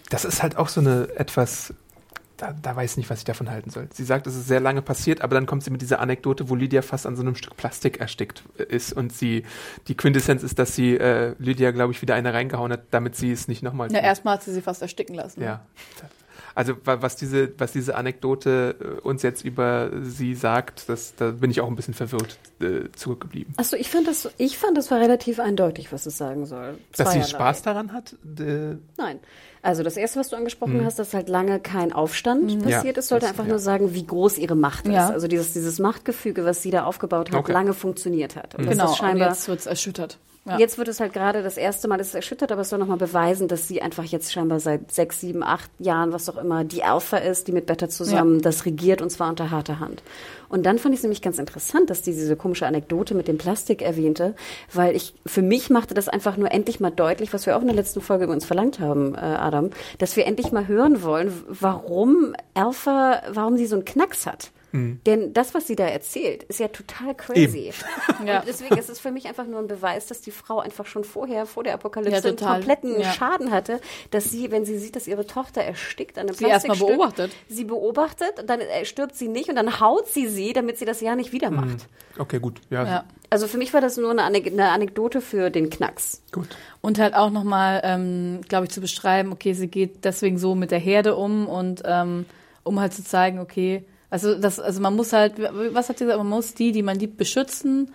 das 0.08 0.24
ist 0.24 0.42
halt 0.42 0.56
auch 0.56 0.68
so 0.68 0.80
eine 0.80 1.08
etwas 1.16 1.74
da, 2.36 2.52
da 2.52 2.76
weiß 2.76 2.92
ich 2.92 2.96
nicht, 2.98 3.10
was 3.10 3.20
ich 3.20 3.24
davon 3.24 3.50
halten 3.50 3.70
soll. 3.70 3.88
Sie 3.92 4.04
sagt, 4.04 4.26
es 4.26 4.36
ist 4.36 4.46
sehr 4.46 4.60
lange 4.60 4.82
passiert, 4.82 5.22
aber 5.22 5.34
dann 5.34 5.46
kommt 5.46 5.64
sie 5.64 5.70
mit 5.70 5.82
dieser 5.82 6.00
Anekdote, 6.00 6.48
wo 6.48 6.54
Lydia 6.54 6.82
fast 6.82 7.06
an 7.06 7.16
so 7.16 7.22
einem 7.22 7.34
Stück 7.34 7.56
Plastik 7.56 8.00
erstickt 8.00 8.44
äh, 8.58 8.64
ist 8.64 8.92
und 8.92 9.12
sie, 9.12 9.44
die 9.88 9.96
Quintessenz 9.96 10.42
ist, 10.42 10.58
dass 10.58 10.74
sie 10.74 10.96
äh, 10.96 11.34
Lydia, 11.38 11.70
glaube 11.70 11.92
ich, 11.92 12.02
wieder 12.02 12.14
eine 12.14 12.34
reingehauen 12.34 12.72
hat, 12.72 12.82
damit 12.90 13.16
sie 13.16 13.32
es 13.32 13.48
nicht 13.48 13.62
nochmal 13.62 13.90
Ja, 13.92 14.00
erstmal 14.00 14.34
hat 14.34 14.42
sie 14.42 14.52
sie 14.52 14.62
fast 14.62 14.82
ersticken 14.82 15.14
lassen. 15.14 15.42
Ja. 15.42 15.64
Also 16.56 16.74
was 16.84 17.16
diese, 17.16 17.52
was 17.58 17.72
diese 17.72 17.96
Anekdote 17.96 18.76
äh, 18.80 19.00
uns 19.06 19.22
jetzt 19.22 19.44
über 19.44 19.90
sie 20.02 20.34
sagt, 20.34 20.88
das, 20.88 21.14
da 21.14 21.32
bin 21.32 21.50
ich 21.50 21.60
auch 21.60 21.68
ein 21.68 21.76
bisschen 21.76 21.92
verwirrt 21.92 22.38
äh, 22.60 22.90
zurückgeblieben. 22.92 23.52
Achso, 23.58 23.76
ich 23.76 23.90
fand 23.90 24.08
das, 24.08 24.30
ich 24.38 24.56
fand 24.56 24.78
das 24.78 24.90
war 24.90 24.98
relativ 24.98 25.38
eindeutig, 25.38 25.92
was 25.92 26.06
es 26.06 26.16
sagen 26.16 26.46
soll. 26.46 26.78
Dass 26.96 27.12
sie 27.12 27.22
Spaß 27.22 27.60
daran 27.60 27.92
hat? 27.92 28.14
Äh, 28.38 28.76
Nein. 28.96 29.20
Also 29.66 29.82
das 29.82 29.96
erste, 29.96 30.20
was 30.20 30.28
du 30.28 30.36
angesprochen 30.36 30.78
mhm. 30.78 30.84
hast, 30.84 31.00
dass 31.00 31.12
halt 31.12 31.28
lange 31.28 31.58
kein 31.58 31.92
Aufstand 31.92 32.44
mhm. 32.44 32.62
passiert 32.62 32.96
ja, 32.96 33.00
ist, 33.00 33.08
sollte 33.08 33.22
das, 33.22 33.30
einfach 33.30 33.46
ja. 33.46 33.50
nur 33.50 33.58
sagen, 33.58 33.94
wie 33.94 34.06
groß 34.06 34.38
ihre 34.38 34.54
Macht 34.54 34.86
ja. 34.86 35.06
ist. 35.06 35.10
Also 35.10 35.26
dieses, 35.26 35.54
dieses 35.54 35.80
Machtgefüge, 35.80 36.44
was 36.44 36.62
sie 36.62 36.70
da 36.70 36.84
aufgebaut 36.84 37.32
hat, 37.32 37.40
okay. 37.40 37.52
lange 37.52 37.72
funktioniert 37.72 38.36
hat. 38.36 38.54
Und 38.54 38.68
genau, 38.68 38.94
scheinbar, 38.94 39.28
und 39.28 39.34
jetzt 39.34 39.48
wird 39.48 39.58
es 39.58 39.66
erschüttert. 39.66 40.18
Ja. 40.46 40.58
Jetzt 40.58 40.78
wird 40.78 40.86
es 40.86 41.00
halt 41.00 41.12
gerade 41.12 41.42
das 41.42 41.56
erste 41.56 41.88
Mal, 41.88 41.98
es 41.98 42.14
erschüttert, 42.14 42.52
aber 42.52 42.60
es 42.60 42.70
soll 42.70 42.78
nochmal 42.78 42.98
beweisen, 42.98 43.48
dass 43.48 43.66
sie 43.66 43.82
einfach 43.82 44.04
jetzt 44.04 44.32
scheinbar 44.32 44.60
seit 44.60 44.92
sechs, 44.92 45.20
sieben, 45.20 45.42
acht 45.42 45.68
Jahren, 45.80 46.12
was 46.12 46.28
auch 46.28 46.36
immer, 46.36 46.62
die 46.62 46.84
Alpha 46.84 47.16
ist, 47.16 47.48
die 47.48 47.52
mit 47.52 47.66
Beta 47.66 47.88
zusammen 47.88 48.36
ja. 48.36 48.42
das 48.42 48.64
regiert 48.64 49.02
und 49.02 49.10
zwar 49.10 49.28
unter 49.28 49.50
harter 49.50 49.80
Hand. 49.80 50.04
Und 50.48 50.64
dann 50.64 50.78
fand 50.78 50.94
ich 50.94 51.00
es 51.00 51.02
nämlich 51.02 51.22
ganz 51.22 51.38
interessant, 51.38 51.90
dass 51.90 52.02
die 52.02 52.12
diese 52.12 52.36
komische 52.36 52.66
Anekdote 52.66 53.16
mit 53.16 53.26
dem 53.26 53.38
Plastik 53.38 53.82
erwähnte, 53.82 54.36
weil 54.72 54.94
ich, 54.94 55.14
für 55.26 55.42
mich 55.42 55.68
machte 55.68 55.94
das 55.94 56.08
einfach 56.08 56.36
nur 56.36 56.52
endlich 56.52 56.78
mal 56.78 56.90
deutlich, 56.90 57.32
was 57.32 57.46
wir 57.46 57.56
auch 57.56 57.60
in 57.62 57.66
der 57.66 57.74
letzten 57.74 58.00
Folge 58.00 58.28
uns 58.28 58.44
verlangt 58.44 58.78
haben, 58.78 59.16
äh, 59.16 59.18
Adam, 59.18 59.70
dass 59.98 60.16
wir 60.16 60.26
endlich 60.26 60.52
mal 60.52 60.68
hören 60.68 61.02
wollen, 61.02 61.32
warum 61.48 62.34
Alpha, 62.54 63.22
warum 63.32 63.56
sie 63.56 63.66
so 63.66 63.74
einen 63.74 63.84
Knacks 63.84 64.26
hat. 64.26 64.52
Mhm. 64.72 65.00
Denn 65.06 65.32
das, 65.32 65.54
was 65.54 65.66
sie 65.66 65.76
da 65.76 65.86
erzählt, 65.86 66.42
ist 66.44 66.60
ja 66.60 66.68
total 66.68 67.14
crazy. 67.14 67.72
ja. 68.26 68.40
Und 68.40 68.48
deswegen 68.48 68.76
ist 68.76 68.90
es 68.90 68.98
für 68.98 69.10
mich 69.10 69.26
einfach 69.26 69.46
nur 69.46 69.60
ein 69.60 69.66
Beweis, 69.66 70.06
dass 70.06 70.20
die 70.20 70.30
Frau 70.30 70.60
einfach 70.60 70.86
schon 70.86 71.04
vorher, 71.04 71.46
vor 71.46 71.64
der 71.64 71.74
Apokalypse, 71.74 72.16
ja, 72.16 72.24
einen 72.24 72.36
kompletten 72.36 73.00
ja. 73.00 73.12
Schaden 73.12 73.50
hatte, 73.50 73.80
dass 74.10 74.30
sie, 74.30 74.50
wenn 74.50 74.64
sie 74.64 74.78
sieht, 74.78 74.96
dass 74.96 75.06
ihre 75.06 75.26
Tochter 75.26 75.62
erstickt 75.62 76.18
an 76.18 76.28
einem 76.28 76.36
sie 76.36 76.44
erstmal 76.46 76.76
beobachtet. 76.76 77.32
Sie 77.48 77.64
beobachtet, 77.64 78.44
dann 78.46 78.60
äh, 78.60 78.84
stirbt 78.84 79.16
sie 79.16 79.28
nicht 79.28 79.48
und 79.48 79.56
dann 79.56 79.80
haut 79.80 80.08
sie 80.08 80.28
sie, 80.28 80.52
damit 80.52 80.78
sie 80.78 80.84
das 80.84 81.00
ja 81.00 81.16
nicht 81.16 81.32
wieder 81.32 81.50
macht. 81.50 81.68
Mhm. 81.68 82.20
Okay, 82.20 82.38
gut. 82.38 82.60
Ja. 82.70 83.04
Also 83.28 83.48
für 83.48 83.58
mich 83.58 83.74
war 83.74 83.80
das 83.80 83.96
nur 83.96 84.10
eine, 84.10 84.22
eine 84.22 84.70
Anekdote 84.70 85.20
für 85.20 85.50
den 85.50 85.70
Knacks. 85.70 86.22
Gut. 86.32 86.48
Und 86.80 86.98
halt 86.98 87.14
auch 87.14 87.30
nochmal, 87.30 87.80
ähm, 87.84 88.40
glaube 88.48 88.66
ich, 88.66 88.70
zu 88.70 88.80
beschreiben, 88.80 89.32
okay, 89.32 89.52
sie 89.52 89.68
geht 89.68 90.04
deswegen 90.04 90.38
so 90.38 90.54
mit 90.54 90.70
der 90.70 90.78
Herde 90.78 91.16
um 91.16 91.48
und 91.48 91.82
ähm, 91.84 92.26
um 92.62 92.80
halt 92.80 92.92
zu 92.94 93.04
zeigen, 93.04 93.38
okay, 93.38 93.84
also 94.16 94.34
das, 94.34 94.58
also 94.58 94.80
man 94.80 94.96
muss 94.96 95.12
halt, 95.12 95.34
was 95.38 95.90
hat 95.90 95.98
sie 95.98 96.04
gesagt, 96.04 96.18
man 96.18 96.28
muss 96.28 96.54
die, 96.54 96.72
die 96.72 96.82
man 96.82 96.98
liebt, 96.98 97.18
beschützen. 97.18 97.92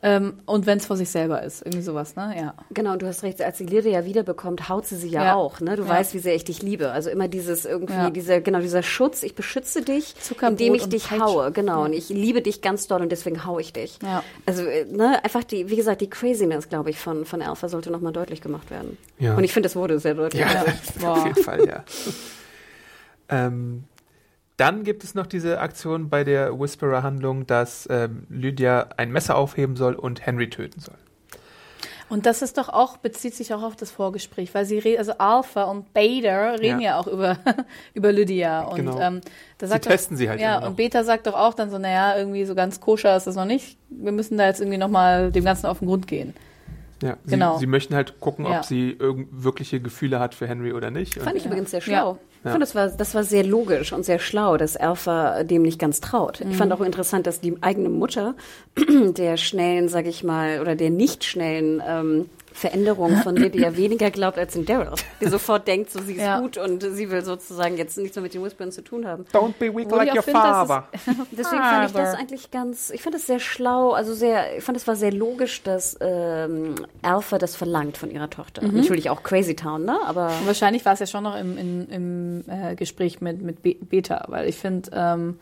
Ähm, 0.00 0.38
und 0.46 0.64
wenn 0.64 0.78
es 0.78 0.86
vor 0.86 0.96
sich 0.96 1.10
selber 1.10 1.42
ist, 1.42 1.60
irgendwie 1.60 1.82
sowas, 1.82 2.16
ne? 2.16 2.34
Ja. 2.38 2.54
Genau, 2.70 2.92
und 2.92 3.02
du 3.02 3.06
hast 3.06 3.24
recht, 3.24 3.42
als 3.42 3.58
sie 3.58 3.66
Lire 3.66 3.90
ja 3.90 4.06
wiederbekommt, 4.06 4.70
haut 4.70 4.86
sie 4.86 4.96
sie 4.96 5.08
ja, 5.08 5.24
ja. 5.24 5.34
auch, 5.34 5.60
ne? 5.60 5.76
Du 5.76 5.82
ja. 5.82 5.88
weißt, 5.88 6.14
wie 6.14 6.18
sehr 6.20 6.34
ich 6.34 6.44
dich 6.44 6.62
liebe. 6.62 6.92
Also 6.92 7.10
immer 7.10 7.28
dieses 7.28 7.66
irgendwie, 7.66 7.92
ja. 7.92 8.08
dieser, 8.08 8.40
genau, 8.40 8.60
dieser 8.60 8.82
Schutz, 8.82 9.22
ich 9.22 9.34
beschütze 9.34 9.82
dich, 9.82 10.14
Zuckerbrot 10.14 10.52
indem 10.52 10.74
ich 10.74 10.88
dich 10.88 11.08
Peitsch. 11.08 11.20
haue, 11.20 11.52
genau. 11.52 11.84
Und 11.84 11.92
ich 11.92 12.08
liebe 12.08 12.40
dich 12.40 12.62
ganz 12.62 12.86
doll 12.86 13.02
und 13.02 13.12
deswegen 13.12 13.44
haue 13.44 13.60
ich 13.60 13.74
dich. 13.74 13.98
Ja. 14.02 14.22
Also, 14.46 14.62
äh, 14.62 14.86
ne, 14.86 15.22
einfach 15.22 15.44
die, 15.44 15.68
wie 15.68 15.76
gesagt, 15.76 16.00
die 16.00 16.08
Craziness, 16.08 16.70
glaube 16.70 16.88
ich, 16.88 16.98
von, 16.98 17.26
von 17.26 17.42
Alpha 17.42 17.68
sollte 17.68 17.90
nochmal 17.90 18.14
deutlich 18.14 18.40
gemacht 18.40 18.70
werden. 18.70 18.96
Ja. 19.18 19.36
Und 19.36 19.44
ich 19.44 19.52
finde, 19.52 19.66
es 19.66 19.76
wurde 19.76 19.98
sehr 19.98 20.14
deutlich. 20.14 20.40
Ja, 20.40 20.64
auf 21.10 21.26
jeden 21.26 21.42
Fall, 21.42 21.68
ja. 21.68 21.84
ähm, 23.46 23.84
Dann 24.58 24.84
gibt 24.84 25.04
es 25.04 25.14
noch 25.14 25.26
diese 25.26 25.60
Aktion 25.60 26.10
bei 26.10 26.24
der 26.24 26.58
Whisperer-Handlung, 26.58 27.46
dass 27.46 27.88
ähm, 27.90 28.26
Lydia 28.28 28.88
ein 28.96 29.10
Messer 29.12 29.36
aufheben 29.36 29.76
soll 29.76 29.94
und 29.94 30.26
Henry 30.26 30.50
töten 30.50 30.80
soll. 30.80 30.96
Und 32.10 32.24
das 32.24 32.40
ist 32.40 32.56
doch 32.56 32.68
auch, 32.70 32.96
bezieht 32.96 33.34
sich 33.34 33.52
auch 33.52 33.62
auf 33.62 33.76
das 33.76 33.90
Vorgespräch, 33.90 34.54
weil 34.54 34.64
sie 34.64 34.78
reden, 34.78 34.98
also 34.98 35.12
Alpha 35.18 35.64
und 35.64 35.92
Beta 35.92 36.52
reden 36.52 36.80
ja, 36.80 36.92
Ja. 36.92 36.98
auch 36.98 37.06
über, 37.06 37.36
über 37.94 38.12
Lydia. 38.12 38.62
Und 38.62 38.76
Genau. 38.76 38.98
ähm, 38.98 39.20
da 39.58 39.66
Sie 39.66 39.72
sagt 39.72 39.84
testen 39.84 40.16
sie 40.16 40.28
halt 40.28 40.40
Ja, 40.40 40.66
und 40.66 40.76
Beta 40.76 41.04
sagt 41.04 41.26
doch 41.26 41.34
auch 41.34 41.52
dann 41.54 41.70
so, 41.70 41.78
naja, 41.78 42.16
irgendwie 42.16 42.44
so 42.46 42.54
ganz 42.54 42.80
koscher 42.80 43.14
ist 43.16 43.26
das 43.26 43.36
noch 43.36 43.44
nicht. 43.44 43.76
Wir 43.90 44.12
müssen 44.12 44.38
da 44.38 44.46
jetzt 44.46 44.60
irgendwie 44.60 44.78
nochmal 44.78 45.30
dem 45.30 45.44
Ganzen 45.44 45.66
auf 45.66 45.80
den 45.80 45.86
Grund 45.88 46.06
gehen. 46.08 46.34
Ja, 47.02 47.16
sie, 47.24 47.30
Genau. 47.32 47.58
sie 47.58 47.66
möchten 47.66 47.94
halt 47.94 48.18
gucken, 48.20 48.44
Ja. 48.46 48.58
ob 48.58 48.64
sie 48.64 48.90
irgend 48.98 49.28
wirkliche 49.30 49.80
Gefühle 49.80 50.18
hat 50.18 50.34
für 50.34 50.46
Henry 50.48 50.72
oder 50.72 50.90
nicht. 50.90 51.14
Fand 51.14 51.28
Und 51.30 51.36
ich 51.36 51.46
übrigens 51.46 51.70
sehr 51.70 51.80
Ja. 51.80 51.84
schlau. 51.84 52.18
Ich 52.40 52.44
Ja. 52.44 52.50
fand, 52.52 52.62
das 52.62 52.74
war, 52.74 52.88
das 52.88 53.14
war 53.14 53.24
sehr 53.24 53.44
logisch 53.44 53.92
und 53.92 54.04
sehr 54.04 54.18
schlau, 54.20 54.56
dass 54.56 54.76
Alpha 54.76 55.42
dem 55.44 55.62
nicht 55.62 55.78
ganz 55.80 56.00
traut. 56.00 56.40
Ich 56.48 56.56
fand 56.56 56.72
auch 56.72 56.80
interessant, 56.80 57.26
dass 57.26 57.40
die 57.40 57.56
eigene 57.62 57.88
Mutter 57.88 58.34
der 58.76 59.36
schnellen, 59.36 59.88
sag 59.88 60.06
ich 60.06 60.22
mal, 60.24 60.60
oder 60.60 60.74
der 60.76 60.90
nicht 60.90 61.24
schnellen 61.24 61.82
ähm, 61.86 62.28
Veränderung 62.52 63.16
von 63.18 63.36
Lydia 63.36 63.76
weniger 63.76 64.10
glaubt 64.10 64.38
als 64.38 64.56
in 64.56 64.64
Daryl. 64.64 64.92
Die 65.20 65.26
sofort 65.28 65.66
denkt, 65.68 65.90
so 65.90 66.00
sie 66.00 66.14
ist 66.14 66.20
Ja. 66.22 66.40
gut 66.40 66.56
und 66.58 66.82
sie 66.82 67.10
will 67.10 67.24
sozusagen 67.24 67.76
jetzt 67.76 67.96
nichts 67.98 68.16
mehr 68.16 68.22
mit 68.22 68.34
den 68.34 68.42
Whisperern 68.42 68.72
zu 68.72 68.82
tun 68.82 69.06
haben. 69.06 69.24
Don't 69.32 69.54
be 69.58 69.66
weak 69.74 69.90
Wo 69.90 69.96
like 69.96 70.14
your 70.14 70.22
find, 70.22 70.36
dass 70.36 70.62
es- 70.62 70.68
father. 70.68 70.88
Deswegen 71.32 71.62
fand 71.62 71.86
ich 71.86 71.92
das 71.96 72.14
eigentlich 72.14 72.50
ganz, 72.50 72.90
ich 72.90 73.02
fand 73.02 73.14
es 73.14 73.26
sehr 73.26 73.38
schlau, 73.38 73.92
also 73.92 74.14
sehr, 74.14 74.56
ich 74.58 74.64
fand 74.64 74.76
es 74.76 74.86
war 74.86 74.96
sehr 74.96 75.12
logisch, 75.12 75.62
dass 75.62 75.96
ähm, 76.00 76.74
Alpha 77.02 77.38
das 77.38 77.54
verlangt 77.56 77.96
von 77.96 78.10
ihrer 78.10 78.30
Tochter. 78.30 78.62
Natürlich 78.66 79.10
auch 79.10 79.22
Crazy 79.22 79.54
Town, 79.54 79.84
ne? 79.84 79.98
Aber 80.06 80.28
Und 80.40 80.46
wahrscheinlich 80.46 80.84
war 80.84 80.94
es 80.94 81.00
ja 81.00 81.06
schon 81.06 81.24
noch 81.24 81.36
im, 81.38 81.56
im, 81.58 81.88
im 81.90 82.44
äh, 82.48 82.74
Gespräch 82.74 83.20
mit, 83.20 83.40
mit 83.42 83.62
Be 83.62 83.74
Beta, 83.80 84.24
weil 84.28 84.48
ich 84.48 84.56
finde, 84.56 84.90
ähm, 84.92 85.38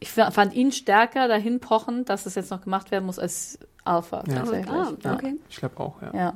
ich 0.00 0.10
fand 0.10 0.52
ihn 0.54 0.70
stärker 0.72 1.28
dahin 1.28 1.60
pochen, 1.60 2.04
dass 2.04 2.26
es 2.26 2.34
jetzt 2.34 2.50
noch 2.50 2.60
gemacht 2.62 2.90
werden 2.90 3.06
muss 3.06 3.18
als 3.18 3.58
Alpha 3.84 4.22
Ja. 4.26 4.34
tatsächlich. 4.36 4.70
Ah, 4.70 4.92
Ja, 5.02 5.14
okay. 5.14 5.34
Ich 5.48 5.56
glaube 5.56 5.78
auch, 5.80 6.00
ja. 6.02 6.10
Ja. 6.14 6.34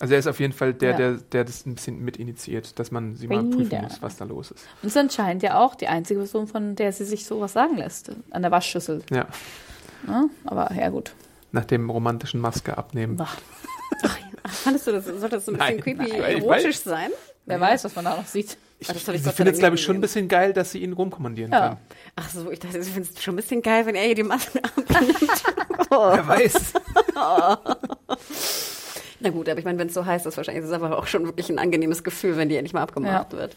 Also 0.00 0.14
er 0.14 0.20
ist 0.20 0.26
auf 0.28 0.38
jeden 0.38 0.52
Fall 0.52 0.74
der, 0.74 0.90
Ja. 0.92 0.96
der, 0.96 1.12
der 1.14 1.44
das 1.44 1.66
ein 1.66 1.74
bisschen 1.74 2.04
mit 2.04 2.16
initiiert, 2.18 2.78
dass 2.78 2.90
man 2.92 3.16
sie 3.16 3.26
mal 3.26 3.42
prüfen 3.44 3.82
muss, 3.82 4.00
was 4.00 4.16
da 4.16 4.24
los 4.24 4.50
ist. 4.52 4.62
Und 4.82 4.86
es 4.88 4.92
ist 4.92 4.96
anscheinend 4.96 5.42
ja 5.42 5.58
auch 5.58 5.74
die 5.74 5.88
einzige 5.88 6.20
Person, 6.20 6.46
von 6.46 6.76
der 6.76 6.92
sie 6.92 7.04
sich 7.04 7.26
sowas 7.26 7.52
sagen 7.52 7.76
lässt. 7.76 8.12
An 8.30 8.42
der 8.42 8.50
Waschschüssel. 8.50 9.02
Ja, 9.10 9.26
Ne? 10.06 10.30
Aber 10.44 10.72
ja, 10.74 10.88
gut. 10.90 11.12
nach 11.50 11.64
dem 11.64 11.90
romantischen 11.90 12.40
Maske 12.40 12.78
abnehmen. 12.78 13.16
Ach, 13.20 13.36
fandest 14.44 14.86
du 14.86 14.92
das, 14.92 15.06
sollte 15.06 15.28
das 15.30 15.46
so 15.46 15.52
ein 15.52 15.58
bisschen 15.58 15.74
Nein, 15.76 15.80
creepy 15.80 16.08
nein, 16.08 16.20
erotisch 16.38 16.64
weiß. 16.76 16.84
sein? 16.84 17.10
wer 17.46 17.60
weiß, 17.60 17.82
was 17.84 17.96
man 17.96 18.04
da 18.04 18.16
noch 18.16 18.26
sieht. 18.26 18.56
Ich, 18.80 18.86
das 18.86 19.08
hab 19.08 19.14
ich 19.14 19.22
sie 19.22 19.32
findet 19.32 19.54
es, 19.54 19.58
glaube 19.60 19.74
ich, 19.74 19.82
schon 19.82 19.96
ein 19.96 20.00
bisschen 20.00 20.28
geil, 20.28 20.52
dass 20.52 20.70
sie 20.70 20.78
ihn 20.82 20.92
rumkommandieren 20.92 21.50
Ja. 21.52 21.60
kann. 21.70 21.76
Ach 22.14 22.30
so, 22.30 22.50
ich 22.50 22.60
dachte, 22.60 22.78
ich 22.78 22.86
finde 22.86 23.08
es 23.12 23.22
schon 23.22 23.34
ein 23.34 23.36
bisschen 23.36 23.60
geil, 23.60 23.84
wenn 23.86 23.96
er 23.96 24.04
hier 24.04 24.14
die 24.14 24.22
Masken 24.22 24.58
abnimmt. 24.64 24.86
Wer 25.90 26.28
weiß. 26.28 26.72
Na 29.20 29.30
gut, 29.30 29.48
aber 29.48 29.58
ich 29.58 29.64
meine, 29.64 29.78
wenn 29.78 29.88
es 29.88 29.94
so 29.94 30.06
heiß 30.06 30.26
ist, 30.26 30.36
wahrscheinlich 30.36 30.62
ist 30.62 30.70
es 30.70 30.74
aber 30.76 30.96
auch 30.96 31.06
schon 31.08 31.24
wirklich 31.26 31.48
ein 31.50 31.58
angenehmes 31.58 32.04
Gefühl, 32.04 32.36
wenn 32.36 32.48
die 32.48 32.56
endlich 32.56 32.72
mal 32.72 32.82
abgemacht 32.82 33.32
wird. 33.32 33.56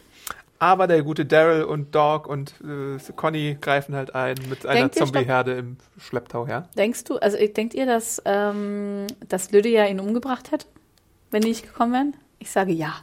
Aber 0.58 0.86
der 0.86 1.02
gute 1.02 1.24
Daryl 1.24 1.64
und 1.64 1.94
Dog 1.94 2.26
und 2.28 2.54
äh, 2.62 2.98
Conny 3.16 3.58
greifen 3.60 3.94
halt 3.96 4.14
ein 4.14 4.36
mit 4.48 4.64
einer 4.64 4.80
Denkt 4.80 4.96
ihr, 4.96 5.04
Zombieherde 5.06 5.52
im 5.54 5.76
Schlepptau, 5.98 6.46
ja? 6.46 6.68
Denkst 6.76 7.04
du, 7.04 7.16
also 7.18 7.36
denkt 7.36 7.74
ihr, 7.74 7.86
dass, 7.86 8.22
ähm, 8.24 9.06
dass 9.28 9.50
Lydia 9.50 9.86
ihn 9.86 9.98
umgebracht 9.98 10.50
hätte, 10.52 10.66
wenn 11.32 11.42
die 11.42 11.48
nicht 11.48 11.64
gekommen 11.66 11.92
wären? 11.92 12.16
Ich 12.38 12.50
sage 12.50 12.72
ja. 12.72 12.94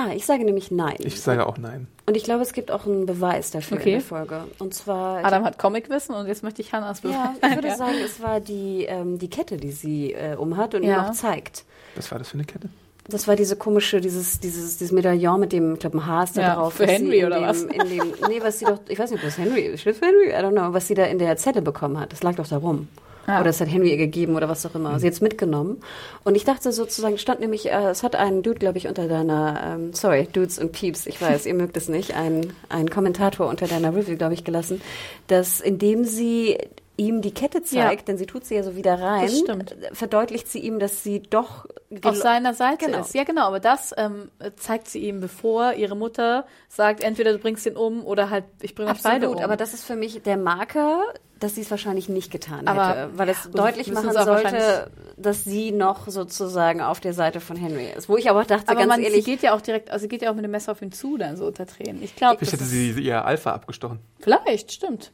Ah, 0.00 0.12
ich 0.14 0.24
sage 0.26 0.44
nämlich 0.44 0.70
nein. 0.70 0.94
Ich 1.00 1.20
sage 1.20 1.44
auch 1.44 1.58
nein. 1.58 1.88
Und 2.06 2.16
ich 2.16 2.22
glaube, 2.22 2.42
es 2.42 2.52
gibt 2.52 2.70
auch 2.70 2.86
einen 2.86 3.04
Beweis 3.04 3.50
dafür 3.50 3.78
Okay. 3.78 3.94
in 3.94 3.98
der 3.98 4.06
Folge. 4.06 4.44
Und 4.60 4.72
zwar. 4.72 5.24
Adam 5.24 5.42
hat 5.44 5.58
Comicwissen 5.58 6.14
und 6.14 6.28
jetzt 6.28 6.44
möchte 6.44 6.62
ich 6.62 6.72
Hannas 6.72 7.02
ja, 7.02 7.34
Beweis. 7.40 7.50
ich 7.50 7.56
würde 7.56 7.76
sagen, 7.76 7.96
es 8.04 8.22
war 8.22 8.38
die, 8.38 8.84
ähm, 8.84 9.18
die 9.18 9.28
Kette, 9.28 9.56
die 9.56 9.72
sie 9.72 10.12
äh, 10.12 10.36
umhat 10.36 10.76
und 10.76 10.84
Ja. 10.84 10.98
ihm 10.98 11.04
auch 11.06 11.12
zeigt. 11.14 11.64
Was 11.96 12.12
war 12.12 12.18
das 12.20 12.28
für 12.28 12.34
eine 12.34 12.44
Kette? 12.44 12.68
Das 13.08 13.26
war 13.26 13.34
diese 13.34 13.56
komische, 13.56 14.00
dieses, 14.00 14.38
dieses, 14.38 14.76
dieses 14.76 14.92
Medaillon 14.92 15.40
mit 15.40 15.50
dem, 15.52 15.72
ich 15.74 15.80
glaube, 15.80 15.96
ein 15.98 16.06
Haar 16.06 16.22
ist 16.24 16.36
da 16.36 16.42
Ja, 16.42 16.54
drauf. 16.54 16.74
für 16.74 16.86
Henry 16.86 17.18
in 17.20 17.26
oder 17.26 17.40
dem, 17.40 17.48
was? 17.48 17.62
In 17.62 17.88
dem, 17.88 18.12
nee, 18.28 18.40
was 18.40 18.60
sie 18.60 18.66
doch, 18.66 18.78
ich 18.86 18.98
weiß 19.00 19.10
nicht, 19.10 19.18
ob 19.20 19.24
das 19.26 19.36
Henry 19.38 19.62
ist. 19.62 19.82
Für 19.82 19.94
Henry? 19.94 20.28
I 20.30 20.34
don't 20.44 20.52
know. 20.52 20.72
Was 20.74 20.86
sie 20.86 20.94
da 20.94 21.04
in 21.06 21.18
der 21.18 21.36
Zelle 21.38 21.60
bekommen 21.60 21.98
hat. 21.98 22.12
Das 22.12 22.22
lag 22.22 22.36
doch 22.36 22.46
da 22.46 22.58
rum. 22.58 22.86
Ja. 23.28 23.40
Oder 23.40 23.50
es 23.50 23.60
hat 23.60 23.70
Henry 23.70 23.90
ihr 23.90 23.98
gegeben 23.98 24.36
oder 24.36 24.48
was 24.48 24.64
auch 24.64 24.74
immer. 24.74 24.98
Sie 24.98 25.06
hat 25.06 25.12
es 25.12 25.20
mitgenommen. 25.20 25.80
Und 26.24 26.34
ich 26.34 26.44
dachte 26.44 26.72
sozusagen, 26.72 27.18
stand 27.18 27.40
nämlich, 27.40 27.70
äh, 27.70 27.90
es 27.90 28.02
hat 28.02 28.16
einen 28.16 28.42
Dude, 28.42 28.58
glaube 28.58 28.78
ich, 28.78 28.88
unter 28.88 29.06
deiner, 29.06 29.74
ähm, 29.74 29.92
sorry, 29.92 30.26
Dudes 30.32 30.58
und 30.58 30.72
Peeps, 30.72 31.06
ich 31.06 31.20
weiß, 31.20 31.44
ihr 31.44 31.54
mögt 31.54 31.76
es 31.76 31.88
nicht, 31.90 32.16
ein, 32.16 32.54
ein 32.70 32.88
Kommentator 32.88 33.46
unter 33.46 33.68
deiner 33.68 33.94
Review, 33.94 34.16
glaube 34.16 34.32
ich, 34.32 34.44
gelassen, 34.44 34.80
dass 35.26 35.60
indem 35.60 36.04
sie 36.04 36.56
ihm 36.98 37.22
die 37.22 37.32
Kette 37.32 37.62
zeigt, 37.62 38.00
Ja. 38.00 38.04
denn 38.06 38.18
sie 38.18 38.26
tut 38.26 38.44
sie 38.44 38.56
ja 38.56 38.62
so 38.62 38.74
wieder 38.76 39.00
rein, 39.00 39.22
Das 39.22 39.38
stimmt. 39.38 39.74
verdeutlicht 39.92 40.48
sie 40.48 40.58
ihm, 40.58 40.78
dass 40.80 41.02
sie 41.04 41.22
doch 41.22 41.64
auf 42.02 42.16
seiner 42.16 42.52
Seite 42.54 42.86
Genau. 42.86 43.00
ist. 43.00 43.14
Ja, 43.14 43.24
genau, 43.24 43.46
aber 43.46 43.60
das 43.60 43.94
ähm, 43.96 44.30
zeigt 44.56 44.88
sie 44.88 44.98
ihm, 44.98 45.20
bevor 45.20 45.74
ihre 45.74 45.96
Mutter 45.96 46.44
sagt, 46.68 47.02
entweder 47.02 47.32
du 47.32 47.38
bringst 47.38 47.64
ihn 47.66 47.76
um 47.76 48.04
oder 48.04 48.28
halt, 48.30 48.44
ich 48.60 48.74
bringe 48.74 48.90
euch 48.90 49.02
beide 49.02 49.16
Absolut, 49.26 49.36
um. 49.38 49.42
aber 49.44 49.56
das 49.56 49.72
ist 49.74 49.84
für 49.84 49.94
mich 49.96 50.22
der 50.22 50.36
Marker, 50.36 51.02
dass 51.38 51.54
sie 51.54 51.60
es 51.60 51.70
wahrscheinlich 51.70 52.08
nicht 52.08 52.32
getan 52.32 52.66
Aber, 52.66 52.88
hätte, 52.88 53.10
weil 53.16 53.28
es 53.28 53.44
ja, 53.44 53.50
deutlich 53.52 53.92
machen 53.92 54.10
sie 54.12 54.24
sollte, 54.24 54.90
dass 55.16 55.44
sie 55.44 55.70
noch 55.70 56.08
sozusagen 56.08 56.80
auf 56.80 56.98
der 56.98 57.12
Seite 57.14 57.38
von 57.38 57.54
Henry 57.56 57.86
ist. 57.96 58.08
Wo 58.08 58.16
ich 58.16 58.28
aber 58.28 58.42
dachte, 58.44 58.66
aber 58.68 58.80
ganz 58.80 58.88
man, 58.88 58.98
sie 58.98 59.04
ehrlich, 59.06 59.24
geht 59.24 59.42
ja 59.42 59.54
auch 59.54 59.60
direkt, 59.60 59.90
also 59.92 60.02
sie 60.02 60.08
geht 60.08 60.22
ja 60.22 60.32
auch 60.32 60.34
mit 60.34 60.42
dem 60.42 60.50
Messer 60.50 60.72
auf 60.72 60.82
ihn 60.82 60.90
zu, 60.90 61.16
dann 61.16 61.36
so 61.36 61.46
unter 61.46 61.64
Tränen. 61.64 62.02
Ich 62.02 62.16
glaube, 62.16 62.38
Vielleicht 62.38 62.54
hätte 62.54 62.64
sie 62.64 62.90
ihr 62.90 63.24
Alpha 63.24 63.52
abgestochen. 63.52 64.00
vielleicht, 64.18 64.72
stimmt. 64.72 65.12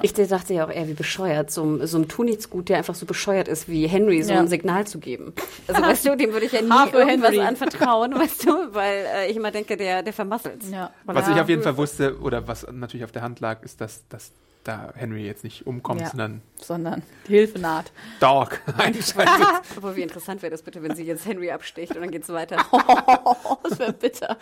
Ich 0.00 0.12
dachte 0.14 0.54
ja 0.54 0.64
auch 0.64 0.70
eher, 0.70 0.88
wie 0.88 0.94
bescheuert, 0.94 1.50
so, 1.50 1.62
einem- 1.62 1.86
so 1.86 1.98
ein 1.98 2.08
Tu-Nichts-Gut, 2.08 2.68
der 2.70 2.78
einfach 2.78 2.94
so 2.94 3.04
bescheuert 3.04 3.48
ist 3.48 3.68
wie 3.68 3.86
Henry, 3.86 4.22
so 4.22 4.32
Ja. 4.32 4.40
ein 4.40 4.48
Signal 4.48 4.86
zu 4.86 4.98
geben. 4.98 5.34
Also 5.68 5.82
weißt 5.86 6.06
du, 6.06 6.16
dem 6.16 6.32
würde 6.32 6.46
ich 6.46 6.52
ja 6.52 6.62
nie 6.62 6.68
irgendwas 6.92 7.30
Henry. 7.32 7.40
anvertrauen, 7.46 8.14
weißt 8.18 8.46
du, 8.46 8.74
weil 8.74 9.04
äh, 9.14 9.30
ich 9.30 9.36
immer 9.36 9.50
denke, 9.50 9.76
der, 9.76 10.02
der 10.02 10.12
vermasselt's. 10.12 10.70
Ja. 10.70 10.90
Was 11.04 11.26
ja. 11.28 11.34
ich 11.34 11.40
auf 11.42 11.48
jeden 11.48 11.62
Fall 11.62 11.76
wusste, 11.76 12.18
oder 12.20 12.48
was 12.48 12.66
natürlich 12.72 13.04
auf 13.04 13.12
der 13.12 13.22
Hand 13.22 13.40
lag, 13.40 13.62
ist, 13.62 13.80
dass, 13.80 14.06
dass 14.08 14.32
da 14.64 14.92
Henry 14.94 15.26
jetzt 15.26 15.42
nicht 15.42 15.66
umkommt, 15.66 16.00
Ja. 16.02 16.08
sondern 16.10 16.40
Sondern 16.60 17.02
die 17.26 17.32
Hilfe 17.34 17.58
naht. 17.58 17.90
Dog 18.20 18.60
einschaltet. 18.78 19.46
Aber 19.76 19.96
wie 19.96 20.02
interessant 20.02 20.40
wäre 20.40 20.52
das 20.52 20.62
bitte, 20.62 20.82
wenn 20.84 20.94
sie 20.94 21.02
jetzt 21.04 21.26
Henry 21.26 21.50
absticht 21.50 21.96
und 21.96 22.00
dann 22.02 22.12
geht's 22.12 22.28
weiter. 22.28 22.64
Oh, 22.70 23.56
das 23.68 23.78
wäre 23.80 23.92
bitter. 23.92 24.36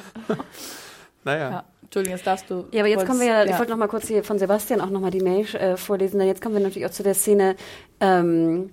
Naja. 1.25 1.51
Ja. 1.51 1.65
Entschuldigung, 1.91 2.19
jetzt 2.19 2.27
darfst 2.27 2.49
du. 2.49 2.67
Ja, 2.71 2.83
aber 2.83 2.89
jetzt 2.89 3.05
kommen 3.05 3.19
wir 3.19 3.27
ja, 3.27 3.45
ich 3.45 3.59
wollte 3.59 3.73
noch 3.73 3.79
mal 3.79 3.89
kurz 3.89 4.07
hier 4.07 4.23
von 4.23 4.39
Sebastian 4.39 4.81
auch 4.81 4.91
noch 4.91 5.01
mal 5.01 5.11
die 5.11 5.21
Mail 5.21 5.45
äh, 5.57 5.77
vorlesen, 5.77 6.21
denn 6.21 6.29
jetzt 6.29 6.41
kommen 6.41 6.55
wir 6.55 6.63
natürlich 6.63 6.87
auch 6.87 6.93
zu 6.93 7.03
der 7.03 7.15
Szene, 7.15 7.57
ähm, 7.99 8.71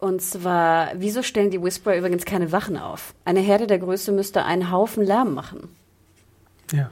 und 0.00 0.20
zwar, 0.20 0.90
wieso 0.96 1.22
stellen 1.22 1.52
die 1.52 1.62
Whisperer 1.62 1.96
übrigens 1.96 2.24
keine 2.24 2.50
Wachen 2.50 2.76
auf? 2.76 3.14
Eine 3.24 3.38
Herde 3.38 3.68
der 3.68 3.78
Größe 3.78 4.10
müsste 4.10 4.44
einen 4.44 4.72
Haufen 4.72 5.04
Lärm 5.04 5.32
machen. 5.32 5.74
Ja. 6.72 6.90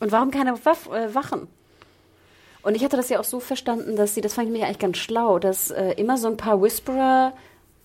Und 0.00 0.10
warum 0.10 0.30
keine 0.30 0.64
Waff, 0.64 0.88
äh, 0.90 1.14
Wachen? 1.14 1.48
Und 2.62 2.74
ich 2.74 2.82
hatte 2.82 2.96
das 2.96 3.10
ja 3.10 3.20
auch 3.20 3.24
so 3.24 3.40
verstanden, 3.40 3.94
dass 3.94 4.14
sie, 4.14 4.22
das 4.22 4.32
fand 4.32 4.48
ich 4.48 4.52
mir 4.54 4.64
eigentlich 4.64 4.78
ganz 4.78 4.96
schlau, 4.96 5.38
dass 5.38 5.70
äh, 5.70 5.92
immer 5.98 6.16
so 6.16 6.28
ein 6.28 6.38
paar 6.38 6.62
Whisperer 6.62 7.34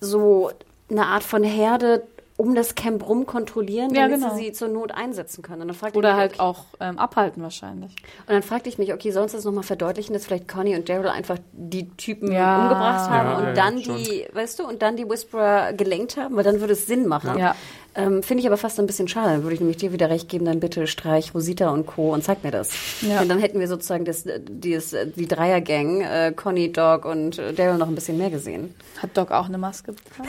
so 0.00 0.50
eine 0.90 1.06
Art 1.06 1.22
von 1.22 1.44
Herde 1.44 2.02
um 2.42 2.56
das 2.56 2.74
Camp 2.74 3.08
rum 3.08 3.24
kontrollieren, 3.24 3.94
Ja, 3.94 4.02
damit 4.08 4.20
genau. 4.20 4.34
sie 4.34 4.46
sie 4.46 4.52
zur 4.52 4.66
Not 4.66 4.90
einsetzen 4.90 5.42
können. 5.42 5.62
Und 5.62 5.68
dann 5.68 5.76
fragte 5.76 5.94
ich 5.94 5.98
Oder 5.98 6.10
mich, 6.14 6.18
halt 6.18 6.32
okay, 6.32 6.40
auch 6.42 6.64
ähm, 6.80 6.98
abhalten 6.98 7.40
wahrscheinlich. 7.40 7.92
Und 8.26 8.30
dann 8.34 8.42
fragte 8.42 8.68
ich 8.68 8.78
mich, 8.78 8.92
okay, 8.92 9.12
sollen 9.12 9.28
sie 9.28 9.36
das 9.36 9.44
nochmal 9.44 9.62
verdeutlichen, 9.62 10.12
dass 10.12 10.26
vielleicht 10.26 10.48
Conny 10.48 10.74
und 10.74 10.88
Daryl 10.88 11.06
einfach 11.06 11.38
die 11.52 11.88
Typen 11.90 12.32
Ja. 12.32 12.58
umgebracht 12.62 13.08
haben 13.08 13.28
Ja, 13.30 13.38
und 13.38 13.44
ja, 13.44 13.52
dann 13.52 13.78
ja, 13.78 13.94
die, 13.94 14.26
weißt 14.32 14.58
du, 14.58 14.66
und 14.66 14.82
dann 14.82 14.96
die 14.96 15.08
Whisperer 15.08 15.72
gelenkt 15.72 16.16
haben, 16.16 16.34
weil 16.34 16.42
dann 16.42 16.58
würde 16.58 16.72
es 16.72 16.86
Sinn 16.88 17.06
machen. 17.06 17.38
Ja. 17.38 17.54
Ähm, 17.94 18.22
Finde 18.22 18.40
ich 18.40 18.46
aber 18.46 18.56
fast 18.56 18.80
ein 18.80 18.86
bisschen 18.86 19.08
schade. 19.08 19.30
Dann 19.30 19.42
würde 19.42 19.54
ich 19.54 19.60
nämlich 19.60 19.76
dir 19.76 19.92
wieder 19.92 20.08
recht 20.08 20.28
geben, 20.28 20.44
dann 20.46 20.60
bitte 20.60 20.86
streich 20.86 21.34
Rosita 21.34 21.70
und 21.70 21.86
Co. 21.86 22.12
und 22.12 22.24
zeig 22.24 22.42
mir 22.42 22.50
das. 22.50 22.70
Ja. 23.02 23.20
Denn 23.20 23.28
dann 23.28 23.38
hätten 23.38 23.60
wir 23.60 23.68
sozusagen 23.68 24.04
das, 24.04 24.24
dieses, 24.40 24.96
die 25.14 25.28
Dreiergang, 25.28 26.00
äh, 26.00 26.32
Conny, 26.34 26.72
Dog 26.72 27.04
und 27.04 27.38
äh, 27.38 27.52
Daryl 27.52 27.78
noch 27.78 27.88
ein 27.88 27.94
bisschen 27.94 28.16
mehr 28.16 28.30
gesehen. 28.30 28.74
Hat 28.98 29.16
Doc 29.16 29.30
auch 29.30 29.46
eine 29.46 29.58
Maske 29.58 29.92
bekommen? 29.92 30.28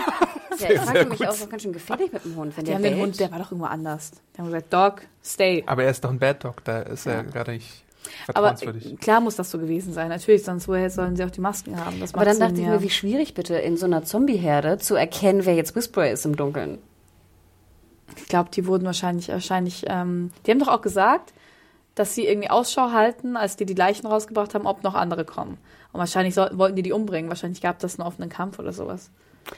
Ja, 0.60 0.72
ich 0.72 0.80
fragte 0.82 1.06
mich 1.06 1.28
auch, 1.28 1.38
doch 1.38 1.50
ganz 1.50 1.62
schön 1.62 1.74
gefährlich 1.74 2.12
mit 2.12 2.26
dem 2.26 2.36
Hund, 2.36 2.58
wenn 2.58 2.66
Die 2.66 2.68
der 2.68 2.76
haben 2.76 2.84
den 2.84 2.94
bellt. 2.94 3.04
Hund, 3.04 3.20
der 3.20 3.32
war 3.32 3.40
doch 3.40 3.52
irgendwo 3.52 3.66
anders. 3.66 4.12
Die 4.34 4.40
haben 4.40 4.46
gesagt, 4.48 4.74
Dog, 4.74 5.02
stay. 5.24 5.64
Aber 5.66 5.84
er 5.84 5.92
ist 5.92 6.04
doch 6.04 6.10
ein 6.10 6.20
Bad 6.20 6.44
Dog, 6.44 6.64
da 6.66 6.82
ist 6.82 7.06
er 7.06 7.24
gerade 7.24 7.52
nicht 7.52 7.84
Aber 8.34 8.56
äh, 8.62 8.96
klar 8.98 9.22
muss 9.22 9.38
das 9.38 9.50
so 9.50 9.58
gewesen 9.58 9.94
sein. 9.94 10.10
Natürlich, 10.10 10.44
sonst 10.44 10.68
woher 10.68 10.90
sollen 10.90 11.16
sie 11.16 11.24
auch 11.24 11.32
die 11.32 11.42
Masken 11.42 11.80
haben? 11.80 12.02
Das 12.02 12.14
aber 12.14 12.26
dann 12.26 12.40
dachte 12.40 12.56
ich 12.56 12.66
ja. 12.66 12.72
mir, 12.72 12.82
wie 12.82 12.90
schwierig 12.90 13.34
bitte 13.34 13.56
in 13.56 13.78
so 13.78 13.86
einer 13.86 14.04
Zombie-Herde 14.04 14.80
zu 14.80 14.96
erkennen, 14.96 15.46
wer 15.46 15.56
jetzt 15.56 15.76
Whisperer 15.76 16.12
ist 16.12 16.26
im 16.26 16.36
Dunkeln. 16.36 16.80
Ich 18.18 18.28
glaube, 18.28 18.50
die 18.52 18.66
wurden 18.68 18.86
wahrscheinlich, 18.86 19.30
wahrscheinlich, 19.30 19.84
ähm, 19.88 20.32
die 20.46 20.52
haben 20.52 20.60
doch 20.60 20.68
auch 20.68 20.82
gesagt, 20.82 21.34
dass 21.96 22.16
sie 22.16 22.26
irgendwie 22.26 22.50
Ausschau 22.50 22.92
halten, 22.92 23.38
als 23.38 23.56
die 23.56 23.66
die 23.66 23.74
Leichen 23.76 24.08
rausgebracht 24.08 24.56
haben, 24.56 24.66
ob 24.66 24.84
noch 24.84 24.96
andere 24.96 25.26
kommen. 25.26 25.58
Und 25.92 26.00
wahrscheinlich 26.00 26.34
soll, 26.34 26.50
wollten 26.58 26.76
die 26.76 26.82
die 26.82 26.92
umbringen. 26.92 27.30
Wahrscheinlich 27.30 27.62
gab 27.62 27.78
das 27.80 28.00
einen 28.00 28.08
offenen 28.08 28.30
Kampf 28.30 28.58
oder 28.58 28.74
sowas. 28.74 29.12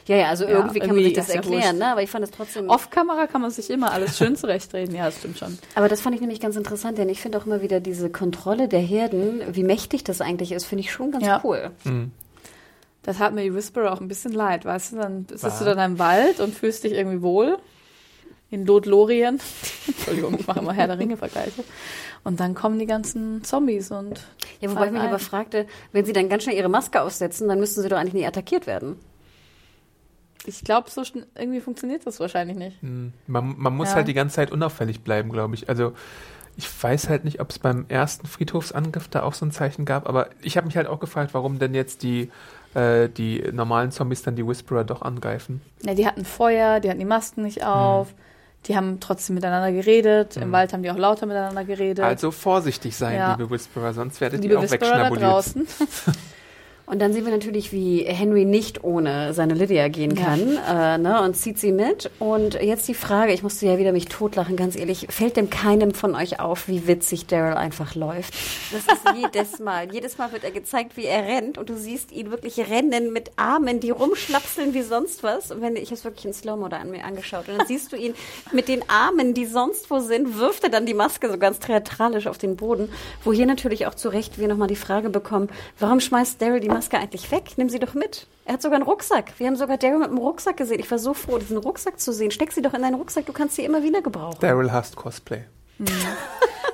Ja, 0.07 0.17
ja, 0.17 0.27
also 0.29 0.43
Ja, 0.45 0.49
irgendwie 0.51 0.79
kann 0.79 0.89
man 0.89 0.97
irgendwie 0.97 1.15
sich 1.15 1.25
das 1.25 1.27
ja 1.29 1.35
erklären, 1.35 1.77
ne? 1.77 1.87
Aber 1.91 2.01
ich 2.01 2.09
fand 2.09 2.25
es 2.25 2.31
trotzdem. 2.31 2.69
Off-Kamera 2.69 3.27
kann 3.27 3.39
man 3.41 3.51
sich 3.51 3.69
immer 3.69 3.91
alles 3.91 4.17
schön 4.17 4.35
zurechtreden. 4.35 4.93
Ja, 4.95 5.05
das 5.05 5.17
stimmt 5.19 5.37
schon. 5.37 5.57
Aber 5.75 5.87
das 5.87 6.01
fand 6.01 6.15
ich 6.15 6.21
nämlich 6.21 6.39
ganz 6.41 6.55
interessant, 6.55 6.97
denn 6.97 7.07
ich 7.07 7.21
finde 7.21 7.37
auch 7.37 7.45
immer 7.45 7.61
wieder 7.61 7.79
diese 7.79 8.09
Kontrolle 8.09 8.67
der 8.67 8.79
Herden, 8.81 9.41
wie 9.51 9.63
mächtig 9.63 10.03
das 10.03 10.19
eigentlich 10.21 10.51
ist, 10.51 10.65
finde 10.65 10.81
ich 10.81 10.91
schon 10.91 11.11
ganz 11.11 11.23
Ja. 11.25 11.39
cool. 11.43 11.71
Das 13.03 13.19
hat 13.19 13.33
mir 13.33 13.43
die 13.43 13.53
Whisperer 13.53 13.93
auch 13.93 14.01
ein 14.01 14.07
bisschen 14.07 14.31
leid, 14.33 14.65
weißt 14.65 14.93
du? 14.93 14.95
Dann 14.97 15.27
sitzt 15.29 15.43
War- 15.43 15.59
du 15.59 15.75
dann 15.75 15.91
im 15.91 15.99
Wald 15.99 16.39
und 16.39 16.55
fühlst 16.55 16.83
dich 16.83 16.93
irgendwie 16.93 17.21
wohl. 17.21 17.59
In 18.51 18.65
Lothlorien. 18.65 19.39
Entschuldigung, 19.87 20.37
ich 20.39 20.47
mache 20.47 20.59
immer 20.59 20.73
Herr 20.73 20.87
der 20.87 20.99
Ringe-Vergleiche. 20.99 21.63
Und 22.23 22.39
dann 22.39 22.53
kommen 22.55 22.79
die 22.79 22.85
ganzen 22.85 23.43
Zombies 23.43 23.91
und. 23.91 24.21
Ja, 24.61 24.69
wobei 24.71 24.85
ich 24.87 24.91
mich 24.91 25.01
ein. 25.01 25.07
aber 25.07 25.19
fragte, 25.19 25.65
wenn 25.91 26.05
sie 26.05 26.13
dann 26.13 26.29
ganz 26.29 26.43
schnell 26.43 26.55
ihre 26.55 26.69
Maske 26.69 27.01
aufsetzen, 27.01 27.47
dann 27.47 27.59
müssten 27.59 27.81
sie 27.81 27.89
doch 27.89 27.97
eigentlich 27.97 28.13
nie 28.13 28.25
attackiert 28.25 28.67
werden. 28.67 28.97
Ich 30.47 30.63
glaube, 30.63 30.89
so 30.91 31.03
schnell, 31.03 31.25
irgendwie 31.35 31.59
funktioniert 31.59 32.05
das 32.05 32.19
wahrscheinlich 32.19 32.55
nicht. 32.57 32.77
Man, 32.81 33.55
man 33.57 33.75
muss 33.75 33.89
Ja. 33.89 33.95
halt 33.95 34.07
die 34.07 34.13
ganze 34.13 34.35
Zeit 34.35 34.51
unauffällig 34.51 35.01
bleiben, 35.01 35.31
glaube 35.31 35.55
ich. 35.55 35.69
Also 35.69 35.93
ich 36.55 36.67
weiß 36.83 37.09
halt 37.09 37.25
nicht, 37.25 37.41
ob 37.41 37.49
es 37.49 37.57
beim 37.59 37.85
ersten 37.89 38.27
Friedhofsangriff 38.27 39.07
da 39.07 39.23
auch 39.23 39.33
so 39.33 39.45
ein 39.45 39.51
Zeichen 39.51 39.85
gab, 39.85 40.07
aber 40.07 40.29
ich 40.41 40.55
habe 40.55 40.67
mich 40.67 40.77
halt 40.77 40.87
auch 40.87 40.99
gefragt, 40.99 41.33
warum 41.33 41.57
denn 41.59 41.73
jetzt 41.73 42.03
die, 42.03 42.31
äh, 42.75 43.09
die 43.09 43.43
normalen 43.51 43.91
Zombies 43.91 44.21
dann 44.21 44.35
die 44.35 44.47
Whisperer 44.47 44.83
doch 44.83 45.01
angreifen. 45.01 45.61
Ja, 45.83 45.95
die 45.95 46.05
hatten 46.07 46.23
Feuer, 46.25 46.79
die 46.79 46.89
hatten 46.89 46.99
die 46.99 47.05
Masken 47.05 47.41
nicht 47.41 47.65
auf. 47.65 48.13
Die 48.65 48.75
haben 48.75 48.99
trotzdem 48.99 49.35
miteinander 49.35 49.71
geredet. 49.71 50.37
Im 50.37 50.51
Wald 50.51 50.73
haben 50.73 50.81
die 50.81 50.89
auch 50.89 50.97
lauter 50.97 51.25
miteinander 51.27 51.63
geredet. 51.65 52.03
Also 52.03 52.31
vorsichtig 52.31 52.95
sein, 52.95 53.15
Ja. 53.15 53.31
liebe 53.35 53.49
Whisperer, 53.49 53.93
sonst 53.93 54.19
werdet 54.21 54.41
Liebe 54.41 54.53
ihr 54.55 54.59
auch 54.59 54.63
Whisperer 54.63 54.79
da 54.91 54.97
wegschnabuliert. 55.11 55.31
draußen. 55.31 55.67
Und 56.85 56.99
dann 57.01 57.13
sehen 57.13 57.25
wir 57.25 57.31
natürlich, 57.31 57.71
wie 57.71 58.03
Henry 58.03 58.45
nicht 58.45 58.83
ohne 58.83 59.33
seine 59.33 59.53
Lydia 59.55 59.87
gehen 59.87 60.15
Ja. 60.15 60.23
kann 60.23 60.59
äh, 60.69 60.97
ne, 60.97 61.21
und 61.23 61.35
zieht 61.35 61.57
sie 61.57 61.71
mit. 61.71 62.11
Und 62.19 62.61
jetzt 62.61 62.87
die 62.87 62.93
Frage, 62.93 63.33
ich 63.33 63.43
musste 63.43 63.65
ja 63.65 63.77
wieder 63.77 63.91
mich 63.91 64.05
totlachen, 64.05 64.55
ganz 64.55 64.75
ehrlich, 64.75 65.07
fällt 65.09 65.37
dem 65.37 65.49
keinem 65.49 65.93
von 65.93 66.15
euch 66.15 66.39
auf, 66.39 66.67
wie 66.67 66.87
witzig 66.87 67.25
Daryl 67.25 67.55
einfach 67.55 67.95
läuft? 67.95 68.33
Das 68.71 68.81
ist 68.81 69.03
jedes 69.15 69.59
Mal. 69.59 69.91
Jedes 69.91 70.17
Mal 70.17 70.31
wird 70.31 70.43
er 70.43 70.51
gezeigt, 70.51 70.95
wie 70.97 71.05
er 71.05 71.23
rennt 71.23 71.57
und 71.57 71.69
du 71.69 71.75
siehst 71.77 72.11
ihn 72.11 72.29
wirklich 72.31 72.59
rennen 72.69 73.11
mit 73.13 73.31
Armen, 73.35 73.79
die 73.79 73.89
rumschlapseln 73.89 74.73
wie 74.73 74.83
sonst 74.83 75.23
was. 75.23 75.51
Und 75.51 75.61
wenn 75.61 75.75
ich 75.75 75.85
habe 75.85 75.95
es 75.95 76.03
wirklich 76.03 76.25
in 76.25 76.33
Slow-Mo 76.33 76.67
da 76.67 76.77
an 76.77 76.91
mir 76.91 77.03
angeschaut 77.03 77.47
und 77.47 77.57
dann 77.57 77.67
siehst 77.67 77.91
du 77.91 77.95
ihn 77.95 78.13
mit 78.51 78.67
den 78.67 78.87
Armen, 78.89 79.33
die 79.33 79.45
sonst 79.45 79.89
wo 79.89 79.99
sind, 79.99 80.37
wirft 80.37 80.63
er 80.63 80.69
dann 80.69 80.85
die 80.85 80.93
Maske 80.93 81.29
so 81.29 81.37
ganz 81.37 81.59
theatralisch 81.59 82.27
auf 82.27 82.37
den 82.37 82.55
Boden. 82.55 82.89
Wo 83.23 83.33
hier 83.33 83.45
natürlich 83.45 83.87
auch 83.87 83.95
zu 83.95 84.09
Recht 84.09 84.37
wir 84.37 84.47
nochmal 84.47 84.67
die 84.67 84.75
Frage 84.75 85.09
bekommen, 85.09 85.49
warum 85.79 85.99
schmeißt 85.99 86.41
Daryl 86.41 86.59
die 86.59 86.69
Maske 86.75 86.99
eigentlich 86.99 87.31
weg? 87.31 87.53
Nimm 87.57 87.69
sie 87.69 87.79
doch 87.79 87.93
mit. 87.93 88.27
Er 88.43 88.53
hat 88.53 88.61
sogar 88.61 88.75
einen 88.75 88.85
Rucksack. 88.85 89.33
Wir 89.39 89.47
haben 89.47 89.55
sogar 89.55 89.77
Daryl 89.77 89.99
mit 89.99 90.09
einem 90.09 90.17
Rucksack 90.17 90.57
gesehen. 90.57 90.79
Ich 90.79 90.91
war 90.91 90.99
so 90.99 91.13
froh, 91.13 91.37
diesen 91.37 91.57
Rucksack 91.57 91.99
zu 91.99 92.11
sehen. 92.11 92.31
Steck 92.31 92.51
sie 92.51 92.61
doch 92.61 92.73
in 92.73 92.81
deinen 92.81 92.95
Rucksack, 92.95 93.25
du 93.25 93.33
kannst 93.33 93.55
sie 93.55 93.63
immer 93.63 93.81
wieder 93.81 94.01
gebrauchen. 94.01 94.37
Daryl 94.41 94.71
hasst 94.71 94.95
Cosplay. 94.95 95.45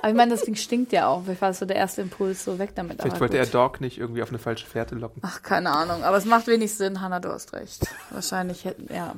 Aber 0.02 0.10
ich 0.10 0.16
meine, 0.16 0.32
das 0.32 0.42
Ding 0.42 0.56
stinkt 0.56 0.92
ja 0.92 1.08
auch. 1.08 1.24
Vielleicht 1.24 1.42
war 1.42 1.50
das 1.50 1.60
so 1.60 1.66
der 1.66 1.76
erste 1.76 2.02
Impuls, 2.02 2.44
so 2.44 2.58
weg 2.58 2.72
damit. 2.74 3.00
Vielleicht 3.00 3.18
aber 3.18 3.22
wollte 3.22 3.38
er. 3.38 3.46
Dog 3.46 3.80
nicht 3.80 4.00
irgendwie 4.00 4.24
auf 4.24 4.30
eine 4.30 4.40
falsche 4.40 4.66
Fährte 4.66 4.96
locken. 4.96 5.22
Ach, 5.24 5.44
keine 5.44 5.70
Ahnung. 5.70 6.04
Aber 6.04 6.18
es 6.18 6.26
macht 6.26 6.48
wenig 6.48 6.74
Sinn, 6.74 7.02
Hannah, 7.02 7.20
du 7.20 7.30
hast 7.30 7.54
recht. 7.54 7.86
Wahrscheinlich 8.10 8.66
hätten, 8.66 8.92
ja. 8.92 9.14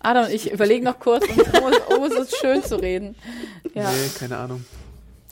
Adam 0.00 0.26
und 0.26 0.30
ich 0.32 0.52
überlegen 0.52 0.84
noch 0.84 0.98
kurz, 0.98 1.24
um, 1.26 1.38
um, 1.38 1.98
um 1.98 2.04
es 2.04 2.16
uns 2.16 2.36
schön 2.36 2.62
zu 2.62 2.76
reden. 2.76 3.16
Ja. 3.74 3.90
Nee, 3.90 4.10
keine 4.18 4.36
Ahnung. 4.36 4.64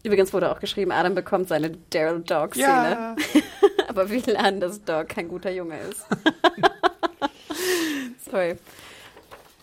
Übrigens 0.07 0.33
wurde 0.33 0.53
auch 0.53 0.61
geschrieben, 0.61 0.93
Adam 0.93 1.17
bekommt 1.17 1.49
seine 1.49 1.73
Daryl 1.91 2.21
Dog-Szene. 2.21 3.17
Aber 3.89 4.09
wie 4.09 4.21
lernen, 4.21 4.61
dass 4.61 4.81
Dog 4.85 5.09
kein 5.09 5.27
guter 5.27 5.51
Junge 5.51 5.81
ist. 5.81 6.07
Sorry. 8.31 8.55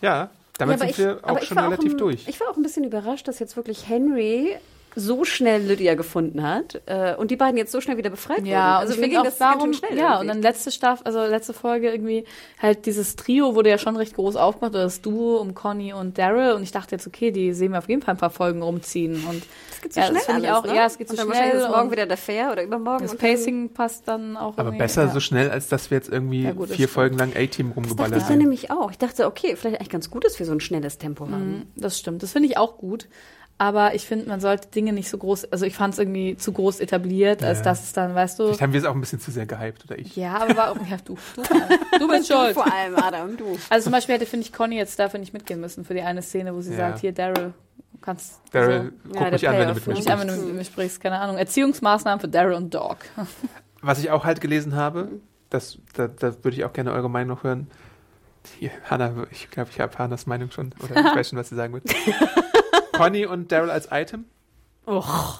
Ja, 0.02 0.28
damit 0.58 0.80
Ja, 0.80 0.86
sind 0.86 0.98
wir 0.98 1.18
aber 1.22 1.32
auch 1.32 1.42
schon 1.42 1.58
relativ 1.58 1.92
ein, 1.92 1.98
durch. 1.98 2.28
Ich 2.28 2.38
war 2.40 2.50
auch 2.50 2.58
ein 2.58 2.62
bisschen 2.62 2.84
überrascht, 2.84 3.26
dass 3.26 3.38
jetzt 3.38 3.56
wirklich 3.56 3.88
Henry 3.88 4.58
so 4.96 5.24
schnell 5.24 5.62
Lydia 5.62 5.94
gefunden 5.94 6.42
hat 6.42 6.80
äh, 6.86 7.14
und 7.16 7.30
die 7.30 7.36
beiden 7.36 7.56
jetzt 7.56 7.72
so 7.72 7.80
schnell 7.80 7.96
wieder 7.96 8.10
befreit 8.10 8.46
Ja, 8.46 8.80
wurden. 8.80 8.92
ich 8.92 8.98
mir 9.00 9.08
ging 9.08 9.18
auch, 9.18 9.24
das 9.24 9.38
ganz 9.38 9.56
warum, 9.56 9.72
schön 9.72 9.88
schnell 9.88 9.98
ja, 9.98 10.04
irgendwie. 10.14 10.20
und 10.22 10.28
dann 10.28 10.42
letzte 10.42 10.70
Staffel, 10.70 11.04
also 11.06 11.24
letzte 11.24 11.52
Folge 11.52 11.90
irgendwie, 11.90 12.24
halt 12.60 12.86
dieses 12.86 13.16
Trio 13.16 13.54
wurde 13.54 13.70
ja 13.70 13.78
schon 13.78 13.96
recht 13.96 14.14
groß 14.14 14.36
aufgemacht, 14.36 14.74
oder 14.74 14.84
das 14.84 15.00
Duo 15.02 15.38
um 15.38 15.54
Conny 15.54 15.92
und 15.92 16.16
Daryl, 16.18 16.52
und 16.52 16.62
ich 16.62 16.70
dachte 16.72 16.94
jetzt, 16.94 17.06
okay, 17.06 17.30
die 17.30 17.52
sehen 17.52 17.72
wir 17.72 17.78
auf 17.78 17.88
jeden 17.88 18.02
Fall 18.02 18.14
ein 18.14 18.18
paar 18.18 18.30
Folgen 18.30 18.62
rumziehen, 18.62 19.24
und 19.28 19.42
Es 19.72 19.80
geht 19.82 19.92
so 19.94 20.00
ja, 20.00 20.06
schnell 20.06 20.16
das 20.18 20.26
finde 20.26 20.42
ich 20.42 20.48
alles, 20.50 20.58
auch, 20.58 20.66
ne? 20.66 20.76
ja, 20.76 20.86
es 20.86 20.98
geht 20.98 21.08
so 21.08 21.12
und 21.12 21.18
dann 21.18 21.26
schnell, 21.26 21.38
wahrscheinlich 21.38 21.64
ist 21.64 21.70
morgen 21.70 21.90
wieder 21.90 22.06
der 22.06 22.16
Fair 22.16 22.52
oder 22.52 22.62
übermorgen. 22.62 23.02
das 23.02 23.12
und 23.12 23.22
dann- 23.22 23.30
Pacing 23.30 23.68
passt 23.74 24.06
dann 24.08 24.36
auch 24.36 24.56
Aber 24.58 24.72
besser 24.72 25.04
ja. 25.06 25.10
so 25.12 25.20
schnell, 25.20 25.50
als 25.50 25.68
dass 25.68 25.90
wir 25.90 25.98
jetzt 25.98 26.08
irgendwie 26.10 26.44
Ja, 26.44 26.52
gut, 26.52 26.70
das 26.70 26.76
vier 26.76 26.86
stimmt. 26.86 26.90
Folgen 26.94 27.18
lang 27.18 27.30
A-Team 27.30 27.46
Das 27.48 27.56
dachte 27.56 27.74
rumgeballert 27.76 28.16
ich 28.16 28.22
dann 28.22 28.32
haben. 28.32 28.38
nämlich 28.38 28.70
auch. 28.70 28.90
Ich 28.90 28.98
dachte, 28.98 29.26
okay, 29.26 29.56
vielleicht 29.56 29.76
eigentlich 29.80 29.90
ganz 29.90 30.10
gut, 30.10 30.24
dass 30.24 30.38
wir 30.38 30.46
so 30.46 30.52
ein 30.52 30.60
schnelles 30.60 30.98
Tempo 30.98 31.24
haben. 31.28 31.72
Das 31.76 31.98
stimmt, 31.98 32.22
das 32.22 32.32
finde 32.32 32.48
ich 32.48 32.56
auch 32.56 32.78
gut. 32.78 33.08
Aber 33.56 33.94
ich 33.94 34.04
finde, 34.06 34.28
man 34.28 34.40
sollte 34.40 34.68
Dinge 34.68 34.92
nicht 34.92 35.08
so 35.08 35.16
groß, 35.16 35.44
also 35.52 35.64
ich 35.64 35.76
fand 35.76 35.94
es 35.94 36.00
irgendwie 36.00 36.36
zu 36.36 36.50
groß 36.52 36.80
etabliert, 36.80 37.44
als 37.44 37.58
Ja. 37.58 37.64
dass 37.64 37.84
es 37.84 37.92
dann, 37.92 38.12
weißt 38.14 38.38
du. 38.40 38.44
Vielleicht 38.46 38.62
haben 38.62 38.72
wir 38.72 38.80
es 38.80 38.86
auch 38.86 38.94
ein 38.94 39.00
bisschen 39.00 39.20
zu 39.20 39.30
sehr 39.30 39.46
gehypt, 39.46 39.84
oder 39.84 39.96
ich. 39.98 40.16
Ja, 40.16 40.38
aber 40.38 40.56
warum? 40.56 40.80
Ja, 40.90 40.96
du, 41.04 41.16
du, 41.36 41.42
du 42.00 42.08
bist 42.08 42.26
schuld. 42.32 42.54
Vor 42.54 42.70
allem, 42.70 42.96
Adam, 42.96 43.36
du. 43.36 43.56
Also 43.70 43.84
zum 43.84 43.92
Beispiel 43.92 44.16
hätte, 44.16 44.26
finde 44.26 44.44
ich, 44.46 44.52
Conny 44.52 44.76
jetzt 44.76 44.98
dafür 44.98 45.20
nicht 45.20 45.32
mitgehen 45.32 45.60
müssen 45.60 45.84
für 45.84 45.94
die 45.94 46.02
eine 46.02 46.20
Szene, 46.22 46.52
wo 46.54 46.60
sie 46.62 46.72
Ja. 46.72 46.78
sagt, 46.88 46.98
hier, 46.98 47.12
Daryl, 47.12 47.54
du 47.92 47.98
kannst 48.00 48.40
Daryl, 48.50 48.92
so, 49.04 49.10
guck 49.12 49.20
Ja, 49.20 49.30
mich 49.30 49.40
der 49.42 49.50
an, 49.50 49.56
wenn 49.58 49.68
du 49.68 49.74
mit 49.74 49.86
mir 49.86 49.92
ne? 49.92 49.98
nicht 50.00 50.08
einfach 50.10 50.22
sprichst. 50.24 50.38
nur 50.40 50.46
mit 50.48 50.56
mir 50.56 50.64
sprichst, 50.64 51.00
keine 51.00 51.20
Ahnung. 51.20 51.36
Erziehungsmaßnahmen 51.38 52.20
für 52.20 52.28
Daryl 52.28 52.54
und 52.54 52.74
Dog. 52.74 52.96
Was 53.82 54.00
ich 54.00 54.10
auch 54.10 54.24
halt 54.24 54.40
gelesen 54.40 54.74
habe, 54.74 55.08
das, 55.50 55.78
da, 55.94 56.08
da 56.08 56.34
würde 56.42 56.56
ich 56.56 56.64
auch 56.64 56.72
gerne 56.72 56.90
eure 56.92 57.08
Meinung 57.08 57.36
noch 57.36 57.44
hören. 57.44 57.68
Hier, 58.58 58.70
Hannah, 58.90 59.26
ich 59.30 59.48
glaube, 59.50 59.70
ich 59.70 59.78
habe 59.78 59.96
Hannas 59.96 60.26
Meinung 60.26 60.50
schon, 60.50 60.74
oder 60.82 60.96
ich 60.96 61.04
weiß 61.16 61.28
schon, 61.28 61.38
was 61.38 61.50
sie 61.50 61.54
sagen 61.54 61.72
wird. 61.72 61.84
Conny 62.96 63.26
und 63.26 63.52
Daryl 63.52 63.70
als 63.70 63.88
Item? 63.90 64.24
Och, 64.86 65.38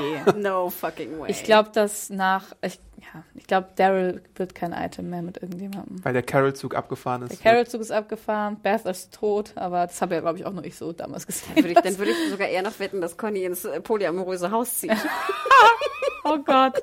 nee. 0.00 0.32
No 0.40 0.70
fucking 0.70 1.20
way. 1.20 1.30
Ich 1.30 1.44
glaube, 1.44 1.68
dass 1.74 2.08
nach, 2.08 2.44
ich, 2.62 2.80
ja, 2.96 3.24
ich 3.34 3.46
glaube, 3.46 3.68
Daryl 3.76 4.22
wird 4.36 4.54
kein 4.54 4.72
Item 4.72 5.10
mehr 5.10 5.20
mit 5.20 5.42
irgendjemandem. 5.42 6.02
Weil 6.02 6.14
der 6.14 6.22
Carol-Zug 6.22 6.74
abgefahren 6.74 7.22
ist. 7.22 7.30
Der 7.30 7.50
Carol-Zug 7.52 7.82
ist 7.82 7.90
abgefahren, 7.90 8.56
Beth 8.62 8.86
ist 8.86 9.12
tot, 9.12 9.52
aber 9.56 9.86
das 9.86 10.00
habe 10.00 10.14
ja, 10.14 10.20
glaube 10.22 10.38
ich, 10.38 10.46
auch 10.46 10.52
nur 10.52 10.64
ich 10.64 10.76
so 10.76 10.92
damals 10.92 11.26
Dann 11.26 11.34
gesagt. 11.34 11.56
würde 11.56 11.68
ich, 11.72 11.78
dann 11.80 11.98
würde 11.98 12.10
ich 12.12 12.30
sogar 12.30 12.48
eher 12.48 12.62
noch 12.62 12.78
wetten, 12.78 13.02
dass 13.02 13.18
Conny 13.18 13.44
ins 13.44 13.66
äh, 13.66 13.80
polyamoröse 13.80 14.50
Haus 14.50 14.78
zieht. 14.78 14.92
Oh 16.22 16.36
Gott. 16.36 16.74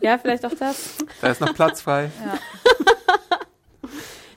Ja, 0.00 0.18
vielleicht 0.18 0.44
auch 0.44 0.52
das. 0.58 0.96
Da 1.20 1.28
ist 1.28 1.40
noch 1.40 1.54
Platz 1.54 1.80
frei. 1.80 2.10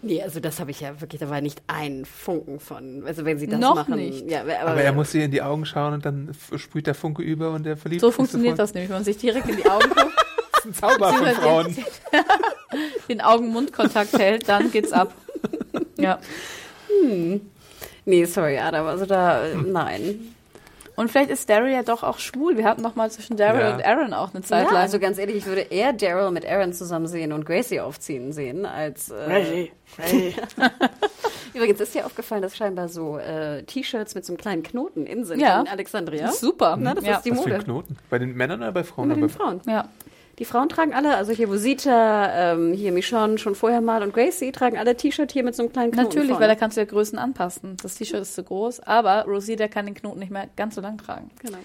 Nee, 0.09 0.23
also 0.23 0.39
das 0.39 0.59
habe 0.59 0.71
ich 0.71 0.79
ja 0.81 0.99
wirklich, 0.99 1.21
da 1.21 1.29
war 1.29 1.39
nicht 1.39 1.61
ein 1.67 2.03
Funken 2.03 2.59
von. 2.59 3.03
Also 3.05 3.25
wenn 3.25 3.37
sie 3.37 3.45
das 3.45 3.59
Noch 3.59 3.75
machen. 3.75 3.97
nicht. 3.97 4.27
Ja, 4.27 4.41
aber, 4.41 4.59
Aber 4.71 4.81
er 4.81 4.91
muss 4.91 5.13
ihr 5.13 5.23
in 5.25 5.29
die 5.29 5.43
Augen 5.43 5.67
schauen 5.67 5.93
und 5.93 6.03
dann 6.03 6.31
sprüht 6.55 6.87
der 6.87 6.95
Funke 6.95 7.21
über 7.21 7.51
und 7.51 7.63
der 7.63 7.77
verliebt 7.77 8.01
So 8.01 8.09
funktioniert 8.09 8.53
sofort. 8.57 8.69
das 8.69 8.73
nämlich, 8.73 8.89
wenn 8.89 8.97
man 8.97 9.03
sich 9.03 9.17
direkt 9.17 9.47
in 9.47 9.57
die 9.57 9.67
Augen 9.67 9.87
guckt, 9.87 10.25
Das 10.51 10.65
ist 10.65 10.65
ein 10.65 10.73
Zauber 10.73 11.13
von 11.13 11.27
Frauen. 11.27 11.77
den 13.07 13.21
Augen-Mund-Kontakt 13.21 14.13
hält, 14.17 14.49
dann 14.49 14.71
geht's 14.71 14.91
ab. 14.91 15.13
Ja. 15.99 16.17
Nee, 18.05 18.25
sorry, 18.25 18.57
Adam, 18.57 18.87
also 18.87 19.05
da, 19.05 19.45
äh, 19.45 19.55
nein. 19.55 20.33
Und 20.99 21.09
vielleicht 21.09 21.29
ist 21.29 21.49
Daryl 21.49 21.71
ja 21.71 21.81
doch 21.83 22.03
auch 22.03 22.19
schwul. 22.19 22.57
Wir 22.57 22.65
hatten 22.65 22.81
noch 22.81 22.95
mal 22.95 23.09
zwischen 23.09 23.37
Daryl 23.37 23.61
Ja. 23.61 23.73
und 23.75 23.85
Aaron 23.85 24.13
auch 24.13 24.33
eine 24.33 24.43
Zeit 24.43 24.65
Ja, 24.65 24.73
lang. 24.73 24.81
also 24.81 24.99
ganz 24.99 25.17
ehrlich, 25.17 25.37
ich 25.37 25.45
würde 25.45 25.61
eher 25.61 25.93
Daryl 25.93 26.29
mit 26.31 26.45
Aaron 26.45 26.73
zusammen 26.73 27.07
sehen 27.07 27.31
und 27.31 27.45
Gracie 27.45 27.79
aufziehen 27.79 28.33
sehen, 28.33 28.65
als. 28.65 29.09
Äh, 29.09 29.69
Übrigens 31.53 31.79
ist 31.79 31.95
dir 31.95 32.05
aufgefallen, 32.05 32.41
dass 32.41 32.55
scheinbar 32.57 32.89
so 32.89 33.17
äh, 33.17 33.63
T-Shirts 33.63 34.13
mit 34.13 34.25
so 34.25 34.33
einem 34.33 34.37
kleinen 34.37 34.63
Knoten 34.63 35.05
in 35.05 35.23
sind 35.25 35.39
Ja. 35.39 35.61
in 35.61 35.67
Alexandria. 35.67 36.31
Super. 36.31 36.77
Na, 36.79 36.93
das 36.93 37.05
ja. 37.05 37.15
ist 37.15 37.23
die 37.25 37.31
Was 37.31 37.39
für 37.39 37.45
ein 37.45 37.51
Mode. 37.53 37.63
Knoten? 37.63 37.97
Bei 38.09 38.19
den 38.19 38.35
Männern 38.35 38.59
oder 38.61 38.71
bei 38.71 38.83
Frauen? 38.83 39.07
Mit 39.07 39.17
den 39.17 39.29
Frauen. 39.29 39.61
ja. 39.67 39.87
Die 40.39 40.45
Frauen 40.45 40.69
tragen 40.69 40.93
alle, 40.93 41.15
also 41.17 41.33
hier 41.33 41.47
Rosita, 41.47 42.53
ähm, 42.53 42.73
hier 42.73 42.93
Michonne 42.93 43.37
schon 43.37 43.55
vorher 43.55 43.81
mal 43.81 44.01
und 44.03 44.13
Gracie 44.13 44.51
tragen 44.53 44.77
alle 44.77 44.95
T-Shirt 44.95 45.31
hier 45.33 45.43
mit 45.43 45.53
so 45.53 45.63
einem 45.63 45.73
kleinen 45.73 45.91
Knoten. 45.91 46.07
Natürlich, 46.07 46.29
vorne. 46.29 46.41
weil 46.41 46.47
da 46.47 46.55
kannst 46.55 46.77
du 46.77 46.81
ja 46.81 46.85
Größen 46.85 47.19
anpassen. 47.19 47.75
Das 47.81 47.95
T-Shirt 47.95 48.21
ist 48.21 48.35
zu 48.35 48.43
groß, 48.43 48.79
aber 48.79 49.25
Rosita 49.25 49.67
kann 49.67 49.85
den 49.85 49.95
Knoten 49.95 50.19
nicht 50.19 50.31
mehr 50.31 50.47
ganz 50.55 50.75
so 50.75 50.81
lang 50.81 50.97
tragen. 50.97 51.29
Genau. 51.41 51.57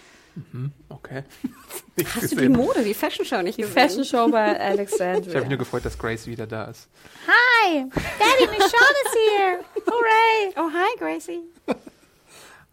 Okay. 0.88 1.22
Nicht 1.96 2.08
Hast 2.12 2.24
du 2.24 2.28
die 2.30 2.34
gesehen. 2.34 2.52
Mode, 2.54 2.82
die 2.82 2.92
Fashion 2.92 3.24
Show 3.24 3.40
nicht 3.42 3.56
Die 3.56 3.62
gesehen? 3.62 3.74
Fashion 3.88 4.04
Show 4.04 4.28
bei 4.32 4.46
Ich 4.50 4.58
habe 4.58 4.62
mich 4.72 4.78
Alexandria. 4.80 5.48
nur 5.48 5.58
gefreut, 5.58 5.84
dass 5.84 5.96
Grace 5.96 6.26
wieder 6.26 6.48
da 6.48 6.64
ist. 6.64 6.88
Hi, 7.28 7.84
Daddy 8.18 8.50
Michonne 8.50 8.96
is 9.04 9.12
here. 9.38 9.58
Hooray! 9.86 10.52
Oh, 10.56 10.70
hi, 10.72 10.98
Gracie. 10.98 11.40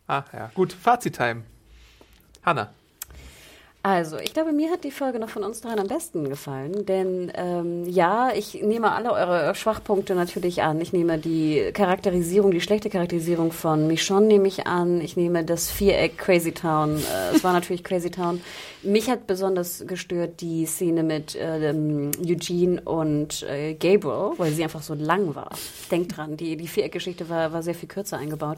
Ah, 0.08 0.26
ja. 0.34 0.52
Gut, 0.56 0.74
Fazit-Time. 0.74 1.43
Hanna. 2.43 2.74
Also, 3.84 4.19
ich 4.19 4.34
glaube, 4.34 4.51
mir 4.51 4.69
hat 4.69 4.84
die 4.84 4.91
Folge 4.91 5.17
noch 5.17 5.29
von 5.29 5.43
uns 5.43 5.61
dreien 5.61 5.79
am 5.79 5.88
besten 5.88 6.29
gefallen, 6.29 6.86
denn 6.86 7.32
ähm, 7.34 7.84
ja, 7.89 8.29
ich 8.32 8.61
nehme 8.61 8.91
alle 8.91 9.11
eure 9.11 9.55
Schwachpunkte 9.55 10.13
natürlich 10.13 10.61
an. 10.61 10.79
Ich 10.82 10.93
nehme 10.93 11.17
die 11.17 11.71
Charakterisierung, 11.73 12.51
die 12.51 12.61
schlechte 12.61 12.91
Charakterisierung 12.91 13.51
von 13.51 13.88
Michonne 13.88 14.27
nehme 14.27 14.47
ich 14.47 14.67
an. 14.67 15.01
Ich 15.01 15.17
nehme 15.17 15.43
das 15.43 15.71
Viereck 15.71 16.19
Crazy 16.19 16.51
Town. 16.51 16.97
Äh, 16.97 17.36
es 17.36 17.43
war 17.43 17.53
natürlich 17.53 17.84
Crazy 17.84 18.11
Town. 18.11 18.41
Mich 18.84 19.09
hat 19.11 19.27
besonders 19.27 19.84
gestört 19.86 20.41
die 20.41 20.65
Szene 20.65 21.03
mit 21.03 21.36
äh, 21.36 21.71
Eugene 22.23 22.82
und 22.82 23.43
äh, 23.43 23.75
Gabriel, 23.75 24.32
weil 24.38 24.51
sie 24.53 24.63
einfach 24.63 24.82
so 24.82 24.95
lang 24.95 25.36
war. 25.36 25.49
Denkt 25.91 26.17
dran, 26.17 26.36
die, 26.36 26.57
die 26.57 26.67
Viereckgeschichte 26.67 27.29
war, 27.29 27.53
war 27.53 27.61
sehr 27.61 27.75
viel 27.75 27.88
kürzer 27.89 28.17
eingebaut. 28.17 28.57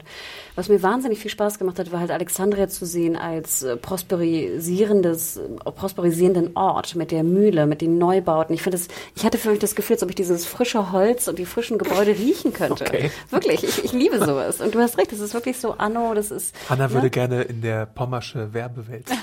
Was 0.54 0.70
mir 0.70 0.82
wahnsinnig 0.82 1.18
viel 1.18 1.30
Spaß 1.30 1.58
gemacht 1.58 1.78
hat, 1.78 1.92
war 1.92 2.00
halt 2.00 2.10
Alexandria 2.10 2.68
zu 2.68 2.86
sehen 2.86 3.16
als 3.16 3.62
äh, 3.64 3.76
prosperisierendes, 3.76 5.13
äh, 5.36 5.40
prosperisierenden 5.70 6.56
Ort 6.56 6.94
mit 6.94 7.10
der 7.10 7.24
Mühle, 7.24 7.66
mit 7.66 7.80
den 7.80 7.98
Neubauten. 7.98 8.54
Ich 8.54 8.62
finde 8.62 8.78
das, 8.78 8.88
ich 9.14 9.24
hatte 9.24 9.38
für 9.38 9.50
mich 9.50 9.58
das 9.58 9.74
Gefühl, 9.74 9.94
als 9.94 10.02
ob 10.02 10.10
ich 10.10 10.14
dieses 10.14 10.46
frische 10.46 10.92
Holz 10.92 11.28
und 11.28 11.38
die 11.38 11.46
frischen 11.46 11.78
Gebäude 11.78 12.12
riechen 12.18 12.52
könnte. 12.52 12.84
Okay. 12.84 13.10
Wirklich, 13.30 13.64
ich, 13.64 13.84
ich 13.84 13.92
liebe 13.92 14.18
sowas. 14.18 14.60
Und 14.60 14.74
du 14.74 14.80
hast 14.80 14.98
recht, 14.98 15.12
das 15.12 15.20
ist 15.20 15.34
wirklich 15.34 15.58
so 15.58 15.72
Anno, 15.72 16.14
das 16.14 16.30
ist. 16.30 16.54
Hanna 16.68 16.88
ne? 16.88 16.94
würde 16.94 17.10
gerne 17.10 17.42
in 17.42 17.62
der 17.62 17.86
Pommersche 17.86 18.52
Werbewelt. 18.52 19.06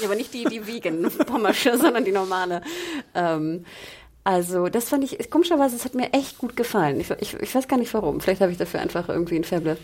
Ja, 0.00 0.08
aber 0.08 0.16
nicht 0.16 0.34
die, 0.34 0.44
die 0.44 0.66
Vegan-Pommersche, 0.66 1.78
sondern 1.78 2.04
die 2.04 2.12
normale. 2.12 2.60
Ähm, 3.14 3.64
also, 4.26 4.68
das 4.68 4.88
fand 4.88 5.04
ich, 5.04 5.30
komischerweise, 5.30 5.76
es 5.76 5.84
hat 5.84 5.94
mir 5.94 6.12
echt 6.12 6.38
gut 6.38 6.56
gefallen. 6.56 6.98
Ich, 6.98 7.08
ich, 7.20 7.34
ich 7.34 7.54
weiß 7.54 7.68
gar 7.68 7.76
nicht 7.76 7.94
warum. 7.94 8.20
Vielleicht 8.20 8.40
habe 8.40 8.50
ich 8.50 8.58
dafür 8.58 8.80
einfach 8.80 9.08
irgendwie 9.08 9.36
ein 9.36 9.44
Faible. 9.44 9.76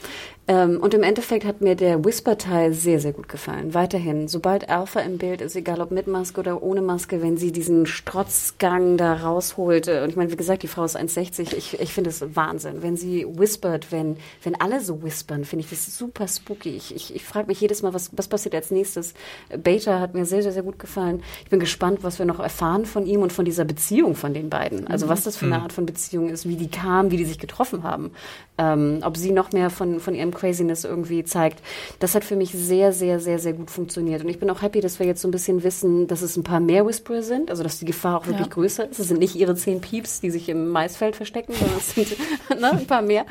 Ähm, 0.49 0.81
und 0.81 0.95
im 0.95 1.05
Endeffekt 1.05 1.45
hat 1.45 1.61
mir 1.61 1.77
der 1.77 2.05
Whisper-Teil 2.05 2.73
sehr, 2.73 2.99
sehr 2.99 3.13
gut 3.13 3.29
gefallen. 3.29 3.73
Weiterhin, 3.73 4.27
sobald 4.27 4.69
Alpha 4.69 4.99
im 4.99 5.19
Bild 5.19 5.43
ist, 5.43 5.55
egal 5.55 5.81
ob 5.81 5.93
mit 5.93 6.09
Maske 6.09 6.41
oder 6.41 6.61
ohne 6.61 6.83
Maske, 6.83 7.23
wenn 7.23 7.37
sie 7.37 7.53
diesen 7.53 7.87
Strotzgang 7.87 8.97
da 8.97 9.15
rausholt. 9.15 9.87
Und 9.87 10.09
ich 10.09 10.17
meine, 10.17 10.33
wie 10.33 10.37
gesagt, 10.37 10.65
die 10.65 10.67
Frau 10.67 10.83
ist 10.83 10.99
1,60. 10.99 11.55
Ich, 11.55 11.79
ich 11.79 11.93
finde 11.95 12.11
es 12.11 12.35
Wahnsinn. 12.35 12.83
Wenn 12.83 12.97
sie 12.97 13.25
whispert, 13.29 13.93
wenn, 13.93 14.17
wenn 14.43 14.61
alle 14.61 14.81
so 14.81 15.05
whispern, 15.05 15.45
finde 15.45 15.65
ich 15.65 15.71
das 15.71 15.97
super 15.97 16.27
spooky. 16.27 16.71
Ich, 16.71 16.93
ich, 16.93 17.15
ich 17.15 17.25
frage 17.25 17.47
mich 17.47 17.61
jedes 17.61 17.83
Mal, 17.83 17.95
was, 17.95 18.11
was 18.17 18.27
passiert 18.27 18.57
als 18.57 18.73
nächstes. 18.73 19.15
Beta 19.57 20.01
hat 20.01 20.15
mir 20.15 20.25
sehr, 20.25 20.43
sehr, 20.43 20.53
sehr 20.53 20.65
gut 20.65 20.81
gefallen. 20.81 21.23
Ich 21.45 21.51
bin 21.51 21.61
gespannt, 21.61 22.01
was 22.03 22.19
wir 22.19 22.27
noch 22.27 22.41
erfahren 22.41 22.87
von 22.87 23.07
ihm 23.07 23.23
und 23.23 23.33
von 23.33 23.45
dieser 23.45 23.65
Beziehung 23.65 24.17
von 24.17 24.32
den 24.35 24.51
beiden. 24.51 24.87
Also 24.87 25.09
was 25.09 25.25
das 25.25 25.37
für 25.37 25.47
eine 25.47 25.57
mhm. 25.57 25.63
Art 25.63 25.73
von 25.73 25.87
Beziehung 25.87 26.29
ist, 26.29 26.49
wie 26.49 26.57
die 26.57 26.69
kamen, 26.69 27.11
wie 27.11 27.17
die 27.17 27.25
sich 27.25 27.39
getroffen 27.39 27.83
haben. 27.83 28.13
Ähm, 28.59 29.01
ob 29.03 29.17
sie 29.17 29.33
noch 29.33 29.53
mehr 29.53 29.71
von, 29.71 29.99
von 29.99 30.15
ihrem 30.15 30.33
Craziness 30.33 30.85
irgendwie 30.85 31.25
zeigt. 31.25 31.63
Das 32.01 32.15
hat 32.15 32.23
für 32.23 32.37
mich 32.37 32.53
sehr, 32.53 32.93
sehr, 32.93 33.19
sehr, 33.19 33.39
sehr 33.39 33.55
gut 33.55 33.71
funktioniert. 33.71 34.23
Und 34.23 34.29
ich 34.29 34.39
bin 34.39 34.51
auch 34.51 34.61
happy, 34.61 34.81
dass 34.81 34.99
wir 34.99 35.07
jetzt 35.07 35.23
so 35.23 35.29
ein 35.29 35.31
bisschen 35.31 35.63
wissen, 35.63 36.07
dass 36.07 36.23
es 36.23 36.37
ein 36.37 36.45
paar 36.45 36.61
mehr 36.61 36.87
Whisperer 36.87 37.23
sind, 37.23 37.51
also 37.51 37.63
dass 37.63 37.79
die 37.79 37.87
Gefahr 37.87 38.19
auch 38.19 38.27
wirklich 38.27 38.47
ja. 38.47 38.53
größer 38.53 38.91
ist. 38.91 38.99
Es 38.99 39.09
sind 39.09 39.21
nicht 39.21 39.37
ihre 39.37 39.55
zehn 39.55 39.81
Pieps, 39.81 40.21
die 40.21 40.31
sich 40.31 40.49
im 40.49 40.69
Maisfeld 40.69 41.17
verstecken, 41.17 41.55
sondern 41.55 41.79
es 41.79 41.95
sind 41.95 42.17
ne, 42.61 42.73
ein 42.73 42.87
paar 42.87 43.03
mehr. 43.03 43.25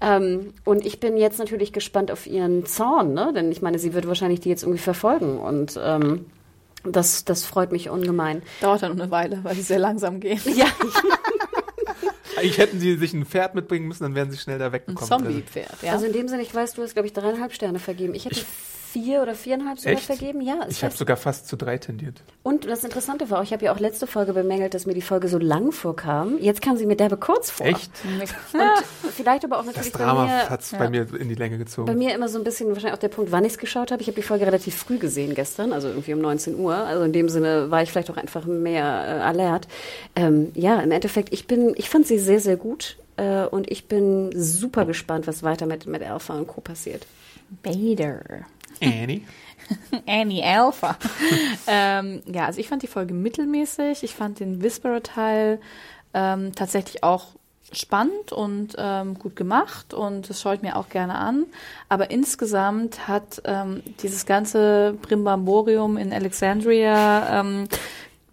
Ähm, 0.00 0.52
und 0.64 0.84
ich 0.84 1.00
bin 1.00 1.16
jetzt 1.16 1.38
natürlich 1.38 1.72
gespannt 1.72 2.10
auf 2.10 2.26
ihren 2.26 2.66
Zorn, 2.66 3.14
ne? 3.14 3.32
denn 3.34 3.50
ich 3.50 3.62
meine, 3.62 3.78
sie 3.78 3.94
wird 3.94 4.06
wahrscheinlich 4.06 4.40
die 4.40 4.48
jetzt 4.48 4.62
irgendwie 4.62 4.82
verfolgen 4.82 5.38
und 5.38 5.78
ähm, 5.82 6.26
das, 6.84 7.24
das 7.24 7.44
freut 7.44 7.72
mich 7.72 7.88
ungemein. 7.90 8.42
Dauert 8.60 8.82
dann 8.82 8.92
noch 8.92 9.02
eine 9.02 9.10
Weile, 9.10 9.40
weil 9.42 9.54
sie 9.54 9.62
sehr 9.62 9.78
langsam 9.78 10.20
gehen. 10.20 10.40
Ja. 10.54 10.66
Eigentlich 12.36 12.58
hätten 12.58 12.78
sie 12.78 12.96
sich 12.96 13.12
ein 13.14 13.26
Pferd 13.26 13.54
mitbringen 13.54 13.88
müssen, 13.88 14.04
dann 14.04 14.14
wären 14.14 14.30
sie 14.30 14.38
schnell 14.38 14.58
da 14.58 14.70
weggekommen. 14.70 15.02
Ein 15.02 15.08
Zombie-Pferd, 15.08 15.82
ja. 15.82 15.92
Also 15.92 16.06
in 16.06 16.12
dem 16.12 16.28
Sinne, 16.28 16.42
ich 16.42 16.54
weiß, 16.54 16.74
du 16.74 16.82
hast, 16.82 16.92
glaube 16.92 17.06
ich, 17.06 17.12
dreieinhalb 17.12 17.52
Sterne 17.52 17.80
vergeben. 17.80 18.14
Ich 18.14 18.26
hätte 18.26 18.36
ich 18.36 18.46
vier 18.92 19.22
oder 19.22 19.34
viereinhalb 19.34 19.78
sogar 19.78 19.94
Echt? 19.94 20.04
vergeben. 20.04 20.40
Ja, 20.40 20.66
ich 20.68 20.82
habe 20.82 20.94
sogar 20.94 21.16
fast 21.16 21.48
zu 21.48 21.56
drei 21.56 21.78
tendiert. 21.78 22.22
Und 22.42 22.66
das 22.66 22.84
Interessante 22.84 23.28
war 23.30 23.40
auch, 23.40 23.42
ich 23.42 23.52
habe 23.52 23.64
ja 23.64 23.74
auch 23.74 23.80
letzte 23.80 24.06
Folge 24.06 24.32
bemängelt, 24.32 24.74
dass 24.74 24.86
mir 24.86 24.94
die 24.94 25.02
Folge 25.02 25.28
so 25.28 25.38
lang 25.38 25.72
vorkam. 25.72 26.38
Jetzt 26.40 26.62
kam 26.62 26.76
sie 26.76 26.86
mir 26.86 26.96
derbe 26.96 27.16
kurz 27.16 27.50
vor. 27.50 27.66
Echt? 27.66 27.90
Und 28.04 28.62
vielleicht 29.14 29.44
aber 29.44 29.58
auch 29.58 29.64
natürlich 29.64 29.92
das 29.92 30.00
Drama 30.00 30.28
hat 30.28 30.62
es 30.62 30.70
ja. 30.70 30.78
bei 30.78 30.88
mir 30.88 31.06
in 31.18 31.28
die 31.28 31.34
Länge 31.34 31.58
gezogen. 31.58 31.86
Bei 31.86 31.94
mir 31.94 32.14
immer 32.14 32.28
so 32.28 32.38
ein 32.38 32.44
bisschen 32.44 32.68
wahrscheinlich 32.68 32.94
auch 32.94 32.98
der 32.98 33.08
Punkt, 33.08 33.30
wann 33.30 33.44
ich 33.44 33.52
es 33.52 33.58
geschaut 33.58 33.90
habe. 33.92 34.00
Ich 34.00 34.08
habe 34.08 34.16
die 34.16 34.22
Folge 34.22 34.46
relativ 34.46 34.76
früh 34.76 34.98
gesehen 34.98 35.34
gestern, 35.34 35.72
also 35.72 35.88
irgendwie 35.88 36.14
um 36.14 36.20
19 36.20 36.58
Uhr. 36.58 36.74
Also 36.74 37.04
in 37.04 37.12
dem 37.12 37.28
Sinne 37.28 37.70
war 37.70 37.82
ich 37.82 37.90
vielleicht 37.90 38.10
auch 38.10 38.16
einfach 38.16 38.46
mehr 38.46 38.84
äh, 38.84 39.22
alert. 39.22 39.68
Ähm, 40.16 40.50
ja, 40.54 40.80
im 40.80 40.90
Endeffekt, 40.90 41.32
ich 41.32 41.46
bin, 41.46 41.74
ich 41.76 41.90
fand 41.90 42.06
sie 42.06 42.18
sehr, 42.18 42.40
sehr 42.40 42.56
gut. 42.56 42.96
Äh, 43.16 43.44
und 43.44 43.70
ich 43.70 43.86
bin 43.86 44.30
super 44.34 44.86
gespannt, 44.86 45.26
was 45.26 45.42
weiter 45.42 45.66
mit, 45.66 45.86
mit 45.86 46.02
Alpha 46.02 46.34
und 46.34 46.46
Co. 46.46 46.60
passiert. 46.60 47.06
Bader. 47.62 48.46
Annie. 48.82 49.22
Annie 50.06 50.42
Alpha. 50.42 50.96
ähm, 51.66 52.22
ja, 52.26 52.46
also 52.46 52.60
ich 52.60 52.68
fand 52.68 52.82
die 52.82 52.86
Folge 52.86 53.14
mittelmäßig. 53.14 54.02
Ich 54.02 54.14
fand 54.14 54.40
den 54.40 54.62
Whisperer-Teil 54.62 55.60
ähm, 56.14 56.54
tatsächlich 56.54 57.02
auch 57.02 57.26
spannend 57.72 58.32
und 58.32 58.76
ähm, 58.78 59.18
gut 59.18 59.36
gemacht 59.36 59.92
und 59.92 60.30
das 60.30 60.40
schaue 60.40 60.54
ich 60.54 60.62
mir 60.62 60.76
auch 60.76 60.88
gerne 60.88 61.16
an. 61.16 61.44
Aber 61.88 62.10
insgesamt 62.10 63.08
hat 63.08 63.42
ähm, 63.44 63.82
dieses 64.02 64.24
ganze 64.26 64.96
Brimbamborium 65.02 65.96
in 65.98 66.12
Alexandria 66.12 67.40
ähm, 67.40 67.68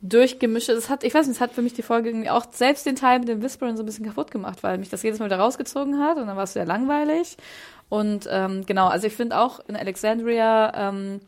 durchgemischt. 0.01 0.69
Das 0.69 0.89
hat, 0.89 1.03
ich 1.03 1.13
weiß 1.13 1.27
nicht, 1.27 1.35
es 1.35 1.41
hat 1.41 1.51
für 1.51 1.61
mich 1.61 1.73
die 1.73 1.81
Folge 1.81 2.09
irgendwie 2.09 2.29
auch 2.29 2.45
selbst 2.51 2.85
den 2.85 2.95
Teil 2.95 3.19
mit 3.19 3.27
dem 3.27 3.41
Whispering 3.41 3.75
so 3.75 3.83
ein 3.83 3.85
bisschen 3.85 4.05
kaputt 4.05 4.31
gemacht, 4.31 4.63
weil 4.63 4.77
mich 4.77 4.89
das 4.89 5.03
jedes 5.03 5.19
Mal 5.19 5.25
wieder 5.25 5.39
rausgezogen 5.39 5.99
hat 5.99 6.17
und 6.17 6.27
dann 6.27 6.37
war 6.37 6.43
es 6.43 6.53
sehr 6.53 6.65
langweilig. 6.65 7.37
Und 7.89 8.27
ähm, 8.29 8.65
genau, 8.65 8.88
also 8.88 9.07
ich 9.07 9.13
finde 9.13 9.39
auch 9.39 9.59
in 9.67 9.75
Alexandria, 9.75 10.89
ähm, 10.89 11.21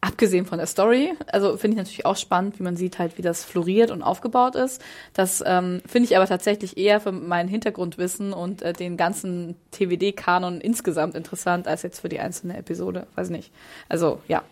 abgesehen 0.00 0.46
von 0.46 0.58
der 0.58 0.66
Story, 0.66 1.12
also 1.26 1.56
finde 1.56 1.74
ich 1.74 1.78
natürlich 1.78 2.06
auch 2.06 2.16
spannend, 2.16 2.58
wie 2.58 2.62
man 2.62 2.76
sieht 2.76 2.98
halt, 2.98 3.18
wie 3.18 3.22
das 3.22 3.44
floriert 3.44 3.90
und 3.90 4.02
aufgebaut 4.02 4.54
ist. 4.54 4.82
Das 5.12 5.42
ähm, 5.46 5.82
finde 5.86 6.08
ich 6.08 6.16
aber 6.16 6.26
tatsächlich 6.26 6.78
eher 6.78 7.00
für 7.00 7.12
mein 7.12 7.48
Hintergrundwissen 7.48 8.32
und 8.32 8.62
äh, 8.62 8.72
den 8.72 8.96
ganzen 8.96 9.56
TWD-Kanon 9.72 10.60
insgesamt 10.60 11.14
interessant, 11.14 11.68
als 11.68 11.82
jetzt 11.82 12.00
für 12.00 12.08
die 12.08 12.20
einzelne 12.20 12.56
Episode. 12.56 13.06
Weiß 13.14 13.28
nicht. 13.30 13.52
Also, 13.88 14.20
ja. 14.26 14.42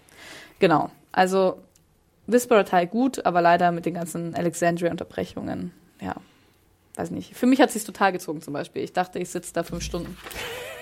Genau. 0.59 0.91
Also 1.13 1.59
Whisperer-Teil 2.27 2.87
gut, 2.87 3.25
aber 3.25 3.41
leider 3.41 3.73
mit 3.73 3.87
den 3.87 3.95
ganzen 3.95 4.35
Alexandria-Unterbrechungen. 4.35 5.73
Ja, 6.01 6.17
weiß 6.99 7.11
nicht. 7.11 7.37
Für 7.37 7.47
mich 7.47 7.61
hat 7.61 7.69
es 7.69 7.75
sich 7.75 7.85
total 7.85 8.13
gezogen 8.13 8.43
zum 8.43 8.53
Beispiel. 8.53 8.83
Ich 8.83 8.93
dachte, 8.93 9.19
ich 9.19 9.31
sitze 9.31 9.53
da 9.53 9.63
fünf 9.63 9.83
Stunden. 9.83 10.17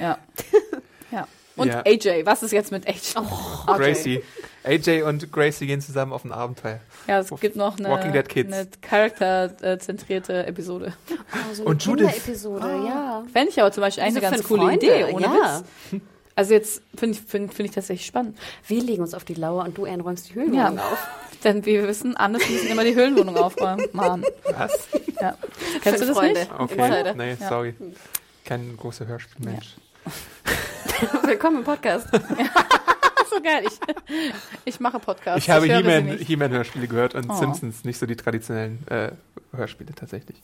Ja. 0.01 0.19
ja. 1.11 1.29
Und 1.57 1.69
ja. 1.69 1.83
AJ, 1.87 2.27
was 2.27 2.43
ist 2.43 2.53
jetzt 2.53 2.71
mit 2.71 2.87
AJ? 2.87 3.17
Oh, 3.17 3.67
Gracie. 3.77 4.23
AJ 4.64 5.03
und 5.03 5.33
Gracie 5.33 5.67
gehen 5.67 5.81
zusammen 5.81 6.12
auf 6.12 6.25
ein 6.25 6.33
Abenteuer. 6.33 6.81
Ja, 7.07 7.21
es 7.21 7.31
gibt 7.41 7.57
noch 7.57 7.79
eine, 7.79 7.95
eine 7.95 8.69
charakterzentrierte 8.83 10.47
Episode. 10.47 10.93
Oh, 11.11 11.55
so 11.55 11.62
eine 11.62 11.71
und 11.71 11.85
Judith. 11.85 12.17
Episode, 12.17 12.64
oh. 12.64 12.87
ja. 12.87 13.25
Fände 13.33 13.51
ich 13.51 13.61
aber 13.61 13.73
zum 13.73 13.83
Beispiel 13.83 14.05
eine 14.05 14.21
ganz 14.21 14.43
coole 14.43 14.62
Freunde. 14.62 14.87
Idee, 14.87 15.05
ohne 15.12 15.25
ja. 15.25 15.62
Witz. 15.93 16.03
Also 16.37 16.53
jetzt 16.53 16.82
finde 16.95 17.16
ich, 17.16 17.24
find, 17.24 17.53
find 17.53 17.70
ich 17.70 17.74
tatsächlich 17.74 18.07
spannend. 18.07 18.39
Wir 18.66 18.82
legen 18.82 19.03
uns 19.03 19.14
auf 19.14 19.24
die 19.24 19.32
Lauer 19.32 19.64
und 19.64 19.76
du, 19.78 19.87
Anne, 19.87 20.03
räumst 20.03 20.28
die 20.28 20.34
Höhlenwohnung 20.34 20.76
ja. 20.76 20.84
auf. 20.84 21.09
Denn 21.45 21.64
wie 21.64 21.72
wir 21.72 21.89
wissen, 21.89 22.14
Anders 22.14 22.49
müssen 22.49 22.68
immer 22.68 22.84
die 22.84 22.95
Höhlenwohnung 22.95 23.37
aufräumen. 23.39 23.87
Mann. 23.93 24.22
Was? 24.45 24.89
Ja. 25.20 25.37
Kennst 25.80 26.03
du 26.03 26.07
das 26.07 26.16
Freunde. 26.16 26.41
nicht? 26.41 26.53
Okay, 26.59 27.14
nee, 27.16 27.37
ja. 27.41 27.49
sorry. 27.49 27.74
Kein 28.45 28.76
großer 28.76 29.07
Hörspielmensch. 29.07 29.76
Ja. 30.05 31.22
Willkommen 31.26 31.59
im 31.59 31.64
Podcast. 31.64 32.07
So 33.28 33.43
geil. 33.43 33.64
Ich, 33.66 33.80
ich 34.64 34.80
mache 34.80 35.01
Podcasts. 35.01 35.43
Ich 35.43 35.51
habe 35.51 35.66
He-Man-Hörspiele 35.66 36.82
He 36.82 36.89
gehört 36.89 37.16
und 37.16 37.28
oh. 37.28 37.34
Simpsons, 37.34 37.84
nicht 37.84 37.99
so 37.99 38.07
die 38.07 38.14
traditionellen 38.14 38.87
äh, 38.87 39.11
Hörspiele 39.53 39.93
tatsächlich. 39.95 40.41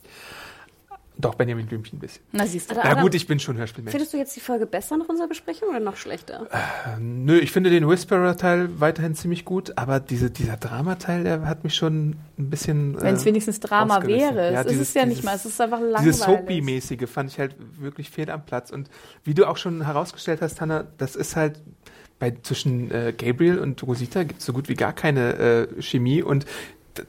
Doch, 1.15 1.35
Benjamin 1.35 1.67
Blümchen 1.67 1.97
ein 1.97 2.01
bisschen. 2.01 2.23
Na, 2.31 2.45
siehst 2.47 2.71
du. 2.71 2.75
Na 2.75 3.01
gut, 3.01 3.13
ich 3.13 3.27
bin 3.27 3.39
schon 3.39 3.57
Hörspielmensch. 3.57 3.91
Findest 3.91 4.13
du 4.13 4.17
jetzt 4.17 4.35
die 4.35 4.39
Folge 4.39 4.65
besser 4.65 4.97
nach 4.97 5.07
unserer 5.07 5.27
Besprechung 5.27 5.69
oder 5.69 5.79
noch 5.79 5.95
schlechter? 5.95 6.47
Äh, 6.51 6.99
nö, 6.99 7.37
ich 7.37 7.51
finde 7.51 7.69
den 7.69 7.87
Whisperer-Teil 7.87 8.79
weiterhin 8.79 9.13
ziemlich 9.13 9.45
gut, 9.45 9.77
aber 9.77 9.99
diese, 9.99 10.31
dieser 10.31 10.57
Drama-Teil, 10.57 11.23
der 11.23 11.45
hat 11.47 11.63
mich 11.63 11.75
schon 11.75 12.15
ein 12.39 12.49
bisschen. 12.49 12.99
Wenn 12.99 13.15
es 13.15 13.23
äh, 13.23 13.25
wenigstens 13.25 13.59
Drama 13.59 14.05
wäre. 14.07 14.51
Ja, 14.51 14.61
es 14.61 14.67
dieses, 14.67 14.81
ist 14.81 14.87
es 14.89 14.93
ja 14.95 15.03
dieses, 15.03 15.17
nicht 15.17 15.25
mal, 15.25 15.35
es 15.35 15.45
ist 15.45 15.61
einfach 15.61 15.79
langweilig. 15.79 16.03
Dieses 16.03 16.21
Soapy-mäßige 16.21 17.07
fand 17.07 17.29
ich 17.29 17.37
halt 17.37 17.55
wirklich 17.79 18.09
fehl 18.09 18.31
am 18.31 18.43
Platz. 18.45 18.71
Und 18.71 18.89
wie 19.23 19.35
du 19.35 19.45
auch 19.45 19.57
schon 19.57 19.85
herausgestellt 19.85 20.41
hast, 20.41 20.61
Hanna, 20.61 20.85
das 20.97 21.15
ist 21.15 21.35
halt 21.35 21.61
bei, 22.19 22.31
zwischen 22.41 22.89
äh, 22.89 23.13
Gabriel 23.15 23.59
und 23.59 23.83
Rosita 23.83 24.23
gibt 24.23 24.39
es 24.39 24.45
so 24.45 24.53
gut 24.53 24.69
wie 24.69 24.75
gar 24.75 24.93
keine 24.93 25.33
äh, 25.37 25.81
Chemie 25.81 26.23
und 26.23 26.45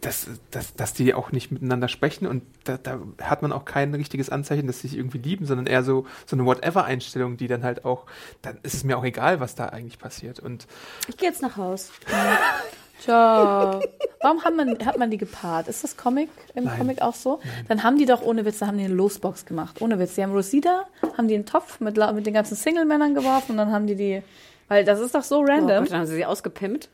dass, 0.00 0.28
dass, 0.50 0.74
dass 0.74 0.92
die 0.94 1.14
auch 1.14 1.32
nicht 1.32 1.50
miteinander 1.50 1.88
sprechen 1.88 2.26
und 2.26 2.42
da, 2.64 2.78
da 2.78 3.00
hat 3.22 3.42
man 3.42 3.52
auch 3.52 3.64
kein 3.64 3.94
richtiges 3.94 4.30
Anzeichen, 4.30 4.66
dass 4.66 4.80
sie 4.80 4.88
sich 4.88 4.98
irgendwie 4.98 5.18
lieben, 5.18 5.46
sondern 5.46 5.66
eher 5.66 5.82
so, 5.82 6.06
so 6.26 6.36
eine 6.36 6.46
Whatever-Einstellung, 6.46 7.36
die 7.36 7.48
dann 7.48 7.62
halt 7.64 7.84
auch, 7.84 8.06
dann 8.42 8.58
ist 8.62 8.74
es 8.74 8.84
mir 8.84 8.96
auch 8.96 9.04
egal, 9.04 9.40
was 9.40 9.54
da 9.54 9.66
eigentlich 9.66 9.98
passiert. 9.98 10.40
Und 10.40 10.66
ich 11.08 11.16
gehe 11.16 11.28
jetzt 11.28 11.42
nach 11.42 11.56
Haus. 11.56 11.90
Ciao. 13.00 13.82
Warum 14.22 14.42
hat 14.44 14.56
man, 14.56 14.78
hat 14.86 14.98
man 14.98 15.10
die 15.10 15.18
gepaart? 15.18 15.68
Ist 15.68 15.84
das 15.84 15.96
Comic 15.96 16.30
im 16.54 16.64
Nein. 16.64 16.78
Comic 16.78 17.02
auch 17.02 17.14
so? 17.14 17.40
Nein. 17.42 17.64
Dann 17.68 17.82
haben 17.82 17.98
die 17.98 18.06
doch 18.06 18.22
ohne 18.22 18.44
Witz, 18.46 18.60
da 18.60 18.66
haben 18.68 18.78
die 18.78 18.84
eine 18.84 18.94
Losbox 18.94 19.44
gemacht. 19.44 19.82
Ohne 19.82 19.98
Witz. 19.98 20.14
Die 20.14 20.22
haben 20.22 20.32
Rosita, 20.32 20.86
haben 21.18 21.28
die 21.28 21.34
einen 21.34 21.44
Topf 21.44 21.80
mit, 21.80 21.96
mit 22.14 22.26
den 22.26 22.32
ganzen 22.34 22.54
Single-Männern 22.56 23.14
geworfen 23.14 23.52
und 23.52 23.56
dann 23.58 23.72
haben 23.72 23.86
die 23.86 23.96
die 23.96 24.22
Weil 24.68 24.84
das 24.84 25.00
ist 25.00 25.14
doch 25.14 25.22
so 25.22 25.40
Oh 25.40 25.44
random. 25.44 25.80
Gott, 25.84 25.90
dann 25.90 25.98
haben 26.00 26.06
sie 26.06 26.14
sie 26.14 26.24
ausgepimpt. 26.24 26.88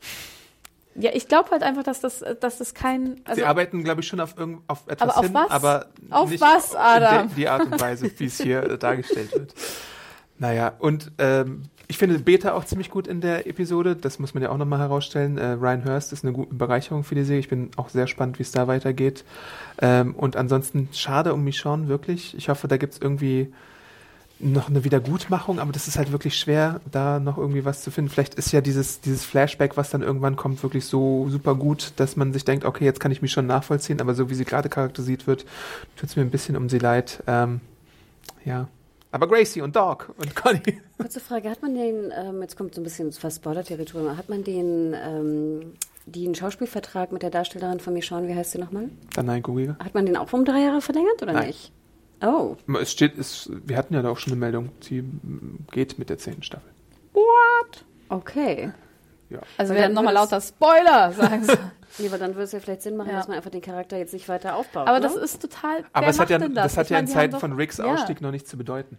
Ja, 0.94 1.10
ich 1.14 1.28
glaube 1.28 1.50
halt 1.50 1.62
einfach, 1.62 1.82
dass 1.82 2.00
das, 2.00 2.24
dass 2.40 2.58
das 2.58 2.74
kein. 2.74 3.20
Also, 3.24 3.40
Sie 3.40 3.46
arbeiten, 3.46 3.84
glaube 3.84 4.00
ich, 4.00 4.08
schon 4.08 4.20
auf, 4.20 4.36
irgend, 4.36 4.60
auf 4.66 4.86
etwas 4.88 5.08
Aber 5.08 5.18
auf 5.18 5.24
hin, 5.24 5.34
was? 5.34 5.50
aber 5.50 5.86
Auf 6.10 6.30
nicht 6.30 6.40
was, 6.40 6.74
Adam? 6.74 7.30
die 7.34 7.48
Art 7.48 7.64
und 7.64 7.80
Weise, 7.80 8.10
wie 8.16 8.26
es 8.26 8.40
hier 8.40 8.62
äh, 8.62 8.78
dargestellt 8.78 9.32
wird. 9.32 9.54
Naja, 10.38 10.72
und 10.78 11.12
ähm, 11.18 11.64
ich 11.86 11.98
finde 11.98 12.18
Beta 12.18 12.54
auch 12.54 12.64
ziemlich 12.64 12.90
gut 12.90 13.06
in 13.06 13.20
der 13.20 13.46
Episode. 13.46 13.94
Das 13.94 14.18
muss 14.18 14.32
man 14.32 14.42
ja 14.42 14.50
auch 14.50 14.56
nochmal 14.56 14.78
herausstellen. 14.78 15.38
Äh, 15.38 15.52
Ryan 15.52 15.84
Hurst 15.84 16.12
ist 16.12 16.24
eine 16.24 16.32
gute 16.32 16.54
Bereicherung 16.54 17.04
für 17.04 17.14
die 17.14 17.24
Serie. 17.24 17.40
Ich 17.40 17.48
bin 17.48 17.70
auch 17.76 17.88
sehr 17.88 18.06
spannend, 18.06 18.38
wie 18.38 18.42
es 18.42 18.52
da 18.52 18.66
weitergeht. 18.66 19.24
Ähm, 19.82 20.14
und 20.14 20.36
ansonsten 20.36 20.88
schade 20.92 21.34
um 21.34 21.44
Michonne, 21.44 21.88
wirklich. 21.88 22.36
Ich 22.36 22.48
hoffe, 22.48 22.68
da 22.68 22.76
gibt's 22.76 22.98
irgendwie 23.00 23.52
noch 24.40 24.68
eine 24.68 24.84
Wiedergutmachung, 24.84 25.58
aber 25.58 25.72
das 25.72 25.86
ist 25.86 25.98
halt 25.98 26.12
wirklich 26.12 26.38
schwer, 26.38 26.80
da 26.90 27.20
noch 27.20 27.38
irgendwie 27.38 27.64
was 27.64 27.82
zu 27.82 27.90
finden. 27.90 28.10
Vielleicht 28.10 28.34
ist 28.34 28.52
ja 28.52 28.60
dieses, 28.60 29.00
dieses 29.00 29.24
Flashback, 29.24 29.76
was 29.76 29.90
dann 29.90 30.02
irgendwann 30.02 30.36
kommt, 30.36 30.62
wirklich 30.62 30.86
so 30.86 31.28
super 31.28 31.54
gut, 31.54 31.92
dass 31.96 32.16
man 32.16 32.32
sich 32.32 32.44
denkt, 32.44 32.64
okay, 32.64 32.84
jetzt 32.84 33.00
kann 33.00 33.12
ich 33.12 33.22
mich 33.22 33.32
schon 33.32 33.46
nachvollziehen, 33.46 34.00
aber 34.00 34.14
so 34.14 34.30
wie 34.30 34.34
sie 34.34 34.44
gerade 34.44 34.68
charakterisiert 34.68 35.26
wird, 35.26 35.44
tut's 35.96 36.16
mir 36.16 36.22
ein 36.22 36.30
bisschen 36.30 36.56
um 36.56 36.68
sie 36.68 36.78
leid. 36.78 37.22
Ähm, 37.26 37.60
ja. 38.44 38.68
Aber 39.12 39.26
Gracie 39.26 39.60
und 39.60 39.74
Dog 39.74 40.14
und 40.18 40.36
Conny. 40.36 40.80
Kurze 40.96 41.20
Frage, 41.20 41.50
hat 41.50 41.62
man 41.62 41.74
den, 41.74 42.12
ähm, 42.16 42.40
jetzt 42.42 42.56
kommt 42.56 42.74
so 42.74 42.80
ein 42.80 42.84
bisschen 42.84 43.10
fast 43.12 43.38
Spoiler-Territorium, 43.38 44.16
hat 44.16 44.28
man 44.28 44.44
den, 44.44 44.94
ähm, 44.94 45.72
den 46.06 46.34
Schauspielvertrag 46.34 47.10
mit 47.12 47.22
der 47.22 47.30
Darstellerin 47.30 47.80
von 47.80 47.92
Michonne, 47.92 48.28
wie 48.28 48.34
heißt 48.34 48.52
sie 48.52 48.58
nochmal? 48.58 48.88
Danai 49.14 49.40
Gurira. 49.40 49.76
Hat 49.82 49.94
man 49.94 50.06
den 50.06 50.16
auch 50.16 50.32
um 50.32 50.44
drei 50.44 50.60
Jahre 50.60 50.80
verlängert 50.80 51.22
oder 51.22 51.32
Nein. 51.32 51.48
nicht? 51.48 51.72
Oh, 52.22 52.56
Es 52.80 52.92
steht, 52.92 53.18
es, 53.18 53.50
wir 53.64 53.76
hatten 53.76 53.94
ja 53.94 54.02
da 54.02 54.10
auch 54.10 54.18
schon 54.18 54.32
eine 54.32 54.40
Meldung, 54.40 54.70
sie 54.80 55.04
geht 55.70 55.98
mit 55.98 56.10
der 56.10 56.18
zehnten 56.18 56.42
Staffel. 56.42 56.70
okay. 58.08 58.72
Ja. 59.30 59.38
also 59.56 59.72
wir 59.74 59.80
werden 59.80 59.94
nochmal 59.94 60.14
lauter 60.14 60.40
Spoiler, 60.40 61.12
sagen 61.12 61.44
sie. 61.44 61.52
Nee, 61.98 62.06
aber 62.06 62.18
dann 62.18 62.34
würde 62.34 62.44
es 62.44 62.52
ja 62.52 62.60
vielleicht 62.60 62.82
Sinn 62.82 62.96
machen, 62.96 63.10
Ja. 63.10 63.16
dass 63.16 63.26
man 63.26 63.36
einfach 63.36 63.50
den 63.50 63.62
Charakter 63.62 63.98
jetzt 63.98 64.12
nicht 64.12 64.28
weiter 64.28 64.54
aufbaut. 64.54 64.86
Aber 64.86 65.00
ne? 65.00 65.02
das 65.02 65.16
ist 65.16 65.42
total. 65.42 65.84
Aber 65.92 66.06
wer 66.06 66.10
es 66.10 66.20
hat 66.20 66.30
ja, 66.30 66.38
das, 66.38 66.52
das? 66.52 66.76
hat 66.76 66.86
Ich 66.86 66.90
ja 66.90 66.98
meine, 66.98 67.08
in 67.08 67.12
Zeiten 67.12 67.36
von 67.40 67.52
Ricks 67.54 67.78
ja, 67.78 67.86
Ausstieg 67.86 68.20
noch 68.20 68.30
nichts 68.30 68.48
zu 68.48 68.56
bedeuten. 68.56 68.96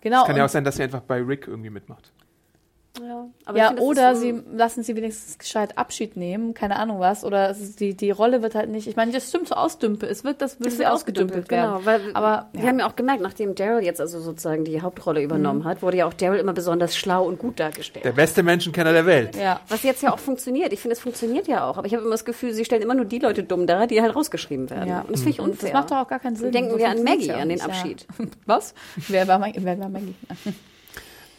Genau. 0.00 0.22
Es 0.22 0.26
kann 0.26 0.36
ja 0.36 0.44
auch 0.44 0.48
sein, 0.48 0.64
dass 0.64 0.74
sie 0.76 0.82
einfach 0.82 1.02
bei 1.02 1.22
Rick 1.22 1.46
irgendwie 1.46 1.70
mitmacht. 1.70 2.12
Ja, 3.00 3.26
ja, 3.54 3.68
finde, 3.68 3.80
das 3.80 3.84
oder 3.88 4.14
so- 4.14 4.20
sie 4.20 4.42
lassen 4.54 4.82
sie 4.82 4.94
wenigstens 4.96 5.38
gescheit 5.38 5.78
Abschied 5.78 6.16
nehmen, 6.16 6.52
keine 6.52 6.76
Ahnung 6.76 7.00
was. 7.00 7.24
Oder 7.24 7.54
die, 7.54 7.94
die 7.94 8.10
Rolle 8.10 8.42
wird 8.42 8.54
halt 8.54 8.68
nicht. 8.68 8.86
Ich 8.86 8.96
meine, 8.96 9.12
das 9.12 9.28
stimmt 9.30 9.48
so 9.48 9.54
ausdümpel. 9.54 10.08
Es 10.10 10.24
wirkt, 10.24 10.42
das 10.42 10.60
würde 10.60 10.76
wird 10.76 10.88
ausgedümpelt 10.90 11.50
werden. 11.50 11.72
Genau, 11.72 11.86
weil 11.86 12.00
Aber 12.14 12.48
wir 12.52 12.62
ja. 12.62 12.68
haben 12.68 12.78
ja 12.80 12.86
auch 12.86 12.94
gemerkt, 12.94 13.22
nachdem 13.22 13.54
Daryl 13.54 13.82
jetzt 13.82 13.98
also 14.00 14.20
sozusagen 14.20 14.64
die 14.64 14.82
Hauptrolle 14.82 15.22
übernommen 15.22 15.64
hat, 15.64 15.80
wurde 15.82 15.96
ja 15.96 16.06
auch 16.06 16.12
Daryl 16.12 16.38
immer 16.38 16.52
besonders 16.52 16.94
schlau 16.94 17.24
und 17.24 17.38
gut 17.38 17.58
dargestellt. 17.60 18.04
Der 18.04 18.12
beste 18.12 18.42
Menschenkenner 18.42 18.92
der 18.92 19.06
Welt. 19.06 19.36
ja. 19.36 19.60
Was 19.68 19.82
jetzt 19.84 20.02
ja 20.02 20.12
auch 20.12 20.18
funktioniert. 20.18 20.72
Ich 20.74 20.80
finde, 20.80 20.92
es 20.92 21.00
funktioniert 21.00 21.48
ja 21.48 21.66
auch. 21.66 21.78
Aber 21.78 21.86
ich 21.86 21.94
habe 21.94 22.02
immer 22.02 22.12
das 22.12 22.26
Gefühl, 22.26 22.52
sie 22.52 22.64
stellen 22.66 22.82
immer 22.82 22.94
nur 22.94 23.06
die 23.06 23.20
Leute 23.20 23.42
dumm 23.42 23.66
da, 23.66 23.86
die 23.86 24.02
halt 24.02 24.14
rausgeschrieben 24.14 24.68
werden. 24.68 24.88
Ja. 24.90 25.00
Und 25.00 25.12
das 25.12 25.20
finde 25.20 25.30
ich 25.30 25.40
Und 25.40 25.50
unfair. 25.52 25.70
das 25.70 25.80
macht 25.80 25.90
doch 25.92 25.96
auch 25.96 26.08
gar 26.08 26.18
keinen 26.20 26.36
Sinn. 26.36 26.52
Denken 26.52 26.72
So 26.72 26.78
wir 26.78 26.90
an 26.90 27.02
Maggie, 27.02 27.28
ja 27.28 27.36
an 27.36 27.48
den 27.48 27.60
Abschied. 27.62 28.06
Ja. 28.18 28.26
Was? 28.44 28.74
Wer 29.08 29.26
war, 29.28 29.38
Maggie? 29.38 29.60
wer 29.62 29.78
war 29.78 29.88
Maggie? 29.88 30.14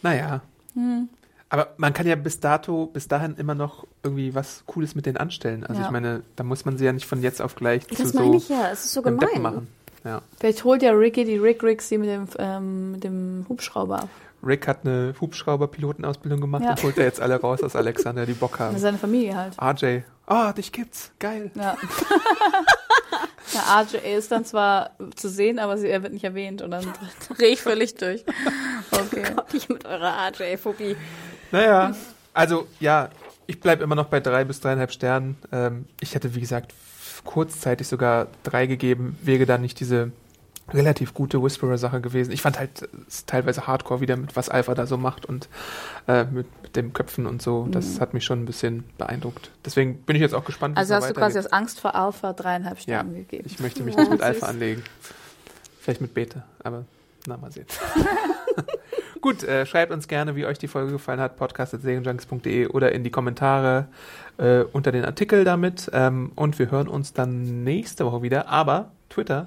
Naja. 0.02 0.40
Hm. 0.74 1.08
Aber 1.54 1.68
man 1.76 1.92
kann 1.92 2.04
ja 2.06 2.16
bis 2.16 2.40
dato, 2.40 2.86
bis 2.86 3.06
dahin 3.06 3.36
immer 3.36 3.54
noch 3.54 3.86
irgendwie 4.02 4.34
was 4.34 4.64
Cooles 4.66 4.96
mit 4.96 5.06
denen 5.06 5.16
anstellen. 5.18 5.64
Also 5.64 5.80
Ja. 5.80 5.86
ich 5.86 5.92
meine, 5.92 6.22
da 6.34 6.42
muss 6.42 6.64
man 6.64 6.76
sie 6.78 6.84
ja 6.84 6.92
nicht 6.92 7.06
von 7.06 7.22
jetzt 7.22 7.40
auf 7.40 7.54
gleich 7.54 7.86
zu 7.86 7.94
das 8.02 8.10
so 8.10 8.18
meine 8.18 8.36
ich 8.36 8.48
ja. 8.48 8.70
Es 8.72 8.84
ist 8.86 8.92
so 8.92 9.02
gemein. 9.02 9.40
machen. 9.40 9.68
Ja. 10.04 10.20
Vielleicht 10.40 10.64
holt 10.64 10.82
ja 10.82 10.90
Ricky 10.90 11.24
die 11.24 11.36
Rick 11.38 11.62
Ricks 11.62 11.88
sie 11.88 11.96
mit 11.98 12.08
dem, 12.10 12.26
ähm, 12.38 12.92
mit 12.92 13.04
dem 13.04 13.46
Hubschrauber 13.48 14.00
ab. 14.02 14.08
Rick 14.44 14.66
hat 14.66 14.80
eine 14.84 15.14
Hubschrauber-Pilotenausbildung 15.20 16.40
gemacht 16.40 16.64
Ja. 16.64 16.70
und 16.72 16.82
holt 16.82 16.98
er 16.98 17.04
jetzt 17.04 17.20
alle 17.20 17.40
raus 17.40 17.62
aus 17.62 17.76
Alexander, 17.76 18.26
die 18.26 18.32
Bock 18.34 18.58
haben. 18.58 18.76
seiner 18.78 18.98
Familie 18.98 19.36
halt. 19.36 19.54
RJ, 19.62 20.00
oh, 20.26 20.50
dich 20.52 20.72
gibt's, 20.72 21.12
geil. 21.20 21.50
Ja. 21.54 21.76
ja, 23.54 23.80
RJ 23.80 24.16
ist 24.18 24.32
dann 24.32 24.44
zwar 24.44 24.90
zu 25.14 25.28
sehen, 25.28 25.58
aber 25.58 25.78
sie, 25.78 25.88
er 25.88 26.02
wird 26.02 26.12
nicht 26.12 26.24
erwähnt 26.24 26.62
und 26.62 26.72
dann 26.72 26.84
drehe 27.38 27.48
ich 27.52 27.62
völlig 27.62 27.94
durch. 27.94 28.24
Okay. 28.90 29.24
Nicht 29.52 29.68
mit 29.70 29.84
eurer 29.86 30.14
RJ-Phobie. 30.28 30.96
Naja, 31.54 31.94
also 32.32 32.66
ja, 32.80 33.10
ich 33.46 33.60
bleibe 33.60 33.84
immer 33.84 33.94
noch 33.94 34.06
bei 34.06 34.18
drei 34.18 34.42
bis 34.44 34.58
dreieinhalb 34.58 34.90
Sternen. 34.90 35.36
Ähm, 35.52 35.84
ich 36.00 36.16
hätte, 36.16 36.34
wie 36.34 36.40
gesagt, 36.40 36.74
kurzzeitig 37.24 37.86
sogar 37.86 38.26
drei 38.42 38.66
gegeben, 38.66 39.16
wäre 39.22 39.46
dann 39.46 39.60
nicht 39.60 39.78
diese 39.78 40.10
relativ 40.72 41.14
gute 41.14 41.40
Whisperer-Sache 41.40 42.00
gewesen. 42.00 42.32
Ich 42.32 42.42
fand 42.42 42.58
halt 42.58 42.88
teilweise 43.26 43.68
Hardcore 43.68 44.00
wieder 44.00 44.16
mit 44.16 44.34
was 44.34 44.48
Alpha 44.48 44.74
da 44.74 44.86
so 44.88 44.96
macht 44.96 45.26
und 45.26 45.48
äh, 46.08 46.24
mit, 46.24 46.46
mit 46.62 46.74
dem 46.74 46.92
Köpfen 46.92 47.26
und 47.26 47.40
so. 47.40 47.68
Das 47.70 48.00
hat 48.00 48.14
mich 48.14 48.24
schon 48.24 48.42
ein 48.42 48.46
bisschen 48.46 48.82
beeindruckt. 48.98 49.52
Deswegen 49.64 49.98
bin 49.98 50.16
ich 50.16 50.22
jetzt 50.22 50.34
auch 50.34 50.44
gespannt, 50.44 50.74
wie 50.74 50.80
Also 50.80 50.96
hast 50.96 51.08
du 51.08 51.14
quasi 51.14 51.38
aus 51.38 51.46
Angst 51.52 51.78
vor 51.78 51.94
Alpha 51.94 52.32
dreieinhalb 52.32 52.78
Ja, 52.78 52.82
Sterne 52.82 53.12
gegeben. 53.12 53.44
ich 53.46 53.60
möchte 53.60 53.84
mich 53.84 53.94
Ja, 53.94 54.00
nicht 54.00 54.10
mit. 54.10 54.22
Alpha 54.22 54.46
anlegen. 54.46 54.82
Vielleicht 55.80 56.00
mit 56.00 56.14
Beta, 56.14 56.42
aber 56.64 56.84
na, 57.26 57.36
mal 57.36 57.52
sehen. 57.52 57.66
Gut, 59.20 59.42
äh, 59.44 59.64
schreibt 59.66 59.92
uns 59.92 60.08
gerne, 60.08 60.36
wie 60.36 60.46
euch 60.46 60.58
die 60.58 60.68
Folge 60.68 60.92
gefallen 60.92 61.20
hat, 61.20 61.36
podcast.serienjunkies.de 61.36 62.68
oder 62.68 62.92
in 62.92 63.04
die 63.04 63.10
Kommentare 63.10 63.86
äh, 64.38 64.60
unter 64.60 64.92
den 64.92 65.04
Artikel 65.04 65.44
damit. 65.44 65.90
Ähm, 65.92 66.32
und 66.34 66.58
wir 66.58 66.70
hören 66.70 66.88
uns 66.88 67.12
dann 67.12 67.64
nächste 67.64 68.04
Woche 68.04 68.22
wieder. 68.22 68.48
Aber 68.48 68.90
Twitter, 69.08 69.46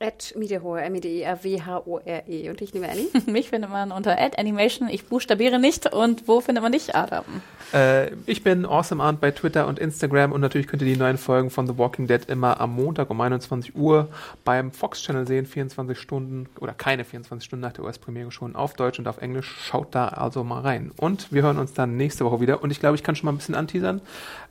At 0.00 0.32
Miederhohe, 0.36 0.80
M-I-D-E-R-W-H-O-R-E. 0.80 2.50
Und 2.50 2.60
ich 2.60 2.72
nehme 2.72 2.88
Annie. 2.88 3.08
Mich 3.26 3.48
findet 3.48 3.70
man 3.70 3.90
unter 3.90 4.16
Animation. 4.38 4.88
Ich 4.88 5.06
buchstabiere 5.06 5.58
nicht. 5.58 5.92
Und 5.92 6.28
wo 6.28 6.40
findet 6.40 6.62
man 6.62 6.70
dich, 6.70 6.94
Adam? 6.94 7.24
äh, 7.72 8.10
ich 8.26 8.42
bin 8.42 8.64
Awesome 8.64 9.02
Arndt 9.02 9.20
bei 9.20 9.30
Twitter 9.30 9.66
und 9.66 9.78
Instagram 9.78 10.32
und 10.32 10.40
natürlich 10.40 10.66
könnt 10.66 10.82
ihr 10.82 10.88
die 10.88 10.96
neuen 10.96 11.18
Folgen 11.18 11.50
von 11.50 11.66
The 11.66 11.76
Walking 11.76 12.06
Dead 12.06 12.22
immer 12.28 12.60
am 12.60 12.74
Montag 12.74 13.10
um 13.10 13.20
21 13.20 13.74
Uhr 13.76 14.08
beim 14.44 14.72
Fox 14.72 15.02
Channel 15.02 15.26
sehen, 15.26 15.46
24 15.46 15.98
Stunden 15.98 16.48
oder 16.60 16.72
keine 16.72 17.04
24 17.04 17.44
Stunden 17.44 17.62
nach 17.62 17.72
der 17.72 17.84
US-Premiere 17.84 18.30
schon 18.30 18.56
auf 18.56 18.74
Deutsch 18.74 18.98
und 18.98 19.08
auf 19.08 19.18
Englisch. 19.18 19.54
Schaut 19.60 19.94
da 19.94 20.08
also 20.08 20.44
mal 20.44 20.60
rein. 20.60 20.92
Und 20.96 21.32
wir 21.32 21.42
hören 21.42 21.58
uns 21.58 21.74
dann 21.74 21.96
nächste 21.96 22.24
Woche 22.24 22.40
wieder. 22.40 22.62
Und 22.62 22.70
ich 22.70 22.80
glaube, 22.80 22.94
ich 22.96 23.02
kann 23.02 23.16
schon 23.16 23.26
mal 23.26 23.32
ein 23.32 23.38
bisschen 23.38 23.54
anteasern. 23.54 24.00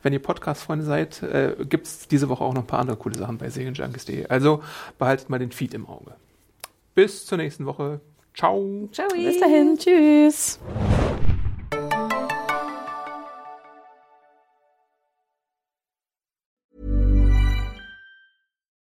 Wenn 0.03 0.13
ihr 0.13 0.19
Podcast-Freunde 0.19 0.85
seid, 0.85 1.23
äh, 1.23 1.55
gibt 1.67 1.87
es 1.87 2.07
diese 2.07 2.29
Woche 2.29 2.43
auch 2.43 2.53
noch 2.53 2.61
ein 2.61 2.67
paar 2.67 2.79
andere 2.79 2.97
coole 2.97 3.17
Sachen 3.17 3.37
bei 3.37 3.49
Serienjunkies.de. 3.49 4.27
Also 4.27 4.63
behaltet 4.99 5.29
mal 5.29 5.36
den 5.39 5.51
Feed 5.51 5.73
im 5.73 5.85
Auge. 5.85 6.15
Bis 6.95 7.25
zur 7.25 7.37
nächsten 7.37 7.65
Woche. 7.65 8.01
Ciao. 8.33 8.87
Ciao. 8.91 9.07
Bis 9.09 9.39
dahin. 9.39 9.77
Tschüss. 9.77 10.59